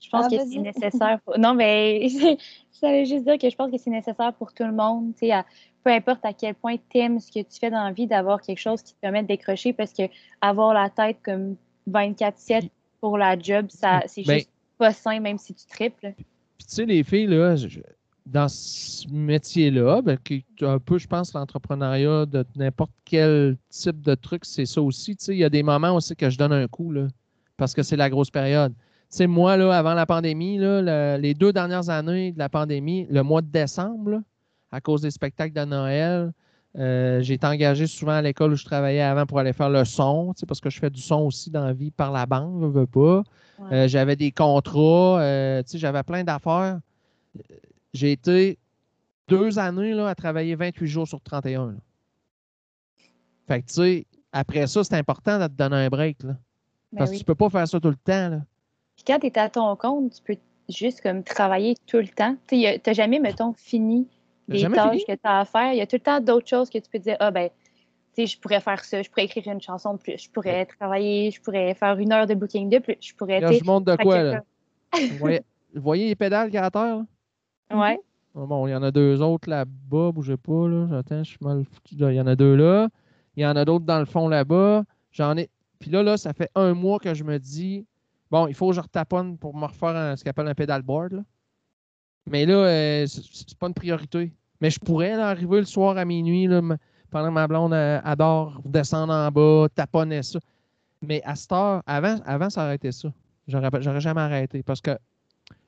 Je 0.00 0.08
pense 0.10 0.26
Ah, 0.26 0.36
que 0.36 0.44
c'est 0.48 0.58
nécessaire. 0.58 1.20
pour- 1.24 1.38
Non, 1.38 1.54
mais 1.54 2.06
j'allais 2.80 3.04
juste 3.06 3.24
dire 3.24 3.38
que 3.38 3.48
je 3.48 3.56
pense 3.56 3.70
que 3.70 3.78
c'est 3.78 3.90
nécessaire 3.90 4.32
pour 4.34 4.52
tout 4.52 4.64
le 4.64 4.72
monde. 4.72 5.12
tu 5.14 5.20
sais, 5.26 5.32
à- 5.32 5.46
Peu 5.82 5.90
importe 5.90 6.24
à 6.24 6.32
quel 6.32 6.54
point 6.54 6.76
tu 6.88 6.98
aimes 6.98 7.20
ce 7.20 7.30
que 7.30 7.40
tu 7.40 7.58
fais 7.60 7.70
dans 7.70 7.84
la 7.84 7.92
vie, 7.92 8.06
d'avoir 8.06 8.40
quelque 8.40 8.58
chose 8.58 8.80
qui 8.82 8.94
te 8.94 9.00
permet 9.00 9.22
de 9.22 9.28
décrocher 9.28 9.74
parce 9.74 9.92
que 9.92 10.04
avoir 10.40 10.72
la 10.72 10.88
tête 10.88 11.18
comme 11.22 11.56
24-7 11.86 12.70
pour 13.02 13.18
la 13.18 13.38
job, 13.38 13.66
ça 13.68 14.02
c'est 14.06 14.24
Ben- 14.24 14.38
juste 14.38 14.50
pas 14.78 14.92
sain, 14.94 15.20
même 15.20 15.36
si 15.38 15.52
tu 15.54 15.66
triples. 15.66 16.14
Puis 16.16 16.66
tu 16.66 16.74
sais, 16.74 16.86
les 16.86 17.02
filles, 17.04 17.26
là, 17.26 17.54
je- 17.56 17.80
dans 18.24 18.48
ce 18.48 19.06
métier-là, 19.12 20.00
ben, 20.00 20.16
qui 20.16 20.44
un 20.62 20.78
peu, 20.78 20.96
je 20.96 21.06
pense, 21.06 21.34
l'entrepreneuriat 21.34 22.24
de 22.24 22.46
n'importe 22.56 22.92
quel 23.04 23.58
type 23.68 24.00
de 24.00 24.14
truc, 24.14 24.46
c'est 24.46 24.64
ça 24.64 24.80
aussi. 24.80 25.14
Tu 25.16 25.24
sais, 25.26 25.32
il 25.34 25.38
y 25.40 25.44
a 25.44 25.50
des 25.50 25.62
moments 25.62 25.94
aussi 25.94 26.16
que 26.16 26.30
je 26.30 26.38
donne 26.38 26.52
un 26.54 26.66
coup, 26.66 26.90
là, 26.92 27.06
parce 27.58 27.74
que 27.74 27.82
c'est 27.82 27.96
la 27.96 28.08
grosse 28.08 28.30
période. 28.30 28.72
Sais, 29.14 29.28
moi, 29.28 29.56
là, 29.56 29.70
avant 29.78 29.94
la 29.94 30.06
pandémie, 30.06 30.58
là, 30.58 30.82
le- 30.82 31.20
les 31.22 31.34
deux 31.34 31.52
dernières 31.52 31.88
années 31.88 32.32
de 32.32 32.38
la 32.40 32.48
pandémie, 32.48 33.06
le 33.08 33.22
mois 33.22 33.42
de 33.42 33.46
décembre, 33.46 34.10
là, 34.10 34.20
à 34.72 34.80
cause 34.80 35.02
des 35.02 35.12
spectacles 35.12 35.52
de 35.54 35.64
Noël, 35.64 36.32
euh, 36.76 37.20
j'ai 37.20 37.34
été 37.34 37.46
engagé 37.46 37.86
souvent 37.86 38.10
à 38.14 38.22
l'école 38.22 38.52
où 38.52 38.56
je 38.56 38.64
travaillais 38.64 39.02
avant 39.02 39.24
pour 39.24 39.38
aller 39.38 39.52
faire 39.52 39.70
le 39.70 39.84
son, 39.84 40.34
parce 40.48 40.60
que 40.60 40.68
je 40.68 40.80
fais 40.80 40.90
du 40.90 41.00
son 41.00 41.20
aussi 41.26 41.48
dans 41.48 41.64
la 41.64 41.72
vie 41.72 41.92
par 41.92 42.10
la 42.10 42.26
banque, 42.26 42.60
je 42.62 42.66
veux 42.66 42.88
pas. 42.88 43.22
Ouais. 43.60 43.72
Euh, 43.84 43.86
j'avais 43.88 44.16
des 44.16 44.32
contrats, 44.32 45.20
euh, 45.20 45.62
j'avais 45.72 46.02
plein 46.02 46.24
d'affaires. 46.24 46.80
J'ai 47.92 48.10
été 48.10 48.58
deux 49.28 49.60
années 49.60 49.94
là, 49.94 50.08
à 50.08 50.16
travailler 50.16 50.56
28 50.56 50.88
jours 50.88 51.06
sur 51.06 51.20
31. 51.20 51.66
là. 51.68 51.78
Fait 53.46 53.62
que, 53.62 53.68
tu 53.68 53.74
sais, 53.74 54.06
après 54.32 54.66
ça, 54.66 54.82
c'est 54.82 54.96
important 54.96 55.38
de 55.38 55.46
te 55.46 55.52
donner 55.52 55.76
un 55.76 55.88
break. 55.88 56.24
Là, 56.24 56.32
Ben 56.92 56.98
parce 56.98 57.10
oui. 57.10 57.16
que 57.16 57.20
tu 57.20 57.24
peux 57.24 57.36
pas 57.36 57.48
faire 57.50 57.68
ça 57.68 57.78
tout 57.78 57.90
le 57.90 57.94
temps. 57.94 58.28
Là. 58.30 58.40
Puis 58.96 59.04
quand 59.06 59.18
tu 59.18 59.26
es 59.26 59.38
à 59.38 59.48
ton 59.48 59.74
compte, 59.76 60.12
tu 60.12 60.22
peux 60.22 60.36
juste 60.68 61.00
comme 61.02 61.22
travailler 61.22 61.74
tout 61.86 61.98
le 61.98 62.08
temps. 62.08 62.36
Tu 62.46 62.56
n'as 62.56 62.92
jamais, 62.92 63.18
mettons, 63.18 63.52
fini 63.54 64.08
jamais 64.48 64.76
tâches 64.76 64.90
fini? 64.90 65.04
que 65.04 65.12
tu 65.12 65.20
as 65.24 65.40
à 65.40 65.44
faire. 65.44 65.72
Il 65.72 65.78
y 65.78 65.80
a 65.80 65.86
tout 65.86 65.96
le 65.96 66.00
temps 66.00 66.20
d'autres 66.20 66.48
choses 66.48 66.70
que 66.70 66.78
tu 66.78 66.88
peux 66.90 66.98
dire, 66.98 67.16
ah 67.20 67.30
ben, 67.30 67.48
tu 67.48 68.22
sais, 68.22 68.26
je 68.26 68.38
pourrais 68.38 68.60
faire 68.60 68.84
ça, 68.84 69.02
je 69.02 69.08
pourrais 69.08 69.24
écrire 69.24 69.46
une 69.48 69.60
chanson 69.60 69.94
de 69.94 69.98
plus, 69.98 70.22
je 70.22 70.30
pourrais 70.30 70.66
travailler, 70.66 71.30
je 71.30 71.40
pourrais 71.40 71.74
faire 71.74 71.98
une 71.98 72.12
heure 72.12 72.26
de 72.26 72.34
booking 72.34 72.70
de 72.70 72.78
plus, 72.78 72.96
je 73.00 73.14
pourrais, 73.14 73.40
Là, 73.40 73.52
je 73.52 73.64
montre 73.64 73.86
de 73.96 74.02
quoi. 74.02 74.22
Là. 74.22 74.42
Vous, 74.92 75.16
voyez, 75.18 75.40
vous 75.74 75.82
voyez 75.82 76.06
les 76.08 76.14
pédales 76.14 76.46
qu'il 76.48 76.54
y 76.54 76.58
a 76.58 76.64
à 76.64 76.70
terre? 76.70 76.98
là? 76.98 77.04
Ouais. 77.76 77.98
Ah, 78.36 78.44
Bon, 78.46 78.66
il 78.66 78.72
y 78.72 78.74
en 78.74 78.82
a 78.82 78.90
deux 78.90 79.22
autres 79.22 79.48
là-bas, 79.48 80.12
bougez 80.12 80.36
pas. 80.36 80.68
Là. 80.68 80.86
J'attends, 80.90 81.24
je 81.24 81.30
suis 81.30 81.38
mal 81.40 81.64
foutu. 81.64 81.96
là. 81.96 82.12
Il 82.12 82.16
y 82.16 82.20
en 82.20 82.26
a 82.26 82.36
deux 82.36 82.54
là. 82.54 82.88
Il 83.36 83.42
y 83.42 83.46
en 83.46 83.56
a 83.56 83.64
d'autres 83.64 83.84
dans 83.84 83.98
le 83.98 84.04
fond 84.04 84.28
là-bas. 84.28 84.84
J'en 85.10 85.36
ai. 85.36 85.48
Puis 85.78 85.90
là, 85.90 86.02
là, 86.02 86.16
ça 86.16 86.32
fait 86.32 86.50
un 86.54 86.74
mois 86.74 86.98
que 86.98 87.14
je 87.14 87.24
me 87.24 87.38
dis 87.38 87.86
bon, 88.34 88.46
il 88.48 88.54
faut 88.54 88.68
que 88.70 88.74
je 88.74 88.80
retaponne 88.80 89.38
pour 89.38 89.56
me 89.56 89.66
refaire 89.66 89.94
un- 89.96 90.16
ce 90.16 90.24
qu'on 90.24 90.30
appelle 90.30 90.48
un 90.48 90.54
pedalboard. 90.54 91.12
Là. 91.12 91.22
Mais 92.26 92.46
là, 92.46 92.54
euh, 92.54 93.06
c'est 93.06 93.56
pas 93.58 93.68
une 93.68 93.74
priorité. 93.74 94.32
Mais 94.60 94.70
je 94.70 94.80
pourrais 94.80 95.16
là, 95.16 95.28
arriver 95.28 95.58
le 95.60 95.66
soir 95.66 95.96
à 95.96 96.04
minuit, 96.04 96.46
là, 96.46 96.60
pendant 97.10 97.28
que 97.28 97.32
ma 97.34 97.46
blonde 97.46 97.74
euh, 97.74 98.00
adore 98.02 98.60
descendre 98.64 99.12
en 99.12 99.30
bas, 99.30 99.68
taponner 99.74 100.22
ça. 100.22 100.38
Mais 101.00 101.22
à 101.24 101.34
cette 101.36 101.52
heure, 101.52 101.82
avant, 101.86 102.16
avant 102.26 102.50
ça 102.50 102.64
aurait 102.64 102.76
été 102.76 102.90
ça. 102.92 103.08
J'aurais 103.46 104.00
jamais 104.00 104.22
arrêté 104.22 104.62
parce 104.62 104.80
que 104.80 104.96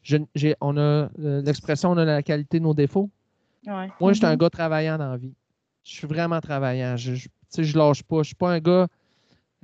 j'ai, 0.02 0.56
on 0.60 0.76
a 0.76 0.80
euh, 0.80 1.08
l'expression 1.42 1.90
on 1.90 1.96
a 1.98 2.04
la 2.04 2.22
qualité 2.22 2.58
de 2.58 2.64
nos 2.64 2.74
défauts. 2.74 3.10
Ouais. 3.66 3.88
Moi, 4.00 4.12
je 4.12 4.18
suis 4.18 4.26
un 4.26 4.32
Mhm. 4.32 4.38
gars 4.38 4.50
travaillant 4.50 4.96
dans 4.98 5.10
la 5.10 5.16
vie. 5.18 5.34
Je 5.84 5.92
suis 5.92 6.06
vraiment 6.06 6.40
travaillant. 6.40 6.96
Je, 6.96 7.14
je, 7.14 7.28
je 7.62 7.76
lâche 7.78 8.02
pas. 8.02 8.18
Je 8.22 8.28
suis 8.28 8.34
pas 8.34 8.50
un 8.52 8.60
gars. 8.60 8.86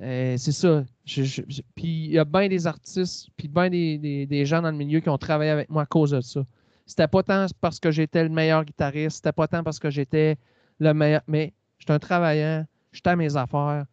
Euh, 0.01 0.37
c'est 0.37 0.53
ça. 0.53 0.85
Je- 1.05 1.23
je- 1.25 1.43
je- 1.49 1.63
puis 1.75 2.05
il 2.07 2.11
y 2.13 2.19
a 2.19 2.25
bien 2.25 2.49
des 2.49 2.67
artistes, 2.67 3.29
puis 3.37 3.49
bien 3.49 3.69
des, 3.71 3.99
des- 3.99 4.27
des 4.27 4.45
gens 4.47 4.63
dans 4.63 4.71
le 4.71 4.77
milieu 4.77 5.01
qui 5.01 5.09
ont 5.09 5.19
travaillé 5.19 5.51
avec 5.51 5.69
moi 5.71 5.83
à 5.83 5.87
cause 5.87 6.11
de 6.13 6.21
ça. 6.21 6.45
C'était 6.87 7.09
pas 7.09 7.23
tant 7.23 7.47
parce 7.61 7.79
que 7.79 7.91
j'étais 7.91 8.23
le 8.25 8.29
meilleur 8.31 8.65
guitariste, 8.65 9.17
c'était 9.17 9.33
pas 9.33 9.47
tant 9.49 9.63
parce 9.63 9.79
que 9.79 9.91
j'étais 9.91 10.37
le 10.79 10.93
meilleur, 10.95 11.23
mais 11.27 11.53
j'étais 11.79 11.93
un 11.93 11.99
travaillant, 11.99 12.67
j'étais 12.93 13.11
à 13.11 13.17
mes 13.17 13.37
affaires. 13.37 13.87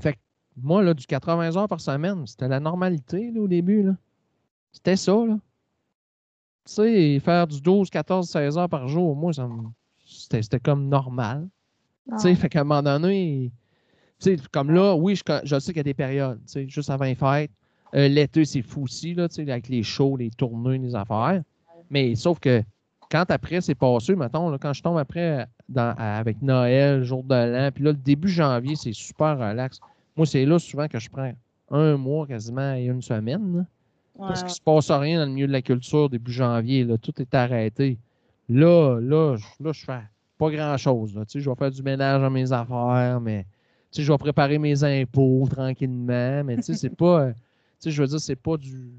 Fait 0.00 0.14
que 0.14 0.18
moi, 0.56 0.82
là, 0.82 0.94
du 0.94 1.06
80 1.06 1.56
heures 1.56 1.68
par 1.68 1.80
semaine, 1.80 2.26
c'était 2.26 2.48
la 2.48 2.60
normalité 2.60 3.30
là, 3.30 3.40
au 3.40 3.48
début. 3.48 3.82
là. 3.82 3.96
C'était 4.72 4.96
ça. 4.96 5.12
Là. 5.12 5.38
Tu 6.64 6.72
sais, 6.74 7.20
faire 7.20 7.46
du 7.46 7.60
12, 7.60 7.90
14, 7.90 8.28
16 8.28 8.56
heures 8.58 8.68
par 8.68 8.88
jour, 8.88 9.14
moi, 9.16 9.32
ça 9.32 9.46
me- 9.46 9.68
c'était 10.04 10.42
c'était 10.42 10.60
comme 10.60 10.88
normal. 10.88 11.48
Tu 12.10 12.18
sais, 12.18 12.28
Ouais. 12.28 12.34
fait 12.34 12.48
qu'à 12.48 12.60
un 12.60 12.64
moment 12.64 12.82
donné, 12.82 13.52
comme 14.52 14.70
là, 14.72 14.94
oui, 14.94 15.14
je, 15.16 15.22
je 15.44 15.58
sais 15.58 15.72
qu'il 15.72 15.78
y 15.78 15.80
a 15.80 15.84
des 15.84 15.94
périodes, 15.94 16.38
tu 16.46 16.52
sais, 16.52 16.68
juste 16.68 16.90
avant 16.90 17.04
les 17.04 17.14
fêtes. 17.14 17.50
Euh, 17.94 18.08
L'été, 18.08 18.44
c'est 18.44 18.62
fou 18.62 18.84
aussi, 18.84 19.14
là, 19.14 19.28
tu 19.28 19.36
sais, 19.44 19.50
avec 19.50 19.68
les 19.68 19.82
shows, 19.82 20.16
les 20.16 20.30
tournées, 20.30 20.78
les 20.78 20.94
affaires. 20.94 21.42
Mais 21.90 22.14
sauf 22.14 22.38
que 22.40 22.62
quand 23.10 23.24
après, 23.30 23.60
c'est 23.60 23.74
passé, 23.74 24.14
mettons, 24.16 24.48
là, 24.48 24.56
quand 24.58 24.72
je 24.72 24.82
tombe 24.82 24.96
après 24.98 25.46
avec 25.74 26.40
Noël, 26.40 27.02
jour 27.04 27.22
de 27.24 27.34
l'an, 27.34 27.70
puis 27.74 27.84
là, 27.84 27.90
le 27.92 27.96
début 27.98 28.28
janvier, 28.28 28.76
c'est 28.76 28.94
super 28.94 29.38
relax. 29.38 29.78
Moi, 30.16 30.26
c'est 30.26 30.44
là 30.46 30.58
souvent 30.58 30.88
que 30.88 30.98
je 30.98 31.10
prends 31.10 31.32
un 31.70 31.96
mois 31.96 32.26
quasiment 32.26 32.74
et 32.74 32.84
une 32.84 33.02
semaine. 33.02 33.66
Parce 34.18 34.40
qu'il 34.42 34.50
ne 34.50 34.54
se 34.54 34.60
passe 34.60 34.90
rien 34.90 35.18
dans 35.20 35.26
le 35.26 35.32
milieu 35.32 35.46
de 35.46 35.52
la 35.52 35.62
culture 35.62 36.08
début 36.08 36.32
janvier. 36.32 36.84
Là, 36.84 36.96
tout 36.98 37.12
est 37.20 37.34
arrêté. 37.34 37.98
Là, 38.48 38.98
là, 39.00 39.36
je- 39.36 39.64
là, 39.64 39.72
je 39.72 39.84
fais 39.84 40.00
pas 40.38 40.50
grand-chose. 40.50 41.12
Tu 41.12 41.20
sais, 41.28 41.40
Je 41.40 41.48
vais 41.48 41.56
faire 41.56 41.70
du 41.70 41.82
ménage 41.82 42.20
dans 42.20 42.30
mes 42.30 42.52
affaires, 42.52 43.20
mais 43.20 43.46
je 43.94 44.10
vais 44.10 44.18
préparer 44.18 44.58
mes 44.58 44.82
impôts 44.84 45.46
tranquillement. 45.50 46.44
Mais 46.44 46.56
tu 46.58 46.74
c'est 46.74 46.90
pas. 46.96 47.20
euh, 47.22 47.32
Tu 47.32 47.38
sais, 47.80 47.90
je 47.90 48.00
veux 48.02 48.08
dire, 48.08 48.20
c'est 48.20 48.36
pas 48.36 48.56
du. 48.56 48.90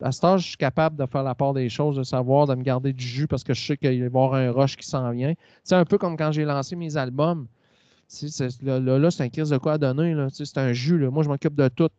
À 0.00 0.12
cet 0.12 0.24
âge, 0.24 0.42
je 0.42 0.48
suis 0.48 0.56
capable 0.56 0.96
de 0.96 1.04
faire 1.06 1.22
la 1.22 1.34
part 1.34 1.52
des 1.52 1.68
choses, 1.68 1.96
de 1.96 2.02
savoir, 2.02 2.46
de 2.46 2.54
me 2.54 2.62
garder 2.62 2.92
du 2.92 3.04
jus 3.04 3.26
parce 3.26 3.44
que 3.44 3.52
je 3.52 3.66
sais 3.66 3.76
qu'il 3.76 3.88
va 3.88 3.94
y 3.94 4.02
avoir 4.04 4.34
un 4.34 4.50
rush 4.50 4.76
qui 4.76 4.86
s'en 4.86 5.10
vient. 5.10 5.34
C'est 5.62 5.74
un 5.74 5.84
peu 5.84 5.98
comme 5.98 6.16
quand 6.16 6.32
j'ai 6.32 6.44
lancé 6.44 6.74
mes 6.74 6.96
albums. 6.96 7.46
Là, 8.62 8.80
là, 8.80 8.98
là, 8.98 9.10
c'est 9.10 9.22
un 9.24 9.28
crise 9.28 9.50
de 9.50 9.58
quoi 9.58 9.76
donner. 9.76 10.16
C'est 10.32 10.56
un 10.56 10.72
jus. 10.72 10.98
là. 10.98 11.10
Moi, 11.10 11.22
je 11.22 11.28
m'occupe 11.28 11.54
de 11.54 11.68
tout. 11.68 11.90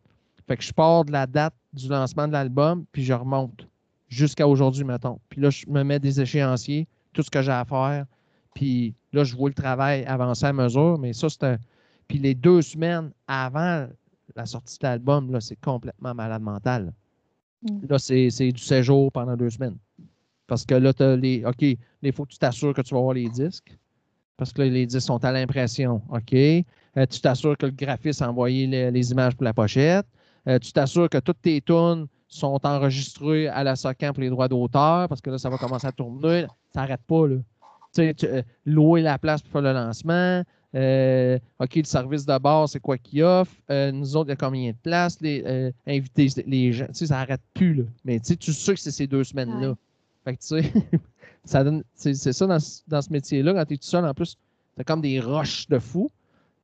Fait 0.48 0.56
que 0.56 0.64
je 0.64 0.72
pars 0.72 1.04
de 1.04 1.12
la 1.12 1.26
date 1.28 1.54
du 1.72 1.88
lancement 1.88 2.26
de 2.26 2.32
l'album, 2.32 2.84
puis 2.90 3.04
je 3.04 3.12
remonte 3.12 3.68
jusqu'à 4.08 4.48
aujourd'hui, 4.48 4.82
mettons. 4.82 5.20
Puis 5.28 5.40
là, 5.40 5.50
je 5.50 5.64
me 5.68 5.84
mets 5.84 6.00
des 6.00 6.20
échéanciers, 6.20 6.88
tout 7.12 7.22
ce 7.22 7.30
que 7.30 7.40
j'ai 7.42 7.52
à 7.52 7.64
faire. 7.64 8.04
Puis 8.54 8.94
là, 9.12 9.22
je 9.22 9.36
vois 9.36 9.48
le 9.50 9.54
travail 9.54 10.04
avancer 10.06 10.46
à 10.46 10.52
mesure, 10.52 10.98
mais 10.98 11.12
ça, 11.12 11.28
c'est 11.28 11.44
un. 11.44 11.56
Puis 12.10 12.18
les 12.18 12.34
deux 12.34 12.60
semaines 12.60 13.12
avant 13.28 13.86
la 14.34 14.44
sortie 14.44 14.76
de 14.80 14.84
l'album, 14.88 15.30
là, 15.30 15.40
c'est 15.40 15.54
complètement 15.60 16.12
malade 16.12 16.42
mental. 16.42 16.92
Mm. 17.62 17.86
Là, 17.88 17.98
c'est 18.00 18.30
c'est 18.30 18.50
du 18.50 18.60
séjour 18.60 19.12
pendant 19.12 19.36
deux 19.36 19.50
semaines. 19.50 19.76
Parce 20.48 20.64
que 20.64 20.74
là, 20.74 20.92
tu 20.92 21.04
as 21.04 21.14
les. 21.14 21.44
OK, 21.44 21.62
il 21.62 22.12
faut 22.12 22.24
que 22.24 22.32
tu 22.32 22.38
t'assures 22.38 22.74
que 22.74 22.82
tu 22.82 22.92
vas 22.94 22.98
avoir 22.98 23.14
les 23.14 23.28
disques. 23.28 23.78
Parce 24.36 24.52
que 24.52 24.62
là, 24.62 24.68
les 24.68 24.86
disques 24.86 25.06
sont 25.06 25.24
à 25.24 25.30
l'impression. 25.30 26.02
OK? 26.08 26.34
Euh, 26.34 27.06
tu 27.08 27.20
t'assures 27.20 27.56
que 27.56 27.66
le 27.66 27.72
graphiste 27.72 28.22
a 28.22 28.28
envoyé 28.28 28.66
les, 28.66 28.90
les 28.90 29.12
images 29.12 29.36
pour 29.36 29.44
la 29.44 29.54
pochette. 29.54 30.06
Euh, 30.48 30.58
tu 30.58 30.72
t'assures 30.72 31.08
que 31.08 31.18
toutes 31.18 31.40
tes 31.42 31.60
tunes 31.60 32.08
sont 32.26 32.58
enregistrées 32.66 33.46
à 33.46 33.62
la 33.62 33.76
SOCAN 33.76 34.12
pour 34.12 34.22
les 34.22 34.30
droits 34.30 34.48
d'auteur, 34.48 35.08
parce 35.08 35.20
que 35.20 35.30
là, 35.30 35.38
ça 35.38 35.48
va 35.48 35.58
commencer 35.58 35.86
à 35.86 35.92
tourner. 35.92 36.46
Ça 36.74 36.80
n'arrête 36.80 37.02
pas, 37.06 37.28
là. 37.28 37.36
Tu 37.36 38.02
sais, 38.02 38.14
tu- 38.14 38.26
euh, 38.26 38.42
louer 38.66 39.00
la 39.02 39.16
place 39.16 39.42
pour 39.42 39.52
faire 39.52 39.62
le 39.62 39.72
lancement. 39.72 40.42
Euh, 40.74 41.38
OK, 41.58 41.74
le 41.76 41.84
service 41.84 42.24
de 42.24 42.38
base, 42.38 42.70
c'est 42.72 42.80
quoi 42.80 42.96
qu'il 42.96 43.22
offre? 43.24 43.52
Euh, 43.70 43.90
nous 43.90 44.14
autres, 44.16 44.28
il 44.28 44.32
y 44.32 44.32
a 44.34 44.36
combien 44.36 44.70
de 44.70 44.76
places? 44.76 45.20
Les, 45.20 45.42
euh, 45.44 45.72
inviter 45.86 46.28
les 46.46 46.72
gens. 46.72 46.86
Tu 46.88 46.94
sais, 46.94 47.06
ça 47.06 47.16
n'arrête 47.16 47.40
plus, 47.54 47.74
là. 47.74 47.82
Mais 48.04 48.20
tu 48.20 48.26
sais, 48.26 48.36
tu 48.36 48.52
sais 48.52 48.74
que 48.74 48.80
c'est 48.80 48.90
ces 48.92 49.06
deux 49.08 49.24
semaines-là. 49.24 49.70
Ouais. 49.70 49.74
Fait 50.24 50.36
que, 50.36 50.40
tu 50.40 50.46
sais, 50.46 50.72
ça 51.44 51.64
donne. 51.64 51.82
C'est 51.94 52.14
c'est 52.14 52.32
ça 52.32 52.46
dans, 52.46 52.60
ce- 52.60 52.82
dans 52.86 53.02
ce 53.02 53.12
métier-là, 53.12 53.52
quand 53.54 53.64
tu 53.64 53.74
es 53.74 53.76
tout 53.78 53.84
seul, 53.84 54.04
en 54.04 54.14
plus, 54.14 54.36
t'as 54.76 54.84
comme 54.84 55.00
des 55.00 55.18
roches 55.18 55.66
de 55.68 55.78
fou. 55.80 56.10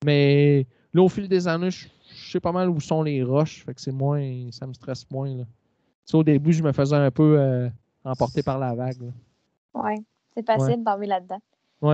Mais 0.04 0.66
là, 0.94 1.02
au 1.02 1.09
fil 1.09 1.28
des 1.28 1.48
années, 1.48 1.70
je 1.70 1.88
je 2.24 2.30
sais 2.30 2.40
pas 2.40 2.52
mal 2.52 2.70
où 2.70 2.80
sont 2.80 3.02
les 3.02 3.22
roches. 3.24 3.64
Fait 3.64 3.74
que 3.74 3.80
c'est 3.80 3.92
moins. 3.92 4.48
Ça 4.52 4.66
me 4.66 4.72
stresse 4.72 5.04
moins, 5.11 5.28
là. 5.34 5.42
Tu 5.44 6.12
sais, 6.12 6.16
au 6.16 6.22
début, 6.22 6.52
je 6.52 6.62
me 6.62 6.70
faisais 6.72 6.94
un 6.96 7.11
peu 7.11 7.68
emporter 8.04 8.42
par 8.44 8.59
la 8.61 8.72
vague. 8.74 9.00
là. 9.02 9.11
Ouais, 9.82 9.96
c'est 10.34 10.46
facile 10.46 10.78
de 10.78 10.84
tomber 10.84 11.07
là-dedans. 11.07 11.40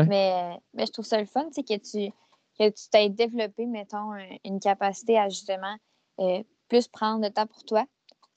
Mais, 0.04 0.58
mais 0.74 0.86
je 0.86 0.92
trouve 0.92 1.04
ça 1.04 1.18
le 1.18 1.26
fun, 1.26 1.48
sais, 1.52 1.62
que 1.62 1.76
tu 1.76 2.12
que 2.58 2.68
tu 2.68 3.10
développé, 3.10 3.66
mettons, 3.66 4.12
un- 4.12 4.36
une 4.44 4.60
capacité 4.60 5.18
à 5.18 5.28
justement 5.28 5.74
euh, 6.20 6.42
plus 6.68 6.86
prendre 6.86 7.24
le 7.24 7.30
temps 7.30 7.46
pour 7.46 7.64
toi. 7.64 7.84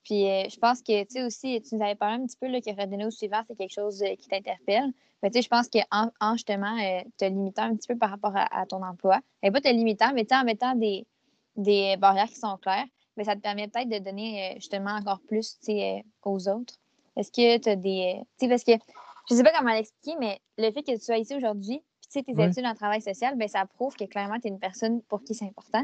Puis 0.04 0.30
euh, 0.30 0.44
je 0.50 0.58
pense 0.58 0.82
que, 0.82 1.04
tu 1.04 1.08
sais, 1.10 1.24
aussi, 1.24 1.62
tu 1.62 1.76
nous 1.76 1.84
avais 1.84 1.96
parlé 1.96 2.16
un 2.24 2.26
petit 2.26 2.38
peu 2.38 2.48
là, 2.48 2.62
que 2.62 2.70
redonner 2.70 3.06
au 3.06 3.12
suivant, 3.12 3.42
c'est 3.48 3.56
quelque 3.58 3.74
chose 3.74 4.02
euh, 4.04 4.16
qui 4.16 4.28
t'interpelle. 4.28 4.92
Mais 5.22 5.30
tu 5.30 5.38
sais, 5.38 5.42
je 5.42 5.50
pense 5.50 5.68
qu'en 5.68 6.12
en, 6.22 6.34
justement 6.34 6.78
euh, 6.78 7.02
te 7.18 7.26
limitant 7.26 7.64
un 7.64 7.76
petit 7.76 7.88
peu 7.88 7.98
par 7.98 8.10
rapport 8.12 8.34
à, 8.36 8.66
ton 8.68 8.84
emploi, 8.84 9.20
et 9.44 9.52
pas 9.52 9.62
te 9.62 9.68
limitant, 9.68 10.14
mais 10.14 10.26
tu 10.26 10.36
en 10.36 10.44
mettant 10.44 10.76
des, 10.76 11.06
des 11.58 11.98
barrières 11.98 12.28
qui 12.28 12.36
sont 12.36 12.58
claires, 12.58 12.86
mais 13.18 13.24
ça 13.24 13.36
te 13.36 13.42
permet 13.42 13.68
peut-être 13.68 13.90
de 13.90 13.98
donner 14.00 14.52
euh, 14.52 14.56
justement 14.56 14.92
encore 14.92 15.20
plus 15.28 15.58
euh, 15.70 16.00
aux 16.24 16.48
autres. 16.50 16.76
Est-ce 17.18 17.32
que 17.32 17.58
tu 17.58 17.70
as 17.70 17.76
des. 17.76 18.16
euh, 18.18 18.24
Tu 18.40 18.46
sais, 18.46 18.50
parce 18.50 18.64
que 18.64 18.72
je 19.30 19.36
sais 19.36 19.44
pas 19.44 19.52
comment 19.58 19.74
l'expliquer, 19.74 20.18
mais 20.20 20.40
le 20.58 20.72
fait 20.72 20.84
que 20.84 20.92
tu 20.92 21.04
sois 21.04 21.18
ici 21.18 21.36
aujourd'hui, 21.36 21.80
puis 22.02 22.08
tu 22.08 22.20
sais, 22.20 22.24
tes 22.24 22.34
Ouais. 22.34 22.50
études 22.50 22.66
en 22.66 22.74
travail 22.76 23.02
social, 23.02 23.36
ben, 23.38 23.48
ça 23.48 23.66
prouve 23.66 23.96
que 23.96 24.06
clairement, 24.06 24.40
tu 24.40 24.48
es 24.48 24.52
une 24.52 24.60
personne 24.60 25.02
pour 25.04 25.24
qui 25.24 25.34
c'est 25.34 25.46
important. 25.46 25.84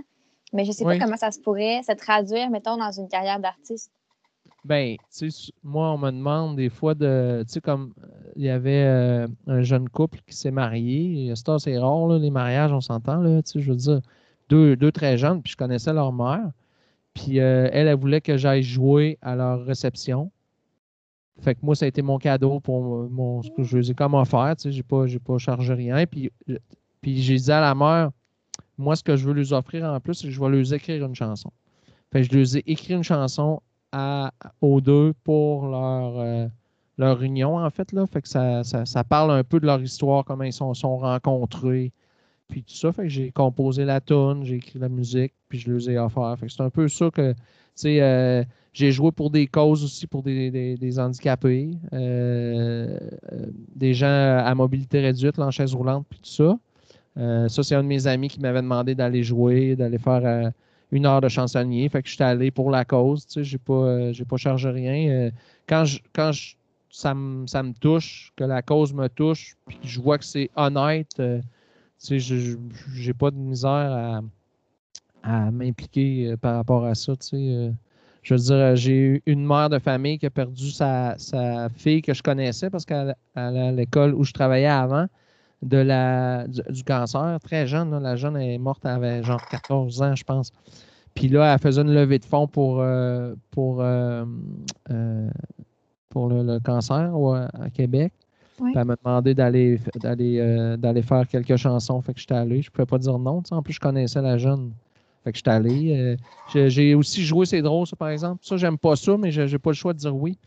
Mais 0.54 0.66
je 0.66 0.72
sais 0.72 0.84
pas 0.84 1.00
comment 1.00 1.16
ça 1.18 1.32
se 1.32 1.40
pourrait 1.40 1.82
se 1.84 1.94
traduire, 1.94 2.50
mettons, 2.50 2.76
dans 2.78 2.92
une 2.92 3.08
carrière 3.08 3.40
d'artiste. 3.40 3.92
Ben, 4.66 4.98
tu 5.18 5.32
sais, 5.32 5.52
moi, 5.64 5.92
on 5.92 5.98
me 5.98 6.12
demande 6.12 6.56
des 6.56 6.70
fois 6.70 6.94
de. 6.94 7.44
Tu 7.48 7.54
sais, 7.54 7.62
comme 7.62 7.94
euh, 8.04 8.08
il 8.36 8.44
y 8.44 8.50
avait 8.50 8.84
euh, 8.84 9.28
un 9.48 9.62
jeune 9.62 9.90
couple 9.90 10.20
qui 10.28 10.36
s'est 10.36 10.52
marié. 10.52 11.34
C'est 11.36 11.78
rare, 11.80 12.08
là, 12.08 12.20
les 12.20 12.30
mariages, 12.30 12.72
on 12.72 12.82
s'entend, 12.82 13.18
là. 13.18 13.42
Tu 13.42 13.54
sais, 13.54 13.60
je 13.62 13.72
veux 13.72 13.78
dire, 13.78 14.02
deux, 14.50 14.76
deux 14.76 14.92
très 14.92 15.18
jeunes, 15.18 15.42
puis 15.42 15.54
je 15.54 15.58
connaissais 15.58 15.94
leur 15.94 16.12
mère. 16.14 16.52
Puis 17.14 17.40
euh, 17.40 17.70
elle, 17.72 17.88
elle 17.88 17.98
voulait 17.98 18.22
que 18.22 18.38
j'aille 18.38 18.64
jouer 18.64 19.18
à 19.22 19.36
leur 19.36 19.66
réception. 19.66 20.32
Fait 21.42 21.56
que 21.56 21.60
moi, 21.64 21.76
ça 21.76 21.86
a 21.86 21.88
été 21.88 22.02
mon 22.02 22.18
cadeau 22.18 22.60
pour 22.60 23.10
mon, 23.10 23.42
ce 23.42 23.50
que 23.50 23.64
je 23.64 23.78
les 23.78 23.92
ai 23.92 23.94
comme 23.94 24.14
offert. 24.14 24.56
Tu 24.58 24.64
sais, 24.64 24.72
j'ai 24.72 24.84
pas, 24.84 25.06
pas 25.26 25.38
chargé 25.38 25.74
rien. 25.74 26.06
Puis, 26.06 26.32
puis 27.02 27.22
j'ai 27.22 27.36
dit 27.36 27.52
à 27.52 27.60
la 27.60 27.74
mère, 27.74 28.12
moi, 28.78 28.96
ce 28.96 29.04
que 29.04 29.16
je 29.16 29.26
veux 29.26 29.34
leur 29.34 29.52
offrir 29.54 29.86
en 29.86 30.00
plus, 30.00 30.14
c'est 30.14 30.28
que 30.28 30.34
je 30.34 30.40
vais 30.40 30.50
leur 30.50 30.74
écrire 30.74 31.06
une 31.06 31.16
chanson. 31.16 31.52
Fait 32.12 32.22
que 32.22 32.28
je 32.32 32.38
leur 32.38 32.56
ai 32.58 32.64
écrit 32.72 32.94
une 32.94 33.04
chanson 33.04 33.62
à, 33.92 34.32
aux 34.62 34.82
deux 34.82 35.14
pour 35.24 35.68
leur, 35.68 36.20
euh, 36.20 36.48
leur 36.98 37.22
union, 37.24 37.58
en 37.58 37.70
fait. 37.70 37.92
Là. 37.92 38.06
Fait 38.06 38.22
que 38.22 38.28
ça, 38.28 38.64
ça, 38.64 38.86
ça 38.86 39.04
parle 39.04 39.32
un 39.32 39.44
peu 39.44 39.60
de 39.60 39.66
leur 39.66 39.82
histoire, 39.82 40.24
comment 40.24 40.44
ils 40.44 40.54
sont, 40.54 40.74
sont 40.74 40.98
rencontrés. 40.98 41.92
Puis 42.48 42.64
tout 42.64 42.76
ça, 42.76 42.92
fait 42.92 43.10
j'ai 43.10 43.32
composé 43.32 43.86
la 43.86 44.02
tune, 44.02 44.44
j'ai 44.44 44.56
écrit 44.56 44.78
la 44.78 44.90
musique, 44.90 45.34
puis 45.48 45.58
je 45.58 45.72
les 45.72 45.92
ai 45.92 45.98
offert. 45.98 46.36
Fait 46.38 46.48
que 46.48 46.52
c'est 46.52 46.62
un 46.62 46.70
peu 46.70 46.88
ça 46.88 47.10
que, 47.10 47.32
tu 47.32 47.40
sais, 47.76 48.02
euh, 48.02 48.44
j'ai 48.74 48.92
joué 48.92 49.12
pour 49.12 49.30
des 49.30 49.48
causes 49.48 49.84
aussi, 49.84 50.08
pour 50.08 50.24
des, 50.24 51.00
handicapés, 51.00 51.72
euh, 51.94 52.98
euh, 53.34 53.46
des 53.76 53.94
gens 53.94 54.08
à 54.08 54.54
mobilité 54.56 55.02
réduite, 55.02 55.38
en 55.40 55.52
chaise 55.52 55.74
roulante, 55.76 56.06
puis 56.10 56.20
tout 56.20 56.30
ça. 56.32 56.58
Euh, 57.18 57.50
ça, 57.50 57.64
c'est 57.64 57.76
un 57.76 57.84
de 57.84 57.88
mes 57.88 58.08
amis 58.08 58.30
qui 58.30 58.40
m'avait 58.40 58.62
demandé 58.62 58.96
d'aller 58.96 59.24
jouer, 59.24 59.76
d'aller 59.76 59.98
faire 59.98 60.52
une 60.92 61.06
heure 61.06 61.20
de 61.20 61.28
chansonnier. 61.28 61.90
Fait 61.90 62.02
que 62.02 62.08
je 62.08 62.16
suis 62.16 62.24
allé 62.24 62.52
pour 62.52 62.72
la 62.72 62.86
cause. 62.86 63.26
Tu 63.26 63.34
sais, 63.34 63.44
j'ai 63.44 63.58
pas, 63.58 64.12
pas 64.30 64.38
chargé 64.38 64.70
rien. 64.70 65.32
Quand 65.68 65.84
je, 65.84 66.00
quand 66.14 66.32
je- 66.32 66.56
ça, 66.90 67.14
me, 67.14 67.48
ça 67.48 67.64
me 67.64 67.74
touche, 67.74 68.32
que 68.38 68.46
la 68.46 68.62
cause 68.62 68.94
me 68.94 69.08
touche, 69.10 69.56
puis 69.68 69.78
que 69.80 69.88
je 69.88 70.00
vois 70.00 70.18
que 70.18 70.26
c'est 70.26 70.50
honnête, 70.56 71.10
tu 71.18 71.24
sais, 71.98 72.20
je- 72.20 72.58
j'ai 72.94 73.14
pas 73.14 73.32
de 73.32 73.36
misère 73.38 73.70
à, 73.70 74.22
à 75.24 75.52
m'impliquer 75.52 76.36
par 76.40 76.56
rapport 76.56 76.86
à 76.86 76.96
ça. 76.96 77.14
Tu 77.18 77.28
sais. 77.28 77.72
Je 78.22 78.34
veux 78.34 78.40
dire, 78.40 78.56
euh, 78.56 78.76
j'ai 78.76 78.94
eu 78.94 79.24
une 79.26 79.46
mère 79.46 79.70
de 79.70 79.80
famille 79.80 80.20
qui 80.20 80.26
a 80.26 80.30
perdu 80.30 80.72
sa, 80.72 81.16
sa 81.18 81.70
fille 81.70 82.02
que 82.02 82.14
je 82.14 82.22
connaissais 82.22 82.70
parce 82.70 82.86
qu'à 82.86 83.16
l'école 83.72 84.14
où 84.14 84.24
je 84.24 84.32
travaillais 84.32 84.68
avant, 84.68 85.08
de 85.62 85.78
la, 85.78 86.48
du, 86.48 86.62
du 86.70 86.84
cancer, 86.84 87.38
très 87.44 87.68
jeune. 87.68 87.92
là. 87.92 88.00
la 88.00 88.16
jeune 88.16 88.38
est 88.38 88.58
morte, 88.58 88.82
elle 88.84 88.92
avait 88.92 89.24
genre 89.24 89.46
14 89.50 90.02
ans, 90.02 90.16
je 90.16 90.24
pense. 90.24 90.52
Puis 91.14 91.28
là, 91.28 91.54
elle 91.54 91.60
faisait 91.60 91.82
une 91.82 91.94
levée 91.94 92.20
de 92.20 92.26
fonds 92.26 92.48
pour, 92.48 92.80
euh, 92.80 93.36
pour, 93.52 93.82
euh, 93.82 94.26
euh, 94.90 95.30
pour 96.10 96.30
le, 96.30 96.44
le 96.44 96.60
cancer 96.60 97.18
ouais, 97.18 97.46
à 97.54 97.70
Québec. 97.70 98.14
Elle 98.76 98.86
m'a 98.86 98.96
demandé 99.04 99.34
d'aller 99.34 99.80
faire 101.02 101.28
quelques 101.28 101.56
chansons. 101.56 102.00
Fait 102.02 102.14
que 102.14 102.20
j'étais 102.20 102.36
allé. 102.36 102.62
Je 102.62 102.70
ne 102.70 102.72
pouvais 102.72 102.86
pas 102.86 103.00
dire 103.00 103.18
non. 103.18 103.42
En 103.50 103.62
plus, 103.64 103.74
je 103.74 103.80
connaissais 103.80 104.22
la 104.22 104.38
jeune 104.38 104.72
Fait 105.24 105.32
que 105.32 105.38
je 105.38 105.42
suis 105.42 105.50
allé. 105.50 106.18
euh, 106.56 106.70
j'ai- 106.70 106.96
aussi 106.96 107.24
joué, 107.24 107.46
c'est 107.46 107.62
drôle, 107.62 107.86
ça, 107.86 107.96
par 107.96 108.10
exemple. 108.10 108.40
Ça, 108.44 108.58
j'aime 108.58 108.78
pas 108.78 108.96
ça, 108.96 109.18
mais 109.18 109.32
j'ai 109.32 109.60
pas 109.60 109.70
le 109.70 109.76
choix 109.76 109.94
de 109.94 110.00
dire 110.00 110.16
oui. 110.16 110.38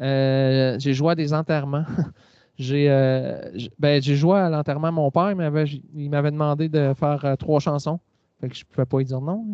Euh, 0.00 0.76
j'ai 0.78 0.94
joué 0.94 1.12
à 1.12 1.14
des 1.14 1.34
enterrements. 1.34 1.84
j'ai 2.58 2.86
euh, 2.88 3.38
ben, 3.78 4.02
j'ai 4.02 4.16
joué 4.16 4.38
à 4.38 4.48
l'enterrement 4.48 4.88
de 4.88 4.94
mon 4.94 5.10
père. 5.10 5.30
Il 5.30 5.36
m'avait, 5.36 6.30
demandé 6.30 6.68
de 6.68 6.94
faire 6.98 7.36
trois 7.38 7.60
chansons. 7.60 8.00
Fait 8.40 8.48
que 8.48 8.56
je 8.56 8.64
pouvais 8.64 8.86
pas 8.86 8.98
lui 8.98 9.04
dire 9.04 9.20
non. 9.20 9.44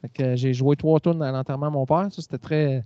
Fait 0.00 0.08
que 0.08 0.36
j'ai 0.36 0.54
joué 0.54 0.76
trois 0.76 1.00
tunes 1.00 1.22
à 1.22 1.32
l'enterrement 1.32 1.68
de 1.68 1.72
mon 1.72 1.86
père. 1.86 2.08
Ça, 2.12 2.22
c'était 2.22 2.38
très. 2.38 2.84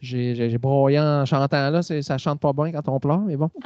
J'ai, 0.00 0.56
broyé 0.56 0.98
en 0.98 1.26
chantant 1.26 1.70
là. 1.70 1.82
Ça 1.82 2.16
chante 2.16 2.40
pas 2.40 2.54
bien 2.54 2.72
quand 2.72 2.88
on 2.88 2.98
pleure, 2.98 3.20
mais 3.20 3.36
bon. 3.36 3.50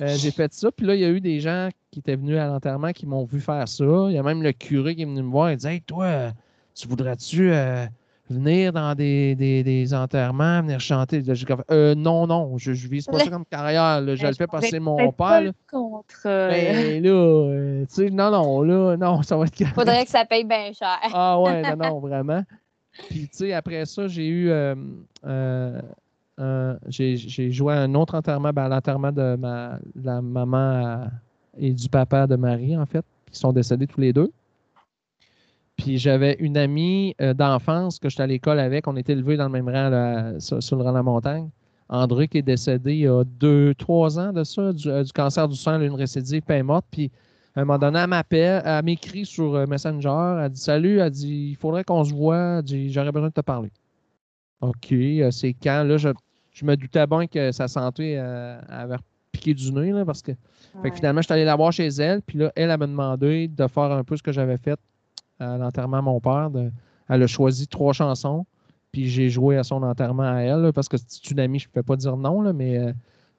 Euh, 0.00 0.14
j'ai 0.16 0.30
fait 0.30 0.52
ça. 0.52 0.70
Puis 0.72 0.86
là, 0.86 0.94
il 0.94 1.00
y 1.00 1.04
a 1.04 1.10
eu 1.10 1.20
des 1.20 1.40
gens 1.40 1.68
qui 1.90 2.00
étaient 2.00 2.16
venus 2.16 2.38
à 2.38 2.46
l'enterrement 2.46 2.92
qui 2.92 3.06
m'ont 3.06 3.24
vu 3.24 3.40
faire 3.40 3.68
ça. 3.68 3.84
Il 4.08 4.12
y 4.12 4.18
a 4.18 4.22
même 4.22 4.42
le 4.42 4.52
curé 4.52 4.94
qui 4.96 5.02
est 5.02 5.06
venu 5.06 5.22
me 5.22 5.30
voir 5.30 5.50
et 5.50 5.56
dit 5.56 5.66
Hey, 5.66 5.80
toi, 5.82 6.04
euh, 6.06 6.30
tu 6.74 6.88
voudrais-tu 6.88 7.52
euh, 7.52 7.86
venir 8.30 8.72
dans 8.72 8.94
des, 8.94 9.34
des, 9.34 9.62
des 9.62 9.94
enterrements, 9.94 10.62
venir 10.62 10.80
chanter? 10.80 11.20
Là, 11.22 11.34
j'ai 11.34 11.44
comme, 11.46 11.62
Euh, 11.70 11.94
Non, 11.94 12.26
non, 12.26 12.56
je, 12.58 12.72
je 12.72 12.88
vise 12.88 13.06
pas 13.06 13.18
ça 13.20 13.30
comme 13.30 13.44
carrière. 13.44 14.00
là. 14.00 14.14
Je 14.14 14.26
le 14.26 14.32
fais 14.32 14.46
c'est 14.62 14.80
mon 14.80 15.12
père. 15.12 15.42
là. 15.42 15.50
Contre. 15.70 16.22
Ben 16.24 17.02
là, 17.02 17.10
euh, 17.10 17.84
tu 17.86 17.94
sais, 17.94 18.10
non, 18.10 18.30
non, 18.30 18.62
là, 18.62 18.96
non, 18.96 19.22
ça 19.22 19.36
va 19.36 19.44
être 19.44 19.54
carré. 19.54 19.72
Faudrait 19.74 20.04
que 20.04 20.10
ça 20.10 20.24
paye 20.24 20.44
bien 20.44 20.72
cher. 20.72 20.98
Ah 21.12 21.38
ouais, 21.40 21.62
non, 21.62 21.76
non, 21.76 22.00
vraiment. 22.00 22.42
Puis, 23.10 23.28
tu 23.28 23.38
sais, 23.38 23.52
après 23.52 23.84
ça, 23.86 24.06
j'ai 24.08 24.26
eu. 24.26 24.50
Euh, 26.40 26.74
euh, 26.74 26.76
j'ai 26.90 27.50
joué 27.52 27.74
à 27.74 27.80
un 27.82 27.94
autre 27.94 28.14
enterrement, 28.14 28.52
ben, 28.52 28.64
à 28.64 28.68
l'enterrement 28.68 29.12
de 29.12 29.36
ma, 29.36 29.78
la 30.02 30.20
maman 30.20 30.56
à- 30.56 31.10
et 31.56 31.72
du 31.72 31.88
papa 31.88 32.26
de 32.26 32.36
Marie, 32.36 32.76
en 32.76 32.86
fait, 32.86 33.04
qui 33.30 33.38
sont 33.38 33.52
décédés 33.52 33.86
tous 33.86 34.00
les 34.00 34.12
deux. 34.12 34.32
Puis 35.76 35.98
j'avais 35.98 36.36
une 36.38 36.56
amie 36.56 37.14
euh, 37.20 37.34
d'enfance 37.34 37.98
que 37.98 38.08
j'étais 38.08 38.22
à 38.22 38.26
l'école 38.26 38.58
avec. 38.60 38.86
On 38.86 38.96
était 38.96 39.12
élevés 39.12 39.36
dans 39.36 39.46
le 39.46 39.50
même 39.50 39.68
rang 39.68 40.38
sur, 40.40 40.76
le 40.76 40.82
rang 40.82 40.90
de 40.90 40.96
la 40.96 41.02
montagne. 41.02 41.48
André 41.88 42.28
qui 42.28 42.38
est 42.38 42.42
décédé 42.42 42.94
il 42.94 43.00
y 43.00 43.06
a 43.08 43.24
deux, 43.24 43.74
trois 43.74 44.18
ans 44.18 44.32
de 44.32 44.42
ça, 44.44 44.72
du, 44.72 44.88
euh, 44.88 45.02
du 45.04 45.12
cancer 45.12 45.48
du 45.48 45.56
sang, 45.56 45.80
une 45.80 45.94
récidive, 45.94 46.42
est 46.48 46.62
morte. 46.62 46.86
Puis 46.90 47.10
à 47.54 47.60
un 47.60 47.64
moment 47.64 47.78
donné, 47.78 47.98
elle 48.00 48.08
m'appelle, 48.08 48.62
elle 48.64 48.84
m'écrit 48.84 49.26
sur 49.26 49.54
euh, 49.54 49.66
Messenger, 49.66 50.40
elle 50.42 50.50
dit 50.50 50.60
Salut, 50.60 50.98
elle 50.98 51.10
dit 51.10 51.50
Il 51.50 51.56
faudrait 51.56 51.84
qu'on 51.84 52.04
se 52.04 52.12
voit, 52.12 52.62
J'aurais 52.64 53.12
besoin 53.12 53.28
de 53.28 53.34
te 53.34 53.40
parler. 53.42 53.70
OK, 54.60 54.92
euh, 54.92 55.30
c'est 55.30 55.52
quand? 55.54 55.84
Là, 55.84 55.96
je, 55.96 56.08
je 56.52 56.64
me 56.64 56.76
doutais 56.76 57.06
bien 57.06 57.26
que 57.26 57.52
sa 57.52 57.68
santé 57.68 58.14
euh, 58.18 58.58
avait 58.68 58.96
piqué 59.32 59.54
du 59.54 59.72
nez, 59.72 59.90
là, 59.92 60.04
parce 60.04 60.22
que. 60.22 60.32
Fait 60.82 60.90
que 60.90 60.96
finalement, 60.96 61.20
je 61.20 61.26
suis 61.26 61.32
allé 61.34 61.44
la 61.44 61.56
voir 61.56 61.72
chez 61.72 61.86
elle, 61.88 62.20
puis 62.22 62.38
là, 62.38 62.52
elle, 62.56 62.70
elle 62.70 62.78
m'a 62.78 62.86
demandé 62.86 63.48
de 63.48 63.66
faire 63.66 63.90
un 63.92 64.04
peu 64.04 64.16
ce 64.16 64.22
que 64.22 64.32
j'avais 64.32 64.56
fait 64.58 64.78
à 65.38 65.56
l'enterrement 65.58 65.98
de 65.98 66.04
mon 66.04 66.20
père. 66.20 66.50
de- 66.50 66.70
elle 67.08 67.22
a 67.22 67.26
choisi 67.26 67.66
trois 67.68 67.92
chansons, 67.92 68.46
puis 68.92 69.08
j'ai 69.08 69.28
joué 69.28 69.58
à 69.58 69.62
son 69.64 69.82
enterrement 69.82 70.22
à 70.22 70.40
elle, 70.40 70.60
là, 70.62 70.72
parce 70.72 70.88
que 70.88 70.96
c'est 70.96 71.30
une 71.30 71.40
amie, 71.40 71.58
je 71.58 71.66
ne 71.68 71.70
pouvais 71.72 71.82
pas 71.82 71.96
dire 71.96 72.16
non, 72.16 72.40
là, 72.42 72.52
mais. 72.52 72.78
euh, 72.78 72.92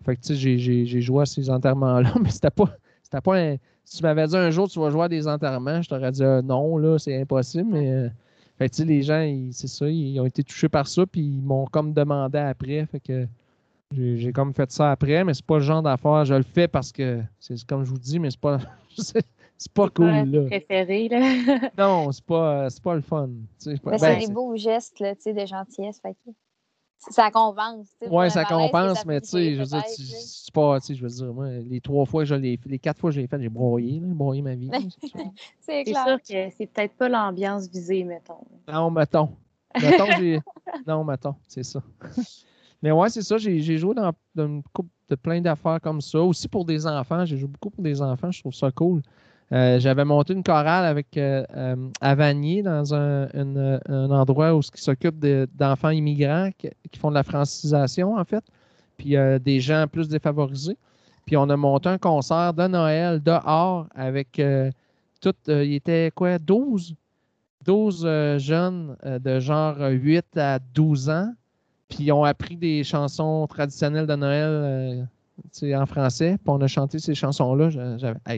fait 0.06 0.16
que, 0.18 0.22
tu 0.22 0.28
sais, 0.30 0.36
j'ai- 0.36 0.58
j'ai 0.60 0.86
j'ai 0.86 1.02
joué 1.02 1.24
à 1.24 1.26
ces 1.26 1.50
enterrements-là, 1.50 2.14
mais 2.22 2.30
c'était 2.30 2.50
pas. 2.52 2.70
C'était 3.04 3.22
pas 3.22 3.38
un- 3.40 3.56
Si 3.84 3.98
tu 3.98 4.04
m'avais 4.04 4.26
dit 4.28 4.36
un 4.36 4.50
jour, 4.52 4.68
tu 4.68 4.80
vas 4.80 4.90
jouer 4.90 5.04
à 5.06 5.10
des 5.10 5.28
enterrements, 5.28 5.82
je 5.82 5.90
t'aurais 5.90 6.12
dit 6.12 6.24
euh, 6.24 6.42
non, 6.42 6.78
là, 6.78 6.98
c'est 7.00 7.20
impossible, 7.22 7.70
mais. 7.72 8.10
Fait 8.57 8.69
que, 8.69 8.76
tu 8.76 8.82
sais, 8.84 8.86
les 8.86 9.02
gens, 9.02 9.49
c'est 9.52 9.68
ça, 9.68 9.90
ils 9.90 10.19
ont 10.19 10.26
été 10.26 10.44
touchés 10.44 10.69
par 10.69 10.88
ça, 10.88 11.06
puis 11.06 11.22
ils 11.22 11.41
m'ont 11.41 11.65
comme 11.65 11.94
demandé 11.94 12.38
après. 12.38 12.86
Fait 12.86 12.99
que 12.99 13.27
j'ai 13.94 14.32
comme 14.34 14.53
fait 14.53 14.72
ça 14.72 14.91
après, 14.91 15.23
mais 15.23 15.34
c'est 15.34 15.45
pas 15.45 15.56
le 15.56 15.64
genre 15.64 15.82
d'affaire. 15.84 16.26
Je 16.26 16.34
le 16.36 16.44
fais 16.44 16.68
parce 16.68 16.91
que, 16.91 17.22
c'est 17.40 17.64
comme 17.65 17.84
je 17.84 17.90
vous 17.90 17.98
dis, 17.99 18.19
mais 18.19 18.32
c'est 18.32 18.40
pas, 18.40 18.60
c'est 18.98 19.26
c'est 19.57 19.72
pas 19.72 19.88
cool, 19.90 20.07
là. 20.07 20.45
préféré, 20.48 21.07
là. 21.07 21.69
Non, 21.77 22.11
c'est 22.11 22.26
pas, 22.26 22.69
c'est 22.69 22.84
pas 22.84 22.95
le 22.95 23.02
fun. 23.02 23.30
c'est 23.57 23.82
pas- 23.82 23.91
ben, 23.91 23.98
c'est 23.99 24.27
des 24.27 24.34
beaux 24.34 24.56
gestes 24.57 24.99
là, 24.99 25.15
tu 25.15 25.22
sais, 25.22 25.34
de 25.34 25.45
gentillesse. 25.45 25.99
Fait 26.02 26.14
que 26.14 26.32
ça 26.98 27.30
compense. 27.32 27.88
le 28.02 28.30
ça 28.30 28.46
compense, 28.46 29.06
mais 29.06 29.22
tu 29.22 29.28
sais, 29.30 29.56
je 29.56 29.60
veux 29.60 29.66
dire, 29.66 29.84
tu- 29.84 30.52
pas, 30.52 30.80
tu 30.80 30.88
sais, 30.88 30.96
je 30.96 31.04
veux 31.04 31.10
dire, 31.10 31.34
moi, 31.34 31.50
les 31.50 31.82
trois 31.82 32.06
fois 32.06 32.24
que 32.24 32.30
je 32.30 32.36
l'ai 32.36 32.58
fait, 32.58 32.70
les 32.70 32.80
quatre 32.80 33.00
fois 33.00 33.10
que 33.10 33.16
je 33.16 33.22
l'ai 33.22 33.28
fait, 33.28 33.42
j'ai 33.42 33.50
broyé, 33.50 34.00
là, 34.00 34.08
broyé 34.10 34.42
ma 34.42 34.56
vie. 34.56 34.70
c'est 35.60 35.84
clair. 35.84 36.06
sûr 36.06 36.18
que 36.18 36.50
c'est 36.58 36.68
peut-être 36.68 36.94
pas 36.96 37.10
l'ambiance 37.10 37.68
visée, 37.68 38.04
mettons. 38.04 38.46
Non, 38.68 38.90
mettons. 38.90 39.30
Mettons, 39.82 40.12
j'ai. 40.18 40.40
Non, 40.88 41.04
mettons, 41.04 41.36
c'est 41.48 41.64
ça. 41.64 41.82
Mais 42.82 42.92
ouais, 42.92 43.10
c'est 43.10 43.22
ça. 43.22 43.38
J'ai 43.38 43.60
j'ai 43.60 43.78
joué 43.78 43.96
dans, 43.96 44.12
dans 44.36 44.46
une 44.46 44.64
couple 44.74 44.90
de 45.10 45.16
plein 45.16 45.42
d'affaires 45.42 45.80
comme 45.82 46.02
ça. 46.02 46.20
Aussi 46.22 46.48
pour 46.48 46.66
des 46.66 46.86
enfants. 46.86 47.26
J'ai 47.26 47.38
joué 47.38 47.48
beaucoup 47.48 47.70
pour 47.70 47.84
des 47.84 48.02
enfants. 48.02 48.32
Je 48.32 48.40
trouve 48.42 48.54
ça 48.54 48.72
cool. 48.72 49.02
Euh, 49.52 49.80
J'avais 49.80 50.06
monté 50.06 50.34
une 50.34 50.44
chorale 50.44 50.86
avec 50.86 51.18
euh, 51.18 51.46
euh, 51.56 51.76
dans 52.64 52.94
un, 52.96 54.12
endroit 54.12 54.56
où 54.56 54.60
qui 54.62 54.82
s'occupe 54.82 55.20
de- 55.20 55.48
d'enfants 55.54 55.92
immigrants 55.92 56.50
qui, 56.58 56.70
font 57.00 57.10
de 57.10 57.16
la 57.16 57.24
francisation, 57.24 58.16
en 58.16 58.24
fait. 58.26 58.44
Puis 58.98 59.16
euh, 59.16 59.40
des 59.40 59.60
gens 59.60 59.86
plus 59.88 60.08
défavorisés. 60.08 60.78
Puis 61.26 61.38
on 61.38 61.50
a 61.50 61.58
monté 61.58 61.90
un 61.90 61.98
concert 61.98 62.54
de 62.54 62.68
Noël 62.68 63.22
dehors 63.22 63.88
avec 63.96 64.42
tout. 65.22 65.34
il 65.48 65.74
était 65.74 66.12
quoi, 66.16 66.38
12? 66.40 66.96
12 67.66 68.04
euh, 68.06 68.38
jeunes 68.40 68.96
de 69.04 69.40
genre 69.40 69.76
euh, 69.82 69.90
8 69.90 70.38
à 70.38 70.60
12 70.60 71.10
ans, 71.10 71.34
puis 71.90 72.06
ils 72.06 72.12
ont 72.12 72.24
appris 72.24 72.56
des 72.56 72.84
chansons 72.84 73.48
traditionnelles 73.48 74.08
de 74.08 74.16
Noël 74.16 75.08
en 75.64 75.86
français, 75.86 76.38
puis 76.38 76.48
on 76.48 76.62
a 76.62 76.68
chanté 76.68 76.99
ces 76.99 77.16
chansons-là. 77.16 77.70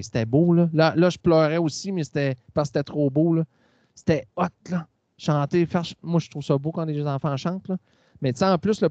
C'était 0.01 0.25
beau, 0.25 0.53
là. 0.53 0.69
là. 0.73 0.93
Là, 0.95 1.09
je 1.09 1.17
pleurais 1.17 1.57
aussi, 1.57 1.91
mais 1.91 2.03
c'était 2.03 2.35
parce 2.53 2.69
que 2.69 2.79
c'était 2.79 2.83
trop 2.83 3.09
beau, 3.09 3.33
là. 3.33 3.43
C'était 3.95 4.27
hot, 4.35 4.45
là. 4.69 4.87
Chanter, 5.17 5.65
faire... 5.65 5.83
Moi, 6.03 6.19
je 6.19 6.29
trouve 6.29 6.43
ça 6.43 6.57
beau 6.57 6.71
quand 6.71 6.85
les 6.85 7.05
enfants 7.05 7.35
chantent, 7.37 7.67
là. 7.67 7.77
Mais 8.21 8.33
tu 8.33 8.39
sais, 8.39 8.45
en 8.45 8.57
plus, 8.57 8.83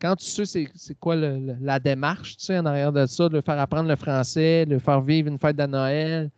quand 0.00 0.16
tu 0.16 0.24
sais 0.24 0.68
c'est, 0.74 0.94
quoi 0.96 1.16
la 1.16 1.78
démarche, 1.78 2.36
tu 2.36 2.44
sais, 2.44 2.58
en 2.58 2.66
arrière 2.66 2.92
de 2.92 3.06
ça, 3.06 3.28
de 3.28 3.40
faire 3.40 3.58
apprendre 3.58 3.88
le 3.88 3.96
français, 3.96 4.66
de 4.66 4.78
faire 4.78 5.00
vivre 5.00 5.28
une 5.28 5.38
fête 5.38 5.56
de 5.56 5.66
Noël, 5.66 6.30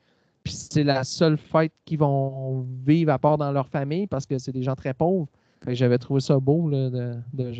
puis 0.42 0.52
c'est 0.52 0.84
la 0.84 1.02
seule 1.02 1.36
fête 1.36 1.72
qu'ils 1.84 1.98
vont 1.98 2.66
vivre 2.86 3.12
à 3.12 3.18
part 3.18 3.38
dans 3.38 3.50
leur 3.50 3.66
famille 3.68 4.06
parce 4.06 4.26
que 4.26 4.38
c'est 4.38 4.52
des 4.52 4.62
gens 4.62 4.76
très 4.76 4.94
pauvres. 4.94 5.26
J'avais 5.66 5.98
trouvé 5.98 6.20
ça 6.20 6.38
beau 6.38 6.68
là, 6.68 6.90
de 7.32 7.52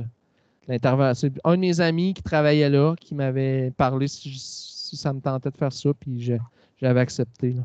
l'intervention. 0.69 1.31
Un 1.45 1.55
de 1.57 1.61
mes 1.61 1.81
amis 1.81 2.15
qui 2.15 2.23
travaillait 2.23 2.71
là 2.71 2.95
qui 3.01 3.15
m'avait 3.15 3.71
parlé 3.73 4.09
si, 4.09 4.31
si 4.39 4.97
ça 4.97 5.13
me 5.13 5.21
tentait 5.21 5.51
de 5.51 5.57
faire 5.57 5.73
ça, 5.73 5.91
puis 5.95 6.21
je- 6.21 6.35
j'avais 6.77 7.01
accepté. 7.01 7.53
Là. 7.53 7.63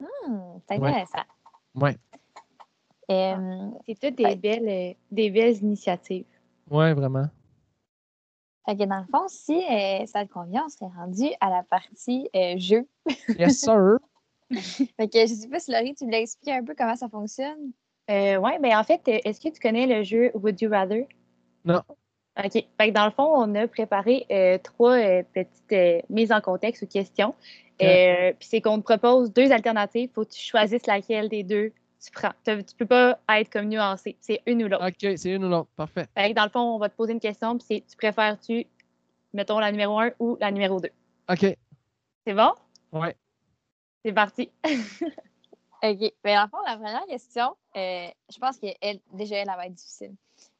Hmm, 0.00 0.58
c'est 0.68 0.78
Ouais. 0.78 0.88
intéressant. 0.88 1.22
Ouais. 1.74 1.96
Euh, 3.10 3.70
C'est 3.86 3.98
toutes 3.98 4.16
des 4.16 4.24
Ouais. 4.24 4.36
belles, 4.36 4.68
euh, 4.68 4.94
des 5.10 5.30
belles 5.30 5.56
initiatives. 5.56 6.26
Ouais, 6.70 6.92
vraiment. 6.92 7.26
fait 8.66 8.76
que 8.76 8.84
dans 8.84 8.98
le 9.00 9.06
fond, 9.10 9.26
si 9.28 9.64
euh, 9.64 10.04
ça 10.04 10.26
te 10.26 10.30
convient, 10.30 10.64
on 10.66 10.68
serait 10.68 10.90
rendu 10.94 11.24
à 11.40 11.48
la 11.48 11.62
partie 11.62 12.28
euh, 12.36 12.58
jeu. 12.58 12.86
Yes, 13.38 13.60
sir. 13.60 13.96
Fait 14.96 15.08
que 15.08 15.20
je 15.26 15.32
sais 15.34 15.48
pas 15.48 15.58
si 15.58 15.70
Laurie, 15.72 15.94
tu 15.94 16.04
voulais 16.04 16.22
expliquer 16.22 16.52
un 16.52 16.64
peu 16.64 16.74
comment 16.76 16.94
ça 16.96 17.08
fonctionne? 17.08 17.72
Euh, 18.10 18.36
oui, 18.36 18.50
ben 18.60 18.76
en 18.78 18.84
fait, 18.84 19.00
est-ce 19.06 19.40
que 19.40 19.48
tu 19.48 19.58
connais 19.60 19.86
le 19.86 20.02
jeu 20.02 20.30
Would 20.34 20.60
You 20.60 20.70
Rather? 20.70 21.06
Non. 21.64 21.82
OK. 22.38 22.52
Fait 22.52 22.66
que 22.78 22.90
dans 22.90 23.04
le 23.06 23.10
fond, 23.10 23.26
on 23.26 23.54
a 23.54 23.66
préparé 23.66 24.26
euh, 24.30 24.58
trois 24.58 24.96
euh, 24.96 25.22
petites 25.34 25.72
euh, 25.72 26.00
mises 26.08 26.30
en 26.30 26.40
contexte 26.40 26.82
ou 26.82 26.86
questions. 26.86 27.34
Euh, 27.82 28.32
Puis 28.38 28.48
c'est 28.48 28.60
qu'on 28.60 28.78
te 28.78 28.84
propose 28.84 29.32
deux 29.32 29.52
alternatives. 29.52 30.10
faut 30.12 30.24
que 30.24 30.30
tu 30.30 30.40
choisisses 30.40 30.86
laquelle 30.86 31.28
des 31.28 31.42
deux 31.42 31.72
tu 32.04 32.10
prends. 32.12 32.32
Tu 32.44 32.64
tu 32.64 32.74
peux 32.76 32.86
pas 32.86 33.18
être 33.28 33.50
comme 33.50 33.66
nuancé. 33.66 34.16
C'est 34.20 34.40
une 34.46 34.62
ou 34.64 34.68
l'autre. 34.68 34.86
OK, 34.86 35.16
c'est 35.16 35.30
une 35.30 35.44
ou 35.44 35.48
l'autre. 35.48 35.68
Parfait. 35.76 36.06
Fait 36.16 36.30
que 36.30 36.34
dans 36.34 36.44
le 36.44 36.50
fond, 36.50 36.60
on 36.60 36.78
va 36.78 36.88
te 36.88 36.96
poser 36.96 37.12
une 37.12 37.20
question, 37.20 37.56
puis 37.58 37.66
c'est 37.68 37.84
tu 37.88 37.96
préfères-tu, 37.96 38.66
mettons, 39.32 39.58
la 39.58 39.70
numéro 39.72 39.98
un 39.98 40.10
ou 40.18 40.36
la 40.40 40.50
numéro 40.50 40.80
deux? 40.80 40.92
OK. 41.28 41.56
C'est 42.26 42.34
bon? 42.34 42.52
Ouais. 42.92 43.16
C'est 44.04 44.12
parti. 44.12 44.50
OK. 44.64 46.12
Mais 46.24 46.34
dans 46.34 46.42
le 46.42 46.48
fond, 46.48 46.58
la 46.66 46.76
première 46.76 47.06
question, 47.06 47.56
euh, 47.76 48.08
je 48.32 48.38
pense 48.38 48.58
que 48.58 48.66
elle, 48.80 49.00
déjà, 49.12 49.36
elle 49.36 49.46
va 49.46 49.66
être 49.66 49.74
difficile. 49.74 50.14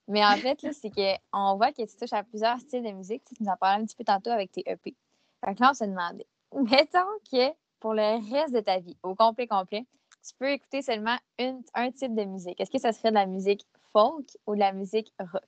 Mais 0.09 0.25
en 0.25 0.37
fait, 0.37 0.63
là, 0.63 0.71
c'est 0.73 0.91
qu'on 0.91 1.57
voit 1.57 1.71
que 1.73 1.83
tu 1.83 1.97
touches 1.97 2.15
à 2.15 2.25
plusieurs 2.25 2.59
styles 2.61 2.83
de 2.83 2.93
musique. 2.93 3.23
Tu 3.25 3.35
nous 3.43 3.49
en 3.49 3.57
parlais 3.57 3.83
un 3.83 3.87
petit 3.87 3.95
peu 3.95 4.05
tantôt 4.05 4.31
avec 4.31 4.51
tes 4.51 4.63
EP. 4.67 4.97
Fait 5.45 5.55
que 5.55 5.61
là, 5.63 5.71
on 5.71 5.75
se 5.75 5.85
demandait, 5.85 6.27
mettons 6.55 7.19
que 7.31 7.53
pour 7.79 7.95
le 7.95 8.33
reste 8.33 8.55
de 8.55 8.61
ta 8.61 8.81
vie, 8.81 8.97
au 9.03 9.15
complet 9.15 9.47
complet, 9.47 9.87
tu 10.27 10.35
peux 10.39 10.51
écouter 10.51 10.83
seulement 10.83 11.17
une, 11.39 11.63
un 11.75 11.91
type 11.91 12.15
de 12.15 12.25
musique. 12.25 12.61
Est-ce 12.61 12.71
que 12.71 12.79
ça 12.79 12.93
serait 12.93 13.11
de 13.11 13.15
la 13.15 13.27
musique 13.27 13.65
folk 13.93 14.27
ou 14.47 14.55
de 14.55 14.61
la 14.61 14.73
musique 14.73 15.13
rock? 15.19 15.45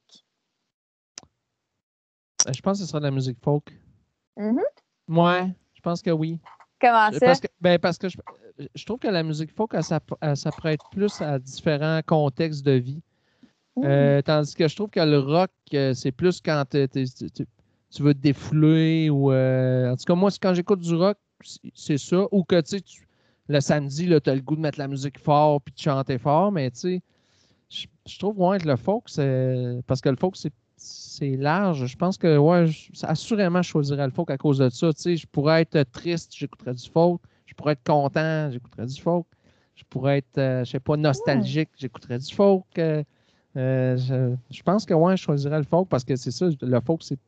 Euh, 2.46 2.52
Je 2.52 2.60
pense 2.60 2.78
que 2.78 2.84
ce 2.84 2.88
sera 2.88 3.00
de 3.00 3.06
la 3.06 3.10
musique 3.10 3.38
folk. 3.42 3.72
Mhm. 4.36 4.60
Ouais, 5.08 5.52
je 5.74 5.80
pense 5.80 6.02
que 6.02 6.10
oui. 6.10 6.38
Comment 6.80 7.10
ça? 7.12 7.20
Parce 7.20 7.40
que, 7.40 7.48
ben, 7.60 7.78
parce 7.78 7.98
que 7.98 8.08
je, 8.08 8.18
je 8.74 8.84
trouve 8.84 8.98
que 8.98 9.08
la 9.08 9.22
musique 9.22 9.52
folk, 9.52 9.72
elle, 9.74 10.36
s'apprête 10.36 10.80
plus 10.92 11.20
à 11.20 11.38
différents 11.38 12.00
contextes 12.06 12.64
de 12.64 12.72
vie. 12.72 13.02
Euh, 13.84 14.20
tandis 14.22 14.54
que 14.54 14.68
je 14.68 14.76
trouve 14.76 14.90
que 14.90 15.00
le 15.00 15.18
rock, 15.18 15.50
euh, 15.74 15.94
c'est 15.94 16.12
plus 16.12 16.40
quand 16.40 16.64
tu- 16.70 17.46
veux 17.98 18.14
te 18.14 18.18
défouler 18.20 19.10
ou. 19.10 19.32
euh, 19.32 19.90
en 19.92 19.96
tout 19.96 20.04
cas, 20.04 20.14
moi, 20.14 20.30
quand 20.40 20.54
j'écoute 20.54 20.80
du 20.80 20.94
rock, 20.94 21.18
c'est- 21.74 21.98
ça. 21.98 22.26
Ou 22.32 22.44
que 22.44 22.60
tu 22.60 22.80
le 23.48 23.60
samedi, 23.60 24.06
tu 24.22 24.30
as 24.30 24.34
le 24.34 24.40
goût 24.42 24.54
de 24.56 24.60
mettre 24.60 24.78
la 24.78 24.86
musique 24.88 25.18
fort 25.18 25.60
puis 25.60 25.74
de 25.74 25.80
chanter 25.80 26.18
fort, 26.18 26.52
mais 26.52 26.70
tu 26.70 27.00
je, 27.70 28.18
trouve 28.18 28.38
ouais, 28.40 28.58
que 28.58 28.66
le 28.68 28.76
folk. 28.76 29.04
Parce 29.86 30.00
que 30.00 30.08
le 30.08 30.16
folk, 30.16 30.36
c'est 30.76 31.36
large. 31.36 31.86
Je 31.86 31.96
pense 31.96 32.18
que, 32.18 32.36
ouais, 32.36 32.66
assurément, 33.02 33.62
je 33.62 33.68
choisirais 33.68 34.06
le 34.06 34.12
folk 34.12 34.30
à 34.30 34.38
cause 34.38 34.58
de 34.58 34.68
ça. 34.68 34.90
Je 34.90 35.26
pourrais 35.26 35.62
être 35.62 35.82
triste, 35.92 36.32
j'écouterais 36.36 36.74
du 36.74 36.88
folk. 36.88 37.20
Je 37.46 37.54
pourrais 37.54 37.72
être 37.72 37.84
content, 37.84 38.50
j'écouterais 38.50 38.86
du 38.86 39.00
folk. 39.00 39.26
Je 39.74 39.84
pourrais 39.88 40.18
être, 40.18 40.64
je 40.64 40.70
sais 40.70 40.80
pas, 40.80 40.96
nostalgique, 40.96 41.70
j'écouterais 41.76 42.18
du 42.18 42.34
folk. 42.34 42.66
Euh, 43.56 43.96
je, 44.50 44.62
pense 44.62 44.86
que, 44.86 44.94
ouais, 44.94 45.16
je 45.16 45.22
choisirais 45.22 45.58
le 45.58 45.64
folk 45.64 45.88
parce 45.88 46.04
que 46.04 46.16
c'est 46.16 46.30
ça, 46.30 46.46
le 46.60 46.80
folk, 46.80 47.02
c'est, 47.02 47.18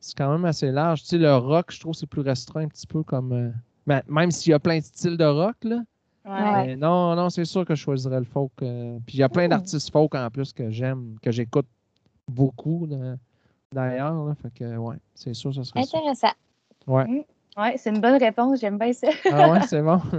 c'est 0.00 0.16
quand 0.16 0.30
même 0.30 0.44
assez 0.44 0.70
large. 0.70 1.02
Tu 1.02 1.08
sais, 1.08 1.18
le 1.18 1.36
rock, 1.36 1.72
je 1.72 1.80
trouve, 1.80 1.94
c'est 1.94 2.06
plus 2.06 2.20
restreint 2.20 2.62
un 2.62 2.68
petit 2.68 2.86
peu 2.86 3.02
comme. 3.02 3.52
Ben, 3.86 4.02
même 4.08 4.30
s'il 4.30 4.50
y 4.50 4.54
a 4.54 4.58
plein 4.58 4.78
de 4.78 4.84
styles 4.84 5.16
de 5.16 5.24
rock, 5.24 5.56
là. 5.62 5.82
Ouais. 6.26 6.74
non, 6.76 7.14
non, 7.14 7.28
c'est 7.28 7.44
sûr 7.44 7.66
que 7.66 7.74
je 7.74 7.82
choisirais 7.82 8.18
le 8.18 8.24
folk. 8.24 8.52
puis 8.56 8.66
il 9.08 9.18
y 9.18 9.22
a 9.22 9.28
plein 9.28 9.46
d'artistes 9.46 9.90
folk 9.90 10.14
en 10.14 10.30
plus 10.30 10.54
que 10.54 10.70
j'aime, 10.70 11.16
que 11.20 11.30
j'écoute 11.30 11.66
beaucoup 12.28 12.88
d'ailleurs. 13.72 14.34
Fait 14.40 14.54
que, 14.54 14.76
ouais, 14.76 14.96
c'est 15.14 15.34
sûr, 15.34 15.54
ça 15.54 15.64
serait 15.64 15.80
Intéressant. 15.80 16.28
Ça. 16.28 16.34
Ouais. 16.86 17.06
Mm. 17.06 17.24
Ouais, 17.56 17.76
c'est 17.76 17.90
une 17.90 18.00
bonne 18.00 18.20
réponse. 18.20 18.60
J'aime 18.60 18.78
bien 18.78 18.92
ça. 18.92 19.08
ah 19.30 19.50
ouais, 19.50 19.60
c'est 19.66 19.82
bon. 19.82 20.00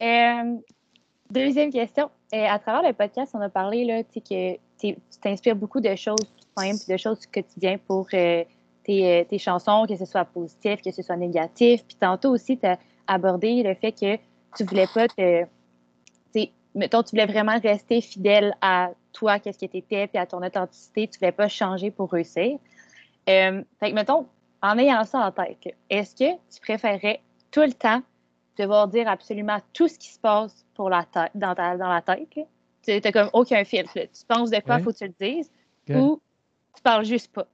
Euh, 0.00 0.54
deuxième 1.30 1.72
question. 1.72 2.10
Euh, 2.34 2.46
à 2.48 2.58
travers 2.58 2.82
le 2.82 2.92
podcast, 2.92 3.32
on 3.34 3.40
a 3.40 3.48
parlé 3.48 3.84
là, 3.84 4.02
que 4.02 4.56
tu 4.78 4.96
t'inspires 5.20 5.56
beaucoup 5.56 5.80
de 5.80 5.94
choses 5.94 6.16
simples, 6.56 6.84
de 6.88 6.96
choses 6.96 7.20
du 7.20 7.26
quotidien 7.26 7.78
pour 7.86 8.06
euh, 8.14 8.44
tes, 8.84 9.26
tes, 9.28 9.38
chansons, 9.38 9.86
que 9.88 9.96
ce 9.96 10.04
soit 10.04 10.24
positif, 10.24 10.82
que 10.82 10.90
ce 10.90 11.02
soit 11.02 11.16
négatif. 11.16 11.84
Puis 11.86 11.96
tantôt 11.98 12.30
aussi, 12.30 12.58
tu 12.58 12.66
as 12.66 12.78
abordé 13.06 13.62
le 13.62 13.74
fait 13.74 13.92
que 13.92 14.16
tu 14.56 14.64
voulais 14.64 14.86
pas 14.92 15.08
te. 15.08 15.44
Mettons, 16.74 17.02
tu 17.02 17.10
voulais 17.10 17.26
vraiment 17.26 17.58
rester 17.58 18.00
fidèle 18.00 18.54
à 18.60 18.90
toi, 19.12 19.38
qu'est-ce 19.38 19.58
que 19.58 19.66
tu 19.66 19.78
étais, 19.78 20.06
puis 20.06 20.18
à 20.18 20.26
ton 20.26 20.44
authenticité, 20.44 21.08
tu 21.08 21.18
voulais 21.18 21.32
pas 21.32 21.48
changer 21.48 21.90
pour 21.90 22.10
réussir. 22.10 22.58
Euh, 23.28 23.62
fait 23.80 23.90
que, 23.90 23.94
mettons, 23.94 24.26
en 24.62 24.78
ayant 24.78 25.04
ça 25.04 25.18
en 25.26 25.32
tête, 25.32 25.74
est-ce 25.90 26.14
que 26.14 26.36
tu 26.52 26.60
préférerais 26.60 27.20
tout 27.50 27.62
le 27.62 27.72
temps 27.72 28.02
devoir 28.58 28.88
dire 28.88 29.08
absolument 29.08 29.58
tout 29.72 29.88
ce 29.88 29.98
qui 29.98 30.08
se 30.08 30.18
passe 30.18 30.66
pour 30.74 30.90
la 30.90 31.04
tête, 31.04 31.30
dans, 31.34 31.54
ta, 31.54 31.76
dans 31.76 31.88
la 31.88 32.02
tête? 32.02 32.28
Tu 32.32 32.90
n'as 32.90 33.12
comme 33.12 33.30
aucun 33.32 33.64
filtre. 33.64 33.92
Tu 33.94 34.24
penses 34.26 34.50
de 34.50 34.60
quoi, 34.60 34.78
il 34.78 34.84
faut 34.84 34.92
que 34.92 34.98
tu 34.98 35.06
le 35.06 35.14
dises, 35.20 35.50
ou 35.90 36.20
tu 36.74 36.82
parles 36.82 37.04
juste 37.04 37.32
pas? 37.32 37.46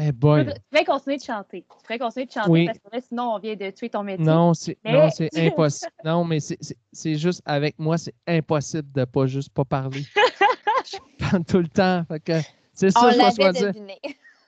Eh 0.00 0.12
boy. 0.12 0.46
Tu 0.46 0.52
pourrais 0.70 0.84
continuer 0.84 1.16
de 1.16 1.24
chanter. 1.24 1.62
Tu 1.62 1.82
pourrais 1.82 1.98
continuer 1.98 2.26
de 2.26 2.30
chanter 2.30 2.66
parce 2.66 2.78
que 2.78 3.08
sinon, 3.08 3.34
on 3.34 3.38
vient 3.38 3.56
de 3.56 3.70
tuer 3.70 3.90
ton 3.90 4.04
métier. 4.04 4.24
Non, 4.24 4.54
c'est 4.54 4.78
impossible. 5.36 5.90
non, 6.04 6.24
mais 6.24 6.38
c'est 6.40 7.14
juste 7.16 7.42
avec 7.44 7.78
moi, 7.78 7.98
c'est 7.98 8.14
impossible 8.26 8.90
de 8.92 9.04
pas 9.04 9.26
juste 9.26 9.50
pas 9.50 9.64
parler. 9.64 10.02
je 10.84 10.98
parle 11.18 11.44
tout 11.44 11.58
le 11.58 11.68
temps. 11.68 12.04
c'est 12.74 12.94
que 12.94 13.10
je 13.10 13.16
vais 13.16 13.42
choisir. 13.42 13.72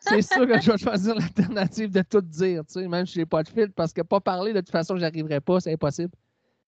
C'est 0.01 0.22
sûr 0.22 0.47
que 0.47 0.60
je 0.60 0.72
vais 0.72 0.78
choisir 0.78 1.14
l'alternative 1.14 1.90
de 1.90 2.02
tout 2.02 2.20
dire, 2.22 2.64
tu 2.66 2.81
sais, 2.81 2.89
même 2.89 3.06
si 3.06 3.14
je 3.14 3.18
n'ai 3.20 3.27
pas 3.27 3.43
de 3.43 3.48
fil, 3.48 3.70
parce 3.70 3.93
que 3.93 4.02
pas 4.02 4.20
parler, 4.20 4.52
de 4.52 4.60
toute 4.60 4.70
façon, 4.70 4.97
je 4.97 5.02
n'arriverai 5.02 5.40
pas, 5.40 5.60
c'est 5.60 5.72
impossible. 5.72 6.12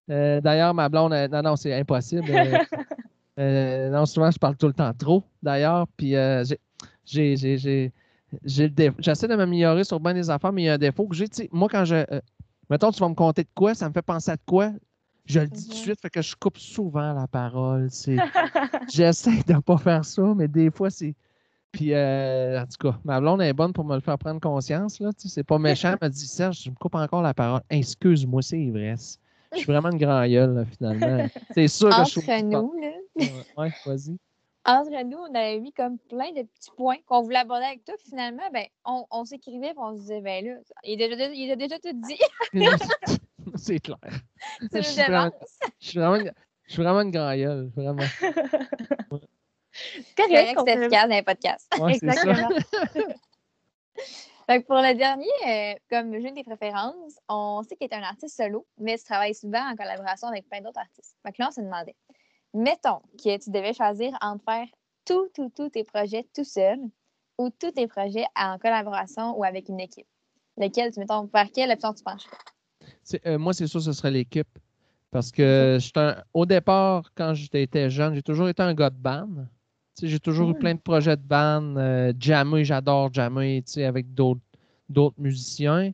Euh, 0.09 0.39
d'ailleurs, 0.41 0.73
ma 0.73 0.89
blonde, 0.89 1.13
non, 1.31 1.41
non, 1.41 1.55
c'est 1.55 1.73
impossible. 1.73 2.29
Euh, 2.29 2.57
euh, 3.39 3.89
non, 3.89 4.05
souvent, 4.05 4.29
je 4.29 4.37
parle 4.37 4.55
tout 4.55 4.67
le 4.67 4.73
temps 4.73 4.93
trop, 4.93 5.23
d'ailleurs. 5.41 5.87
Puis 5.97 6.15
j'ai 7.05 7.91
j'essaie 8.43 9.27
de 9.27 9.35
m'améliorer 9.35 9.83
sur 9.83 9.99
bien 9.99 10.13
des 10.13 10.29
affaires, 10.29 10.51
mais 10.51 10.63
il 10.63 10.65
y 10.65 10.69
a 10.69 10.73
un 10.73 10.77
défaut 10.77 11.07
que 11.07 11.15
j'ai. 11.15 11.27
Moi, 11.51 11.67
quand 11.69 11.85
je. 11.85 11.95
Euh, 11.95 12.21
mettons, 12.69 12.91
tu 12.91 12.99
vas 12.99 13.09
me 13.09 13.15
compter 13.15 13.43
de 13.43 13.49
quoi, 13.53 13.73
ça 13.73 13.87
me 13.87 13.93
fait 13.93 14.01
penser 14.01 14.31
à 14.31 14.35
de 14.35 14.41
quoi. 14.45 14.71
Je 15.25 15.39
le 15.39 15.47
dis 15.47 15.63
tout 15.63 15.69
de 15.69 15.77
mhm. 15.77 15.83
suite, 15.83 16.01
fait 16.01 16.09
que 16.09 16.21
je 16.21 16.35
coupe 16.35 16.57
souvent 16.57 17.13
la 17.13 17.27
parole. 17.27 17.89
J'essaie 18.93 19.43
de 19.47 19.53
ne 19.53 19.59
pas 19.59 19.77
faire 19.77 20.03
ça, 20.03 20.33
mais 20.35 20.47
des 20.47 20.69
fois, 20.69 20.89
c'est. 20.89 21.15
Puis, 21.73 21.93
euh, 21.93 22.61
en 22.61 22.65
tout 22.65 22.77
cas, 22.89 22.97
ma 23.03 23.19
blonde 23.19 23.41
est 23.41 23.51
bonne 23.51 23.73
pour 23.73 23.83
me 23.83 23.95
le 23.95 24.01
faire 24.01 24.17
prendre 24.17 24.39
conscience. 24.39 24.99
Là, 24.99 25.09
c'est 25.17 25.43
pas 25.43 25.57
méchant. 25.57 25.89
Elle 25.89 25.97
m'a 26.01 26.09
dit 26.09 26.27
Serge, 26.27 26.61
je 26.63 26.69
me 26.69 26.75
coupe 26.75 26.95
encore 26.95 27.21
la 27.21 27.33
parole. 27.33 27.61
Excuse-moi, 27.69 28.41
c'est 28.41 28.59
ivresse. 28.59 29.19
Je 29.51 29.57
suis 29.57 29.65
vraiment 29.65 29.89
une 29.89 29.97
grand 29.97 30.25
gueule, 30.25 30.65
finalement. 30.71 31.27
C'est 31.53 31.67
sûr 31.67 31.89
que 31.89 32.05
je 32.05 32.19
suis. 32.21 32.43
nous, 32.43 32.73
là. 32.79 33.25
Ouais, 33.57 33.71
vas-y 33.85 34.17
entre 34.65 35.03
nous, 35.03 35.17
on 35.17 35.35
avait 35.35 35.59
mis 35.59 35.73
comme 35.73 35.97
plein 35.97 36.31
de 36.31 36.43
petits 36.43 36.71
points 36.77 36.95
qu'on 37.05 37.21
voulait 37.21 37.39
aborder 37.39 37.65
avec 37.65 37.83
toi. 37.83 37.95
Finalement, 38.07 38.49
ben, 38.53 38.65
on, 38.85 39.05
on 39.11 39.25
s'écrivait 39.25 39.71
et 39.71 39.73
on 39.77 39.93
se 39.93 40.01
disait, 40.01 40.21
ben 40.21 40.45
là, 40.45 40.53
il 40.85 41.01
a 41.03 41.07
déjà, 41.09 41.27
il 41.33 41.51
a 41.51 41.55
déjà 41.55 41.79
tout 41.79 41.91
dit. 41.93 42.19
c'est 43.55 43.79
clair. 43.79 43.97
Suis 44.61 45.05
vraiment, 45.05 45.31
je 45.79 46.73
suis 46.73 46.81
vraiment 46.81 47.01
une 47.01 47.11
grand 47.11 47.35
gueule, 47.35 47.69
vraiment. 47.75 48.03
C'est 49.73 50.15
correct, 50.15 50.59
c'est 50.65 50.73
efficace 50.73 51.09
dans 51.09 51.15
les 51.15 51.23
podcasts. 51.23 51.75
Ouais, 51.79 51.95
Exactement. 51.95 52.49
Donc 54.49 54.65
pour 54.65 54.75
le 54.75 54.93
dernier, 54.93 55.25
euh, 55.47 55.73
comme 55.89 56.19
j'ai 56.19 56.31
des 56.31 56.43
préférences, 56.43 57.17
on 57.29 57.63
sait 57.63 57.75
qu'il 57.75 57.87
est 57.89 57.93
un 57.93 58.03
artiste 58.03 58.35
solo, 58.35 58.67
mais 58.77 58.97
tu 58.97 59.05
travailles 59.05 59.35
souvent 59.35 59.71
en 59.71 59.75
collaboration 59.75 60.27
avec 60.27 60.49
plein 60.49 60.61
d'autres 60.61 60.79
artistes. 60.79 61.15
Donc 61.23 61.37
là, 61.37 61.47
on 61.47 61.51
s'est 61.51 61.63
demandé, 61.63 61.95
mettons 62.53 62.99
que 63.17 63.41
tu 63.41 63.49
devais 63.51 63.73
choisir 63.73 64.11
entre 64.21 64.43
faire 64.43 64.67
tous, 65.05 65.29
tous, 65.33 65.49
tous 65.49 65.69
tes 65.69 65.83
projets 65.83 66.27
tout 66.35 66.43
seul 66.43 66.77
ou 67.37 67.49
tous 67.49 67.71
tes 67.71 67.87
projets 67.87 68.25
en 68.35 68.57
collaboration 68.57 69.37
ou 69.37 69.43
avec 69.43 69.69
une 69.69 69.79
équipe. 69.79 70.07
Lequel, 70.57 70.91
mettons, 70.97 71.27
par 71.27 71.49
quelle 71.51 71.71
option 71.71 71.93
tu 71.93 72.03
penches? 72.03 72.27
Euh, 73.25 73.37
moi, 73.39 73.53
c'est 73.53 73.67
sûr 73.67 73.79
que 73.79 73.85
ce 73.85 73.93
serait 73.93 74.11
l'équipe. 74.11 74.59
Parce 75.09 75.31
que 75.31 75.77
au 76.33 76.45
départ, 76.45 77.11
quand 77.15 77.33
j'étais 77.35 77.89
jeune, 77.89 78.15
j'ai 78.15 78.23
toujours 78.23 78.49
été 78.49 78.63
un 78.63 78.73
gars 78.73 78.89
de 78.89 78.97
band. 78.97 79.45
J'ai 80.01 80.19
toujours 80.19 80.49
eu 80.49 80.55
plein 80.55 80.73
de 80.73 80.79
projets 80.79 81.15
de 81.15 81.21
band. 81.21 81.75
Euh, 81.77 82.13
jammer, 82.19 82.65
j'adore 82.65 83.13
jammer 83.13 83.63
avec 83.77 84.13
d'autres 84.13 84.41
musiciens. 85.17 85.91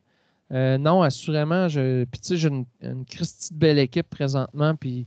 Euh, 0.52 0.78
non, 0.78 1.02
assurément, 1.02 1.68
je, 1.68 2.04
puis 2.04 2.20
j'ai 2.36 2.48
une, 2.48 2.64
une 2.80 3.04
Christie 3.04 3.54
de 3.54 3.58
belle 3.58 3.78
équipe 3.78 4.08
présentement. 4.08 4.74
Puis 4.74 5.06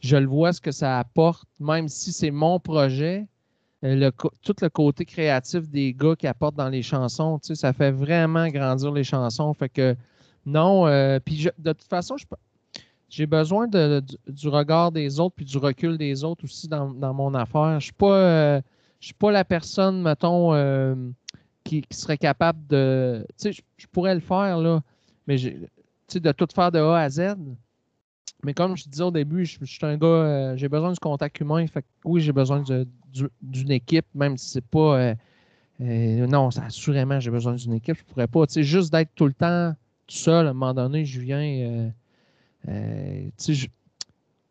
je 0.00 0.16
le 0.16 0.26
vois 0.26 0.52
ce 0.52 0.60
que 0.60 0.70
ça 0.70 0.98
apporte, 0.98 1.48
même 1.58 1.88
si 1.88 2.12
c'est 2.12 2.30
mon 2.30 2.60
projet. 2.60 3.26
Euh, 3.84 3.96
le, 3.96 4.12
tout 4.42 4.54
le 4.62 4.68
côté 4.68 5.04
créatif 5.04 5.68
des 5.68 5.92
gars 5.92 6.14
qui 6.16 6.26
apportent 6.26 6.56
dans 6.56 6.68
les 6.68 6.82
chansons, 6.82 7.38
ça 7.42 7.72
fait 7.72 7.90
vraiment 7.90 8.48
grandir 8.48 8.92
les 8.92 9.04
chansons. 9.04 9.52
Fait 9.54 9.68
que 9.68 9.96
non, 10.46 10.86
euh, 10.86 11.18
puis 11.20 11.48
de 11.58 11.72
toute 11.72 11.88
façon, 11.88 12.16
j'ai 13.14 13.26
besoin 13.26 13.66
de, 13.68 14.02
du, 14.28 14.48
regard 14.48 14.90
des 14.90 15.20
autres 15.20 15.36
puis 15.36 15.44
du 15.44 15.58
recul 15.58 15.96
des 15.96 16.24
autres 16.24 16.44
aussi 16.44 16.68
dans, 16.68 17.14
mon 17.14 17.34
affaire. 17.34 17.78
Je 17.80 17.92
ne 17.92 18.06
euh, 18.08 18.60
suis 19.00 19.14
pas 19.14 19.30
la 19.30 19.44
personne, 19.44 20.02
mettons, 20.02 20.52
qui, 21.62 21.84
serait 21.90 22.18
capable 22.18 22.66
de. 22.66 23.24
Tu 23.38 23.52
sais, 23.52 23.62
je 23.76 23.86
pourrais 23.86 24.14
le 24.14 24.20
faire, 24.20 24.58
là, 24.58 24.82
mais 25.26 25.36
de 25.36 26.32
tout 26.32 26.48
faire 26.54 26.72
de 26.72 26.78
A 26.78 26.98
à 27.00 27.08
Z. 27.08 27.36
Mais 28.44 28.52
comme 28.52 28.76
je 28.76 28.88
disais 28.88 29.04
au 29.04 29.10
début, 29.10 29.46
je, 29.46 29.64
suis 29.64 29.78
un 29.82 29.96
gars, 29.96 30.06
euh, 30.06 30.56
j'ai 30.56 30.68
besoin 30.68 30.92
du 30.92 30.98
contact 30.98 31.40
humain. 31.40 31.64
Oui, 32.04 32.20
j'ai 32.20 32.32
besoin 32.32 32.62
d'une 33.40 33.70
équipe, 33.70 34.06
même 34.14 34.36
si 34.36 34.50
c'est 34.50 34.66
pas. 34.66 34.98
Euh, 34.98 35.14
euh, 35.80 36.26
non, 36.26 36.48
assurément, 36.48 37.18
j'ai 37.20 37.30
besoin 37.30 37.54
d'une 37.54 37.74
équipe. 37.74 37.96
Je 37.96 38.04
pourrais 38.04 38.26
pas. 38.26 38.46
Tu 38.46 38.54
sais, 38.54 38.62
juste 38.62 38.92
d'être 38.92 39.10
tout 39.14 39.26
le 39.26 39.32
temps 39.32 39.72
tout 40.06 40.16
seul, 40.16 40.46
à 40.46 40.50
un 40.50 40.52
moment 40.52 40.74
donné, 40.74 41.04
je 41.04 41.20
viens. 41.20 41.90
Tu 42.66 43.32
sais, 43.36 43.68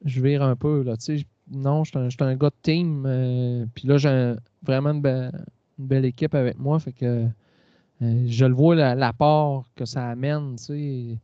je, 0.06 0.22
vire 0.22 0.44
un 0.44 0.56
peu. 0.56 0.84
Là, 0.84 0.98
tu 0.98 1.26
non, 1.52 1.84
je 1.84 1.92
suis 2.10 2.24
un, 2.24 2.36
gars 2.36 2.50
de 2.50 2.56
team. 2.62 3.70
Puis 3.74 3.88
là, 3.88 3.98
j'ai 3.98 4.36
vraiment 4.62 4.92
une, 4.92 5.32
belle 5.78 6.06
équipe 6.06 6.36
avec 6.36 6.58
moi. 6.58 6.80
Fait 6.80 6.94
que 6.94 7.28
je 8.02 8.46
le 8.46 8.54
vois 8.54 8.76
l'apport 8.96 9.66
que 9.76 9.86
ça 9.86 10.10
amène. 10.10 10.56
Tu 10.58 11.18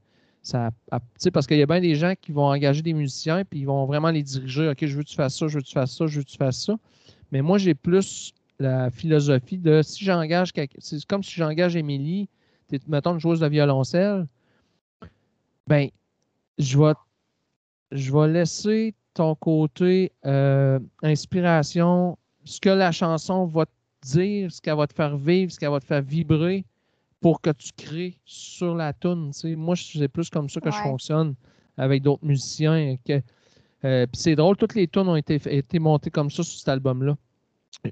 sais 0.43 1.31
parce 1.31 1.47
qu'il 1.47 1.57
y 1.57 1.61
a 1.61 1.65
bien 1.65 1.81
des 1.81 1.95
gens 1.95 2.13
qui 2.19 2.31
vont 2.31 2.47
engager 2.47 2.81
des 2.81 2.93
musiciens 2.93 3.43
puis 3.45 3.59
ils 3.59 3.65
vont 3.65 3.85
vraiment 3.85 4.09
les 4.09 4.23
diriger. 4.23 4.69
OK, 4.69 4.85
je 4.85 4.95
veux 4.95 5.03
que 5.03 5.09
tu 5.09 5.15
fasses 5.15 5.37
ça, 5.37 5.47
je 5.47 5.55
veux 5.55 5.61
que 5.61 5.67
tu 5.67 5.73
fasses 5.73 5.95
ça, 5.95 6.07
je 6.07 6.17
veux 6.17 6.23
que 6.23 6.29
tu 6.29 6.37
fasses 6.37 6.63
ça? 6.65 6.75
Mais 7.31 7.41
moi, 7.41 7.57
j'ai 7.57 7.75
plus 7.75 8.33
la 8.59 8.89
philosophie 8.89 9.57
de 9.57 9.81
si 9.81 10.03
j'engage 10.03 10.51
c'est 10.79 11.05
comme 11.05 11.23
si 11.23 11.35
j'engage 11.35 11.75
Émilie, 11.75 12.27
mettons 12.87 13.13
une 13.13 13.19
joueuse 13.19 13.39
de 13.39 13.47
violoncelle, 13.47 14.27
ben 15.67 15.89
je 16.59 16.77
vais, 16.77 16.93
je 17.91 18.11
vais 18.11 18.27
laisser 18.27 18.93
ton 19.13 19.33
côté 19.35 20.11
euh, 20.25 20.79
inspiration, 21.01 22.17
ce 22.43 22.59
que 22.59 22.69
la 22.69 22.91
chanson 22.91 23.45
va 23.45 23.65
te 23.65 23.71
dire, 24.03 24.51
ce 24.51 24.61
qu'elle 24.61 24.77
va 24.77 24.87
te 24.87 24.93
faire 24.93 25.17
vivre, 25.17 25.51
ce 25.51 25.59
qu'elle 25.59 25.71
va 25.71 25.79
te 25.79 25.85
faire 25.85 26.01
vibrer 26.01 26.65
pour 27.21 27.41
que 27.41 27.49
tu 27.49 27.71
crées 27.75 28.17
sur 28.25 28.75
la 28.75 28.93
tune. 28.93 29.31
Moi, 29.57 29.75
c'est 29.75 30.07
plus 30.07 30.29
comme 30.29 30.49
ça 30.49 30.61
que 30.61 30.71
je 30.71 30.77
fonctionne 30.77 31.35
avec 31.77 32.03
d'autres 32.03 32.25
musiciens. 32.25 32.97
Euh, 33.85 34.05
c'est 34.13 34.35
drôle, 34.35 34.57
toutes 34.57 34.75
les 34.75 34.87
tunes 34.87 35.07
ont 35.07 35.15
été, 35.15 35.35
été 35.57 35.79
montées 35.79 36.09
comme 36.09 36.29
ça 36.29 36.43
sur 36.43 36.57
cet 36.59 36.69
album-là. 36.69 37.17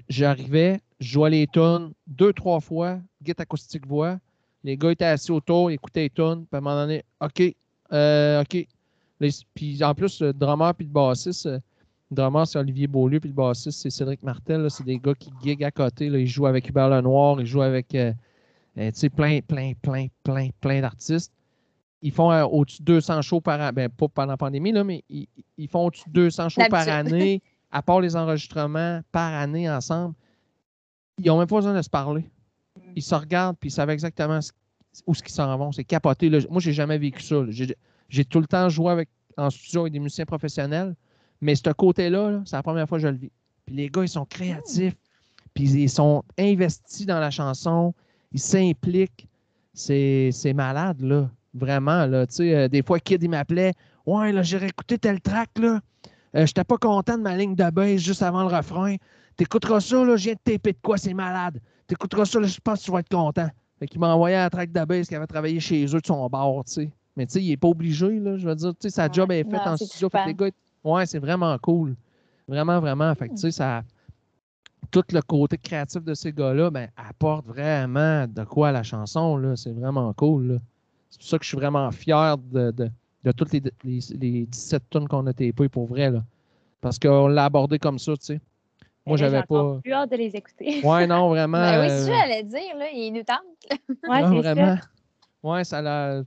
J'arrivais, 0.08 0.80
je 1.00 1.12
jouais 1.12 1.30
les 1.30 1.46
tunes 1.46 1.92
deux, 2.06 2.32
trois 2.32 2.60
fois, 2.60 3.00
guitare 3.22 3.44
acoustique 3.44 3.86
voix. 3.86 4.18
Les 4.64 4.76
gars 4.76 4.90
étaient 4.90 5.04
assis 5.04 5.30
autour, 5.30 5.70
écoutaient 5.70 6.02
les 6.02 6.10
tunes, 6.10 6.44
puis 6.46 6.54
à 6.54 6.58
un 6.58 6.60
moment 6.60 6.82
donné, 6.82 7.04
OK, 7.20 7.54
euh, 7.92 8.42
OK. 8.42 8.66
Les- 9.20 9.30
puis 9.54 9.82
en 9.82 9.94
plus, 9.94 10.20
le 10.22 10.32
drummer 10.32 10.74
puis 10.74 10.86
le 10.86 10.92
bassiste, 10.92 11.46
euh, 11.46 11.58
le 12.10 12.14
drummer, 12.16 12.46
c'est 12.46 12.58
Olivier 12.58 12.86
Beaulieu, 12.86 13.20
puis 13.20 13.28
le 13.30 13.34
bassiste, 13.34 13.80
c'est 13.80 13.90
Cédric 13.90 14.22
Martel. 14.22 14.70
C'est 14.70 14.84
des 14.84 14.98
gars 14.98 15.14
qui 15.14 15.30
giguent 15.42 15.64
à 15.64 15.70
côté. 15.70 16.08
Là. 16.08 16.18
Ils 16.18 16.26
jouent 16.26 16.46
avec 16.46 16.68
Hubert 16.68 16.88
Lenoir, 16.88 17.40
ils 17.40 17.46
jouent 17.46 17.62
avec 17.62 17.94
euh, 17.94 18.12
euh, 18.78 18.90
plein, 19.14 19.40
plein, 19.40 19.72
plein, 19.82 20.06
plein, 20.22 20.48
plein 20.60 20.80
d'artistes. 20.80 21.32
Ils 22.00 22.12
font 22.12 22.30
euh, 22.30 22.44
au-dessus 22.44 22.80
de 22.82 22.86
200 22.86 23.22
shows 23.22 23.40
par 23.40 23.60
année. 23.60 23.72
Ben, 23.72 23.88
pas 23.88 24.06
pendant 24.08 24.30
la 24.32 24.36
pandémie, 24.36 24.70
là, 24.72 24.84
mais 24.84 25.02
ils, 25.10 25.26
ils 25.56 25.68
font 25.68 25.86
au-dessus 25.86 26.08
de 26.08 26.12
200 26.12 26.48
shows 26.50 26.60
par 26.70 26.84
année, 26.88 27.42
à 27.72 27.82
part 27.82 28.00
les 28.00 28.14
enregistrements 28.14 29.00
par 29.10 29.34
année 29.34 29.68
ensemble. 29.68 30.14
Ils 31.18 31.26
n'ont 31.26 31.38
même 31.38 31.48
pas 31.48 31.56
besoin 31.56 31.74
de 31.74 31.82
se 31.82 31.90
parler. 31.90 32.24
Ils 32.94 33.02
se 33.02 33.14
regardent, 33.16 33.56
puis 33.58 33.68
ils 33.68 33.72
savent 33.72 33.90
exactement 33.90 34.40
ce- 34.40 34.52
où 35.06 35.14
ce 35.14 35.22
qu'ils 35.22 35.32
s'en 35.34 35.56
vont. 35.56 35.72
C'est 35.72 35.84
capoté. 35.84 36.28
là. 36.28 36.38
Moi, 36.50 36.60
j'ai 36.60 36.72
jamais 36.72 36.98
vécu 36.98 37.22
ça. 37.22 37.36
J'ai- 37.48 38.24
tout 38.24 38.40
le 38.40 38.46
temps 38.46 38.68
joué 38.68 38.90
avec, 38.90 39.08
en 39.36 39.50
studio 39.50 39.82
avec 39.82 39.92
des 39.92 40.00
musiciens 40.00 40.24
professionnels, 40.24 40.94
mais 41.40 41.54
ce 41.54 41.70
côté-là, 41.70 42.30
là, 42.30 42.42
c'est 42.44 42.56
la 42.56 42.62
première 42.62 42.88
fois 42.88 42.98
que 42.98 43.02
je 43.02 43.08
le 43.08 43.16
vis. 43.16 43.30
Puis 43.66 43.76
les 43.76 43.88
gars, 43.88 44.02
ils 44.02 44.08
sont 44.08 44.24
créatifs, 44.24 44.96
puis 45.54 45.64
ils 45.64 45.90
sont 45.90 46.24
investis 46.38 47.06
dans 47.06 47.20
la 47.20 47.30
chanson, 47.30 47.94
ils 48.32 48.40
s'impliquent. 48.40 49.28
C'est 49.74 50.52
malade, 50.54 51.00
là. 51.02 51.30
Vraiment, 51.54 52.06
là. 52.06 52.26
Tu 52.26 52.34
sais, 52.34 52.54
euh, 52.54 52.68
des 52.68 52.82
fois, 52.82 52.98
Kid, 53.00 53.22
il 53.22 53.30
m'appelait. 53.30 53.72
Ouais, 54.06 54.32
là, 54.32 54.42
j'ai 54.42 54.56
réécouté 54.58 54.98
tel 54.98 55.20
track, 55.20 55.50
là. 55.58 55.80
Euh, 56.36 56.46
J'étais 56.46 56.64
pas 56.64 56.76
content 56.76 57.16
de 57.16 57.22
ma 57.22 57.36
ligne 57.36 57.54
de 57.54 57.70
bass 57.70 58.00
juste 58.00 58.22
avant 58.22 58.42
le 58.48 58.54
refrain. 58.54 58.96
T'écouteras 59.36 59.80
ça, 59.80 60.04
là, 60.04 60.16
je 60.16 60.24
viens 60.24 60.34
de 60.34 60.38
taper 60.52 60.72
de 60.72 60.78
quoi, 60.82 60.98
c'est 60.98 61.14
malade. 61.14 61.60
T'écouteras 61.86 62.24
ça, 62.26 62.40
là, 62.40 62.46
je 62.46 62.58
pense 62.62 62.80
que 62.80 62.84
tu 62.86 62.90
vas 62.90 63.00
être 63.00 63.08
content. 63.08 63.48
Fait 63.78 63.86
qu'il 63.86 64.00
m'a 64.00 64.12
envoyé 64.14 64.36
un 64.36 64.48
track 64.48 64.72
de 64.72 64.84
bass 64.84 65.06
qu'il 65.08 65.16
avait 65.16 65.26
travaillé 65.26 65.60
chez 65.60 65.84
eux 65.84 66.00
de 66.00 66.06
son 66.06 66.26
bord, 66.28 66.64
tu 66.64 66.72
sais. 66.72 66.90
Mais 67.16 67.26
tu 67.26 67.32
sais, 67.34 67.42
il 67.42 67.50
est 67.52 67.56
pas 67.56 67.68
obligé, 67.68 68.18
là. 68.20 68.36
Je 68.36 68.48
veux 68.48 68.54
dire, 68.54 68.70
tu 68.70 68.76
sais, 68.82 68.90
sa 68.90 69.04
Ouais. 69.04 69.08
job 69.12 69.30
est 69.32 69.44
faite 69.44 69.60
en 69.66 69.76
studio. 69.76 70.08
Fait 70.08 70.26
les 70.26 70.34
gars, 70.34 70.50
ouais, 70.84 71.06
c'est 71.06 71.18
vraiment 71.18 71.56
cool. 71.58 71.94
Vraiment, 72.46 72.80
vraiment. 72.80 73.14
Fait 73.14 73.28
que, 73.28 73.34
tu 73.34 73.40
sais, 73.40 73.50
ça. 73.50 73.82
Tout 74.90 75.02
le 75.12 75.20
côté 75.20 75.58
créatif 75.58 76.02
de 76.02 76.14
ces 76.14 76.32
gars-là, 76.32 76.70
ben, 76.70 76.88
apporte 76.96 77.46
vraiment 77.46 78.26
de 78.26 78.44
quoi 78.44 78.68
à 78.68 78.72
la 78.72 78.82
chanson, 78.82 79.36
là. 79.36 79.54
C'est 79.56 79.72
vraiment 79.72 80.12
cool. 80.14 80.60
C'est 81.10 81.20
pour 81.20 81.28
ça 81.28 81.38
que 81.38 81.44
je 81.44 81.48
suis 81.48 81.56
vraiment 81.58 81.90
fier 81.90 82.38
de, 82.38 82.70
de, 82.70 82.90
de 83.24 83.32
toutes 83.32 83.52
les, 83.52 83.62
les, 83.84 84.00
les 84.18 84.46
17 84.46 84.82
tonnes 84.88 85.08
qu'on 85.08 85.26
a 85.26 85.32
tapées 85.32 85.68
pour 85.68 85.86
vrai, 85.86 86.10
là. 86.10 86.24
Parce 86.80 86.98
qu'on 86.98 87.26
l'a 87.28 87.44
abordé 87.46 87.78
comme 87.78 87.98
ça, 87.98 88.16
tu 88.16 88.24
sais. 88.26 88.40
Moi, 89.08 89.16
j'avais 89.16 89.38
j'ai 89.38 89.46
pas. 89.46 89.78
plus 89.82 89.92
hâte 89.92 90.10
de 90.10 90.16
les 90.16 90.36
écouter. 90.36 90.80
Ouais, 90.84 91.06
non, 91.06 91.28
vraiment. 91.30 91.58
Ben 91.58 91.80
oui, 91.80 91.86
euh, 91.86 91.98
c'est 91.98 92.04
ça, 92.12 92.18
j'allais 92.20 92.42
dire, 92.44 92.76
là, 92.76 92.86
il 92.92 93.12
nous 93.12 93.22
tente. 93.22 93.78
Ouais, 94.08 94.22
non, 94.22 94.36
vraiment. 94.40 94.76
ça. 94.76 94.82
Ouais, 95.42 95.64
ça 95.64 95.82
l'a. 95.82 96.22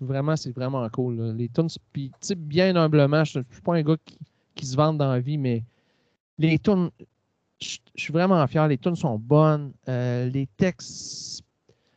Vraiment, 0.00 0.36
c'est 0.36 0.54
vraiment 0.54 0.86
cool. 0.90 1.16
là. 1.16 1.32
Les 1.32 1.48
tunes, 1.48 1.68
puis, 1.92 2.10
bien 2.36 2.74
humblement, 2.76 3.24
je 3.24 3.38
ne 3.38 3.44
suis 3.50 3.62
pas 3.62 3.74
un 3.76 3.82
gars 3.82 3.96
qui, 4.04 4.18
qui 4.54 4.66
se 4.66 4.76
vante 4.76 4.98
dans 4.98 5.12
la 5.12 5.20
vie, 5.20 5.38
mais 5.38 5.62
les 6.38 6.58
tunes, 6.58 6.90
je 7.60 7.78
je 7.94 8.02
suis 8.02 8.12
vraiment 8.12 8.44
fier. 8.46 8.66
Les 8.68 8.76
tunes 8.76 8.96
sont 8.96 9.18
bonnes. 9.18 9.72
Euh, 9.88 10.28
les 10.28 10.46
textes, 10.56 11.42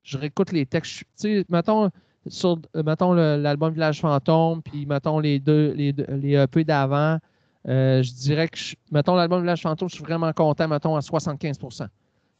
je 0.04 0.18
réécoute 0.18 0.52
les 0.52 0.66
textes. 0.66 0.99
Tu 0.99 1.06
sais, 1.16 1.45
mettons, 1.49 1.90
sur, 2.28 2.60
euh, 2.76 2.84
mettons 2.84 3.14
l'album 3.14 3.74
Village 3.74 3.99
Fantôme, 3.99 4.62
puis 4.62 4.86
mettons 4.86 5.20
les 5.20 5.40
deux, 5.40 5.74
les, 5.74 5.91
deux- 5.91 6.06
les 6.10 6.34
EP 6.36 6.64
d'avant, 6.64 7.18
euh, 7.68 8.02
je 8.04 8.12
dirais 8.14 8.48
que, 8.48 8.58
je- 8.58 8.76
mettons 8.92 9.16
l'album 9.16 9.42
Village 9.42 9.62
Fantôme, 9.62 9.90
je 9.90 9.96
suis 9.96 10.04
vraiment 10.04 10.32
content, 10.34 10.68
mettons, 10.68 10.96
à 10.96 11.02
75% 11.02 11.88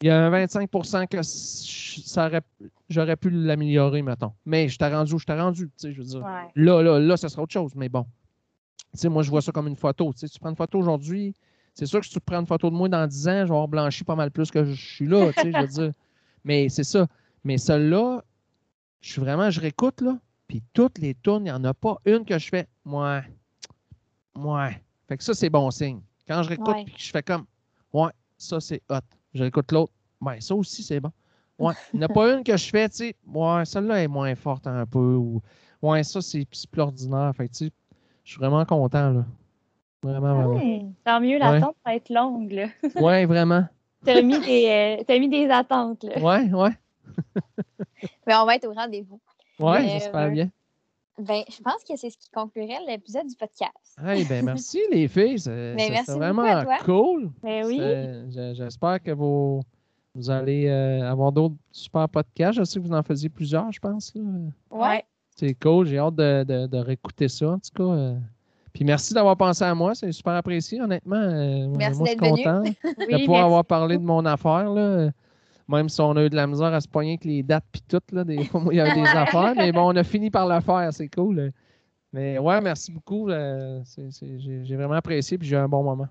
Il 0.02 0.08
y 0.08 0.10
a 0.10 0.26
un 0.26 0.30
25% 0.30 1.08
que 1.08 1.22
ça 1.24 2.30
j'aurais 2.90 3.16
pu 3.16 3.30
l'améliorer, 3.30 4.02
mettons. 4.02 4.34
Mais 4.46 4.70
je 4.70 4.78
t'ai 4.78 4.88
rendu 4.88 5.14
où 5.14 5.20
je 5.20 5.26
t'ai 5.26 5.34
rendu, 5.34 5.66
tu 5.66 5.72
sais, 5.78 5.92
je 5.92 5.98
veux 5.98 6.08
dire. 6.08 6.20
Ouais. 6.20 6.52
Là, 6.56 6.82
là, 6.82 7.00
là, 7.00 7.18
ça 7.18 7.30
sera 7.30 7.42
autre 7.44 7.54
chose, 7.54 7.74
mais 7.76 7.90
bon. 7.90 8.06
Tu 8.94 9.00
sais, 9.00 9.10
moi, 9.10 9.24
je 9.24 9.30
vois 9.30 9.42
ça 9.42 9.52
comme 9.52 9.68
une 9.68 9.76
photo. 9.76 10.14
Tu 10.14 10.20
sais, 10.20 10.30
tu 10.30 10.40
prends 10.40 10.50
une 10.50 10.56
photo 10.56 10.80
aujourd'hui, 10.80 11.34
c'est 11.74 11.86
sûr 11.86 12.00
que 12.00 12.06
si 12.06 12.14
tu 12.14 12.20
prends 12.20 12.40
une 12.40 12.48
photo 12.48 12.70
de 12.70 12.76
moi 12.76 12.88
dans 12.90 13.06
10 13.06 13.28
ans, 13.28 13.32
je 13.42 13.46
vais 13.46 13.52
avoir 13.52 13.68
blanchi 13.68 14.04
pas 14.04 14.16
mal 14.16 14.32
plus 14.32 14.50
que 14.52 14.64
je 14.66 14.74
suis 14.74 15.08
là, 15.08 15.32
tu 15.34 15.42
sais, 15.42 15.52
je 15.52 15.60
veux 15.60 15.68
dire. 15.68 15.92
Mais 16.44 16.70
c'est 16.70 16.84
ça. 16.84 17.08
Mais 17.44 17.58
celle-là, 17.58 18.24
je 19.02 19.12
suis 19.12 19.22
vraiment, 19.22 19.50
je 19.50 19.60
réécoute, 19.60 20.02
là, 20.02 20.18
puis 20.48 20.64
toutes 20.74 20.98
les 21.00 21.14
tunes, 21.16 21.40
il 21.40 21.44
n'y 21.44 21.52
en 21.52 21.64
a 21.66 21.74
pas 21.74 21.98
une 22.06 22.24
que 22.24 22.38
je 22.40 22.48
fais, 22.50 22.68
moi, 22.86 23.22
moi. 24.36 24.70
Fait 25.08 25.18
que 25.18 25.24
ça, 25.24 25.34
c'est 25.34 25.50
bon 25.50 25.70
signe. 25.72 26.02
Quand 26.28 26.44
je 26.44 26.50
réécoute, 26.50 26.68
Ouais. 26.76 26.84
puis 26.86 26.94
que 26.96 27.00
je 27.02 27.10
fais 27.12 27.24
comme, 27.24 27.46
ouais, 27.94 28.10
ça, 28.38 28.60
c'est 28.60 28.82
hot. 28.90 28.98
Je 29.34 29.42
réécoute 29.44 29.72
l'autre, 29.72 29.94
ouais, 30.22 30.42
ça 30.42 30.56
aussi, 30.56 30.84
c'est 30.84 31.00
bon. 31.00 31.12
Ouais, 31.60 31.74
il 31.94 32.00
n'y 32.00 32.06
en 32.06 32.10
a 32.10 32.14
pas 32.14 32.34
une 32.34 32.44
que 32.44 32.56
je 32.56 32.70
fais, 32.70 32.88
tu 32.90 32.98
sais, 32.98 33.16
ouais, 33.34 33.66
celle-là 33.66 34.04
est 34.04 34.08
moins 34.08 34.36
forte 34.36 34.68
un 34.68 34.86
peu, 34.86 35.16
ou 35.16 35.42
ouais, 35.82 36.04
ça, 36.04 36.22
c'est 36.22 36.46
plus 36.46 36.68
ordinaire. 36.82 37.32
Fait 37.36 37.48
que, 37.48 37.54
tu 37.54 37.66
sais, 37.68 37.72
je 38.24 38.32
suis 38.32 38.40
vraiment 38.40 38.64
content, 38.66 39.10
là. 39.12 39.26
Vraiment, 40.04 40.36
vraiment. 40.36 40.60
Hmm. 40.60 40.94
Tant 41.04 41.20
mieux, 41.20 41.30
Ouais. 41.34 41.40
l'attente 41.40 41.76
va 41.86 41.96
être 41.96 42.10
longue. 42.10 42.52
là. 42.52 42.68
Ouais, 42.96 43.26
vraiment. 43.26 43.66
T'as 44.06 44.22
mis, 44.22 44.40
des, 44.40 44.98
euh, 45.00 45.04
t'as 45.08 45.18
mis 45.18 45.28
des 45.30 45.50
attentes. 45.50 46.04
Là. 46.04 46.20
Ouais, 46.22 46.54
ouais. 46.54 46.70
Mais 48.28 48.36
on 48.36 48.46
va 48.46 48.56
être 48.56 48.68
au 48.68 48.74
rendez-vous. 48.74 49.20
Ouais, 49.60 49.88
j'espère 49.88 50.28
euh, 50.28 50.30
bien. 50.30 50.50
Ben, 51.20 51.42
je 51.50 51.62
pense 51.64 51.84
que 51.84 51.96
c'est 51.96 52.10
ce 52.12 52.18
qui 52.18 52.30
conclurait 52.30 52.78
l'épisode 52.88 53.26
du 53.28 53.36
podcast. 53.36 53.98
Hey, 54.06 54.24
ben 54.26 54.46
merci 54.46 54.80
les 54.92 55.08
filles. 55.08 55.40
C'est 55.40 55.76
Ben, 55.76 56.04
vraiment 56.08 56.44
à 56.44 56.64
toi. 56.64 56.78
cool. 56.86 57.32
Mais 57.44 57.66
oui. 57.66 57.82
J'espère 58.54 59.02
que 59.02 59.12
vous, 59.12 59.62
vous 60.14 60.30
allez 60.30 60.68
euh, 60.68 61.10
avoir 61.10 61.32
d'autres 61.32 61.56
super 61.72 62.08
podcasts. 62.08 62.60
Je 62.60 62.64
sais 62.64 62.80
que 62.80 62.86
vous 62.86 62.94
en 62.94 63.02
faisiez 63.04 63.30
plusieurs, 63.30 63.72
je 63.72 63.80
pense. 63.80 64.14
là. 64.16 64.22
Ouais. 64.70 65.04
C'est 65.36 65.54
cool. 65.56 65.88
J'ai 65.88 65.98
hâte 65.98 66.16
de, 66.16 66.44
de- 66.44 66.68
de 66.68 66.78
réécouter 66.78 67.28
ça, 67.28 67.50
en 67.52 67.60
tout 67.60 67.72
cas. 67.76 67.84
euh. 67.84 68.16
Puis 68.74 68.86
merci 68.86 69.14
d'avoir 69.16 69.36
pensé 69.38 69.64
à 69.64 69.74
moi. 69.74 69.96
C'est 69.96 70.12
super 70.12 70.34
apprécié, 70.34 70.80
honnêtement. 70.80 71.16
Euh, 71.16 71.68
Merci 71.70 71.98
moi, 72.00 72.08
je 72.08 72.12
suis 72.12 72.20
d'être 72.20 72.32
venu. 72.32 72.44
content 72.44 72.62
de 72.64 72.70
Oui, 72.70 73.26
pouvoir 73.26 73.28
merci. 73.28 73.46
avoir 73.46 73.66
parlé 73.66 73.98
de 73.98 74.04
mon 74.04 74.24
affaire. 74.26 74.70
Là. 74.70 75.10
Même 75.70 75.90
si 75.90 76.00
on 76.00 76.16
a 76.16 76.24
eu 76.24 76.30
de 76.30 76.36
la 76.36 76.48
misère 76.48 76.74
à 76.74 76.80
se 76.80 76.88
poigner 76.88 77.12
avec 77.12 77.26
les 77.26 77.44
dates 77.44 77.66
puis 77.72 77.82
tout, 77.88 78.00
là, 78.12 78.24
des 78.24 78.44
fois, 78.46 78.64
il 78.72 78.78
y 78.78 78.80
avait 78.80 78.94
des 78.94 79.02
affaires, 79.16 79.54
mais 79.56 79.72
bon, 79.72 79.92
on 79.92 79.96
a 79.96 80.04
fini 80.04 80.30
par 80.30 80.48
le 80.48 80.62
faire, 80.62 80.90
c'est 80.94 81.10
cool. 81.10 81.52
Mais 82.14 82.40
ouais, 82.40 82.62
merci 82.62 82.92
beaucoup. 82.92 83.30
euh, 83.30 83.82
J'ai 84.22 84.76
vraiment 84.76 84.94
apprécié 84.94 85.38
puis 85.38 85.48
j'ai 85.48 85.56
eu 85.56 85.60
un 85.60 85.68
bon 85.68 85.84
moment. 85.84 86.08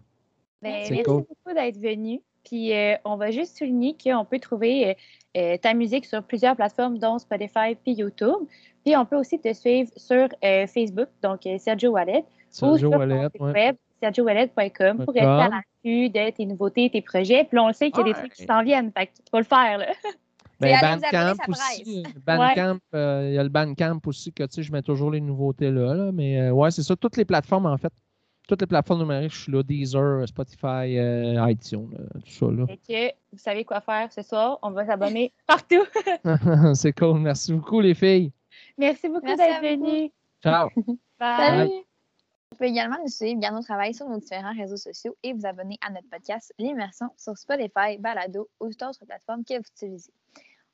Ben, 0.62 0.72
merci 0.72 1.02
cool. 1.02 1.24
beaucoup 1.28 1.54
d'être 1.54 1.78
venu. 1.78 2.20
Puis 2.44 2.72
euh, 2.72 2.94
on 3.04 3.16
va 3.16 3.30
juste 3.30 3.58
souligner 3.58 3.96
qu'on 4.02 4.24
peut 4.24 4.38
trouver 4.38 4.96
euh, 5.36 5.56
ta 5.56 5.74
musique 5.74 6.04
sur 6.04 6.22
plusieurs 6.22 6.54
plateformes, 6.54 6.98
dont 6.98 7.18
Spotify 7.18 7.74
puis 7.82 7.94
YouTube. 7.94 8.46
Puis 8.84 8.96
on 8.96 9.04
peut 9.04 9.16
aussi 9.16 9.38
te 9.40 9.52
suivre 9.52 9.90
sur 9.96 10.28
euh, 10.44 10.66
Facebook, 10.66 11.08
donc 11.22 11.40
Sergio 11.58 11.90
Wallet, 11.90 12.20
ou 12.20 12.24
Sergio 12.50 12.78
sur 12.78 12.90
ton 12.90 12.98
Wallet, 12.98 13.28
site 13.32 13.40
ouais. 13.40 13.52
web, 13.52 13.76
sergiowallet.com, 14.00 15.04
pour 15.04 15.14
rester 15.14 15.20
à 15.28 15.48
l'affût 15.48 16.10
de 16.10 16.30
tes 16.30 16.46
nouveautés, 16.46 16.90
tes 16.90 17.02
projets. 17.02 17.44
Puis 17.44 17.56
là, 17.56 17.64
on 17.64 17.68
le 17.68 17.72
sait 17.72 17.90
qu'il 17.90 18.06
y 18.06 18.10
a 18.10 18.12
des 18.12 18.18
trucs 18.18 18.34
qui 18.34 18.44
s'en 18.44 18.62
viennent, 18.62 18.92
fait 18.96 19.06
que 19.06 19.12
tu 19.16 19.30
peux 19.30 19.38
le 19.38 19.44
faire. 19.44 19.78
Là. 19.78 19.86
Ben, 20.58 20.74
Bandcamp 20.80 21.34
aussi. 21.48 22.02
euh, 22.94 23.26
il 23.28 23.34
y 23.34 23.38
a 23.38 23.42
le 23.42 23.48
Bandcamp 23.50 24.00
aussi 24.06 24.32
que 24.32 24.42
tu 24.44 24.54
sais, 24.54 24.62
je 24.62 24.72
mets 24.72 24.80
toujours 24.82 25.10
les 25.10 25.20
nouveautés 25.20 25.70
là. 25.70 25.94
là, 25.94 26.12
mais 26.12 26.40
euh, 26.40 26.50
ouais, 26.52 26.70
c'est 26.70 26.82
ça. 26.82 26.96
Toutes 26.96 27.16
les 27.16 27.24
plateformes, 27.26 27.66
en 27.66 27.76
fait. 27.76 27.92
Toutes 28.48 28.60
les 28.60 28.66
plateformes 28.66 29.00
numériques, 29.00 29.32
je 29.34 29.42
suis 29.42 29.52
là. 29.52 29.62
Deezer, 29.62 30.26
Spotify, 30.28 30.96
euh, 30.98 31.50
iTunes, 31.50 31.90
euh, 31.98 32.20
tout 32.24 32.30
ça. 32.30 32.46
Là. 32.46 32.66
Que 32.88 33.08
vous 33.32 33.38
savez 33.38 33.64
quoi 33.64 33.80
faire 33.80 34.10
ce 34.12 34.22
soir. 34.22 34.58
On 34.62 34.70
va 34.70 34.86
s'abonner 34.86 35.32
partout. 35.46 35.84
c'est 36.74 36.92
cool. 36.92 37.18
Merci 37.18 37.52
beaucoup, 37.52 37.80
les 37.80 37.94
filles. 37.94 38.32
Merci 38.78 39.08
beaucoup 39.08 39.26
d'être 39.26 39.40
à 39.40 39.60
vous. 39.60 39.66
venu. 39.66 40.12
Ciao. 40.42 40.68
Bye. 41.18 41.36
Salut! 41.38 41.85
Vous 42.56 42.60
pouvez 42.60 42.70
également 42.70 42.96
nous 43.02 43.10
suivre 43.10 43.38
via 43.38 43.50
nos 43.50 43.60
travail 43.60 43.92
sur 43.92 44.08
nos 44.08 44.16
différents 44.16 44.54
réseaux 44.54 44.78
sociaux 44.78 45.14
et 45.22 45.34
vous 45.34 45.44
abonner 45.44 45.76
à 45.82 45.90
notre 45.90 46.08
podcast 46.08 46.54
L'Immersion 46.58 47.10
sur 47.18 47.36
Spotify, 47.36 47.98
Balado 47.98 48.48
ou 48.60 48.70
toute 48.70 48.82
autre 48.82 49.04
plateforme 49.04 49.44
que 49.44 49.58
vous 49.58 49.68
utilisez. 49.74 50.10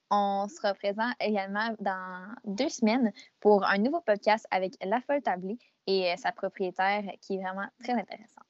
On 0.09 0.47
sera 0.47 0.75
présent 0.75 1.11
également 1.19 1.75
dans 1.81 2.33
deux 2.45 2.69
semaines 2.69 3.13
pour 3.41 3.65
un 3.67 3.79
nouveau 3.79 4.01
podcast 4.01 4.47
avec 4.53 4.75
La 4.81 5.01
Folle 5.01 5.23
Tablée 5.23 5.59
et 5.89 6.15
sa 6.19 6.31
propriétaire 6.31 7.03
qui 7.21 7.35
est 7.35 7.43
vraiment 7.43 7.67
très 7.83 7.95
intéressante. 7.95 8.42